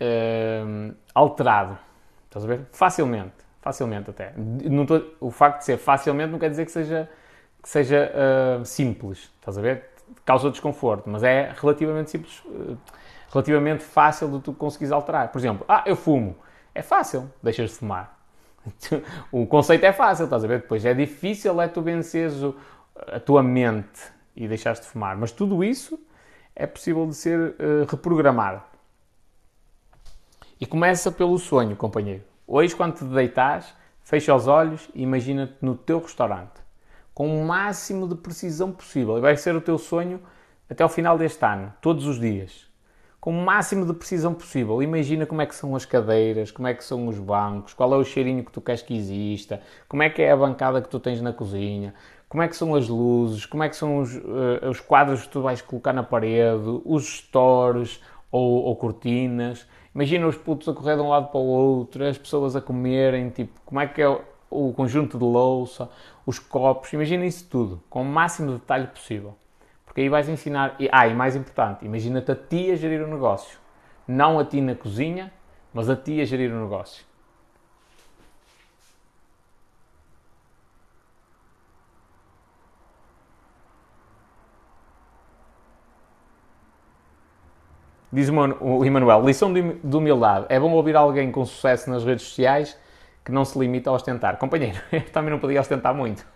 uh, 0.00 0.94
alterado. 1.14 1.76
Estás 2.24 2.42
a 2.42 2.48
ver? 2.48 2.62
Facilmente. 2.72 3.34
Facilmente 3.60 4.08
até. 4.08 4.32
Tô, 4.86 5.26
o 5.26 5.30
facto 5.30 5.58
de 5.58 5.66
ser 5.66 5.76
facilmente 5.76 6.32
não 6.32 6.38
quer 6.38 6.48
dizer 6.48 6.64
que 6.64 6.72
seja, 6.72 7.06
que 7.62 7.68
seja 7.68 8.10
uh, 8.14 8.64
simples. 8.64 9.30
Estás 9.38 9.58
a 9.58 9.60
ver? 9.60 9.90
Causa 10.24 10.50
desconforto, 10.50 11.10
mas 11.10 11.22
é 11.22 11.52
relativamente 11.54 12.12
simples 12.12 12.42
relativamente 13.30 13.82
fácil 13.82 14.30
de 14.30 14.40
tu 14.40 14.54
conseguires 14.54 14.90
alterar. 14.90 15.28
Por 15.28 15.38
exemplo, 15.38 15.66
ah, 15.68 15.82
eu 15.84 15.96
fumo. 15.96 16.34
É 16.74 16.80
fácil, 16.80 17.30
deixas 17.42 17.68
de 17.68 17.76
fumar. 17.76 18.18
o 19.30 19.46
conceito 19.46 19.84
é 19.84 19.92
fácil, 19.92 20.24
estás 20.24 20.44
a 20.44 20.46
ver? 20.46 20.62
Depois 20.62 20.82
é 20.82 20.94
difícil 20.94 21.60
é 21.60 21.68
tu 21.68 21.82
venceres 21.82 22.42
a 22.96 23.20
tua 23.20 23.42
mente 23.42 24.00
e 24.34 24.46
deixares 24.48 24.80
de 24.80 24.86
fumar. 24.86 25.16
Mas 25.16 25.32
tudo 25.32 25.62
isso 25.62 25.98
é 26.54 26.66
possível 26.66 27.06
de 27.06 27.14
ser 27.14 27.38
uh, 27.38 27.84
reprogramado. 27.88 28.62
E 30.60 30.66
começa 30.66 31.10
pelo 31.10 31.38
sonho, 31.38 31.74
companheiro. 31.76 32.22
Hoje, 32.46 32.74
quando 32.74 32.96
te 32.96 33.04
deitas, 33.04 33.74
fecha 34.02 34.34
os 34.34 34.46
olhos 34.46 34.88
e 34.94 35.02
imagina-te 35.02 35.56
no 35.60 35.74
teu 35.74 36.00
restaurante, 36.00 36.60
com 37.12 37.40
o 37.40 37.44
máximo 37.46 38.06
de 38.06 38.14
precisão 38.14 38.70
possível. 38.70 39.18
E 39.18 39.20
vai 39.20 39.36
ser 39.36 39.56
o 39.56 39.60
teu 39.60 39.78
sonho 39.78 40.20
até 40.70 40.84
o 40.84 40.88
final 40.88 41.18
deste 41.18 41.44
ano, 41.44 41.72
todos 41.80 42.06
os 42.06 42.20
dias 42.20 42.72
com 43.22 43.30
o 43.30 43.40
máximo 43.40 43.86
de 43.86 43.92
precisão 43.92 44.34
possível. 44.34 44.82
Imagina 44.82 45.24
como 45.24 45.40
é 45.40 45.46
que 45.46 45.54
são 45.54 45.76
as 45.76 45.84
cadeiras, 45.84 46.50
como 46.50 46.66
é 46.66 46.74
que 46.74 46.82
são 46.82 47.06
os 47.06 47.20
bancos, 47.20 47.72
qual 47.72 47.94
é 47.94 47.96
o 47.96 48.04
cheirinho 48.04 48.44
que 48.44 48.50
tu 48.50 48.60
queres 48.60 48.82
que 48.82 48.96
exista, 48.96 49.62
como 49.88 50.02
é 50.02 50.10
que 50.10 50.20
é 50.20 50.32
a 50.32 50.36
bancada 50.36 50.82
que 50.82 50.88
tu 50.88 50.98
tens 50.98 51.22
na 51.22 51.32
cozinha, 51.32 51.94
como 52.32 52.42
é 52.42 52.48
que 52.48 52.56
são 52.56 52.74
as 52.74 52.88
luzes, 52.88 53.44
como 53.44 53.62
é 53.62 53.68
que 53.68 53.76
são 53.76 53.98
os, 53.98 54.16
uh, 54.16 54.70
os 54.70 54.80
quadros 54.80 55.20
que 55.20 55.28
tu 55.28 55.42
vais 55.42 55.60
colocar 55.60 55.92
na 55.92 56.02
parede, 56.02 56.80
os 56.82 57.18
stores 57.18 58.02
ou, 58.30 58.64
ou, 58.64 58.74
cortinas. 58.74 59.68
Imagina 59.94 60.26
os 60.26 60.34
putos 60.34 60.66
a 60.66 60.72
correr 60.72 60.96
de 60.96 61.02
um 61.02 61.10
lado 61.10 61.28
para 61.28 61.38
o 61.38 61.44
outro, 61.44 62.02
as 62.02 62.16
pessoas 62.16 62.56
a 62.56 62.60
comerem, 62.62 63.28
tipo, 63.28 63.60
como 63.66 63.82
é 63.82 63.86
que 63.86 64.00
é 64.00 64.08
o, 64.48 64.72
conjunto 64.72 65.18
de 65.18 65.24
louça, 65.24 65.90
os 66.24 66.38
copos, 66.38 66.90
imagina 66.94 67.26
isso 67.26 67.46
tudo, 67.50 67.82
com 67.90 68.00
o 68.00 68.04
máximo 68.06 68.52
detalhe 68.52 68.86
possível. 68.86 69.34
Porque 69.84 70.00
aí 70.00 70.08
vais 70.08 70.26
ensinar. 70.26 70.74
E, 70.80 70.88
ah, 70.90 71.06
e 71.06 71.12
mais 71.14 71.36
importante, 71.36 71.84
imagina-te 71.84 72.32
a 72.32 72.34
ti 72.34 72.70
a 72.70 72.76
gerir 72.76 73.02
o 73.02 73.08
negócio. 73.08 73.58
Não 74.08 74.38
a 74.38 74.44
ti 74.46 74.62
na 74.62 74.74
cozinha, 74.74 75.30
mas 75.74 75.90
a 75.90 75.96
ti 75.96 76.18
a 76.18 76.24
gerir 76.24 76.50
o 76.50 76.62
negócio. 76.62 77.04
Diz 88.12 88.28
o 88.60 88.84
Emanuel, 88.84 89.24
lição 89.24 89.52
de 89.52 89.96
humildade. 89.96 90.46
É 90.48 90.60
bom 90.60 90.70
ouvir 90.72 90.94
alguém 90.96 91.32
com 91.32 91.44
sucesso 91.44 91.88
nas 91.88 92.04
redes 92.04 92.26
sociais 92.26 92.78
que 93.24 93.32
não 93.32 93.44
se 93.44 93.58
limita 93.58 93.88
a 93.88 93.92
ostentar. 93.92 94.36
Companheiro, 94.36 94.78
eu 94.92 95.00
também 95.10 95.30
não 95.30 95.38
podia 95.38 95.60
ostentar 95.60 95.94
muito. 95.94 96.26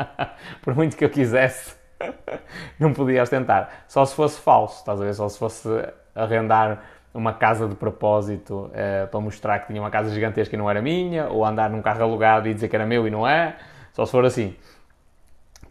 Por 0.62 0.74
muito 0.74 0.96
que 0.96 1.04
eu 1.04 1.10
quisesse 1.10 1.74
não 2.78 2.92
podia 2.92 3.22
ostentar. 3.22 3.84
Só 3.88 4.04
se 4.04 4.14
fosse 4.14 4.40
falso, 4.40 4.78
estás 4.78 5.00
a 5.00 5.04
ver? 5.04 5.14
Só 5.14 5.28
se 5.28 5.38
fosse 5.38 5.68
arrendar 6.14 6.82
uma 7.12 7.32
casa 7.32 7.66
de 7.66 7.74
propósito 7.74 8.70
uh, 8.70 9.08
para 9.08 9.20
mostrar 9.20 9.58
que 9.60 9.68
tinha 9.68 9.80
uma 9.80 9.90
casa 9.90 10.10
gigantesca 10.10 10.54
e 10.54 10.58
não 10.58 10.68
era 10.68 10.82
minha, 10.82 11.28
ou 11.28 11.44
andar 11.44 11.70
num 11.70 11.80
carro 11.80 12.02
alugado 12.02 12.48
e 12.48 12.54
dizer 12.54 12.68
que 12.68 12.76
era 12.76 12.84
meu 12.84 13.06
e 13.06 13.10
não 13.10 13.26
é. 13.26 13.56
Só 13.92 14.04
se 14.04 14.12
for 14.12 14.24
assim. 14.24 14.54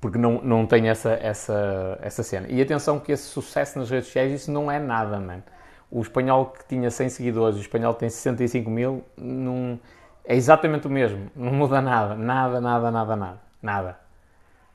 Porque 0.05 0.19
não, 0.19 0.39
não 0.43 0.67
tem 0.67 0.87
essa, 0.87 1.13
essa, 1.13 1.97
essa 1.99 2.21
cena. 2.21 2.45
E 2.47 2.61
atenção 2.61 2.99
que 2.99 3.11
esse 3.11 3.23
sucesso 3.23 3.79
nas 3.79 3.89
redes 3.89 4.05
sociais, 4.05 4.31
isso 4.31 4.51
não 4.51 4.71
é 4.71 4.77
nada, 4.77 5.19
mano. 5.19 5.41
O 5.89 5.99
espanhol 5.99 6.45
que 6.45 6.63
tinha 6.67 6.91
100 6.91 7.09
seguidores, 7.09 7.57
o 7.57 7.61
espanhol 7.61 7.91
que 7.95 8.01
tem 8.01 8.09
65 8.09 8.69
mil, 8.69 9.03
não, 9.17 9.79
é 10.23 10.35
exatamente 10.35 10.85
o 10.85 10.91
mesmo. 10.91 11.31
Não 11.35 11.51
muda 11.51 11.81
nada. 11.81 12.13
Nada, 12.13 12.61
nada, 12.61 12.91
nada, 12.91 13.15
nada. 13.15 13.41
Nada. 13.59 13.99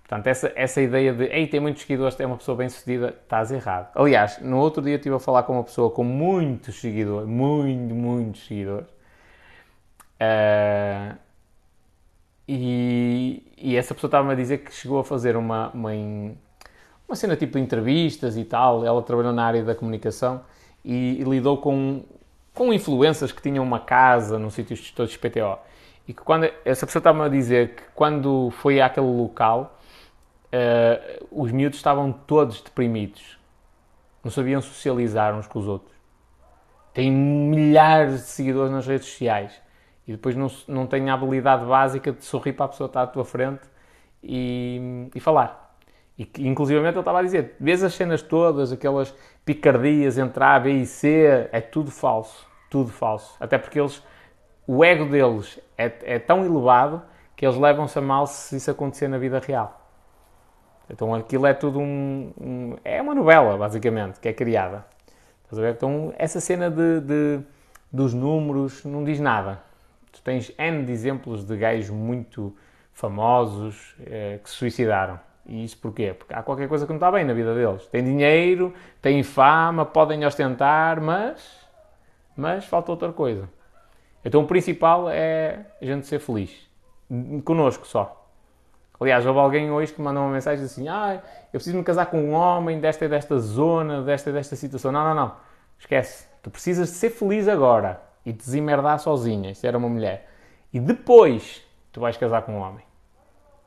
Portanto, 0.00 0.26
essa, 0.26 0.52
essa 0.56 0.82
ideia 0.82 1.12
de, 1.12 1.26
ei, 1.26 1.46
tem 1.46 1.60
muitos 1.60 1.82
seguidores, 1.82 2.18
é 2.18 2.26
uma 2.26 2.36
pessoa 2.36 2.56
bem 2.56 2.68
sucedida, 2.68 3.14
estás 3.22 3.52
errado. 3.52 3.92
Aliás, 3.94 4.40
no 4.40 4.58
outro 4.58 4.82
dia 4.82 4.96
estive 4.96 5.14
a 5.14 5.20
falar 5.20 5.44
com 5.44 5.52
uma 5.52 5.62
pessoa 5.62 5.92
com 5.92 6.02
muitos 6.02 6.80
seguidores, 6.80 7.28
muito, 7.28 7.94
muitos 7.94 8.48
seguidores. 8.48 8.88
Uh, 10.20 11.16
e, 12.52 13.52
e, 13.56 13.76
essa 13.76 13.94
pessoa 13.94 14.08
estava-me 14.08 14.32
a 14.32 14.34
dizer 14.34 14.58
que 14.58 14.74
chegou 14.74 14.98
a 14.98 15.04
fazer 15.04 15.36
uma, 15.36 15.70
uma, 15.70 15.92
uma 17.06 17.14
cena 17.14 17.36
tipo 17.36 17.56
entrevistas 17.58 18.36
e 18.36 18.44
tal. 18.44 18.84
Ela 18.84 19.00
trabalhou 19.02 19.32
na 19.32 19.44
área 19.44 19.62
da 19.62 19.72
comunicação 19.72 20.40
e, 20.84 21.20
e 21.20 21.22
lidou 21.22 21.58
com, 21.58 22.02
com 22.52 22.72
influências 22.72 23.30
que 23.30 23.40
tinham 23.40 23.62
uma 23.62 23.78
casa 23.78 24.36
num 24.36 24.50
sítio 24.50 24.74
de 24.74 24.92
todos 24.92 25.16
PTO. 25.16 25.58
E 26.08 26.12
que 26.12 26.22
quando 26.22 26.50
essa 26.64 26.84
pessoa 26.86 26.98
estava-me 26.98 27.24
a 27.24 27.28
dizer 27.28 27.76
que 27.76 27.82
quando 27.94 28.50
foi 28.50 28.80
àquele 28.80 29.06
local 29.06 29.78
uh, 30.46 31.26
os 31.30 31.52
miúdos 31.52 31.78
estavam 31.78 32.10
todos 32.10 32.60
deprimidos. 32.60 33.38
Não 34.24 34.30
sabiam 34.32 34.60
socializar 34.60 35.38
uns 35.38 35.46
com 35.46 35.60
os 35.60 35.68
outros. 35.68 35.94
Têm 36.92 37.12
milhares 37.12 38.14
de 38.14 38.26
seguidores 38.26 38.72
nas 38.72 38.84
redes 38.88 39.06
sociais 39.06 39.52
e 40.06 40.12
depois 40.12 40.34
não, 40.34 40.48
não 40.66 40.86
têm 40.86 41.10
a 41.10 41.14
habilidade 41.14 41.64
básica 41.64 42.12
de 42.12 42.24
sorrir 42.24 42.52
para 42.52 42.66
a 42.66 42.68
pessoa 42.68 42.88
que 42.88 42.90
está 42.90 43.02
à 43.02 43.06
tua 43.06 43.24
frente 43.24 43.62
e, 44.22 45.08
e 45.14 45.20
falar. 45.20 45.76
E 46.18 46.24
que, 46.24 46.46
inclusivamente 46.46 46.94
ele 46.94 47.00
estava 47.00 47.20
a 47.20 47.22
dizer, 47.22 47.56
vês 47.58 47.82
as 47.82 47.94
cenas 47.94 48.22
todas, 48.22 48.72
aquelas 48.72 49.14
picardias 49.44 50.18
entre 50.18 50.42
A, 50.42 50.58
B 50.58 50.70
e 50.72 50.86
C, 50.86 51.48
é 51.52 51.60
tudo 51.60 51.90
falso, 51.90 52.46
tudo 52.68 52.90
falso. 52.90 53.36
Até 53.40 53.56
porque 53.56 53.80
eles, 53.80 54.02
o 54.66 54.84
ego 54.84 55.06
deles 55.06 55.58
é, 55.78 55.92
é 56.02 56.18
tão 56.18 56.44
elevado 56.44 57.02
que 57.36 57.46
eles 57.46 57.56
levam-se 57.56 57.98
a 57.98 58.02
mal 58.02 58.26
se 58.26 58.56
isso 58.56 58.70
acontecer 58.70 59.08
na 59.08 59.16
vida 59.16 59.38
real. 59.38 59.80
Então 60.90 61.14
aquilo 61.14 61.46
é 61.46 61.54
tudo 61.54 61.78
um, 61.78 62.32
um, 62.38 62.76
É 62.84 63.00
uma 63.00 63.14
novela, 63.14 63.56
basicamente, 63.56 64.18
que 64.20 64.28
é 64.28 64.32
criada. 64.32 64.84
Estás 65.44 65.58
a 65.58 65.62
ver? 65.62 65.72
Então 65.74 66.12
essa 66.18 66.40
cena 66.40 66.68
de, 66.68 67.00
de, 67.00 67.40
dos 67.90 68.12
números 68.12 68.84
não 68.84 69.04
diz 69.04 69.20
nada. 69.20 69.69
Tu 70.12 70.22
tens 70.22 70.52
N 70.58 70.84
de 70.84 70.92
exemplos 70.92 71.44
de 71.44 71.56
gajos 71.56 71.90
muito 71.90 72.54
famosos 72.92 73.94
eh, 74.06 74.38
que 74.42 74.50
se 74.50 74.56
suicidaram. 74.56 75.18
E 75.46 75.64
isso 75.64 75.78
porquê? 75.78 76.14
Porque 76.16 76.34
há 76.34 76.42
qualquer 76.42 76.68
coisa 76.68 76.84
que 76.84 76.92
não 76.92 76.98
está 76.98 77.10
bem 77.10 77.24
na 77.24 77.32
vida 77.32 77.54
deles. 77.54 77.86
Tem 77.86 78.04
dinheiro, 78.04 78.74
têm 79.00 79.22
fama, 79.22 79.84
podem 79.84 80.24
ostentar, 80.24 81.00
mas. 81.00 81.58
Mas 82.36 82.64
falta 82.64 82.90
outra 82.90 83.12
coisa. 83.12 83.48
Então 84.24 84.42
o 84.42 84.46
principal 84.46 85.08
é 85.08 85.66
a 85.80 85.84
gente 85.84 86.06
ser 86.06 86.18
feliz. 86.18 86.68
Conosco 87.44 87.86
só. 87.86 88.16
Aliás, 89.00 89.24
houve 89.24 89.38
alguém 89.38 89.70
hoje 89.70 89.92
que 89.94 90.00
mandou 90.00 90.22
uma 90.22 90.32
mensagem 90.32 90.64
assim: 90.64 90.88
Ah, 90.88 91.22
eu 91.52 91.58
preciso 91.58 91.76
me 91.76 91.82
casar 91.82 92.06
com 92.06 92.20
um 92.22 92.32
homem 92.32 92.78
desta 92.78 93.06
e 93.06 93.08
desta 93.08 93.38
zona, 93.38 94.02
desta 94.02 94.30
e 94.30 94.32
desta 94.32 94.54
situação. 94.56 94.92
Não, 94.92 95.02
não, 95.04 95.14
não. 95.14 95.36
Esquece. 95.78 96.28
Tu 96.42 96.50
precisas 96.50 96.90
de 96.90 96.94
ser 96.96 97.10
feliz 97.10 97.48
agora 97.48 98.09
e 98.30 98.32
te 98.32 98.38
desemmerdar 98.38 98.98
sozinha. 99.00 99.50
Isso 99.50 99.66
era 99.66 99.76
uma 99.76 99.88
mulher. 99.88 100.30
E 100.72 100.78
depois 100.78 101.62
tu 101.90 102.00
vais 102.00 102.16
casar 102.16 102.42
com 102.42 102.52
um 102.52 102.60
homem. 102.60 102.84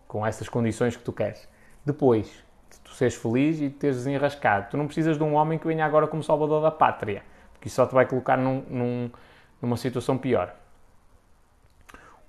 Com 0.07 0.25
essas 0.25 0.47
condições 0.47 0.95
que 0.95 1.03
tu 1.03 1.11
queres. 1.11 1.47
Depois 1.85 2.27
de 2.71 2.79
tu 2.79 2.91
seres 2.91 3.15
feliz 3.15 3.59
e 3.59 3.69
teres 3.69 3.97
desenrascado. 3.97 4.69
Tu 4.71 4.77
não 4.77 4.85
precisas 4.85 5.17
de 5.17 5.23
um 5.23 5.33
homem 5.35 5.59
que 5.59 5.67
venha 5.67 5.85
agora 5.85 6.07
como 6.07 6.23
salvador 6.23 6.61
da 6.61 6.71
pátria. 6.71 7.23
Porque 7.51 7.67
isso 7.67 7.75
só 7.75 7.85
te 7.85 7.93
vai 7.93 8.05
colocar 8.05 8.37
num, 8.37 8.63
num, 8.69 9.11
numa 9.61 9.75
situação 9.75 10.17
pior. 10.17 10.55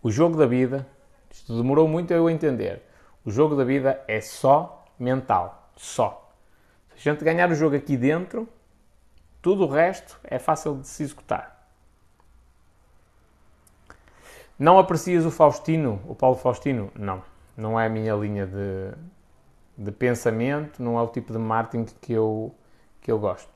O 0.02 0.10
jogo 0.10 0.36
da 0.36 0.46
vida, 0.46 0.86
isto 1.30 1.56
demorou 1.56 1.86
muito 1.86 2.12
a 2.12 2.16
eu 2.16 2.28
entender 2.28 2.82
o 3.24 3.30
jogo 3.30 3.56
da 3.56 3.64
vida 3.64 4.04
é 4.06 4.20
só 4.20 4.84
mental. 4.98 5.70
Só. 5.76 6.30
Se 6.96 7.08
a 7.08 7.12
gente 7.12 7.24
ganhar 7.24 7.50
o 7.50 7.54
jogo 7.54 7.74
aqui 7.74 7.96
dentro, 7.96 8.46
tudo 9.40 9.64
o 9.64 9.68
resto 9.68 10.20
é 10.24 10.38
fácil 10.38 10.76
de 10.76 10.86
se 10.86 11.04
executar. 11.04 11.53
Não 14.58 14.78
aprecias 14.78 15.24
o 15.26 15.30
Faustino, 15.30 16.00
o 16.06 16.14
Paulo 16.14 16.36
Faustino? 16.36 16.90
Não. 16.94 17.22
Não 17.56 17.78
é 17.78 17.86
a 17.86 17.88
minha 17.88 18.14
linha 18.14 18.46
de, 18.46 18.92
de 19.76 19.92
pensamento, 19.92 20.82
não 20.82 20.98
é 20.98 21.02
o 21.02 21.08
tipo 21.08 21.32
de 21.32 21.38
marketing 21.38 21.92
que 22.00 22.12
eu, 22.12 22.54
que 23.00 23.10
eu 23.10 23.18
gosto. 23.18 23.53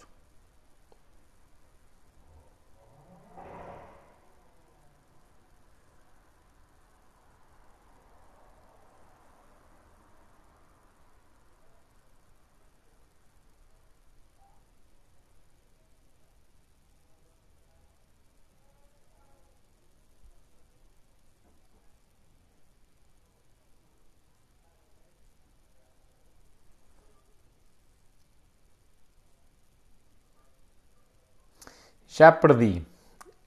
Já 32.18 32.32
perdi. 32.32 32.82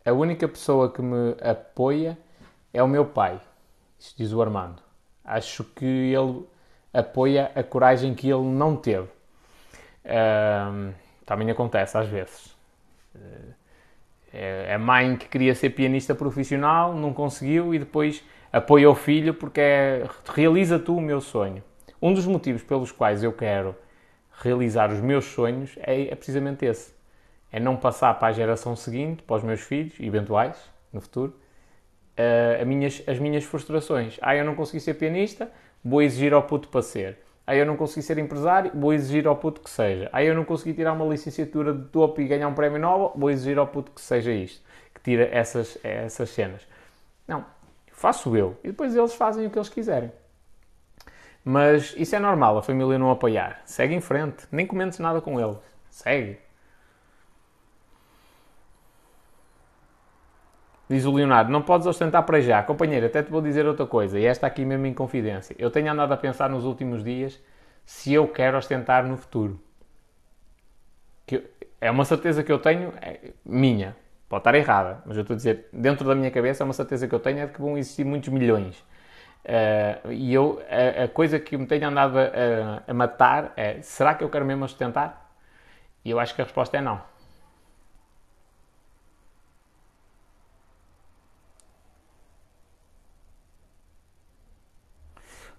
A 0.06 0.14
única 0.14 0.48
pessoa 0.48 0.90
que 0.90 1.02
me 1.02 1.36
apoia 1.42 2.18
é 2.74 2.82
o 2.82 2.88
meu 2.88 3.04
pai. 3.04 3.38
Isto 4.00 4.18
diz 4.18 4.32
o 4.32 4.42
Armando. 4.42 4.82
Acho 5.26 5.66
que 5.66 5.84
ele 5.86 6.46
apoia 6.94 7.52
a 7.54 7.62
coragem 7.64 8.16
que 8.16 8.30
ele 8.30 8.46
não 8.46 8.78
teve. 8.78 9.10
Uh, 10.06 10.94
também 11.26 11.52
acontece 11.52 11.98
às 11.98 12.08
vezes. 12.08 12.46
Uh, 13.14 13.54
é 14.32 14.74
a 14.74 14.80
mãe 14.80 15.18
que 15.18 15.28
queria 15.28 15.54
ser 15.54 15.72
pianista 15.72 16.16
profissional, 16.16 16.96
não 16.96 17.14
conseguiu 17.14 17.76
e 17.76 17.80
depois 17.80 18.24
apoia 18.54 18.90
o 18.90 18.96
filho 18.96 19.34
porque 19.34 19.60
é, 19.60 20.08
realiza 20.34 20.80
tu 20.80 20.96
o 20.96 21.02
meu 21.02 21.20
sonho. 21.20 21.62
Um 22.02 22.14
dos 22.14 22.26
motivos 22.26 22.64
pelos 22.64 22.90
quais 22.90 23.22
eu 23.22 23.34
quero 23.34 23.76
realizar 24.42 24.90
os 24.94 25.02
meus 25.02 25.26
sonhos 25.26 25.78
é, 25.82 26.04
é 26.04 26.16
precisamente 26.16 26.66
esse 26.66 27.01
é 27.52 27.60
não 27.60 27.76
passar 27.76 28.14
para 28.18 28.30
a 28.30 28.32
geração 28.32 28.76
seguinte, 28.76 29.24
para 29.24 29.36
os 29.36 29.44
meus 29.44 29.62
filhos, 29.62 29.94
eventuais, 30.00 30.58
no 30.92 31.02
futuro, 31.02 31.36
uh, 32.18 32.66
minhas, 32.66 33.04
as 33.08 33.20
minhas 33.20 33.44
frustrações. 33.44 34.18
Ah, 34.22 34.36
eu 34.36 34.46
não 34.46 34.56
consegui 34.56 34.80
ser 34.80 34.94
pianista, 34.94 35.52
vou 35.84 36.02
exigir 36.02 36.34
ao 36.34 36.44
puto 36.44 36.68
para 36.70 36.82
ser. 36.82 37.18
Aí 37.46 37.60
eu 37.60 37.66
não 37.66 37.76
consegui 37.76 38.02
ser 38.02 38.18
empresário, 38.18 38.72
vou 38.74 38.94
exigir 38.94 39.28
ao 39.28 39.36
puto 39.36 39.62
que 39.62 39.70
seja. 39.70 40.10
Aí 40.14 40.28
eu 40.28 40.36
não 40.36 40.46
consegui 40.46 40.74
tirar 40.74 40.94
uma 40.94 41.06
licenciatura 41.06 41.74
de 41.74 41.86
topo 41.90 42.22
e 42.22 42.28
ganhar 42.28 42.48
um 42.48 42.54
prémio 42.54 42.80
Nobel, 42.80 43.12
vou 43.16 43.30
exigir 43.30 43.58
ao 43.58 43.68
puto 43.68 43.92
que 43.92 44.00
seja 44.00 44.32
isto. 44.32 44.62
Que 44.94 45.02
tira 45.02 45.28
essas, 45.32 45.78
essas 45.84 46.30
cenas. 46.30 46.66
Não, 47.28 47.44
faço 47.92 48.36
eu. 48.38 48.58
E 48.64 48.68
depois 48.68 48.96
eles 48.96 49.14
fazem 49.14 49.48
o 49.48 49.50
que 49.50 49.58
eles 49.58 49.70
quiserem. 49.70 50.12
Mas 51.44 51.96
isso 51.98 52.16
é 52.16 52.20
normal, 52.20 52.58
a 52.58 52.62
família 52.62 53.00
não 53.00 53.10
apoiar. 53.10 53.62
Segue 53.66 53.96
em 53.96 54.02
frente, 54.02 54.46
nem 54.52 54.66
comentes 54.66 55.00
nada 55.00 55.20
com 55.20 55.40
ele. 55.40 55.58
Segue. 55.90 56.38
Diz 60.92 61.06
o 61.06 61.12
Leonardo, 61.14 61.50
não 61.50 61.62
podes 61.62 61.88
ostentar 61.88 62.22
para 62.24 62.42
já. 62.42 62.62
Companheiro, 62.62 63.06
até 63.06 63.24
te 63.24 63.32
vou 63.32 63.42
dizer 63.42 63.66
outra 63.66 63.86
coisa, 63.86 64.20
e 64.20 64.26
esta 64.26 64.46
aqui 64.46 64.66
mesmo 64.66 64.86
em 64.88 64.94
confidência. 64.94 65.56
Eu 65.58 65.72
tenho 65.72 65.90
andado 65.90 66.12
a 66.12 66.18
pensar 66.18 66.50
nos 66.50 66.66
últimos 66.66 67.02
dias 67.02 67.40
se 67.86 68.14
eu 68.14 68.28
quero 68.28 68.58
ostentar 68.58 69.06
no 69.06 69.16
futuro. 69.16 69.58
Que 71.26 71.46
é 71.80 71.90
uma 71.90 72.04
certeza 72.04 72.44
que 72.44 72.52
eu 72.52 72.60
tenho, 72.60 72.94
é 73.02 73.32
minha. 73.46 73.96
Pode 74.28 74.42
estar 74.42 74.54
errada, 74.54 75.02
mas 75.06 75.16
eu 75.16 75.22
estou 75.22 75.34
a 75.34 75.38
dizer, 75.38 75.70
dentro 75.72 76.06
da 76.06 76.14
minha 76.14 76.30
cabeça, 76.30 76.62
é 76.62 76.66
uma 76.66 76.74
certeza 76.74 77.08
que 77.08 77.16
eu 77.16 77.22
tenho 77.22 77.40
é 77.40 77.46
de 77.46 77.54
que 77.54 77.62
vão 77.62 77.78
existir 77.78 78.04
muitos 78.04 78.28
milhões. 78.28 78.78
Uh, 79.46 80.12
e 80.12 80.34
eu, 80.34 80.62
a, 80.70 81.06
a, 81.06 81.08
coisa 81.08 81.40
que 81.40 81.56
me 81.56 81.68
tenho 81.68 81.88
andado 81.88 82.18
a, 82.20 82.84
a 82.86 82.94
matar 82.94 83.54
é: 83.56 83.82
será 83.82 84.14
que 84.14 84.26
eu 84.26 84.30
quero 84.30 84.44
mesmo 84.44 84.66
ostentar? 84.66 85.32
E 86.04 86.12
eu 86.12 86.20
acho 86.20 86.36
que 86.36 86.42
a 86.42 86.44
resposta 86.44 86.76
é 86.76 86.82
não. 86.82 87.02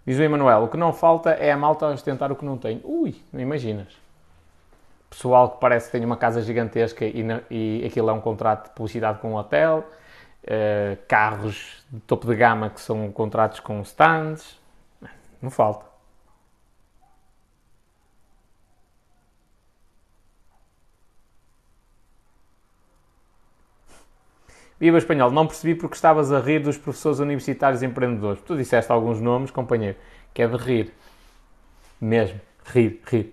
Diz 0.06 0.18
o 0.18 0.22
Emanuel, 0.22 0.64
o 0.64 0.68
que 0.68 0.76
não 0.76 0.92
falta 0.92 1.30
é 1.30 1.52
a 1.52 1.56
malta 1.56 1.86
ostentar 1.86 2.32
o 2.32 2.36
que 2.36 2.44
não 2.44 2.58
tem. 2.58 2.80
Ui, 2.82 3.14
não 3.32 3.40
imaginas. 3.40 3.88
Pessoal 5.08 5.50
que 5.50 5.60
parece 5.60 5.86
que 5.86 5.92
tem 5.92 6.04
uma 6.04 6.16
casa 6.16 6.42
gigantesca 6.42 7.04
e, 7.04 7.24
e 7.50 7.84
aquilo 7.86 8.10
é 8.10 8.12
um 8.12 8.20
contrato 8.20 8.64
de 8.68 8.74
publicidade 8.74 9.18
com 9.20 9.32
um 9.32 9.36
hotel. 9.36 9.84
Uh, 10.42 10.98
carros 11.06 11.84
de 11.88 12.00
topo 12.00 12.26
de 12.26 12.34
gama 12.34 12.70
que 12.70 12.80
são 12.80 13.12
contratos 13.12 13.60
com 13.60 13.80
stands. 13.82 14.58
Não 15.40 15.50
falta. 15.50 15.91
Viva 24.82 24.98
Espanhol, 24.98 25.30
não 25.30 25.46
percebi 25.46 25.76
porque 25.76 25.94
estavas 25.94 26.32
a 26.32 26.40
rir 26.40 26.58
dos 26.58 26.76
professores 26.76 27.20
universitários 27.20 27.84
empreendedores. 27.84 28.42
Tu 28.42 28.56
disseste 28.56 28.90
alguns 28.90 29.20
nomes, 29.20 29.52
companheiro, 29.52 29.96
que 30.34 30.42
é 30.42 30.48
de 30.48 30.56
rir. 30.56 30.92
Mesmo. 32.00 32.40
Rir, 32.64 33.00
rir. 33.06 33.32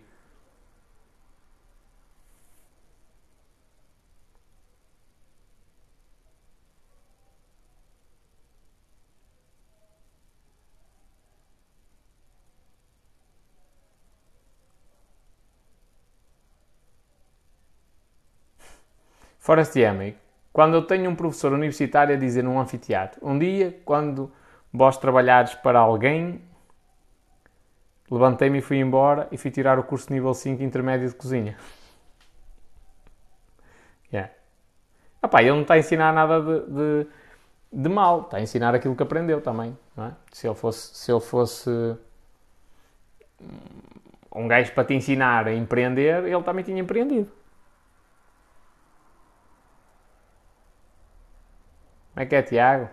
Forrest 19.39 19.75
Yammy, 19.75 20.15
quando 20.51 20.73
eu 20.73 20.81
tenho 20.81 21.09
um 21.09 21.15
professor 21.15 21.53
universitário 21.53 22.15
a 22.15 22.17
dizer 22.17 22.43
num 22.43 22.59
anfiteatro, 22.59 23.19
um 23.25 23.37
dia, 23.37 23.79
quando 23.85 24.31
vós 24.73 24.97
trabalhares 24.97 25.53
para 25.55 25.79
alguém, 25.79 26.41
levantei-me 28.09 28.59
e 28.59 28.61
fui 28.61 28.77
embora 28.77 29.27
e 29.31 29.37
fui 29.37 29.51
tirar 29.51 29.77
o 29.77 29.83
curso 29.83 30.11
nível 30.11 30.33
5 30.33 30.61
intermédio 30.63 31.07
de 31.07 31.15
cozinha. 31.15 31.55
Yeah. 34.11 34.33
Epá, 35.23 35.41
ele 35.41 35.51
não 35.51 35.61
está 35.61 35.75
a 35.75 35.79
ensinar 35.79 36.13
nada 36.13 36.41
de, 36.41 36.65
de, 36.71 37.07
de, 37.71 37.89
mal, 37.89 38.21
está 38.21 38.37
a 38.37 38.41
ensinar 38.41 38.73
aquilo 38.73 38.95
que 38.95 39.03
aprendeu 39.03 39.41
também. 39.41 39.77
É? 39.97 40.11
Se 40.31 40.47
ele 40.47 40.55
fosse, 40.55 40.95
se 40.95 41.11
ele 41.11 41.21
fosse 41.21 41.69
um 44.33 44.47
gajo 44.47 44.73
para 44.73 44.85
te 44.85 44.93
ensinar 44.93 45.47
a 45.47 45.53
empreender, 45.53 46.23
ele 46.25 46.43
também 46.43 46.63
tinha 46.63 46.79
empreendido. 46.79 47.31
Como 52.19 52.25
é 52.25 52.29
que 52.29 52.35
é, 52.35 52.41
Tiago? 52.43 52.89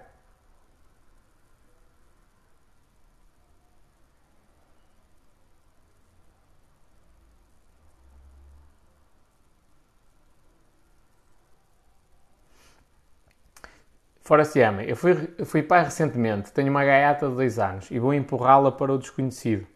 Fora 14.21 14.45
se 14.45 14.61
ama. 14.63 14.83
Eu 14.85 14.95
fui, 14.97 15.13
eu 15.39 15.47
fui 15.47 15.63
pai 15.63 15.83
recentemente, 15.83 16.53
tenho 16.53 16.71
uma 16.71 16.85
gaiata 16.85 17.29
de 17.29 17.35
dois 17.35 17.59
anos 17.59 17.91
e 17.91 17.99
vou 17.99 18.13
empurrá-la 18.15 18.71
para 18.71 18.93
o 18.93 18.99
desconhecido. 18.99 19.67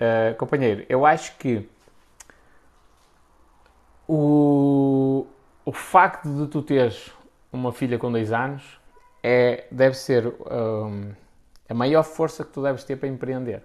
Uh, 0.00 0.34
companheiro, 0.36 0.84
eu 0.88 1.06
acho 1.06 1.36
que 1.38 1.68
o, 4.08 5.26
o 5.64 5.72
facto 5.72 6.28
de 6.28 6.46
tu 6.48 6.62
teres 6.62 7.10
uma 7.52 7.72
filha 7.72 7.98
com 7.98 8.10
2 8.10 8.32
anos 8.32 8.80
é, 9.22 9.66
deve 9.70 9.96
ser 9.96 10.26
um, 10.26 11.12
a 11.68 11.74
maior 11.74 12.02
força 12.02 12.44
que 12.44 12.52
tu 12.52 12.62
deves 12.62 12.84
ter 12.84 12.96
para 12.96 13.08
empreender. 13.08 13.62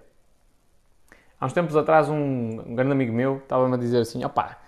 Há 1.38 1.46
uns 1.46 1.52
tempos 1.52 1.76
atrás, 1.76 2.08
um, 2.08 2.14
um 2.14 2.74
grande 2.74 2.92
amigo 2.92 3.12
meu 3.12 3.38
estava-me 3.38 3.74
a 3.74 3.78
dizer 3.78 4.00
assim: 4.00 4.24
opá, 4.24 4.58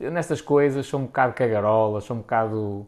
nestas 0.00 0.40
coisas 0.40 0.86
sou 0.86 1.00
um 1.00 1.04
bocado 1.04 1.34
cagarola, 1.34 2.00
sou 2.00 2.16
um 2.16 2.20
bocado. 2.20 2.86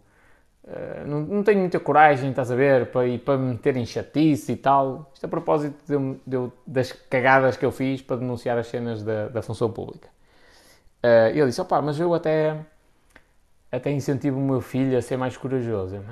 Uh, 0.65 1.07
não, 1.07 1.21
não, 1.21 1.43
tenho 1.45 1.61
muita 1.61 1.79
coragem, 1.79 2.31
estás 2.31 2.51
a 2.51 2.57
ver, 2.57 2.91
para, 2.91 3.07
ir, 3.07 3.21
para 3.21 3.39
me 3.39 3.53
meter 3.53 3.77
em 3.77 3.87
chatice 3.87 4.53
e 4.53 4.57
tal. 4.57 5.11
Isto 5.15 5.27
a 5.27 5.29
propósito 5.29 5.77
de, 5.87 6.19
de, 6.27 6.53
das 6.67 6.93
cagadas 6.93 7.57
que 7.57 7.65
eu 7.65 7.71
fiz 7.71 8.03
para 8.03 8.17
denunciar 8.17 8.59
as 8.59 8.67
cenas 8.67 9.03
da, 9.03 9.29
da 9.29 9.43
função 9.43 9.71
pública. 9.71 10.09
Uh, 11.07 11.29
ele 11.31 11.47
disse: 11.47 11.61
opá, 11.61 11.81
mas 11.81 12.01
eu 12.01 12.13
até, 12.13 12.57
até 13.71 13.93
incentivo 13.93 14.39
o 14.39 14.43
meu 14.43 14.61
filho 14.61 14.99
a 14.99 15.03
ser 15.03 15.17
mais 15.17 15.37
corajoso. 15.37 16.03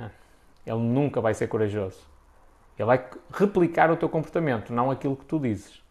ele 0.65 0.77
nunca 0.77 1.19
vai 1.19 1.33
ser 1.33 1.47
corajoso. 1.47 1.99
Ele 2.79 2.85
vai 2.85 3.05
replicar 3.33 3.91
o 3.91 3.97
teu 3.97 4.07
comportamento, 4.07 4.71
não 4.71 4.89
aquilo 4.89 5.15
que 5.17 5.25
tu 5.25 5.37
dizes. 5.37 5.83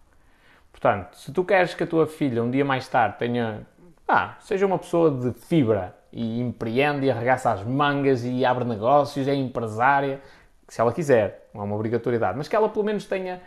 Portanto, 0.72 1.16
se 1.18 1.32
tu 1.32 1.44
queres 1.44 1.74
que 1.74 1.82
a 1.82 1.86
tua 1.86 2.06
filha 2.06 2.42
um 2.42 2.50
dia 2.50 2.64
mais 2.64 2.88
tarde 2.88 3.18
tenha, 3.18 3.66
ah, 4.08 4.36
seja 4.40 4.64
uma 4.64 4.78
pessoa 4.78 5.10
de 5.10 5.32
fibra 5.32 5.94
e 6.10 6.40
empreende 6.40 7.06
e 7.06 7.10
arregaça 7.10 7.52
as 7.52 7.62
mangas 7.62 8.24
e 8.24 8.44
abre 8.44 8.64
negócios, 8.64 9.28
é 9.28 9.34
empresária, 9.34 10.20
se 10.66 10.80
ela 10.80 10.92
quiser, 10.92 11.48
não 11.54 11.62
é 11.62 11.64
uma 11.64 11.74
obrigatoriedade, 11.74 12.36
mas 12.36 12.48
que 12.48 12.56
ela 12.56 12.68
pelo 12.68 12.84
menos 12.84 13.04
tenha, 13.06 13.40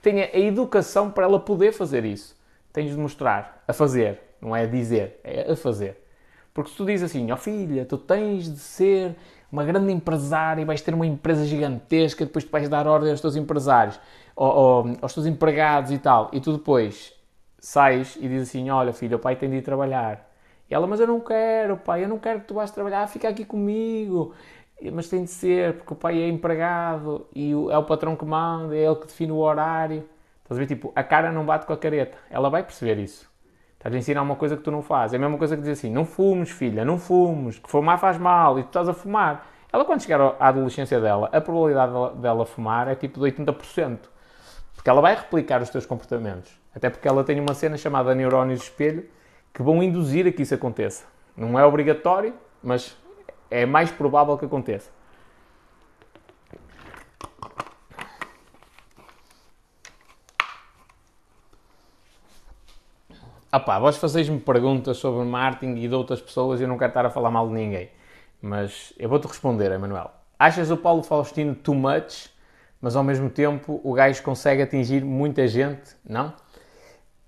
tenha 0.00 0.30
a 0.32 0.38
educação 0.38 1.10
para 1.10 1.24
ela 1.24 1.38
poder 1.40 1.72
fazer 1.72 2.04
isso 2.04 2.40
tens 2.72 2.90
de 2.90 2.96
mostrar, 2.96 3.62
a 3.66 3.72
fazer, 3.72 4.20
não 4.40 4.54
é 4.54 4.62
a 4.62 4.66
dizer, 4.66 5.20
é 5.22 5.52
a 5.52 5.56
fazer. 5.56 6.02
Porque 6.54 6.70
se 6.70 6.76
tu 6.76 6.84
dizes 6.84 7.10
assim, 7.10 7.30
ó 7.30 7.34
oh 7.34 7.38
filha, 7.38 7.84
tu 7.84 7.96
tens 7.96 8.44
de 8.44 8.58
ser 8.58 9.16
uma 9.50 9.64
grande 9.64 9.92
empresária 9.92 10.62
e 10.62 10.64
vais 10.64 10.80
ter 10.80 10.94
uma 10.94 11.06
empresa 11.06 11.44
gigantesca, 11.44 12.24
depois 12.24 12.44
tu 12.44 12.50
vais 12.50 12.68
dar 12.68 12.86
ordem 12.86 13.10
aos 13.10 13.20
teus 13.20 13.36
empresários, 13.36 13.98
ou, 14.34 14.54
ou, 14.54 14.96
aos 15.02 15.14
teus 15.14 15.26
empregados 15.26 15.90
e 15.90 15.98
tal, 15.98 16.30
e 16.32 16.40
tu 16.40 16.52
depois 16.52 17.14
sais 17.58 18.16
e 18.16 18.28
dizes 18.28 18.48
assim, 18.48 18.68
olha 18.70 18.92
filha, 18.92 19.16
o 19.16 19.18
pai 19.18 19.36
tem 19.36 19.48
de 19.48 19.56
ir 19.56 19.62
trabalhar. 19.62 20.28
E 20.68 20.74
ela, 20.74 20.86
mas 20.86 21.00
eu 21.00 21.06
não 21.06 21.20
quero, 21.20 21.76
pai, 21.76 22.02
eu 22.02 22.08
não 22.08 22.18
quero 22.18 22.40
que 22.40 22.46
tu 22.46 22.54
vás 22.54 22.70
trabalhar, 22.70 23.06
fica 23.06 23.28
aqui 23.28 23.44
comigo. 23.44 24.34
Mas 24.92 25.08
tem 25.08 25.22
de 25.22 25.30
ser, 25.30 25.74
porque 25.74 25.92
o 25.92 25.96
pai 25.96 26.20
é 26.20 26.28
empregado 26.28 27.26
e 27.34 27.52
é 27.52 27.78
o 27.78 27.84
patrão 27.84 28.16
que 28.16 28.24
manda, 28.24 28.74
é 28.74 28.84
ele 28.84 28.96
que 28.96 29.06
define 29.06 29.30
o 29.30 29.36
horário. 29.36 30.04
Estás 30.42 30.58
a 30.58 30.60
ver? 30.60 30.66
Tipo, 30.66 30.92
a 30.94 31.02
cara 31.02 31.32
não 31.32 31.44
bate 31.44 31.66
com 31.66 31.72
a 31.72 31.76
careta. 31.76 32.16
Ela 32.30 32.50
vai 32.50 32.62
perceber 32.62 32.98
isso. 32.98 33.30
Estás 33.74 33.94
a 33.94 33.98
ensinar 33.98 34.22
uma 34.22 34.36
coisa 34.36 34.56
que 34.56 34.62
tu 34.62 34.70
não 34.70 34.82
fazes. 34.82 35.14
É 35.14 35.16
a 35.16 35.20
mesma 35.20 35.38
coisa 35.38 35.56
que 35.56 35.60
dizer 35.60 35.72
assim: 35.72 35.90
não 35.90 36.04
fumes, 36.04 36.50
filha, 36.50 36.84
não 36.84 36.98
fumes, 36.98 37.58
que 37.58 37.70
fumar 37.70 37.98
faz 37.98 38.16
mal 38.18 38.58
e 38.58 38.62
tu 38.62 38.66
estás 38.66 38.88
a 38.88 38.94
fumar. 38.94 39.46
Ela, 39.72 39.84
quando 39.84 40.02
chegar 40.02 40.20
à 40.20 40.48
adolescência 40.48 41.00
dela, 41.00 41.30
a 41.32 41.40
probabilidade 41.40 41.92
dela 42.20 42.44
fumar 42.44 42.88
é 42.88 42.94
tipo 42.94 43.18
de 43.18 43.32
80%. 43.32 43.98
Porque 44.74 44.90
ela 44.90 45.00
vai 45.00 45.14
replicar 45.14 45.62
os 45.62 45.70
teus 45.70 45.86
comportamentos. 45.86 46.52
Até 46.74 46.90
porque 46.90 47.08
ela 47.08 47.24
tem 47.24 47.40
uma 47.40 47.54
cena 47.54 47.76
chamada 47.76 48.14
neurónios 48.14 48.60
de 48.60 48.66
espelho 48.66 49.08
que 49.52 49.62
vão 49.62 49.82
induzir 49.82 50.26
a 50.26 50.32
que 50.32 50.42
isso 50.42 50.54
aconteça. 50.54 51.04
Não 51.36 51.58
é 51.58 51.64
obrigatório, 51.64 52.34
mas 52.62 52.96
é 53.50 53.66
mais 53.66 53.90
provável 53.90 54.36
que 54.36 54.44
aconteça. 54.44 54.90
Ah 63.52 63.60
pá, 63.60 63.78
vós 63.78 63.98
fazeis-me 63.98 64.40
perguntas 64.40 64.96
sobre 64.96 65.24
marketing 65.24 65.76
e 65.76 65.86
de 65.86 65.94
outras 65.94 66.20
pessoas 66.20 66.58
e 66.58 66.64
eu 66.64 66.68
não 66.68 66.78
quero 66.78 66.90
estar 66.90 67.06
a 67.06 67.10
falar 67.10 67.30
mal 67.30 67.46
de 67.46 67.54
ninguém. 67.54 67.90
Mas 68.40 68.92
eu 68.98 69.08
vou-te 69.08 69.28
responder, 69.28 69.70
Emanuel. 69.70 70.10
Achas 70.38 70.70
o 70.70 70.76
Paulo 70.76 71.02
Faustino 71.02 71.54
too 71.54 71.74
much 71.74 72.32
mas 72.82 72.96
ao 72.96 73.04
mesmo 73.04 73.30
tempo 73.30 73.80
o 73.84 73.92
gajo 73.92 74.20
consegue 74.24 74.60
atingir 74.60 75.04
muita 75.04 75.46
gente, 75.46 75.94
não? 76.04 76.34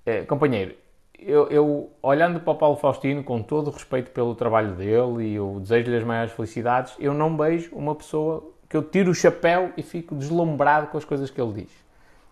É, 0.04 0.22
companheiro, 0.24 0.74
eu, 1.16 1.46
eu, 1.48 1.92
olhando 2.02 2.40
para 2.40 2.52
o 2.52 2.56
Paulo 2.56 2.76
Faustino, 2.76 3.22
com 3.22 3.40
todo 3.40 3.68
o 3.68 3.70
respeito 3.70 4.10
pelo 4.10 4.34
trabalho 4.34 4.74
dele 4.74 5.28
e 5.28 5.34
eu 5.36 5.60
desejo-lhe 5.60 5.96
as 5.96 6.02
maiores 6.02 6.32
felicidades, 6.32 6.94
eu 6.98 7.14
não 7.14 7.34
beijo 7.34 7.70
uma 7.72 7.94
pessoa 7.94 8.52
que 8.68 8.76
eu 8.76 8.82
tiro 8.82 9.12
o 9.12 9.14
chapéu 9.14 9.72
e 9.76 9.82
fico 9.82 10.16
deslumbrado 10.16 10.88
com 10.88 10.98
as 10.98 11.04
coisas 11.04 11.30
que 11.30 11.40
ele 11.40 11.52
diz. 11.52 11.70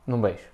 Não 0.05 0.21
beijo. 0.21 0.51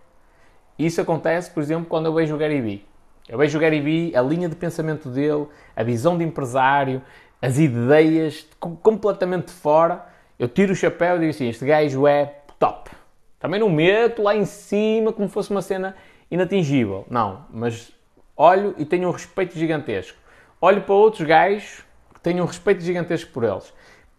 Isso 0.79 1.01
acontece, 1.01 1.51
por 1.51 1.63
exemplo, 1.63 1.87
quando 1.89 2.07
eu 2.07 2.13
vejo 2.13 2.35
o 2.35 2.39
Gary 2.39 2.61
Vee. 2.61 2.88
Eu 3.29 3.37
vejo 3.37 3.59
o 3.59 3.61
Gary 3.61 3.81
Vee, 3.81 4.17
a 4.17 4.23
linha 4.23 4.49
de 4.49 4.57
pensamento 4.57 5.11
dele, 5.11 5.47
a 5.77 5.83
visão 5.83 6.17
de 6.17 6.25
empresário, 6.25 7.03
as 7.43 7.59
ideias 7.59 8.47
completamente 8.59 9.51
fora. 9.51 10.07
Eu 10.39 10.49
tiro 10.49 10.73
o 10.73 10.77
chapéu 10.77 11.17
e 11.17 11.21
digo 11.21 11.31
assim: 11.31 11.49
este 11.49 11.65
gajo 11.67 12.07
é 12.07 12.37
top. 12.59 12.91
Também 13.39 13.61
não 13.61 13.69
meto 13.69 14.23
lá 14.23 14.35
em 14.35 14.45
cima 14.45 15.13
como 15.13 15.29
fosse 15.29 15.51
uma 15.51 15.63
cena 15.63 15.95
inatingível. 16.31 17.07
Não, 17.11 17.45
mas 17.51 17.93
olho 18.37 18.75
e 18.79 18.85
tenho 18.85 19.09
um 19.09 19.13
respeito 19.13 19.57
gigantesco. 19.57 20.19
Olho 20.61 20.83
para 20.83 20.95
outros 20.95 21.27
gajos 21.27 21.85
que 22.15 22.21
tenho 22.21 22.43
um 22.43 22.47
respeito 22.47 22.83
gigantesco 22.83 23.31
por 23.31 23.45
eles. 23.45 23.73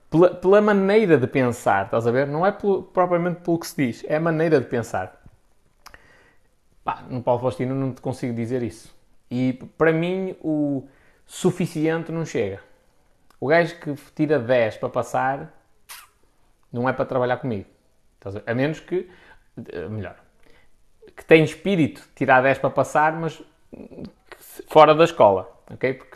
Pela, 0.10 0.34
pela 0.34 0.62
maneira 0.62 1.18
de 1.18 1.28
pensar, 1.28 1.86
estás 1.86 2.08
a 2.08 2.12
ver? 2.12 2.28
Não 2.28 2.46
é 2.46 2.52
pelo, 2.52 2.84
propriamente 2.84 3.42
pelo 3.42 3.60
que 3.60 3.68
se 3.68 3.76
diz, 3.76 4.06
é 4.08 4.16
a 4.16 4.20
maneira 4.20 4.60
de 4.60 4.68
pensar. 4.68 5.22
Pá, 6.84 7.04
no 7.10 7.22
Paulo 7.22 7.42
Faustino 7.42 7.76
não 7.76 7.94
te 7.94 8.02
consigo 8.02 8.34
dizer 8.34 8.64
isso. 8.64 8.99
E 9.30 9.54
para 9.78 9.92
mim 9.92 10.36
o 10.42 10.88
suficiente 11.26 12.12
não 12.12 12.26
chega. 12.26 12.62
O 13.40 13.48
gajo 13.48 13.76
que 13.80 13.96
tira 14.16 14.40
10 14.40 14.78
para 14.78 14.90
passar 14.90 15.54
não 16.72 16.88
é 16.90 16.94
para 16.94 17.06
trabalhar 17.06 17.38
comigo. 17.38 17.70
A 18.46 18.54
menos 18.54 18.80
que, 18.80 19.10
eh, 19.72 19.88
melhor, 19.88 20.16
que 21.16 21.24
tem 21.24 21.44
espírito 21.44 22.06
tirar 22.16 22.42
10 22.42 22.58
para 22.58 22.70
passar, 22.70 23.14
mas 23.14 23.42
fora 24.68 24.94
da 24.94 25.04
escola, 25.04 25.50
ok? 25.72 25.94
Porque 25.94 26.16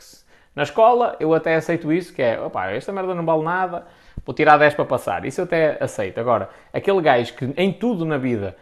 na 0.55 0.63
escola 0.63 1.15
eu 1.19 1.33
até 1.33 1.55
aceito 1.55 1.91
isso, 1.91 2.13
que 2.13 2.21
é, 2.21 2.39
opa, 2.39 2.71
esta 2.71 2.91
merda 2.91 3.15
não 3.15 3.25
vale 3.25 3.43
nada, 3.43 3.87
vou 4.25 4.35
tirar 4.35 4.57
10 4.57 4.73
para 4.75 4.85
passar. 4.85 5.25
Isso 5.25 5.41
eu 5.41 5.45
até 5.45 5.81
aceito. 5.81 6.19
Agora, 6.19 6.49
aquele 6.71 7.01
gajo 7.01 7.33
que 7.35 7.53
em 7.57 7.71
tudo 7.71 8.05
na 8.05 8.17
vida 8.17 8.55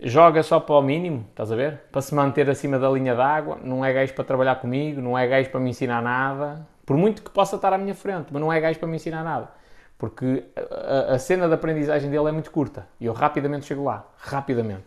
joga 0.00 0.42
só 0.42 0.60
para 0.60 0.76
o 0.76 0.82
mínimo, 0.82 1.26
estás 1.30 1.50
a 1.50 1.56
ver? 1.56 1.80
Para 1.90 2.00
se 2.00 2.14
manter 2.14 2.48
acima 2.48 2.78
da 2.78 2.88
linha 2.90 3.14
d'água, 3.14 3.58
não 3.62 3.84
é 3.84 3.92
gajo 3.92 4.14
para 4.14 4.24
trabalhar 4.24 4.56
comigo, 4.56 5.00
não 5.00 5.18
é 5.18 5.26
gajo 5.26 5.50
para 5.50 5.60
me 5.60 5.70
ensinar 5.70 6.02
nada, 6.02 6.66
por 6.86 6.96
muito 6.96 7.22
que 7.22 7.30
possa 7.30 7.56
estar 7.56 7.72
à 7.72 7.78
minha 7.78 7.94
frente, 7.94 8.28
mas 8.30 8.40
não 8.40 8.52
é 8.52 8.60
gajo 8.60 8.78
para 8.78 8.88
me 8.88 8.96
ensinar 8.96 9.24
nada. 9.24 9.50
Porque 9.98 10.44
a, 10.56 11.14
a 11.14 11.18
cena 11.18 11.48
de 11.48 11.54
aprendizagem 11.54 12.08
dele 12.08 12.28
é 12.28 12.32
muito 12.32 12.50
curta 12.52 12.86
e 13.00 13.06
eu 13.06 13.12
rapidamente 13.12 13.66
chego 13.66 13.84
lá, 13.84 14.06
rapidamente. 14.16 14.86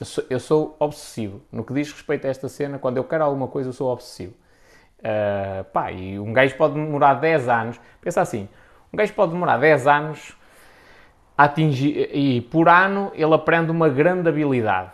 Eu 0.00 0.06
sou, 0.06 0.24
eu 0.30 0.40
sou, 0.40 0.76
obsessivo. 0.78 1.42
No 1.52 1.62
que 1.62 1.74
diz 1.74 1.92
respeito 1.92 2.26
a 2.26 2.30
esta 2.30 2.48
cena, 2.48 2.78
quando 2.78 2.96
eu 2.96 3.04
quero 3.04 3.22
alguma 3.22 3.48
coisa, 3.48 3.68
eu 3.68 3.72
sou 3.74 3.92
obsessivo. 3.92 4.32
Uh, 4.98 5.62
pá, 5.64 5.92
e 5.92 6.18
um 6.18 6.32
gajo 6.32 6.56
pode 6.56 6.72
demorar 6.72 7.14
10 7.14 7.48
anos. 7.50 7.80
Pensa 8.00 8.22
assim: 8.22 8.48
um 8.90 8.96
gajo 8.96 9.12
pode 9.12 9.32
demorar 9.32 9.58
10 9.58 9.86
anos 9.86 10.34
atingir. 11.44 12.10
E 12.14 12.40
por 12.42 12.68
ano 12.68 13.10
ele 13.14 13.34
aprende 13.34 13.70
uma 13.70 13.88
grande 13.88 14.28
habilidade. 14.28 14.90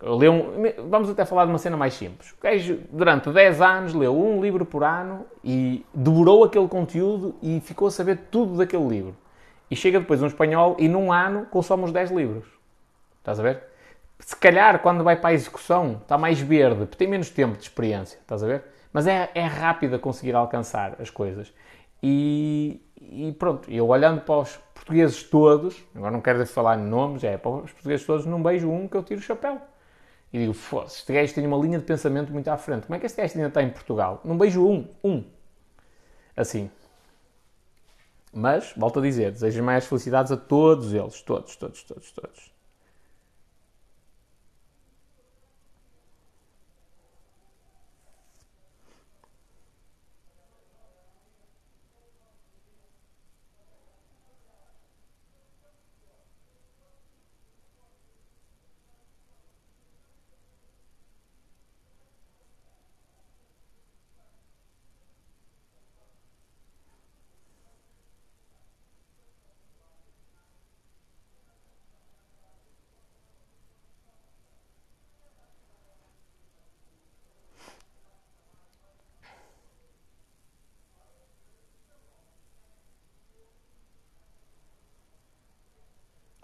Leu 0.00 0.32
um, 0.32 0.88
vamos 0.88 1.08
até 1.08 1.24
falar 1.24 1.44
de 1.44 1.52
uma 1.52 1.58
cena 1.58 1.76
mais 1.76 1.94
simples. 1.94 2.32
O 2.32 2.42
gajo, 2.42 2.80
durante 2.90 3.30
10 3.30 3.60
anos, 3.60 3.94
leu 3.94 4.16
um 4.16 4.42
livro 4.42 4.66
por 4.66 4.82
ano 4.82 5.24
e 5.44 5.86
devorou 5.94 6.42
aquele 6.42 6.66
conteúdo 6.66 7.36
e 7.40 7.60
ficou 7.60 7.86
a 7.86 7.90
saber 7.90 8.18
tudo 8.30 8.56
daquele 8.56 8.86
livro. 8.88 9.16
E 9.70 9.76
chega 9.76 10.00
depois 10.00 10.20
um 10.20 10.26
espanhol 10.26 10.76
e 10.78 10.88
num 10.88 11.12
ano 11.12 11.46
consome 11.46 11.84
os 11.84 11.92
10 11.92 12.10
livros. 12.10 12.44
Estás 13.18 13.38
a 13.38 13.42
ver? 13.44 13.62
Se 14.18 14.36
calhar, 14.36 14.80
quando 14.80 15.04
vai 15.04 15.16
para 15.16 15.30
a 15.30 15.34
execução, 15.34 16.00
está 16.02 16.18
mais 16.18 16.40
verde, 16.40 16.86
tem 16.86 17.06
menos 17.06 17.30
tempo 17.30 17.56
de 17.56 17.62
experiência. 17.62 18.18
Estás 18.18 18.42
a 18.42 18.46
ver? 18.46 18.64
Mas 18.92 19.06
é, 19.06 19.30
é 19.34 19.44
rápido 19.44 19.94
a 19.94 19.98
conseguir 19.98 20.34
alcançar 20.34 20.96
as 21.00 21.10
coisas. 21.10 21.52
E, 22.02 22.80
e 23.00 23.32
pronto, 23.38 23.70
eu 23.70 23.86
olhando 23.86 24.20
para 24.22 24.34
os 24.34 24.58
portugueses 24.82 25.22
todos, 25.22 25.76
agora 25.94 26.10
não 26.10 26.20
quero 26.20 26.44
falar 26.46 26.76
em 26.78 26.82
nomes, 26.82 27.22
é 27.22 27.38
para 27.38 27.50
os 27.50 27.72
portugueses 27.72 28.04
todos, 28.04 28.26
não 28.26 28.42
beijo 28.42 28.68
um 28.68 28.88
que 28.88 28.96
eu 28.96 29.02
tiro 29.02 29.20
o 29.20 29.22
chapéu. 29.22 29.60
E 30.32 30.38
digo, 30.38 30.52
foda-se, 30.52 30.98
este 30.98 31.12
gajo 31.12 31.34
tem 31.34 31.46
uma 31.46 31.58
linha 31.58 31.78
de 31.78 31.84
pensamento 31.84 32.32
muito 32.32 32.48
à 32.48 32.56
frente. 32.56 32.86
Como 32.86 32.96
é 32.96 32.98
que 32.98 33.06
este 33.06 33.20
gajo 33.20 33.34
ainda 33.34 33.48
está 33.48 33.62
em 33.62 33.70
Portugal? 33.70 34.20
Não 34.24 34.36
beijo 34.36 34.66
um, 34.66 34.88
um. 35.04 35.24
Assim. 36.36 36.70
Mas, 38.32 38.72
volto 38.76 38.98
a 38.98 39.02
dizer, 39.02 39.30
desejo 39.30 39.62
mais 39.62 39.86
felicidades 39.86 40.32
a 40.32 40.36
todos 40.36 40.94
eles. 40.94 41.20
Todos, 41.20 41.54
todos, 41.54 41.82
todos, 41.84 42.10
todos. 42.12 42.51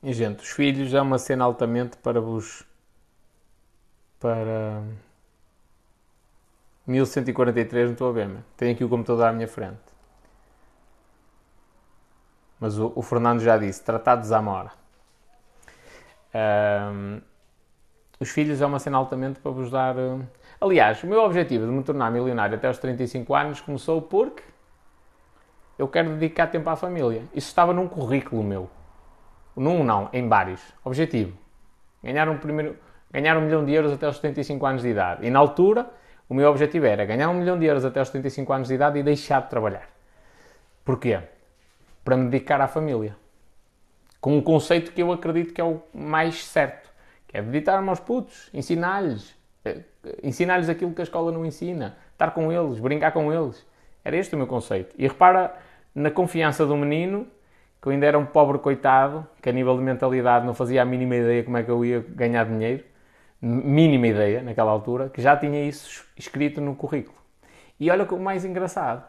E, 0.08 0.12
gente, 0.14 0.40
os 0.42 0.48
filhos 0.48 0.94
é 0.94 1.02
uma 1.02 1.18
cena 1.18 1.44
altamente 1.44 1.98
para 1.98 2.18
vos. 2.18 2.64
para. 4.18 4.82
1143, 6.86 7.84
não 7.84 7.92
estou 7.92 8.08
a 8.08 8.12
ver, 8.12 8.30
tenho 8.56 8.72
aqui 8.72 8.82
o 8.82 8.88
computador 8.88 9.26
à 9.26 9.32
minha 9.34 9.46
frente. 9.46 9.76
Mas 12.58 12.78
o, 12.78 12.90
o 12.96 13.02
Fernando 13.02 13.40
já 13.40 13.58
disse: 13.58 13.84
Tratado 13.84 14.22
de 14.22 14.28
Zamora. 14.28 14.72
Um, 16.34 17.20
os 18.18 18.30
filhos 18.30 18.62
é 18.62 18.64
uma 18.64 18.78
cena 18.78 18.96
altamente 18.96 19.40
para 19.40 19.50
vos 19.50 19.70
dar. 19.70 19.94
Uh... 19.94 20.26
Aliás, 20.58 21.02
o 21.02 21.06
meu 21.06 21.20
objetivo 21.20 21.66
de 21.66 21.70
me 21.70 21.84
tornar 21.84 22.10
milionário 22.10 22.56
até 22.56 22.66
aos 22.66 22.78
35 22.78 23.34
anos 23.34 23.60
começou 23.60 24.00
porque 24.00 24.42
eu 25.78 25.86
quero 25.86 26.14
dedicar 26.14 26.46
tempo 26.46 26.70
à 26.70 26.76
família. 26.76 27.24
Isso 27.34 27.48
estava 27.48 27.74
num 27.74 27.86
currículo 27.86 28.42
meu. 28.42 28.70
Num 29.58 29.82
não, 29.82 30.08
em 30.12 30.28
vários. 30.28 30.62
Objetivo. 30.84 31.36
Ganhar 32.02 32.28
um, 32.28 32.38
primeiro, 32.38 32.76
ganhar 33.10 33.36
um 33.36 33.40
milhão 33.40 33.64
de 33.64 33.72
euros 33.72 33.92
até 33.92 34.06
aos 34.06 34.16
75 34.16 34.64
anos 34.64 34.82
de 34.82 34.88
idade. 34.88 35.26
E 35.26 35.30
na 35.30 35.38
altura, 35.38 35.90
o 36.28 36.34
meu 36.34 36.48
objetivo 36.48 36.86
era 36.86 37.04
ganhar 37.04 37.28
um 37.28 37.34
milhão 37.34 37.58
de 37.58 37.66
euros 37.66 37.84
até 37.84 37.98
aos 37.98 38.08
75 38.08 38.52
anos 38.52 38.68
de 38.68 38.74
idade 38.74 38.98
e 38.98 39.02
deixar 39.02 39.42
de 39.42 39.50
trabalhar. 39.50 39.88
Porquê? 40.84 41.20
Para 42.04 42.16
me 42.16 42.30
dedicar 42.30 42.60
à 42.60 42.68
família. 42.68 43.16
Com 44.20 44.36
um 44.36 44.40
conceito 44.40 44.92
que 44.92 45.02
eu 45.02 45.12
acredito 45.12 45.52
que 45.52 45.60
é 45.60 45.64
o 45.64 45.82
mais 45.92 46.44
certo. 46.44 46.88
Que 47.26 47.38
é 47.38 47.42
dedicar-me 47.42 47.88
aos 47.88 48.00
putos, 48.00 48.48
ensinar-lhes. 48.54 49.36
Eh, 49.64 49.82
ensinar-lhes 50.22 50.68
aquilo 50.68 50.94
que 50.94 51.02
a 51.02 51.04
escola 51.04 51.32
não 51.32 51.44
ensina. 51.44 51.96
Estar 52.12 52.30
com 52.30 52.52
eles, 52.52 52.78
brincar 52.78 53.12
com 53.12 53.32
eles. 53.32 53.66
Era 54.04 54.16
este 54.16 54.34
o 54.34 54.38
meu 54.38 54.46
conceito. 54.46 54.94
E 54.96 55.06
repara 55.06 55.54
na 55.94 56.10
confiança 56.10 56.64
do 56.64 56.76
menino 56.76 57.26
que 57.80 57.88
eu 57.88 57.92
ainda 57.92 58.06
era 58.06 58.18
um 58.18 58.26
pobre 58.26 58.58
coitado, 58.58 59.26
que 59.40 59.48
a 59.48 59.52
nível 59.52 59.76
de 59.76 59.82
mentalidade 59.82 60.44
não 60.44 60.54
fazia 60.54 60.82
a 60.82 60.84
mínima 60.84 61.16
ideia 61.16 61.44
como 61.44 61.56
é 61.56 61.62
que 61.62 61.70
eu 61.70 61.84
ia 61.84 62.04
ganhar 62.08 62.44
dinheiro, 62.44 62.84
mínima 63.40 64.08
ideia 64.08 64.42
naquela 64.42 64.70
altura, 64.70 65.08
que 65.08 65.22
já 65.22 65.36
tinha 65.36 65.64
isso 65.64 66.04
escrito 66.16 66.60
no 66.60 66.74
currículo. 66.74 67.16
E 67.78 67.90
olha 67.90 68.04
o 68.04 68.20
mais 68.20 68.44
engraçado, 68.44 69.06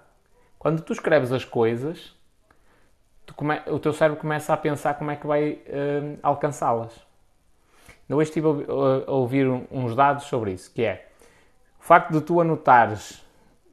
quando 0.59 0.81
tu 0.81 0.93
escreves 0.93 1.31
as 1.31 1.43
coisas, 1.43 2.15
come... 3.35 3.59
o 3.67 3.79
teu 3.79 3.93
cérebro 3.93 4.19
começa 4.19 4.53
a 4.53 4.57
pensar 4.57 4.93
como 4.95 5.09
é 5.09 5.15
que 5.15 5.25
vai 5.25 5.53
uh, 5.53 6.19
alcançá-las. 6.21 6.93
Eu 8.07 8.17
hoje 8.17 8.29
estive 8.29 8.47
a 8.47 9.11
ouvir 9.11 9.47
uns 9.71 9.95
dados 9.95 10.25
sobre 10.25 10.51
isso, 10.51 10.71
que 10.73 10.83
é 10.83 11.07
o 11.79 11.83
facto 11.83 12.11
de 12.11 12.21
tu 12.21 12.41
anotares 12.41 13.23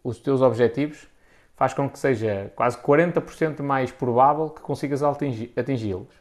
os 0.04 0.18
teus 0.18 0.40
objetivos 0.40 1.08
faz 1.56 1.72
com 1.72 1.88
que 1.88 1.98
seja 1.98 2.52
quase 2.54 2.76
40% 2.78 3.62
mais 3.62 3.90
provável 3.90 4.50
que 4.50 4.60
consigas 4.60 5.02
atingi-los. 5.02 6.14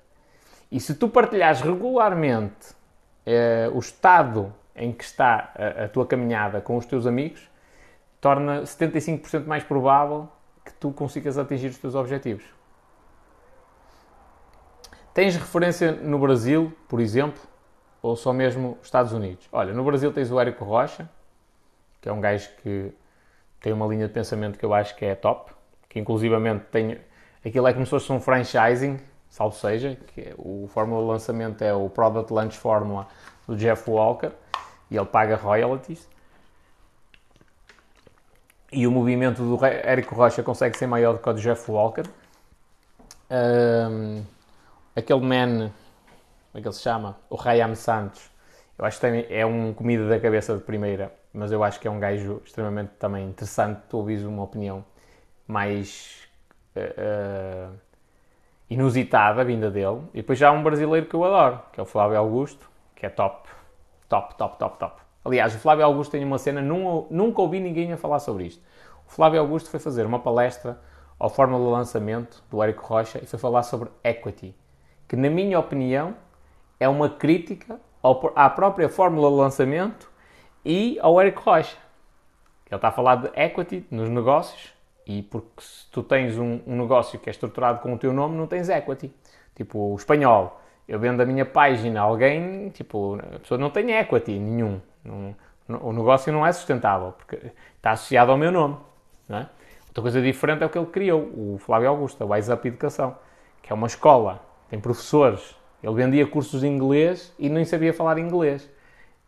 E 0.72 0.80
se 0.80 0.96
tu 0.96 1.10
partilhares 1.10 1.62
regularmente 1.62 2.74
eh, 3.26 3.70
o 3.74 3.80
estado 3.80 4.54
em 4.76 4.92
que 4.92 5.04
está 5.04 5.52
a, 5.56 5.86
a, 5.86 5.90
tua 5.90 6.06
caminhada 6.06 6.62
com 6.62 6.78
os 6.78 6.86
teus 6.86 7.06
amigos, 7.06 7.50
torna 8.20 8.64
75% 8.64 9.46
mais 9.46 9.64
provável 9.64 10.28
que 10.64 10.74
tu 10.74 10.92
consigas 10.92 11.38
atingir 11.38 11.68
os 11.68 11.78
teus 11.78 11.96
objetivos. 11.96 12.44
Tens 15.14 15.36
referência 15.36 15.92
no 15.92 16.18
Brasil, 16.20 16.74
por 16.90 17.00
exemplo, 17.00 17.42
ou 18.02 18.16
só 18.16 18.34
mesmo 18.34 18.78
Estados 18.82 19.14
Unidos? 19.14 19.48
Olha, 19.52 19.74
no 19.74 19.84
Brasil 19.84 20.12
tens 20.12 20.32
o 20.32 20.40
Érico 20.40 20.66
Rocha, 20.66 21.10
que 22.02 22.10
é 22.10 22.12
um 22.12 22.20
gajo 22.20 22.50
que 22.62 22.92
tem 23.66 23.74
uma 23.74 23.88
linha 23.88 24.08
de 24.08 24.14
pensamento 24.14 24.60
que 24.60 24.64
eu 24.64 24.76
acho 24.76 24.96
que 24.96 25.04
é 25.04 25.16
top, 25.16 25.52
que 25.90 26.00
inclusivamente 26.00 26.66
tem. 26.66 27.00
Aquilo 27.44 27.68
é 27.68 27.74
como 27.74 27.84
se 27.84 27.90
fosse 27.90 28.12
um 28.12 28.20
franchising, 28.20 29.00
salvo 29.28 29.56
seja, 29.56 29.98
que 30.14 30.22
é, 30.22 30.36
o 30.38 30.70
fórmula 30.72 31.02
de 31.02 31.08
lançamento 31.08 31.64
é 31.64 31.74
o 31.74 31.90
Product 31.90 32.32
Launch 32.32 32.56
Formula 32.60 33.08
do 33.48 33.58
Jeff 33.58 33.90
Walker 33.90 34.32
e 34.92 34.96
ele 34.96 35.06
paga 35.08 35.36
royalties. 35.36 36.08
E 38.72 38.86
o 38.86 38.92
movimento 38.92 39.42
do 39.42 39.66
Érico 39.66 40.14
Rocha 40.14 40.44
consegue 40.44 40.78
ser 40.78 40.86
maior 40.86 41.14
do 41.14 41.20
que 41.20 41.28
o 41.28 41.34
do 41.34 41.42
Jeff 41.42 41.72
Walker. 41.72 42.04
Um, 43.32 44.24
aquele 44.96 45.22
man, 45.22 45.72
como 46.52 46.60
é 46.60 46.62
que 46.62 46.68
ele 46.68 46.76
se 46.76 46.84
chama? 46.84 47.18
O 47.32 47.36
Rayam 47.36 47.74
Santos. 47.74 48.30
Eu 48.78 48.86
acho 48.86 49.00
que 49.00 49.10
tem, 49.10 49.26
é 49.28 49.44
um 49.44 49.74
comida 49.74 50.08
da 50.08 50.20
cabeça 50.20 50.56
de 50.56 50.62
primeira, 50.62 51.12
mas 51.36 51.52
eu 51.52 51.64
acho 51.64 51.80
que 51.80 51.88
é 51.88 51.92
um 51.92 52.00
gajo 52.00 52.42
extremamente 52.46 52.92
também 52.98 53.28
interessante. 53.28 53.82
Tu 53.90 53.98
ouvis 53.98 54.24
uma 54.24 54.44
opinião 54.44 54.84
mais 55.48 56.28
uh, 56.76 57.76
inusitada 58.70 59.44
vinda 59.44 59.70
dele. 59.70 60.02
E 60.14 60.18
depois 60.18 60.40
já 60.40 60.50
há 60.50 60.52
um 60.52 60.64
brasileiro 60.64 61.06
que 61.06 61.14
eu 61.14 61.24
adoro, 61.24 61.60
que 61.72 61.80
é 61.80 61.84
o 61.84 61.86
Flávio 61.86 62.18
Augusto, 62.18 62.70
que 62.96 63.06
é 63.06 63.10
top, 63.10 63.50
top, 64.08 64.36
top, 64.36 64.58
top, 64.58 64.80
top. 64.80 65.02
Aliás, 65.24 65.54
o 65.56 65.60
Flávio 65.60 65.86
Augusto 65.86 66.12
tem 66.12 66.24
uma 66.24 66.38
cena, 66.38 66.62
nunca, 66.62 67.08
nunca 67.14 67.42
ouvi 67.42 67.60
ninguém 67.60 67.92
a 67.92 67.98
falar 67.98 68.20
sobre 68.20 68.46
isto. 68.46 68.64
O 69.08 69.12
Flávio 69.12 69.40
Augusto 69.40 69.70
foi 69.70 69.80
fazer 69.80 70.06
uma 70.06 70.20
palestra 70.20 70.80
ao 71.20 71.30
Fórmula 71.30 71.66
de 71.66 71.72
Lançamento 71.72 72.44
do 72.50 72.62
Érico 72.62 72.86
Rocha 72.86 73.20
e 73.22 73.26
foi 73.26 73.40
falar 73.40 73.64
sobre 73.64 73.90
equity, 74.04 74.56
que 75.08 75.16
na 75.16 75.30
minha 75.30 75.60
opinião 75.60 76.16
é 76.80 76.88
uma 76.90 77.10
crítica 77.10 77.80
à 78.36 78.50
própria 78.50 78.90
Fórmula 78.90 79.30
de 79.30 79.36
Lançamento 79.36 80.15
e 80.66 80.98
ao 81.00 81.20
Érico 81.22 81.42
Rocha. 81.42 81.78
Ele 82.68 82.76
está 82.76 82.88
a 82.88 82.92
falar 82.92 83.16
de 83.18 83.32
equity 83.40 83.86
nos 83.92 84.10
negócios 84.10 84.74
e 85.06 85.22
porque 85.22 85.62
se 85.62 85.90
tu 85.92 86.02
tens 86.02 86.38
um, 86.38 86.60
um, 86.66 86.76
negócio 86.78 87.20
que 87.20 87.30
é 87.30 87.32
estruturado 87.32 87.80
com 87.80 87.94
o 87.94 87.98
teu 87.98 88.12
nome, 88.12 88.36
não 88.36 88.48
tens 88.48 88.70
equity. 88.70 89.14
Tipo, 89.56 89.94
o 89.94 89.96
espanhol, 89.96 90.60
eu 90.88 91.00
vendo 91.00 91.22
a 91.22 91.26
minha 91.26 91.46
página 91.46 92.02
a 92.02 92.04
alguém, 92.04 92.70
tipo, 92.70 93.20
a 93.36 93.40
pessoa 93.40 93.58
não 93.58 93.70
tem 93.70 93.92
equity 93.92 94.40
nenhum. 94.40 94.82
Não, 95.04 95.36
o 95.68 95.94
negócio 95.94 96.34
não 96.34 96.46
é 96.46 96.52
sustentável, 96.52 97.14
porque 97.14 97.52
está 97.76 97.92
associado 97.92 98.32
ao 98.32 98.38
meu 98.38 98.52
nome. 98.52 98.78
É? 99.30 99.46
Outra 99.88 100.02
coisa 100.02 100.22
diferente 100.22 100.64
é 100.64 100.66
o 100.66 100.70
que 100.70 100.78
ele 100.78 100.88
criou, 100.88 101.22
o 101.22 101.58
Flávio 101.60 101.90
Augusto, 101.90 102.24
a 102.24 102.28
Wise 102.28 102.52
Up 102.52 102.68
Educação, 102.68 103.16
que 103.62 103.72
é 103.72 103.76
uma 103.76 103.88
escola, 103.88 104.44
tem 104.70 104.80
professores. 104.80 105.56
Ele 105.82 105.94
vendia 105.94 106.26
cursos 106.26 106.62
de 106.62 106.68
inglês 106.68 107.34
e 107.38 107.48
nem 107.48 107.64
sabia 107.64 107.94
falar 107.94 108.18
inglês. 108.18 108.70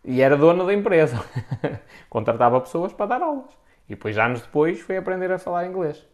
E 0.04 0.22
era 0.22 0.38
dono 0.38 0.66
da 0.66 0.74
empresa. 0.74 1.18
Contratava 2.10 2.62
pessoas 2.62 2.94
para 2.94 3.06
dar 3.08 3.22
aulas. 3.22 3.52
E 3.88 3.96
depois, 3.96 4.18
anos 4.18 4.42
depois, 4.42 4.80
foi 4.82 4.98
aprender 4.98 5.32
a 5.32 5.40
falar 5.40 5.66
inglês. 5.66 6.06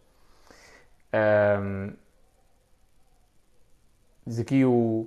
Um, 1.12 1.92
diz 4.26 4.40
aqui 4.40 4.64
o 4.64 5.06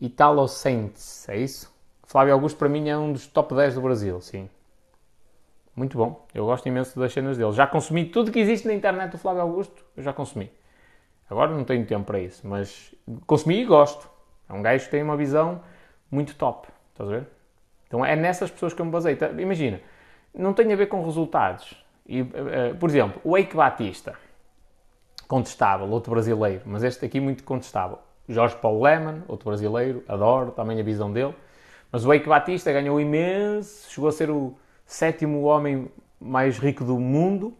Italo 0.00 0.46
Saints, 0.48 1.28
é 1.28 1.38
isso? 1.38 1.72
Flávio 2.04 2.34
Augusto 2.34 2.58
para 2.58 2.68
mim 2.68 2.88
é 2.88 2.98
um 2.98 3.12
dos 3.12 3.26
top 3.26 3.54
10 3.54 3.74
do 3.74 3.82
Brasil, 3.82 4.20
sim. 4.20 4.48
Muito 5.76 5.96
bom. 5.96 6.26
Eu 6.34 6.46
gosto 6.46 6.66
imenso 6.66 6.98
das 6.98 7.12
cenas 7.12 7.38
dele. 7.38 7.52
Já 7.52 7.66
consumi 7.66 8.04
tudo 8.04 8.32
que 8.32 8.38
existe 8.38 8.66
na 8.66 8.74
internet 8.74 9.12
do 9.12 9.18
Flávio 9.18 9.42
Augusto, 9.42 9.84
eu 9.96 10.02
já 10.02 10.12
consumi. 10.12 10.50
Agora 11.28 11.52
não 11.52 11.64
tenho 11.64 11.86
tempo 11.86 12.04
para 12.04 12.18
isso, 12.18 12.46
mas 12.46 12.92
consumi 13.26 13.60
e 13.60 13.64
gosto. 13.64 14.10
É 14.48 14.52
um 14.52 14.60
gajo 14.60 14.84
que 14.84 14.90
tem 14.90 15.02
uma 15.02 15.16
visão 15.16 15.62
muito 16.10 16.34
top. 16.34 16.68
Estás 16.92 17.08
a 17.08 17.12
ver? 17.12 17.28
Então 17.90 18.06
é 18.06 18.14
nessas 18.14 18.48
pessoas 18.48 18.72
que 18.72 18.80
eu 18.80 18.86
me 18.86 18.92
baseio. 18.92 19.16
Tá, 19.16 19.30
imagina, 19.36 19.80
não 20.32 20.54
tem 20.54 20.72
a 20.72 20.76
ver 20.76 20.86
com 20.86 21.04
resultados. 21.04 21.74
E, 22.06 22.22
uh, 22.22 22.28
por 22.78 22.88
exemplo, 22.88 23.20
o 23.24 23.36
Eike 23.36 23.56
Batista, 23.56 24.14
contestável, 25.26 25.88
outro 25.88 26.12
brasileiro, 26.12 26.62
mas 26.64 26.84
este 26.84 27.04
aqui 27.04 27.18
muito 27.18 27.42
contestável. 27.42 27.98
Jorge 28.28 28.54
Paulo 28.56 28.84
Leman, 28.84 29.24
outro 29.26 29.48
brasileiro, 29.48 30.04
adoro 30.06 30.52
também 30.52 30.78
a 30.80 30.84
visão 30.84 31.12
dele. 31.12 31.34
Mas 31.90 32.06
o 32.06 32.12
Eike 32.12 32.28
Batista 32.28 32.70
ganhou 32.70 33.00
imenso, 33.00 33.90
chegou 33.90 34.08
a 34.08 34.12
ser 34.12 34.30
o 34.30 34.54
sétimo 34.86 35.42
homem 35.42 35.90
mais 36.20 36.58
rico 36.58 36.84
do 36.84 36.96
mundo 36.96 37.52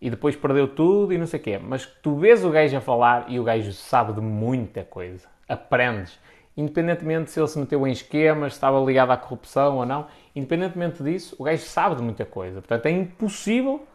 e 0.00 0.10
depois 0.10 0.34
perdeu 0.34 0.66
tudo 0.66 1.12
e 1.12 1.18
não 1.18 1.28
sei 1.28 1.38
o 1.38 1.42
quê. 1.42 1.58
Mas 1.62 1.86
tu 1.86 2.16
vês 2.16 2.44
o 2.44 2.50
gajo 2.50 2.76
a 2.76 2.80
falar 2.80 3.26
e 3.28 3.38
o 3.38 3.44
gajo 3.44 3.72
sabe 3.72 4.12
de 4.14 4.20
muita 4.20 4.82
coisa. 4.82 5.28
Aprendes. 5.48 6.18
Independentemente 6.56 7.30
se 7.30 7.38
ele 7.38 7.48
se 7.48 7.58
meteu 7.58 7.86
em 7.86 7.92
esquemas, 7.92 8.54
estava 8.54 8.80
ligado 8.80 9.10
à 9.10 9.16
corrupção 9.16 9.76
ou 9.76 9.86
não, 9.86 10.06
independentemente 10.34 11.02
disso, 11.02 11.36
o 11.38 11.44
gajo 11.44 11.62
sabe 11.62 11.96
de 11.96 12.02
muita 12.02 12.24
coisa. 12.24 12.60
Portanto, 12.60 12.86
é 12.86 12.90
impossível 12.90 13.86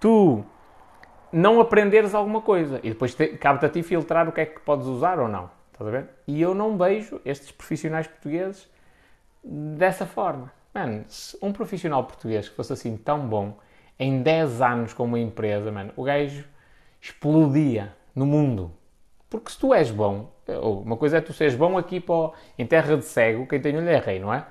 tu 0.00 0.44
não 1.32 1.60
aprenderes 1.60 2.14
alguma 2.14 2.40
coisa 2.40 2.80
e 2.82 2.88
depois 2.88 3.14
cabe-te 3.38 3.66
a 3.66 3.68
ti 3.68 3.82
filtrar 3.82 4.28
o 4.28 4.32
que 4.32 4.40
é 4.40 4.46
que 4.46 4.60
podes 4.60 4.86
usar 4.86 5.20
ou 5.20 5.28
não. 5.28 5.50
Estás 5.72 5.86
a 5.88 5.90
ver? 5.90 6.08
E 6.26 6.40
eu 6.42 6.54
não 6.54 6.76
vejo 6.76 7.20
estes 7.24 7.52
profissionais 7.52 8.06
portugueses 8.06 8.68
dessa 9.42 10.04
forma. 10.04 10.52
Mano, 10.74 11.04
um 11.40 11.52
profissional 11.52 12.04
português 12.04 12.48
que 12.48 12.56
fosse 12.56 12.72
assim 12.72 12.96
tão 12.96 13.26
bom, 13.28 13.58
em 13.98 14.22
10 14.22 14.60
anos 14.60 14.92
com 14.92 15.04
uma 15.04 15.18
empresa, 15.18 15.70
mano, 15.70 15.92
o 15.96 16.02
gajo 16.02 16.44
explodia 17.00 17.94
no 18.14 18.26
mundo. 18.26 18.72
Porque 19.30 19.52
se 19.52 19.58
tu 19.58 19.72
és 19.72 19.92
bom, 19.92 20.28
uma 20.48 20.96
coisa 20.96 21.18
é 21.18 21.20
tu 21.20 21.32
seres 21.32 21.54
bom 21.54 21.78
aqui 21.78 22.00
para, 22.00 22.32
em 22.58 22.66
terra 22.66 22.96
de 22.96 23.04
cego, 23.04 23.46
quem 23.46 23.60
tem 23.60 23.76
olho 23.76 23.88
é 23.88 23.98
rei, 23.98 24.18
não 24.18 24.34
é? 24.34 24.44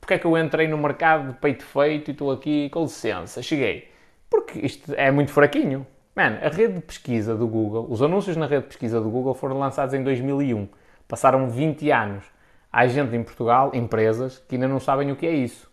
Porque 0.00 0.14
é 0.14 0.18
que 0.18 0.24
eu 0.24 0.38
entrei 0.38 0.68
no 0.68 0.78
mercado 0.78 1.32
de 1.32 1.38
peito 1.38 1.64
feito 1.64 2.10
e 2.10 2.12
estou 2.12 2.30
aqui, 2.30 2.70
com 2.70 2.82
licença, 2.82 3.42
cheguei? 3.42 3.90
Porque 4.30 4.60
isto 4.60 4.94
é 4.94 5.10
muito 5.10 5.32
fraquinho. 5.32 5.84
Mano, 6.14 6.38
a 6.42 6.48
rede 6.48 6.74
de 6.74 6.80
pesquisa 6.80 7.34
do 7.34 7.48
Google, 7.48 7.88
os 7.90 8.00
anúncios 8.00 8.36
na 8.36 8.46
rede 8.46 8.62
de 8.62 8.68
pesquisa 8.68 9.00
do 9.00 9.10
Google 9.10 9.34
foram 9.34 9.58
lançados 9.58 9.94
em 9.94 10.02
2001. 10.04 10.68
Passaram 11.08 11.48
20 11.48 11.90
anos. 11.90 12.24
Há 12.70 12.86
gente 12.86 13.16
em 13.16 13.22
Portugal, 13.22 13.72
empresas, 13.74 14.38
que 14.38 14.54
ainda 14.54 14.68
não 14.68 14.78
sabem 14.78 15.10
o 15.10 15.16
que 15.16 15.26
é 15.26 15.32
isso. 15.32 15.68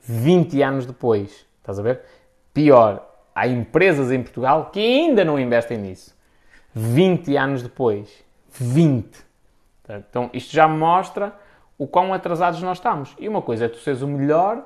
20 0.00 0.60
anos 0.62 0.86
depois. 0.86 1.46
Estás 1.58 1.78
a 1.78 1.82
ver? 1.82 2.00
Pior, 2.52 3.06
há 3.32 3.46
empresas 3.46 4.10
em 4.10 4.20
Portugal 4.20 4.70
que 4.72 4.80
ainda 4.80 5.24
não 5.24 5.38
investem 5.38 5.78
nisso. 5.78 6.18
20 6.74 7.36
anos 7.36 7.62
depois. 7.62 8.24
20. 8.50 9.24
Então, 9.88 10.30
isto 10.32 10.52
já 10.52 10.68
mostra 10.68 11.34
o 11.78 11.86
quão 11.86 12.12
atrasados 12.12 12.62
nós 12.62 12.78
estamos. 12.78 13.16
E 13.18 13.28
uma 13.28 13.42
coisa 13.42 13.64
é 13.64 13.68
tu 13.68 13.78
seres 13.78 14.02
o 14.02 14.08
melhor 14.08 14.64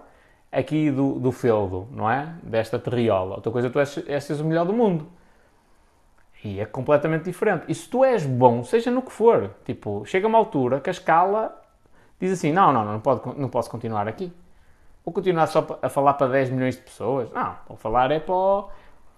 aqui 0.51 0.90
do, 0.90 1.18
do 1.18 1.32
feudo, 1.32 1.89
não 1.90 2.10
é? 2.10 2.35
Desta 2.43 2.78
terriola. 2.78 3.36
Outra 3.36 3.51
coisa 3.51 3.68
é 3.68 3.70
tu 3.70 3.78
és, 3.78 3.98
é 4.09 4.20
seres 4.20 4.40
o 4.40 4.44
melhor 4.44 4.64
do 4.66 4.72
mundo. 4.72 5.06
E 6.43 6.60
é 6.60 6.66
completamente 6.66 7.24
diferente. 7.24 7.64
E 7.68 7.74
se 7.74 7.89
tu 7.89 8.05
és 8.05 8.26
bom, 8.26 8.62
seja 8.64 8.90
no 8.90 9.01
que 9.01 9.10
for, 9.10 9.51
tipo, 9.64 10.05
chega 10.05 10.26
uma 10.26 10.36
altura 10.36 10.81
que 10.81 10.90
a 10.90 10.93
escala 10.93 11.59
diz 12.20 12.32
assim: 12.32 12.52
não, 12.52 12.72
não, 12.72 12.85
não, 12.85 13.01
pode, 13.01 13.39
não 13.39 13.48
posso 13.48 13.70
continuar 13.70 14.06
aqui. 14.06 14.32
Vou 15.05 15.12
continuar 15.12 15.47
só 15.47 15.78
a 15.82 15.89
falar 15.89 16.14
para 16.14 16.28
10 16.28 16.51
milhões 16.51 16.76
de 16.76 16.82
pessoas. 16.82 17.31
Não, 17.32 17.56
vou 17.68 17.76
falar 17.76 18.10
é 18.10 18.20
para 18.20 18.66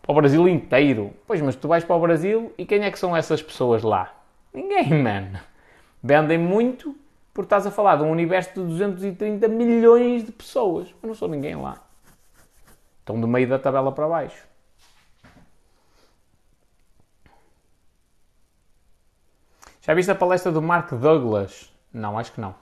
para 0.07 0.13
o 0.13 0.15
Brasil 0.15 0.49
inteiro. 0.49 1.13
Pois, 1.27 1.43
mas 1.43 1.57
tu 1.57 1.67
vais 1.67 1.85
para 1.85 1.97
o 1.97 2.01
Brasil 2.01 2.55
e 2.57 2.65
quem 2.65 2.85
é 2.85 2.91
que 2.91 2.99
são 2.99 3.17
essas 3.17 3.43
pessoas 3.43 3.83
lá? 3.83 4.15
Ninguém, 4.55 5.03
man. 5.03 5.41
Vendem 6.03 6.39
muito 6.39 6.97
porque 7.35 7.47
estás 7.47 7.67
a 7.67 7.71
falar 7.71 7.97
de 7.97 8.05
um 8.05 8.11
universo 8.11 8.55
de 8.55 8.61
230 8.61 9.49
milhões 9.49 10.25
de 10.25 10.33
pessoas. 10.33 10.95
Eu 11.03 11.09
não 11.09 11.15
sou 11.15 11.29
ninguém 11.29 11.57
lá. 11.57 11.83
Estão 13.01 13.21
do 13.21 13.27
meio 13.27 13.49
da 13.49 13.59
tabela 13.59 13.93
para 13.93 14.09
baixo. 14.09 14.47
Já 19.83 19.93
viste 19.93 20.11
a 20.11 20.15
palestra 20.15 20.51
do 20.51 20.63
Mark 20.63 20.93
Douglas? 20.93 21.73
Não, 21.93 22.19
acho 22.19 22.33
que 22.33 22.41
não. 22.41 22.51
O 22.51 22.55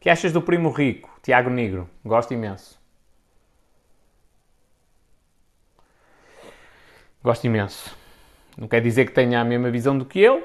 que 0.00 0.08
achas 0.08 0.32
do 0.32 0.40
primo 0.40 0.70
rico, 0.70 1.10
Tiago 1.22 1.50
Negro? 1.50 1.90
Gosto 2.04 2.32
imenso. 2.32 2.77
Gosto 7.28 7.44
imenso. 7.44 7.94
Não 8.56 8.66
quer 8.66 8.80
dizer 8.80 9.04
que 9.04 9.12
tenha 9.12 9.38
a 9.42 9.44
mesma 9.44 9.70
visão 9.70 9.98
do 9.98 10.06
que 10.06 10.18
ele, 10.18 10.42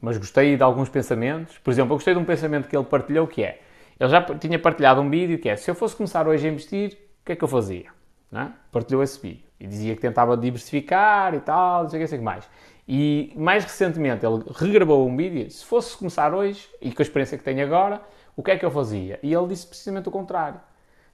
mas 0.00 0.16
gostei 0.16 0.56
de 0.56 0.62
alguns 0.62 0.88
pensamentos. 0.88 1.58
Por 1.58 1.72
exemplo, 1.72 1.94
eu 1.94 1.96
gostei 1.96 2.14
de 2.14 2.20
um 2.20 2.24
pensamento 2.24 2.68
que 2.68 2.76
ele 2.76 2.84
partilhou 2.84 3.26
que 3.26 3.42
é, 3.42 3.60
ele 3.98 4.08
já 4.08 4.22
tinha 4.22 4.56
partilhado 4.56 5.00
um 5.00 5.10
vídeo 5.10 5.36
que 5.40 5.48
é, 5.48 5.56
se 5.56 5.68
eu 5.68 5.74
fosse 5.74 5.96
começar 5.96 6.28
hoje 6.28 6.46
a 6.46 6.48
investir, 6.52 6.92
o 6.92 7.24
que 7.24 7.32
é 7.32 7.34
que 7.34 7.42
eu 7.42 7.48
fazia? 7.48 7.86
É? 8.32 8.46
Partilhou 8.70 9.02
esse 9.02 9.20
vídeo. 9.20 9.42
E 9.58 9.66
dizia 9.66 9.96
que 9.96 10.00
tentava 10.00 10.36
diversificar 10.36 11.34
e 11.34 11.40
tal, 11.40 11.82
não 11.82 11.90
sei 11.90 11.98
o 11.98 12.02
que, 12.04 12.06
sei 12.06 12.18
que 12.18 12.24
mais. 12.24 12.48
E 12.86 13.32
mais 13.34 13.64
recentemente 13.64 14.24
ele 14.24 14.44
regravou 14.54 15.04
um 15.08 15.16
vídeo, 15.16 15.50
se 15.50 15.64
fosse 15.64 15.96
começar 15.96 16.32
hoje, 16.32 16.68
e 16.80 16.92
com 16.92 17.02
a 17.02 17.04
experiência 17.04 17.36
que 17.36 17.42
tenho 17.42 17.64
agora, 17.64 18.00
o 18.36 18.44
que 18.44 18.52
é 18.52 18.56
que 18.56 18.64
eu 18.64 18.70
fazia? 18.70 19.18
E 19.24 19.34
ele 19.34 19.48
disse 19.48 19.66
precisamente 19.66 20.08
o 20.08 20.12
contrário. 20.12 20.60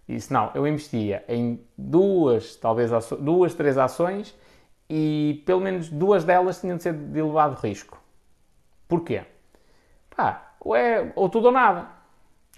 Disse, 0.06 0.30
não, 0.30 0.50
eu 0.54 0.66
investia 0.66 1.24
em 1.26 1.58
duas, 1.78 2.56
talvez 2.56 2.90
duas, 3.18 3.54
três 3.54 3.78
ações 3.78 4.36
e 4.88 5.42
pelo 5.44 5.60
menos 5.60 5.88
duas 5.88 6.24
delas 6.24 6.60
tinham 6.60 6.76
de 6.76 6.82
ser 6.82 6.94
de 6.94 7.18
elevado 7.18 7.54
risco. 7.60 8.00
Porquê? 8.86 9.24
Pá, 10.14 10.52
ou, 10.60 10.74
é, 10.74 11.12
ou 11.14 11.28
tudo 11.28 11.46
ou 11.46 11.52
nada. 11.52 11.88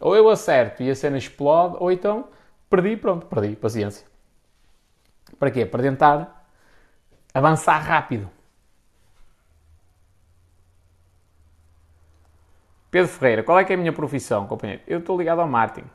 Ou 0.00 0.16
eu 0.16 0.28
acerto 0.28 0.82
e 0.82 0.90
a 0.90 0.94
cena 0.94 1.18
explode, 1.18 1.76
ou 1.78 1.90
então 1.90 2.28
perdi, 2.68 2.96
pronto, 2.96 3.26
perdi, 3.26 3.56
paciência. 3.56 4.06
Para 5.38 5.50
quê? 5.50 5.66
Para 5.66 5.82
tentar 5.82 6.46
avançar 7.34 7.78
rápido. 7.78 8.30
Pedro 12.90 13.08
Ferreira, 13.08 13.42
qual 13.42 13.58
é 13.58 13.64
que 13.64 13.72
é 13.72 13.76
a 13.76 13.78
minha 13.78 13.92
profissão, 13.92 14.46
companheiro? 14.46 14.82
Eu 14.86 14.98
estou 14.98 15.16
ligado 15.16 15.40
ao 15.40 15.48
marketing. 15.48 15.88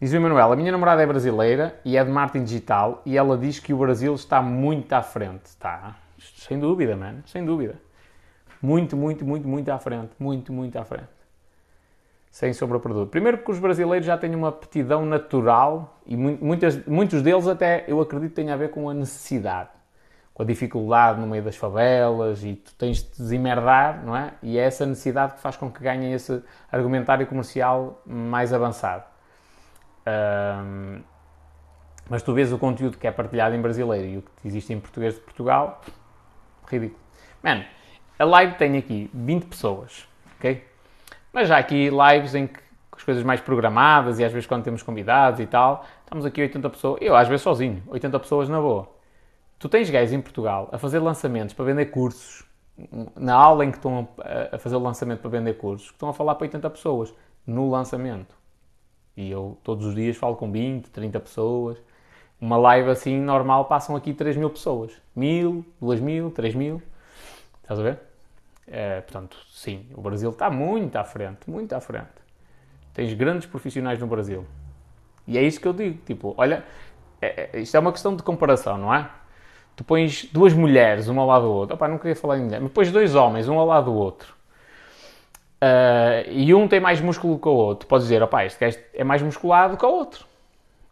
Diz 0.00 0.12
o 0.12 0.16
Emanuel, 0.16 0.52
a 0.52 0.54
minha 0.54 0.70
namorada 0.70 1.02
é 1.02 1.06
brasileira 1.06 1.74
e 1.84 1.96
é 1.96 2.04
de 2.04 2.10
marketing 2.10 2.44
digital 2.44 3.02
e 3.04 3.18
ela 3.18 3.36
diz 3.36 3.58
que 3.58 3.74
o 3.74 3.78
Brasil 3.78 4.14
está 4.14 4.40
muito 4.40 4.92
à 4.92 5.02
frente. 5.02 5.46
Está, 5.46 5.96
sem 6.36 6.56
dúvida, 6.56 6.94
mano, 6.94 7.24
sem 7.26 7.44
dúvida. 7.44 7.74
Muito, 8.62 8.96
muito, 8.96 9.24
muito, 9.24 9.48
muito 9.48 9.68
à 9.70 9.78
frente. 9.80 10.10
Muito, 10.16 10.52
muito 10.52 10.78
à 10.78 10.84
frente. 10.84 11.08
Sem 12.30 12.52
sombra 12.52 12.78
produto. 12.78 13.10
Primeiro 13.10 13.38
porque 13.38 13.50
os 13.50 13.58
brasileiros 13.58 14.06
já 14.06 14.16
têm 14.16 14.36
uma 14.36 14.50
aptidão 14.50 15.04
natural 15.04 15.98
e 16.06 16.16
muitas, 16.16 16.86
muitos 16.86 17.20
deles 17.20 17.48
até, 17.48 17.84
eu 17.88 18.00
acredito, 18.00 18.34
têm 18.34 18.52
a 18.52 18.56
ver 18.56 18.70
com 18.70 18.88
a 18.88 18.94
necessidade 18.94 19.70
com 20.32 20.44
a 20.44 20.46
dificuldade 20.46 21.20
no 21.20 21.26
meio 21.26 21.42
das 21.42 21.56
favelas 21.56 22.44
e 22.44 22.54
tu 22.54 22.72
tens 22.76 23.02
de 23.02 23.10
desemerdar, 23.16 24.04
não 24.06 24.16
é? 24.16 24.34
E 24.40 24.56
é 24.56 24.62
essa 24.62 24.86
necessidade 24.86 25.34
que 25.34 25.40
faz 25.40 25.56
com 25.56 25.68
que 25.68 25.82
ganhem 25.82 26.12
esse 26.12 26.40
argumentário 26.70 27.26
comercial 27.26 28.00
mais 28.06 28.52
avançado. 28.52 29.02
Um, 30.08 31.02
mas 32.08 32.22
tu 32.22 32.32
vês 32.32 32.52
o 32.52 32.58
conteúdo 32.58 32.96
que 32.96 33.06
é 33.06 33.10
partilhado 33.10 33.54
em 33.54 33.60
brasileiro 33.60 34.06
e 34.06 34.18
o 34.18 34.22
que 34.22 34.48
existe 34.48 34.72
em 34.72 34.80
português 34.80 35.14
de 35.14 35.20
Portugal, 35.20 35.82
ridículo. 36.66 37.00
Mano, 37.42 37.64
a 38.18 38.24
live 38.24 38.54
tem 38.54 38.78
aqui 38.78 39.10
20 39.12 39.44
pessoas, 39.46 40.08
ok? 40.36 40.64
Mas 41.32 41.48
já 41.48 41.58
aqui 41.58 41.90
lives 41.90 42.34
em 42.34 42.46
que 42.46 42.60
as 42.96 43.04
coisas 43.04 43.22
mais 43.22 43.40
programadas 43.40 44.18
e 44.18 44.24
às 44.24 44.32
vezes 44.32 44.46
quando 44.46 44.64
temos 44.64 44.82
convidados 44.82 45.38
e 45.40 45.46
tal, 45.46 45.84
estamos 46.02 46.24
aqui 46.24 46.40
80 46.40 46.70
pessoas, 46.70 46.98
eu 47.02 47.14
às 47.14 47.28
vezes 47.28 47.42
sozinho, 47.42 47.82
80 47.86 48.18
pessoas 48.20 48.48
na 48.48 48.60
boa. 48.60 48.88
Tu 49.58 49.68
tens 49.68 49.90
gajos 49.90 50.12
em 50.12 50.20
Portugal 50.20 50.68
a 50.72 50.78
fazer 50.78 50.98
lançamentos 50.98 51.54
para 51.54 51.64
vender 51.64 51.86
cursos, 51.86 52.44
na 53.16 53.34
aula 53.34 53.64
em 53.64 53.70
que 53.70 53.76
estão 53.76 54.08
a 54.52 54.58
fazer 54.58 54.76
o 54.76 54.78
lançamento 54.78 55.20
para 55.20 55.30
vender 55.30 55.54
cursos, 55.54 55.88
que 55.88 55.94
estão 55.94 56.08
a 56.08 56.14
falar 56.14 56.36
para 56.36 56.44
80 56.44 56.70
pessoas 56.70 57.12
no 57.46 57.68
lançamento. 57.68 58.37
E 59.18 59.32
eu 59.32 59.58
todos 59.64 59.84
os 59.84 59.96
dias 59.96 60.16
falo 60.16 60.36
com 60.36 60.48
20, 60.52 60.90
30 60.90 61.18
pessoas. 61.18 61.76
Uma 62.40 62.56
live 62.56 62.88
assim 62.88 63.18
normal 63.18 63.64
passam 63.64 63.96
aqui 63.96 64.14
3 64.14 64.36
mil 64.36 64.48
pessoas. 64.48 64.92
Mil, 65.14 65.66
2 65.80 66.00
mil, 66.00 66.30
3 66.30 66.54
mil. 66.54 66.80
Estás 67.60 67.80
a 67.80 67.82
ver? 67.82 67.98
É, 68.64 69.00
portanto, 69.00 69.36
sim, 69.50 69.86
o 69.96 70.00
Brasil 70.00 70.30
está 70.30 70.48
muito 70.48 70.94
à 70.94 71.02
frente, 71.02 71.50
muito 71.50 71.72
à 71.72 71.80
frente. 71.80 72.06
Tens 72.94 73.12
grandes 73.12 73.48
profissionais 73.48 73.98
no 73.98 74.06
Brasil. 74.06 74.46
E 75.26 75.36
é 75.36 75.42
isso 75.42 75.60
que 75.60 75.66
eu 75.66 75.72
digo. 75.72 75.98
Tipo, 76.06 76.32
olha, 76.38 76.64
é, 77.20 77.50
é, 77.52 77.60
isto 77.60 77.76
é 77.76 77.80
uma 77.80 77.90
questão 77.90 78.14
de 78.14 78.22
comparação, 78.22 78.78
não 78.78 78.94
é? 78.94 79.10
tu 79.74 79.82
pões 79.84 80.24
duas 80.32 80.52
mulheres, 80.52 81.06
uma 81.06 81.22
ao 81.22 81.28
lado 81.28 81.42
do 81.42 81.52
outro, 81.52 81.76
Opa, 81.76 81.86
não 81.86 81.98
queria 81.98 82.16
falar 82.16 82.36
em 82.36 82.42
mulher, 82.42 82.60
mas 82.60 82.72
pões 82.72 82.90
dois 82.90 83.14
homens, 83.14 83.48
um 83.48 83.56
ao 83.56 83.64
lado 83.64 83.84
do 83.84 83.94
outro, 83.94 84.34
uh, 85.62 86.30
e 86.30 86.54
um 86.54 86.68
tem 86.68 86.80
mais 86.80 87.00
músculo 87.00 87.38
que 87.38 87.48
o 87.48 87.52
outro, 87.52 87.88
podes 87.88 88.06
dizer, 88.06 88.22
opa, 88.22 88.44
este 88.44 88.58
gajo 88.58 88.78
é 88.94 89.04
mais 89.04 89.22
musculado 89.22 89.76
que 89.76 89.84
o 89.84 89.88
outro. 89.88 90.26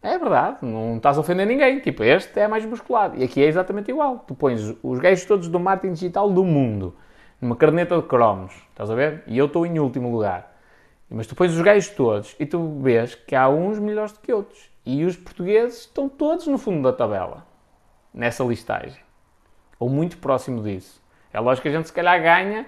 É 0.01 0.17
verdade, 0.17 0.57
não 0.61 0.97
estás 0.97 1.17
a 1.17 1.21
ofender 1.21 1.45
ninguém. 1.45 1.79
Tipo, 1.79 2.03
este 2.03 2.39
é 2.39 2.47
mais 2.47 2.65
musculado. 2.65 3.17
E 3.17 3.23
aqui 3.23 3.43
é 3.43 3.47
exatamente 3.47 3.89
igual. 3.89 4.23
Tu 4.27 4.35
pões 4.35 4.75
os 4.81 4.99
gajos 4.99 5.25
todos 5.25 5.47
do 5.47 5.59
marketing 5.59 5.93
digital 5.93 6.29
do 6.29 6.45
mundo 6.45 6.95
numa 7.41 7.55
caderneta 7.55 7.95
de 7.95 8.03
cromos, 8.03 8.53
estás 8.69 8.89
a 8.89 8.95
ver? 8.95 9.23
E 9.27 9.37
eu 9.37 9.45
estou 9.45 9.65
em 9.65 9.79
último 9.79 10.11
lugar. 10.11 10.55
Mas 11.09 11.27
tu 11.27 11.35
pões 11.35 11.53
os 11.53 11.61
gajos 11.61 11.89
todos 11.89 12.35
e 12.39 12.45
tu 12.45 12.79
vês 12.79 13.15
que 13.15 13.35
há 13.35 13.47
uns 13.49 13.79
melhores 13.79 14.11
do 14.11 14.19
que 14.19 14.33
outros. 14.33 14.69
E 14.85 15.03
os 15.05 15.15
portugueses 15.15 15.81
estão 15.81 16.09
todos 16.09 16.47
no 16.47 16.57
fundo 16.57 16.81
da 16.83 16.93
tabela 16.95 17.45
nessa 18.13 18.43
listagem. 18.43 19.01
Ou 19.79 19.89
muito 19.89 20.17
próximo 20.17 20.61
disso. 20.61 21.01
É 21.31 21.39
lógico 21.39 21.63
que 21.63 21.69
a 21.69 21.71
gente 21.71 21.87
se 21.87 21.93
calhar 21.93 22.21
ganha, 22.21 22.65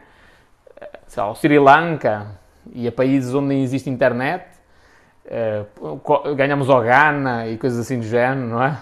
sei 1.08 1.24
lá, 1.24 1.32
o 1.32 1.36
Sri 1.36 1.60
Lanka 1.60 2.40
e 2.72 2.88
a 2.88 2.92
países 2.92 3.34
onde 3.34 3.48
nem 3.48 3.64
existe 3.64 3.90
internet, 3.90 4.46
uh, 5.26 6.36
ganhamos 6.36 6.70
ao 6.70 6.82
Ghana 6.82 7.48
e 7.48 7.58
coisas 7.58 7.80
assim 7.80 8.00
do 8.00 8.06
género, 8.06 8.48
não 8.48 8.64
é? 8.64 8.78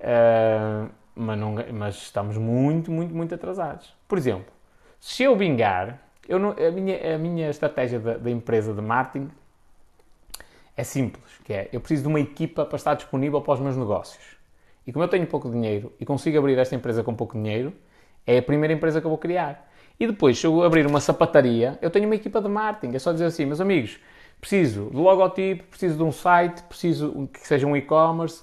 Uh, 0.00 0.90
mas, 1.14 1.38
não, 1.38 1.54
mas 1.72 1.94
estamos 1.96 2.36
muito, 2.36 2.90
muito, 2.90 3.14
muito 3.14 3.34
atrasados. 3.34 3.94
Por 4.08 4.18
exemplo, 4.18 4.52
se 5.00 5.22
eu 5.22 5.36
vingar, 5.36 5.98
eu 6.28 6.38
não, 6.38 6.50
a, 6.50 6.70
minha, 6.70 7.14
a 7.14 7.18
minha 7.18 7.50
estratégia 7.50 7.98
da, 7.98 8.16
da 8.16 8.30
empresa 8.30 8.72
de 8.72 8.80
marketing 8.80 9.30
é 10.76 10.84
simples, 10.84 11.24
que 11.44 11.52
é, 11.52 11.68
eu 11.72 11.80
preciso 11.80 12.02
de 12.02 12.08
uma 12.08 12.20
equipa 12.20 12.64
para 12.64 12.76
estar 12.76 12.94
disponível 12.94 13.40
para 13.40 13.54
os 13.54 13.60
meus 13.60 13.76
negócios. 13.76 14.36
E 14.86 14.92
como 14.92 15.04
eu 15.04 15.08
tenho 15.08 15.26
pouco 15.26 15.50
dinheiro 15.50 15.92
e 16.00 16.04
consigo 16.04 16.38
abrir 16.38 16.58
esta 16.58 16.74
empresa 16.74 17.04
com 17.04 17.14
pouco 17.14 17.34
dinheiro, 17.34 17.72
é 18.26 18.38
a 18.38 18.42
primeira 18.42 18.72
empresa 18.72 19.00
que 19.00 19.06
eu 19.06 19.10
vou 19.10 19.18
criar. 19.18 19.70
E 20.02 20.06
depois, 20.08 20.36
se 20.36 20.44
eu 20.44 20.64
abrir 20.64 20.84
uma 20.84 20.98
sapataria, 20.98 21.78
eu 21.80 21.88
tenho 21.88 22.06
uma 22.06 22.16
equipa 22.16 22.42
de 22.42 22.48
marketing. 22.48 22.96
É 22.96 22.98
só 22.98 23.12
dizer 23.12 23.26
assim, 23.26 23.46
meus 23.46 23.60
amigos, 23.60 24.00
preciso 24.40 24.90
de 24.90 24.96
logotipo, 24.96 25.62
preciso 25.70 25.96
de 25.96 26.02
um 26.02 26.10
site, 26.10 26.60
preciso 26.64 27.28
que 27.32 27.46
seja 27.46 27.68
um 27.68 27.76
e-commerce, 27.76 28.42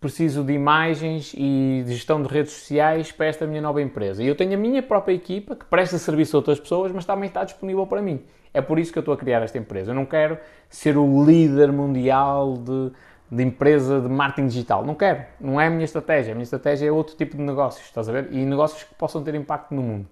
preciso 0.00 0.44
de 0.44 0.52
imagens 0.52 1.34
e 1.36 1.82
de 1.84 1.94
gestão 1.94 2.22
de 2.22 2.28
redes 2.28 2.52
sociais 2.52 3.10
para 3.10 3.26
esta 3.26 3.44
minha 3.44 3.60
nova 3.60 3.82
empresa. 3.82 4.22
E 4.22 4.28
eu 4.28 4.36
tenho 4.36 4.54
a 4.54 4.56
minha 4.56 4.84
própria 4.84 5.12
equipa 5.12 5.56
que 5.56 5.64
presta 5.64 5.98
serviço 5.98 6.36
a 6.36 6.38
outras 6.38 6.60
pessoas, 6.60 6.92
mas 6.92 7.04
também 7.04 7.26
está 7.26 7.42
disponível 7.42 7.84
para 7.88 8.00
mim. 8.00 8.22
É 8.54 8.60
por 8.60 8.78
isso 8.78 8.92
que 8.92 8.98
eu 8.98 9.00
estou 9.00 9.12
a 9.12 9.16
criar 9.16 9.42
esta 9.42 9.58
empresa. 9.58 9.90
Eu 9.90 9.96
não 9.96 10.06
quero 10.06 10.38
ser 10.68 10.96
o 10.96 11.24
líder 11.24 11.72
mundial 11.72 12.56
de 12.56 12.92
de 13.30 13.44
empresa 13.44 14.00
de 14.00 14.08
marketing 14.08 14.48
digital. 14.48 14.84
Não 14.84 14.94
quero, 14.94 15.24
não 15.40 15.60
é 15.60 15.68
a 15.68 15.70
minha 15.70 15.84
estratégia. 15.84 16.32
A 16.32 16.34
minha 16.34 16.42
estratégia 16.42 16.88
é 16.88 16.92
outro 16.92 17.16
tipo 17.16 17.36
de 17.36 17.42
negócios, 17.42 17.84
estás 17.86 18.08
a 18.08 18.12
ver? 18.12 18.28
E 18.32 18.44
negócios 18.44 18.82
que 18.82 18.94
possam 18.96 19.22
ter 19.22 19.34
impacto 19.34 19.72
no 19.72 19.82
mundo, 19.82 20.08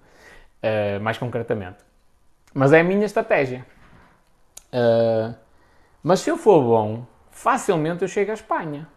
uh, 0.62 1.01
mais 1.01 1.18
concretamente. 1.18 1.78
Mas 2.55 2.72
é 2.72 2.80
a 2.80 2.85
minha 2.85 3.05
estratégia. 3.05 3.66
Uh, 4.72 5.35
mas 6.02 6.20
se 6.20 6.30
eu 6.30 6.36
for 6.36 6.62
bom, 6.62 7.06
facilmente 7.30 8.02
eu 8.02 8.09
chego 8.09 8.30
à 8.30 8.35
Espanha. 8.35 8.89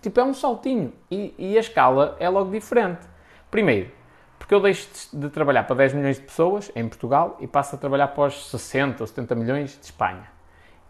Tipo, 0.00 0.20
é 0.20 0.24
um 0.24 0.34
saltinho. 0.34 0.92
E, 1.10 1.34
e 1.38 1.56
a 1.56 1.60
escala 1.60 2.16
é 2.18 2.28
logo 2.28 2.50
diferente. 2.50 3.06
Primeiro, 3.50 3.90
porque 4.38 4.54
eu 4.54 4.60
deixo 4.60 4.88
de 5.12 5.28
trabalhar 5.30 5.64
para 5.64 5.76
10 5.76 5.94
milhões 5.94 6.16
de 6.16 6.22
pessoas 6.22 6.70
em 6.74 6.86
Portugal 6.88 7.36
e 7.40 7.46
passo 7.46 7.76
a 7.76 7.78
trabalhar 7.78 8.08
para 8.08 8.24
os 8.24 8.50
60 8.50 9.02
ou 9.02 9.06
70 9.06 9.34
milhões 9.34 9.78
de 9.78 9.84
Espanha. 9.86 10.34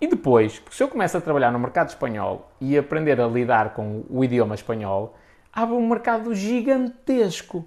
E 0.01 0.07
depois, 0.09 0.59
porque 0.59 0.77
se 0.77 0.83
eu 0.83 0.89
começo 0.89 1.17
a 1.17 1.21
trabalhar 1.21 1.51
no 1.53 1.59
mercado 1.59 1.89
espanhol 1.89 2.51
e 2.61 2.77
aprender 2.77 3.21
a 3.21 3.27
lidar 3.27 3.75
com 3.75 4.05
o 4.11 4.25
idioma 4.25 4.55
espanhol, 4.55 5.17
abre 5.53 5.75
um 5.75 5.89
mercado 5.89 6.35
gigantesco 6.35 7.65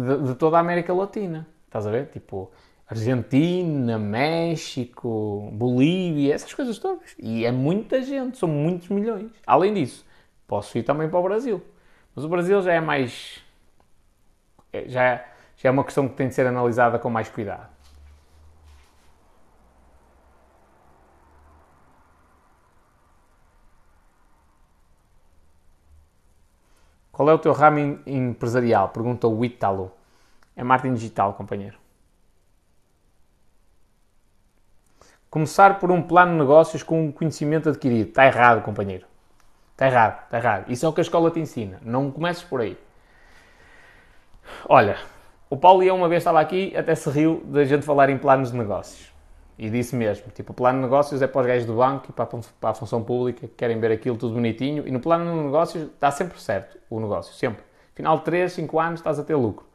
de, 0.00 0.28
de 0.28 0.34
toda 0.34 0.56
a 0.56 0.60
América 0.60 0.92
Latina. 0.92 1.46
Estás 1.66 1.86
a 1.86 1.90
ver? 1.90 2.06
Tipo, 2.08 2.50
Argentina, 2.88 3.98
México, 3.98 5.50
Bolívia, 5.52 6.34
essas 6.34 6.54
coisas 6.54 6.78
todas. 6.78 7.14
E 7.18 7.44
é 7.44 7.50
muita 7.50 8.02
gente, 8.02 8.38
são 8.38 8.48
muitos 8.48 8.88
milhões. 8.88 9.30
Além 9.46 9.74
disso, 9.74 10.06
posso 10.46 10.78
ir 10.78 10.82
também 10.82 11.08
para 11.08 11.18
o 11.18 11.22
Brasil. 11.22 11.62
Mas 12.14 12.24
o 12.24 12.28
Brasil 12.28 12.62
já 12.62 12.72
é 12.72 12.80
mais. 12.80 13.42
É, 14.72 14.88
já, 14.88 15.24
já 15.56 15.68
é 15.68 15.70
uma 15.70 15.84
questão 15.84 16.08
que 16.08 16.14
tem 16.14 16.28
de 16.28 16.34
ser 16.34 16.46
analisada 16.46 16.98
com 16.98 17.10
mais 17.10 17.28
cuidado. 17.28 17.75
Qual 27.16 27.30
é 27.30 27.32
o 27.32 27.38
teu 27.38 27.54
ramo 27.54 27.98
empresarial? 28.06 28.90
Pergunta 28.90 29.26
o 29.26 29.42
Ítalo. 29.42 29.90
É 30.54 30.62
marketing 30.62 30.92
digital, 30.92 31.32
companheiro. 31.32 31.78
Começar 35.30 35.78
por 35.78 35.90
um 35.90 36.02
plano 36.02 36.32
de 36.32 36.38
negócios 36.40 36.82
com 36.82 37.06
um 37.06 37.10
conhecimento 37.10 37.70
adquirido. 37.70 38.10
Está 38.10 38.26
errado, 38.26 38.62
companheiro. 38.62 39.06
Está 39.72 39.86
errado, 39.86 40.24
está 40.24 40.36
errado. 40.36 40.70
Isso 40.70 40.84
é 40.84 40.88
o 40.90 40.92
que 40.92 41.00
a 41.00 41.04
escola 41.04 41.30
te 41.30 41.40
ensina. 41.40 41.80
Não 41.82 42.10
comeces 42.10 42.42
por 42.42 42.60
aí. 42.60 42.76
Olha, 44.68 44.98
o 45.48 45.56
Paulo 45.56 45.80
Leão 45.80 45.96
uma 45.96 46.10
vez 46.10 46.20
estava 46.20 46.38
aqui, 46.38 46.76
até 46.76 46.94
se 46.94 47.08
riu 47.08 47.42
da 47.46 47.64
gente 47.64 47.82
falar 47.86 48.10
em 48.10 48.18
planos 48.18 48.52
de 48.52 48.58
negócios. 48.58 49.10
E 49.58 49.70
disse 49.70 49.96
mesmo, 49.96 50.30
tipo, 50.32 50.52
o 50.52 50.54
plano 50.54 50.78
de 50.78 50.84
negócios 50.84 51.22
é 51.22 51.26
para 51.26 51.40
os 51.40 51.46
gajos 51.46 51.66
do 51.66 51.74
banco 51.74 52.06
e 52.10 52.12
para 52.12 52.70
a, 52.70 52.74
função 52.74 53.02
pública 53.02 53.46
que 53.48 53.54
querem 53.54 53.80
ver 53.80 53.90
aquilo 53.90 54.16
tudo 54.16 54.34
bonitinho. 54.34 54.86
E 54.86 54.90
no 54.90 55.00
plano 55.00 55.24
de 55.24 55.44
negócios 55.46 55.84
está 55.84 56.10
sempre 56.10 56.38
certo 56.40 56.78
o 56.90 57.00
negócio, 57.00 57.32
sempre. 57.34 57.64
Final 57.94 58.18
de 58.18 58.24
3, 58.24 58.52
5 58.52 58.78
anos 58.78 59.00
estás 59.00 59.18
a 59.18 59.24
ter 59.24 59.34
lucro, 59.34 59.66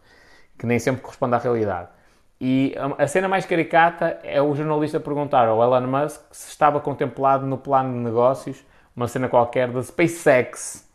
que 0.58 0.68
nem 0.68 0.78
sempre 0.78 1.02
corresponde 1.02 1.34
à 1.34 1.40
realidade. 1.40 1.90
E 2.40 2.76
a 2.98 3.08
cena 3.08 3.28
mais 3.28 3.46
caricata 3.46 4.20
é 4.24 4.42
o 4.42 4.54
jornalista 4.56 5.00
perguntar 5.00 5.48
ao 5.48 5.62
Elon 5.62 5.88
Musk 5.88 6.22
se 6.32 6.50
estava 6.50 6.80
contemplado 6.80 7.46
no 7.46 7.58
plano 7.58 7.94
de 7.94 8.00
negócios 8.00 8.64
uma 8.96 9.08
cena 9.08 9.28
qualquer 9.30 9.72
da 9.72 9.82
SpaceX. 9.82 10.88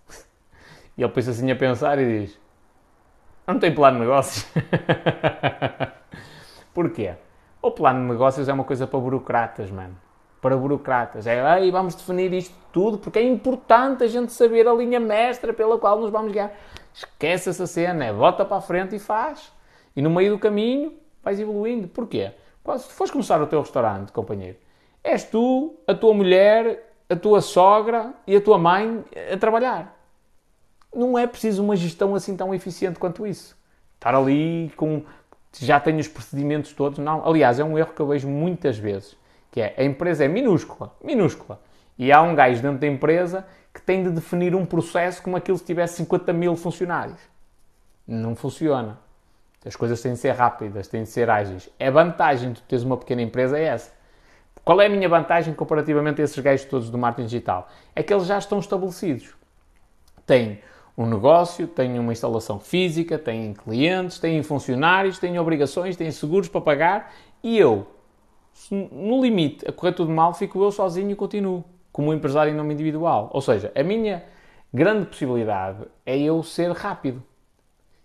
E 0.97 1.03
ele 1.03 1.13
pensa 1.13 1.31
assim 1.31 1.51
a 1.51 1.57
pensar 1.57 1.99
e 1.99 2.21
diz: 2.21 2.39
Não 3.47 3.59
tem 3.59 3.75
plano 3.75 3.99
de 3.99 4.05
negócios? 4.05 4.47
Porquê? 6.75 7.15
O 7.67 7.73
plano 7.73 8.01
de 8.01 8.13
negócios 8.13 8.49
é 8.49 8.53
uma 8.53 8.63
coisa 8.63 8.87
para 8.87 9.01
burocratas, 9.01 9.73
mano. 9.73 9.97
Para 10.41 10.57
burocratas. 10.57 11.27
É, 11.27 11.45
aí 11.45 11.69
vamos 11.73 11.97
definir 11.97 12.33
isto 12.33 12.55
tudo 12.73 12.97
porque 12.97 13.19
é 13.19 13.25
importante 13.25 14.05
a 14.05 14.07
gente 14.07 14.33
saber 14.33 14.69
a 14.69 14.73
linha 14.73 15.01
mestra 15.01 15.53
pela 15.53 15.77
qual 15.77 15.99
nos 15.99 16.09
vamos 16.09 16.31
guiar. 16.31 16.53
Esquece 16.95 17.51
essa 17.51 17.67
cena, 17.67 18.05
é 18.05 18.13
bota 18.13 18.45
para 18.45 18.59
a 18.59 18.61
frente 18.61 18.95
e 18.95 19.01
faz. 19.01 19.53
E 19.97 20.01
no 20.01 20.09
meio 20.09 20.35
do 20.35 20.39
caminho 20.39 20.93
vais 21.25 21.41
evoluindo. 21.41 21.89
Porquê? 21.89 22.31
Se 22.79 22.93
fores 22.93 23.11
começar 23.11 23.43
o 23.43 23.49
teu 23.49 23.59
restaurante, 23.59 24.13
companheiro, 24.13 24.59
és 25.03 25.25
tu, 25.25 25.75
a 25.89 25.95
tua 25.95 26.15
mulher, 26.15 26.95
a 27.11 27.17
tua 27.17 27.41
sogra 27.41 28.15
e 28.29 28.37
a 28.37 28.41
tua 28.41 28.59
mãe 28.59 29.05
a 29.33 29.37
trabalhar. 29.37 29.93
Não 30.95 31.19
é 31.19 31.27
preciso 31.27 31.65
uma 31.65 31.75
gestão 31.75 32.15
assim 32.15 32.37
tão 32.37 32.55
eficiente 32.55 33.01
quanto 33.01 33.27
isso. 33.27 33.57
Estar 33.97 34.15
ali 34.15 34.71
com. 34.77 35.03
Já 35.59 35.81
tenho 35.81 35.99
os 35.99 36.09
procedimentos 36.09 36.73
todos. 36.73 36.99
Não. 36.99 37.27
Aliás, 37.27 37.59
é 37.59 37.65
um 37.65 37.79
erro 37.79 37.93
que 37.95 38.01
eu 38.01 38.07
vejo 38.07 38.29
muitas 38.29 38.79
vezes. 38.79 39.17
Que 39.51 39.61
é 39.61 39.75
a 39.77 39.85
empresa 39.85 40.25
é 40.25 40.29
minúscula, 40.29 40.93
minúscula. 41.03 41.61
E 41.99 42.13
há 42.13 42.21
um 42.21 42.35
gajo 42.35 42.61
dentro 42.61 42.79
da 42.79 42.87
empresa 42.87 43.47
que 43.73 43.81
tem 43.81 44.03
de 44.03 44.11
definir 44.11 44.55
um 44.55 44.67
processo 44.67 45.23
como 45.23 45.37
aquilo 45.37 45.57
se 45.59 45.65
tivesse 45.65 45.97
50 45.97 46.33
mil 46.33 46.57
funcionários. 46.57 47.19
Não 48.07 48.35
funciona. 48.35 48.99
As 49.65 49.75
coisas 49.75 50.01
têm 50.01 50.13
de 50.13 50.19
ser 50.19 50.33
rápidas, 50.33 50.87
têm 50.87 51.03
de 51.03 51.09
ser 51.09 51.29
ágeis. 51.29 51.69
A 51.81 51.91
vantagem 51.91 52.53
de 52.53 52.63
teres 52.63 52.85
uma 52.85 52.97
pequena 52.97 53.23
empresa 53.23 53.59
é 53.59 53.65
essa. 53.65 53.91
Qual 54.65 54.81
é 54.81 54.87
a 54.87 54.89
minha 54.89 55.09
vantagem 55.09 55.55
comparativamente 55.55 56.21
a 56.21 56.25
esses 56.25 56.39
gajos 56.39 56.67
todos 56.67 56.91
do 56.91 56.99
marketing 56.99 57.27
digital? 57.27 57.69
É 57.95 58.03
que 58.03 58.13
eles 58.13 58.27
já 58.27 58.39
estão 58.39 58.59
estabelecidos. 58.59 59.35
Têm 60.27 60.61
um 60.97 61.07
negócio, 61.07 61.67
têm 61.67 61.99
uma 61.99 62.13
instalação 62.13 62.59
física, 62.59 63.19
têm 63.19 63.53
clientes, 63.53 64.19
têm 64.19 64.43
funcionários, 64.43 65.19
têm 65.19 65.39
obrigações, 65.39 65.97
têm 65.97 66.11
seguros 66.11 66.49
para 66.49 66.61
pagar 66.61 67.13
e 67.43 67.59
eu, 67.59 67.87
no 68.71 69.23
limite, 69.23 69.69
a 69.69 69.73
correr 69.73 69.93
tudo 69.93 70.11
mal, 70.11 70.33
fico 70.33 70.63
eu 70.63 70.73
sozinho 70.73 71.11
e 71.11 71.15
continuo 71.15 71.65
como 71.93 72.13
empresário 72.15 72.53
em 72.53 72.57
nome 72.57 72.73
individual. 72.73 73.31
Ou 73.33 73.41
seja, 73.43 73.71
a 73.75 73.83
minha 73.83 74.25
grande 74.73 75.07
possibilidade 75.07 75.85
é 76.05 76.19
eu 76.19 76.43
ser 76.43 76.71
rápido 76.73 77.23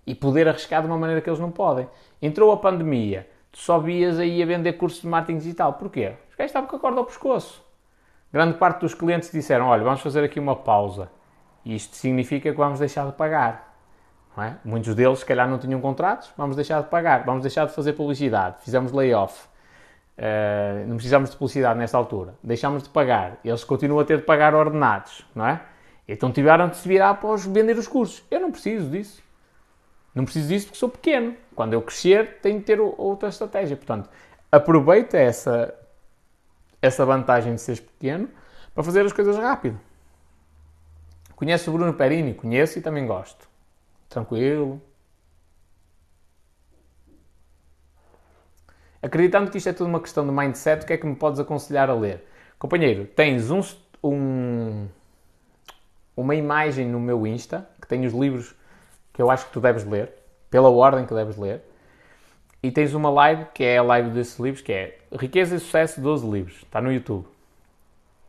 e 0.06 0.14
poder 0.14 0.48
arriscar 0.48 0.82
de 0.82 0.88
uma 0.88 0.98
maneira 0.98 1.22
que 1.22 1.30
eles 1.30 1.40
não 1.40 1.52
podem. 1.52 1.88
Entrou 2.22 2.52
a 2.52 2.58
pandemia, 2.58 3.28
tu 3.52 3.60
só 3.60 3.80
vias 3.80 4.20
aí 4.20 4.44
a 4.44 4.46
vender 4.46 4.74
cursos 4.74 5.02
de 5.02 5.08
marketing 5.08 5.40
digital. 5.40 5.74
Porquê? 5.74 6.14
Os 6.30 6.36
gajos 6.36 6.50
estavam 6.50 6.70
com 6.70 6.76
a 6.76 6.80
corda 6.80 7.00
ao 7.00 7.06
pescoço. 7.06 7.64
Grande 8.32 8.58
parte 8.58 8.82
dos 8.82 8.94
clientes 8.94 9.32
disseram: 9.32 9.68
Olha, 9.68 9.84
vamos 9.84 10.02
fazer 10.02 10.24
aqui 10.24 10.40
uma 10.40 10.56
pausa. 10.56 11.10
Isto 11.66 11.96
significa 11.96 12.52
que 12.52 12.58
vamos 12.58 12.80
deixar 12.80 13.06
de 13.06 13.14
pagar. 13.14 13.72
É? 14.38 14.54
Muitos 14.64 14.96
deles, 14.96 15.20
se 15.20 15.26
calhar, 15.26 15.48
não 15.48 15.60
tinham 15.60 15.82
contratos, 15.82 16.32
vamos 16.38 16.56
deixar 16.56 16.82
de 16.82 16.88
pagar, 16.88 17.26
vamos 17.26 17.42
deixar 17.42 17.66
de 17.66 17.74
fazer 17.74 17.94
publicidade. 17.94 18.56
Fizemos 18.64 18.92
layoff. 18.92 19.46
Uh, 20.18 20.88
não 20.88 20.96
precisamos 20.96 21.32
de 21.32 21.36
publicidade 21.36 21.78
nesta 21.78 21.98
altura. 21.98 22.36
Deixamos 22.42 22.84
de 22.84 22.90
pagar. 22.90 23.38
Eles 23.44 23.64
continuam 23.64 24.00
a 24.00 24.06
ter 24.06 24.18
de 24.18 24.24
pagar 24.24 24.56
ordenados, 24.56 25.26
não 25.36 25.46
é? 25.46 25.62
Então 26.08 26.32
tiveram 26.32 26.70
de 26.70 26.78
se 26.78 26.88
virar 26.88 27.16
para 27.16 27.30
os 27.30 27.46
vender 27.46 27.78
os 27.78 27.88
cursos. 27.88 28.24
Eu 28.32 28.40
não 28.40 28.52
preciso 28.52 28.90
disso. 28.90 29.22
Não 30.14 30.24
preciso 30.24 30.48
disso 30.48 30.68
porque 30.68 30.80
sou 30.80 30.90
pequeno. 30.90 31.36
Quando 31.56 31.74
eu 31.74 31.82
crescer, 31.82 32.40
tenho 32.42 32.60
de 32.60 32.66
ter 32.66 32.80
outra 32.80 33.30
estratégia. 33.30 33.76
Portanto, 33.76 34.10
aproveita 34.52 35.18
essa, 35.18 35.74
essa 36.82 37.06
vantagem 37.06 37.56
de 37.56 37.62
seres 37.62 37.80
pequeno 37.80 38.30
para 38.74 38.84
fazer 38.84 39.06
as 39.06 39.14
coisas 39.14 39.38
rápido. 39.38 39.80
Conhece 41.42 41.68
o 41.72 41.74
Bruno 41.74 41.92
Perini? 41.92 42.36
Conheço 42.36 42.78
e 42.78 42.84
também 42.84 43.08
gosto. 43.08 43.50
Tranquilo. 44.08 44.80
Acreditando 49.02 49.50
que 49.50 49.58
isto 49.58 49.68
é 49.68 49.74
tudo 49.74 49.88
uma 49.88 50.00
questão 50.00 50.24
de 50.24 50.32
mindset, 50.32 50.84
o 50.84 50.86
que 50.86 50.94
é 50.94 50.98
que 50.98 51.08
me 51.08 51.16
podes 51.16 51.40
aconselhar 51.40 51.90
a 51.90 51.96
ler? 51.96 52.24
Companheiro, 52.60 53.08
tens 53.08 53.50
um, 53.50 53.60
um, 54.04 54.88
uma 56.16 56.36
imagem 56.36 56.88
no 56.88 57.00
meu 57.00 57.26
Insta, 57.26 57.68
que 57.82 57.88
tem 57.88 58.06
os 58.06 58.14
livros 58.14 58.54
que 59.12 59.20
eu 59.20 59.32
acho 59.32 59.48
que 59.48 59.54
tu 59.54 59.60
deves 59.60 59.84
ler, 59.84 60.14
pela 60.48 60.70
ordem 60.70 61.08
que 61.08 61.14
deves 61.16 61.38
ler. 61.38 61.64
E 62.62 62.70
tens 62.70 62.94
uma 62.94 63.10
live, 63.10 63.46
que 63.52 63.64
é 63.64 63.80
a 63.80 63.84
live 63.84 64.12
desses 64.12 64.38
livros, 64.38 64.62
que 64.62 64.72
é 64.72 65.00
Riqueza 65.12 65.56
e 65.56 65.60
Sucesso 65.60 66.02
12 66.02 66.30
livros. 66.30 66.58
Está 66.58 66.80
no 66.80 66.94
YouTube. 66.94 67.26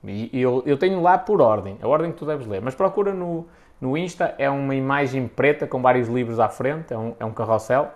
E 0.04 0.40
eu, 0.40 0.62
eu 0.66 0.76
tenho 0.76 1.00
lá 1.00 1.16
por 1.16 1.40
ordem, 1.40 1.78
a 1.80 1.86
ordem 1.86 2.10
que 2.10 2.18
tu 2.18 2.26
deves 2.26 2.46
ler. 2.46 2.60
Mas 2.60 2.74
procura 2.74 3.14
no, 3.14 3.46
no 3.80 3.96
Insta, 3.96 4.34
é 4.36 4.50
uma 4.50 4.74
imagem 4.74 5.28
preta 5.28 5.66
com 5.66 5.80
vários 5.80 6.08
livros 6.08 6.40
à 6.40 6.48
frente, 6.48 6.92
é 6.92 6.98
um, 6.98 7.14
é 7.20 7.24
um 7.24 7.32
carrossel. 7.32 7.90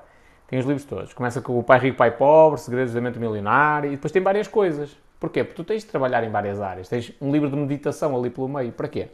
Tem 0.47 0.59
os 0.59 0.65
livros 0.65 0.85
todos. 0.85 1.13
Começa 1.13 1.41
com 1.41 1.59
o 1.59 1.63
Pai 1.63 1.79
Rico, 1.81 1.97
Pai 1.97 2.13
Pobre, 2.13 2.61
Segredos 2.61 2.95
da 2.95 3.01
Mente 3.01 3.19
Milionário, 3.19 3.89
e 3.89 3.97
depois 3.97 4.13
tem 4.13 4.23
várias 4.23 4.47
coisas. 4.47 4.97
Porquê? 5.19 5.43
Porque 5.43 5.57
tu 5.57 5.65
tens 5.65 5.83
de 5.83 5.89
trabalhar 5.89 6.23
em 6.23 6.31
várias 6.31 6.61
áreas. 6.61 6.89
Tens 6.89 7.13
um 7.21 7.33
livro 7.33 7.51
de 7.51 7.57
meditação 7.57 8.17
ali 8.17 8.31
pelo 8.31 8.49
meio. 8.49 8.71
Para 8.71 8.87
quê? 8.87 9.09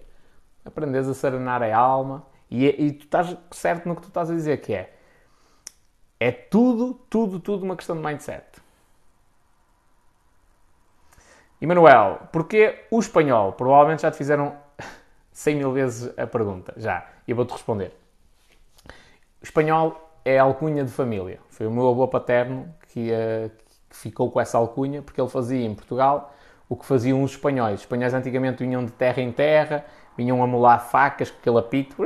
Aprendes 0.65 1.09
a 1.09 1.15
serenar 1.15 1.63
a 1.63 1.75
alma, 1.75 2.27
e, 2.51 2.67
e 2.67 2.93
tu 2.93 3.05
estás 3.05 3.37
certo 3.51 3.89
no 3.89 3.97
que 3.97 4.03
tu 4.03 4.09
estás 4.09 4.31
a 4.31 4.35
dizer, 4.35 4.61
que 4.61 4.75
é 4.75 4.93
é 6.23 6.31
tudo, 6.31 6.95
tudo, 7.11 7.41
tudo 7.41 7.65
uma 7.65 7.75
questão 7.75 7.97
de 7.97 8.03
mindset. 8.03 8.45
Emanuel, 11.63 12.23
porquê 12.33 12.87
o 12.91 12.99
espanhol? 12.99 13.53
Provavelmente 13.53 14.03
já 14.03 14.11
te 14.11 14.17
fizeram 14.17 14.57
100 15.31 15.55
mil 15.55 15.71
vezes 15.71 16.13
a 16.19 16.27
pergunta, 16.27 16.75
já. 16.77 17.07
E 17.27 17.31
eu 17.31 17.37
vou-te 17.37 17.53
responder. 17.53 17.93
O 19.41 19.45
espanhol 19.45 20.11
é 20.25 20.41
alcunha 20.41 20.83
de 20.83 20.91
família. 20.91 21.39
Foi 21.51 21.69
o 21.69 21.71
meu 21.71 21.89
avô 21.89 22.09
paterno 22.09 22.75
que, 22.89 23.13
uh, 23.13 23.49
que, 23.89 23.97
ficou 23.97 24.29
com 24.29 24.41
essa 24.41 24.59
alcunha, 24.59 25.03
porque 25.03 25.21
ele 25.21 25.29
fazia 25.29 25.65
em 25.65 25.73
Portugal 25.73 26.35
o 26.69 26.75
que 26.75 26.85
faziam 26.85 27.23
os 27.23 27.31
espanhóis. 27.31 27.75
Os 27.75 27.81
espanhóis 27.83 28.13
antigamente 28.13 28.65
vinham 28.65 28.85
de 28.85 28.91
terra 28.91 29.23
em 29.23 29.31
terra, 29.31 29.85
vinham 30.17 30.43
a 30.43 30.47
molar 30.49 30.81
facas 30.81 31.31
com 31.31 31.39
aquele 31.39 31.59
apito, 31.59 32.03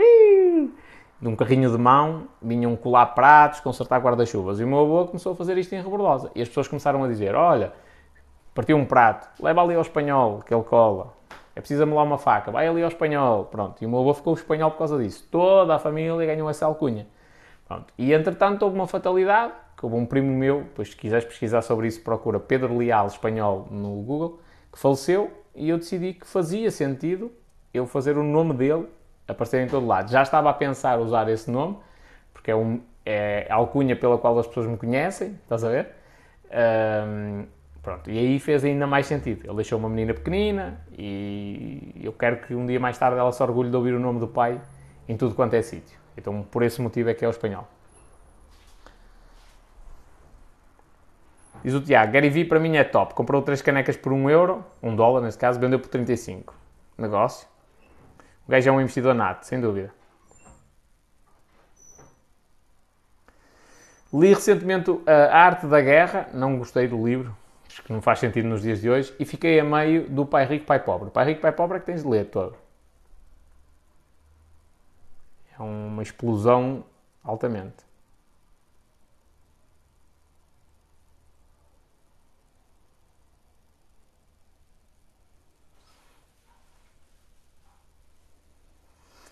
de 1.19 1.28
um 1.28 1.35
carrinho 1.35 1.70
de 1.70 1.78
mão, 1.78 2.28
vinham 2.43 2.77
colar 2.77 3.07
pratos, 3.07 3.61
consertar 3.61 4.01
guarda-chuvas. 4.01 4.61
E 4.61 4.65
o 4.65 4.69
meu 4.69 4.81
avô 4.81 5.07
começou 5.07 5.33
a 5.33 5.35
fazer 5.35 5.57
isto 5.57 5.74
em 5.74 5.81
Rebordosa. 5.81 6.31
E 6.35 6.43
as 6.43 6.49
pessoas 6.49 6.69
começaram 6.69 7.03
a 7.03 7.09
dizer: 7.09 7.35
Olha, 7.35 7.73
partiu 8.57 8.77
um 8.78 8.87
prato, 8.87 9.28
leva 9.41 9.62
ali 9.62 9.74
ao 9.74 9.83
espanhol, 9.83 10.41
que 10.41 10.53
ele 10.53 10.65
cola. 10.65 11.15
É 11.55 11.61
preciso 11.61 11.87
molar 11.87 12.05
uma 12.05 12.19
faca, 12.19 12.51
vai 12.51 12.66
ali 12.66 12.83
ao 12.83 12.89
espanhol. 12.89 13.45
Pronto. 13.45 13.83
E 13.83 13.87
o 13.87 13.89
meu 13.89 14.01
avô 14.01 14.15
ficou 14.15 14.35
espanhol 14.35 14.70
por 14.70 14.78
causa 14.78 14.99
disso. 14.99 15.28
Toda 15.31 15.74
a 15.74 15.78
família 15.78 16.27
ganhou 16.27 16.49
essa 16.49 16.65
alcunha. 16.65 17.07
Pronto. 17.69 17.93
E 17.99 18.12
entretanto 18.12 18.62
houve 18.62 18.77
uma 18.77 18.87
fatalidade, 18.87 19.53
que 19.77 19.85
houve 19.85 19.97
um 19.97 20.07
primo 20.07 20.33
meu, 20.33 20.62
depois 20.62 20.91
se 20.91 20.97
quiseres 20.97 21.24
pesquisar 21.27 21.61
sobre 21.61 21.87
isso, 21.87 22.03
procura 22.03 22.41
Pedro 22.41 22.77
Leal 22.78 23.07
espanhol 23.07 23.69
no 23.70 24.03
Google, 24.03 24.41
que 24.73 24.78
faleceu 24.78 25.31
e 25.55 25.69
eu 25.69 25.77
decidi 25.77 26.15
que 26.15 26.27
fazia 26.27 26.70
sentido 26.70 27.31
eu 27.74 27.87
fazer 27.87 28.16
o 28.16 28.23
nome 28.23 28.55
dele 28.55 28.87
aparecer 29.28 29.62
em 29.62 29.69
todo 29.69 29.87
lado. 29.87 30.11
Já 30.11 30.23
estava 30.23 30.49
a 30.49 30.55
pensar 30.55 30.99
usar 30.99 31.28
esse 31.28 31.51
nome, 31.51 31.77
porque 32.33 32.51
é, 32.51 32.57
um, 32.57 32.81
é 33.05 33.47
a 33.51 33.55
alcunha 33.55 33.95
pela 33.97 34.16
qual 34.16 34.39
as 34.39 34.47
pessoas 34.47 34.66
me 34.66 34.77
conhecem, 34.77 35.39
estás 35.43 35.62
a 35.62 35.69
ver? 35.69 35.89
Um, 36.51 37.47
pronto, 37.86 38.10
e 38.10 38.18
aí 38.18 38.40
fez 38.40 38.64
ainda 38.64 38.84
mais 38.84 39.06
sentido. 39.06 39.46
Ele 39.46 39.54
deixou 39.54 39.78
uma 39.78 39.88
menina 39.88 40.12
pequenina 40.12 40.84
e 40.98 42.00
eu 42.02 42.12
quero 42.12 42.38
que 42.38 42.52
um 42.52 42.66
dia 42.66 42.80
mais 42.80 42.98
tarde 42.98 43.16
ela 43.16 43.30
se 43.30 43.40
orgulhe 43.40 43.70
de 43.70 43.76
ouvir 43.76 43.94
o 43.94 44.00
nome 44.00 44.18
do 44.18 44.26
pai 44.26 44.60
em 45.08 45.16
tudo 45.16 45.36
quanto 45.36 45.54
é 45.54 45.62
sítio. 45.62 45.96
Então, 46.16 46.42
por 46.42 46.64
esse 46.64 46.82
motivo 46.82 47.10
é 47.10 47.14
que 47.14 47.24
é 47.24 47.28
o 47.28 47.30
espanhol. 47.30 47.68
Diz 51.62 51.74
o 51.74 51.80
Tiago, 51.80 52.10
Gary 52.10 52.28
Vee 52.28 52.44
para 52.44 52.58
mim 52.58 52.76
é 52.76 52.82
top. 52.82 53.14
Comprou 53.14 53.40
três 53.40 53.62
canecas 53.62 53.96
por 53.96 54.12
1 54.12 54.30
euro, 54.30 54.64
1 54.82 54.96
dólar 54.96 55.20
nesse 55.20 55.38
caso, 55.38 55.60
vendeu 55.60 55.78
por 55.78 55.88
35. 55.88 56.52
Negócio. 56.98 57.46
O 58.48 58.50
gajo 58.50 58.68
é 58.68 58.72
um 58.72 58.80
investidor 58.80 59.14
nato, 59.14 59.46
sem 59.46 59.60
dúvida. 59.60 59.94
Li 64.12 64.34
recentemente 64.34 64.90
A 65.06 65.38
Arte 65.38 65.68
da 65.68 65.80
Guerra, 65.80 66.28
não 66.34 66.58
gostei 66.58 66.88
do 66.88 67.04
livro, 67.06 67.32
acho 67.77 67.82
que 67.82 67.93
não 67.93 68.01
faz 68.01 68.19
sentido 68.19 68.48
nos 68.48 68.62
dias 68.62 68.81
de 68.81 68.89
hoje, 68.89 69.15
e 69.19 69.24
fiquei 69.27 69.61
a 69.61 69.65
meio 69.65 70.09
do 70.09 70.24
Pai 70.24 70.47
Rico, 70.47 70.65
Pai 70.65 70.82
Pobre. 70.82 71.11
Pai 71.11 71.27
Rico, 71.27 71.43
Pai 71.43 71.53
Pobre 71.53 71.77
é 71.77 71.81
que 71.81 71.86
tens 71.86 72.03
de 72.03 72.09
ler 72.09 72.24
todo. 72.27 72.57
É 75.59 75.62
uma 75.62 76.03
explosão 76.03 76.85
altamente. 77.23 77.85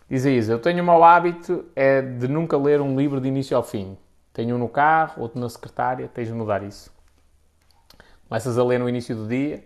Diz 0.09 0.27
a 0.27 0.31
Isa, 0.31 0.53
eu 0.53 0.59
tenho 0.59 0.83
o 0.83 0.87
mau 0.87 1.03
hábito 1.03 1.65
é 1.75 2.03
de 2.03 2.29
nunca 2.29 2.59
ler 2.59 2.81
um 2.81 2.95
livro 2.95 3.21
de 3.21 3.29
início 3.29 3.57
ao 3.57 3.63
fim. 3.63 3.97
Tenho 4.35 4.57
um 4.57 4.59
no 4.59 4.69
carro, 4.69 5.23
outro 5.23 5.41
na 5.41 5.49
secretária, 5.49 6.09
tens 6.09 6.29
de 6.29 6.35
mudar 6.35 6.63
isso. 6.63 6.93
Começas 8.29 8.59
a 8.59 8.65
ler 8.65 8.79
no 8.79 8.89
início 8.89 9.15
do 9.15 9.29
dia, 9.29 9.65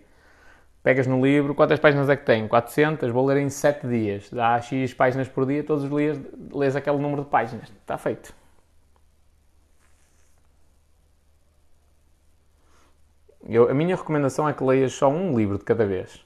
pegas 0.83 1.07
no 1.07 1.25
livro, 1.25 1.55
quantas 1.55 1.79
páginas 1.79 2.09
é 2.09 2.17
que 2.17 2.25
tem? 2.25 2.47
400, 2.49 3.11
vou 3.11 3.25
ler 3.27 3.39
em 3.39 3.51
7 3.51 3.87
dias. 3.87 4.31
Dá 4.31 4.61
X 4.61 4.95
páginas 4.95 5.29
por 5.29 5.47
dia, 5.47 5.63
todos 5.65 5.85
os 5.85 5.91
dias 5.91 6.19
lês 6.53 6.77
aquele 6.77 6.99
número 6.99 7.23
de 7.25 7.29
páginas. 7.31 7.69
Está 7.69 7.97
feito. 7.99 8.35
Eu, 13.49 13.71
a 13.71 13.75
minha 13.75 13.97
recomendação 13.97 14.49
é 14.49 14.53
que 14.53 14.63
leias 14.63 14.93
só 14.93 15.09
um 15.09 15.37
livro 15.37 15.59
de 15.59 15.65
cada 15.65 15.87
vez. 15.87 16.25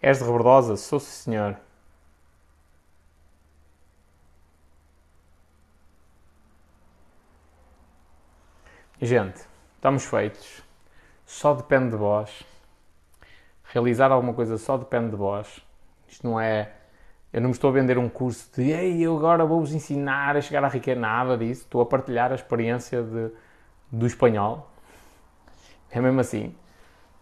És 0.00 0.18
de 0.18 0.24
rebordosa? 0.24 0.76
Sou, 0.76 0.98
-se, 1.00 1.06
senhor. 1.24 1.56
Gente, 9.00 9.42
estamos 9.74 10.06
feitos. 10.06 10.62
Só 11.26 11.52
depende 11.52 11.90
de 11.90 11.96
vós. 11.96 12.42
Realizar 13.64 14.10
alguma 14.10 14.32
coisa 14.32 14.56
só 14.56 14.78
depende 14.78 15.10
de 15.10 15.16
vós. 15.16 15.60
Isto 16.08 16.26
não 16.26 16.40
é. 16.40 16.72
Eu 17.30 17.42
não 17.42 17.50
me 17.50 17.54
estou 17.54 17.68
a 17.68 17.72
vender 17.74 17.98
um 17.98 18.08
curso 18.08 18.48
de 18.54 18.70
Ei, 18.70 19.02
eu 19.02 19.14
agora 19.14 19.44
vou-vos 19.44 19.74
ensinar 19.74 20.34
a 20.34 20.40
chegar 20.40 20.64
à 20.64 20.68
riqueza. 20.68 20.98
Nada 20.98 21.36
disso. 21.36 21.64
Estou 21.64 21.82
a 21.82 21.86
partilhar 21.86 22.32
a 22.32 22.36
experiência 22.36 23.02
de, 23.02 23.30
do 23.92 24.06
espanhol. 24.06 24.70
É 25.90 26.00
mesmo 26.00 26.20
assim. 26.20 26.54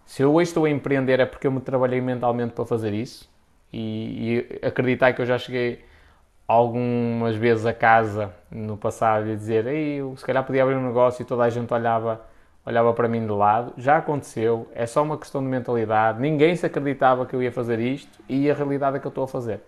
Se 0.07 0.23
eu 0.23 0.33
hoje 0.33 0.51
estou 0.51 0.67
a 0.67 0.71
empreender 0.71 1.19
é 1.19 1.27
porque 1.27 1.49
eu 1.49 1.51
me 1.51 1.61
trabalhei 1.61 2.01
mentalmente 2.01 2.53
para 2.53 2.65
fazer 2.65 2.93
isso. 2.93 3.29
E, 3.73 4.47
e 4.63 4.67
acreditar 4.67 5.13
que 5.13 5.23
eu 5.23 5.27
já 5.27 5.39
cheguei 5.39 5.85
algumas 6.47 7.37
vezes 7.37 7.67
a 7.67 7.73
casa 7.73 8.33
no 8.51 8.77
passado 8.77 9.29
e 9.29 9.37
dizer 9.37 9.67
Ei, 9.67 10.01
eu 10.01 10.17
se 10.17 10.25
calhar 10.25 10.45
podia 10.45 10.63
abrir 10.63 10.77
um 10.77 10.87
negócio 10.87 11.23
e 11.23 11.25
toda 11.25 11.45
a 11.45 11.51
gente 11.51 11.73
olhava, 11.73 12.21
olhava 12.65 12.93
para 12.93 13.09
mim 13.09 13.27
de 13.27 13.33
lado. 13.33 13.73
Já 13.77 13.99
aconteceu, 13.99 14.69
é 14.75 14.87
só 14.87 15.03
uma 15.03 15.19
questão 15.19 15.43
de 15.43 15.49
mentalidade. 15.49 16.21
Ninguém 16.21 16.55
se 16.57 16.67
acreditava 16.67 17.27
que 17.27 17.35
eu 17.35 17.43
ia 17.43 17.53
fazer 17.53 17.79
isto 17.81 18.19
e 18.29 18.51
a 18.51 18.55
realidade 18.55 18.97
é 18.97 19.01
que 19.01 19.07
eu 19.07 19.11
estou 19.11 19.25
a 19.25 19.29
fazer. 19.29 19.61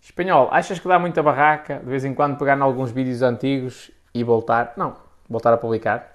Espanhol, 0.00 0.48
achas 0.52 0.78
que 0.78 0.86
dá 0.86 0.98
muita 0.98 1.22
barraca 1.22 1.78
de 1.78 1.86
vez 1.86 2.04
em 2.04 2.14
quando 2.14 2.38
pegar 2.38 2.56
em 2.56 2.60
alguns 2.60 2.92
vídeos 2.92 3.22
antigos 3.22 3.90
e 4.14 4.22
voltar? 4.22 4.74
Não, 4.76 4.96
voltar 5.28 5.52
a 5.52 5.56
publicar. 5.56 6.13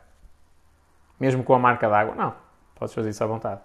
Mesmo 1.20 1.44
com 1.44 1.54
a 1.54 1.60
marca 1.60 1.90
d'água? 1.90 2.16
Não. 2.16 2.34
Podes 2.76 2.94
fazer 2.94 3.10
isso 3.10 3.24
à 3.24 3.28
vontade. 3.28 3.62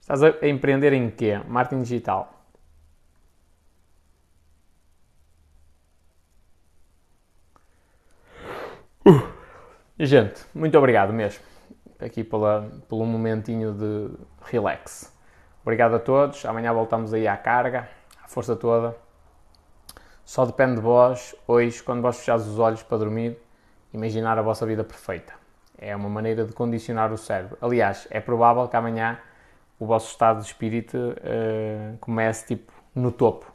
Estás 0.00 0.22
a 0.22 0.48
empreender 0.48 0.92
em 0.92 1.10
quê? 1.10 1.40
Marketing 1.46 1.82
digital. 1.82 2.32
Uh. 9.06 9.32
Gente, 9.98 10.44
muito 10.54 10.76
obrigado 10.78 11.12
mesmo. 11.12 11.44
Aqui 11.98 12.24
pela, 12.24 12.70
pelo 12.88 13.04
momentinho 13.04 13.72
de 13.72 14.10
relax. 14.42 15.12
Obrigado 15.62 15.96
a 15.96 15.98
todos. 15.98 16.44
Amanhã 16.46 16.72
voltamos 16.72 17.12
aí 17.12 17.28
à 17.28 17.36
carga, 17.36 17.88
à 18.22 18.28
força 18.28 18.56
toda. 18.56 18.96
Só 20.24 20.46
depende 20.46 20.76
de 20.76 20.80
vós, 20.80 21.34
hoje, 21.46 21.82
quando 21.82 22.02
vós 22.02 22.18
fechares 22.18 22.46
os 22.46 22.58
olhos 22.58 22.82
para 22.82 22.98
dormir, 22.98 23.36
imaginar 23.92 24.38
a 24.38 24.42
vossa 24.42 24.66
vida 24.66 24.84
perfeita. 24.84 25.32
É 25.78 25.94
uma 25.96 26.08
maneira 26.08 26.44
de 26.44 26.52
condicionar 26.52 27.12
o 27.12 27.16
cérebro. 27.16 27.56
Aliás, 27.60 28.06
é 28.10 28.20
provável 28.20 28.68
que 28.68 28.76
amanhã 28.76 29.18
o 29.78 29.86
vosso 29.86 30.10
estado 30.10 30.40
de 30.40 30.46
espírito 30.46 30.96
uh, 30.96 31.96
comece 31.98 32.46
tipo 32.46 32.72
no 32.94 33.10
topo. 33.10 33.50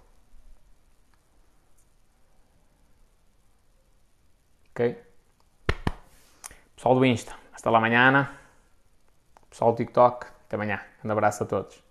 Ok? 4.72 5.00
Pessoal 6.76 6.96
do 6.96 7.06
Insta, 7.06 7.34
hasta 7.54 7.70
lá 7.70 7.78
amanhã. 7.78 8.30
Pessoal 9.50 9.72
do 9.72 9.78
TikTok, 9.78 10.26
até 10.48 10.56
amanhã. 10.56 10.82
Um 11.04 11.12
abraço 11.12 11.44
a 11.44 11.46
todos. 11.46 11.85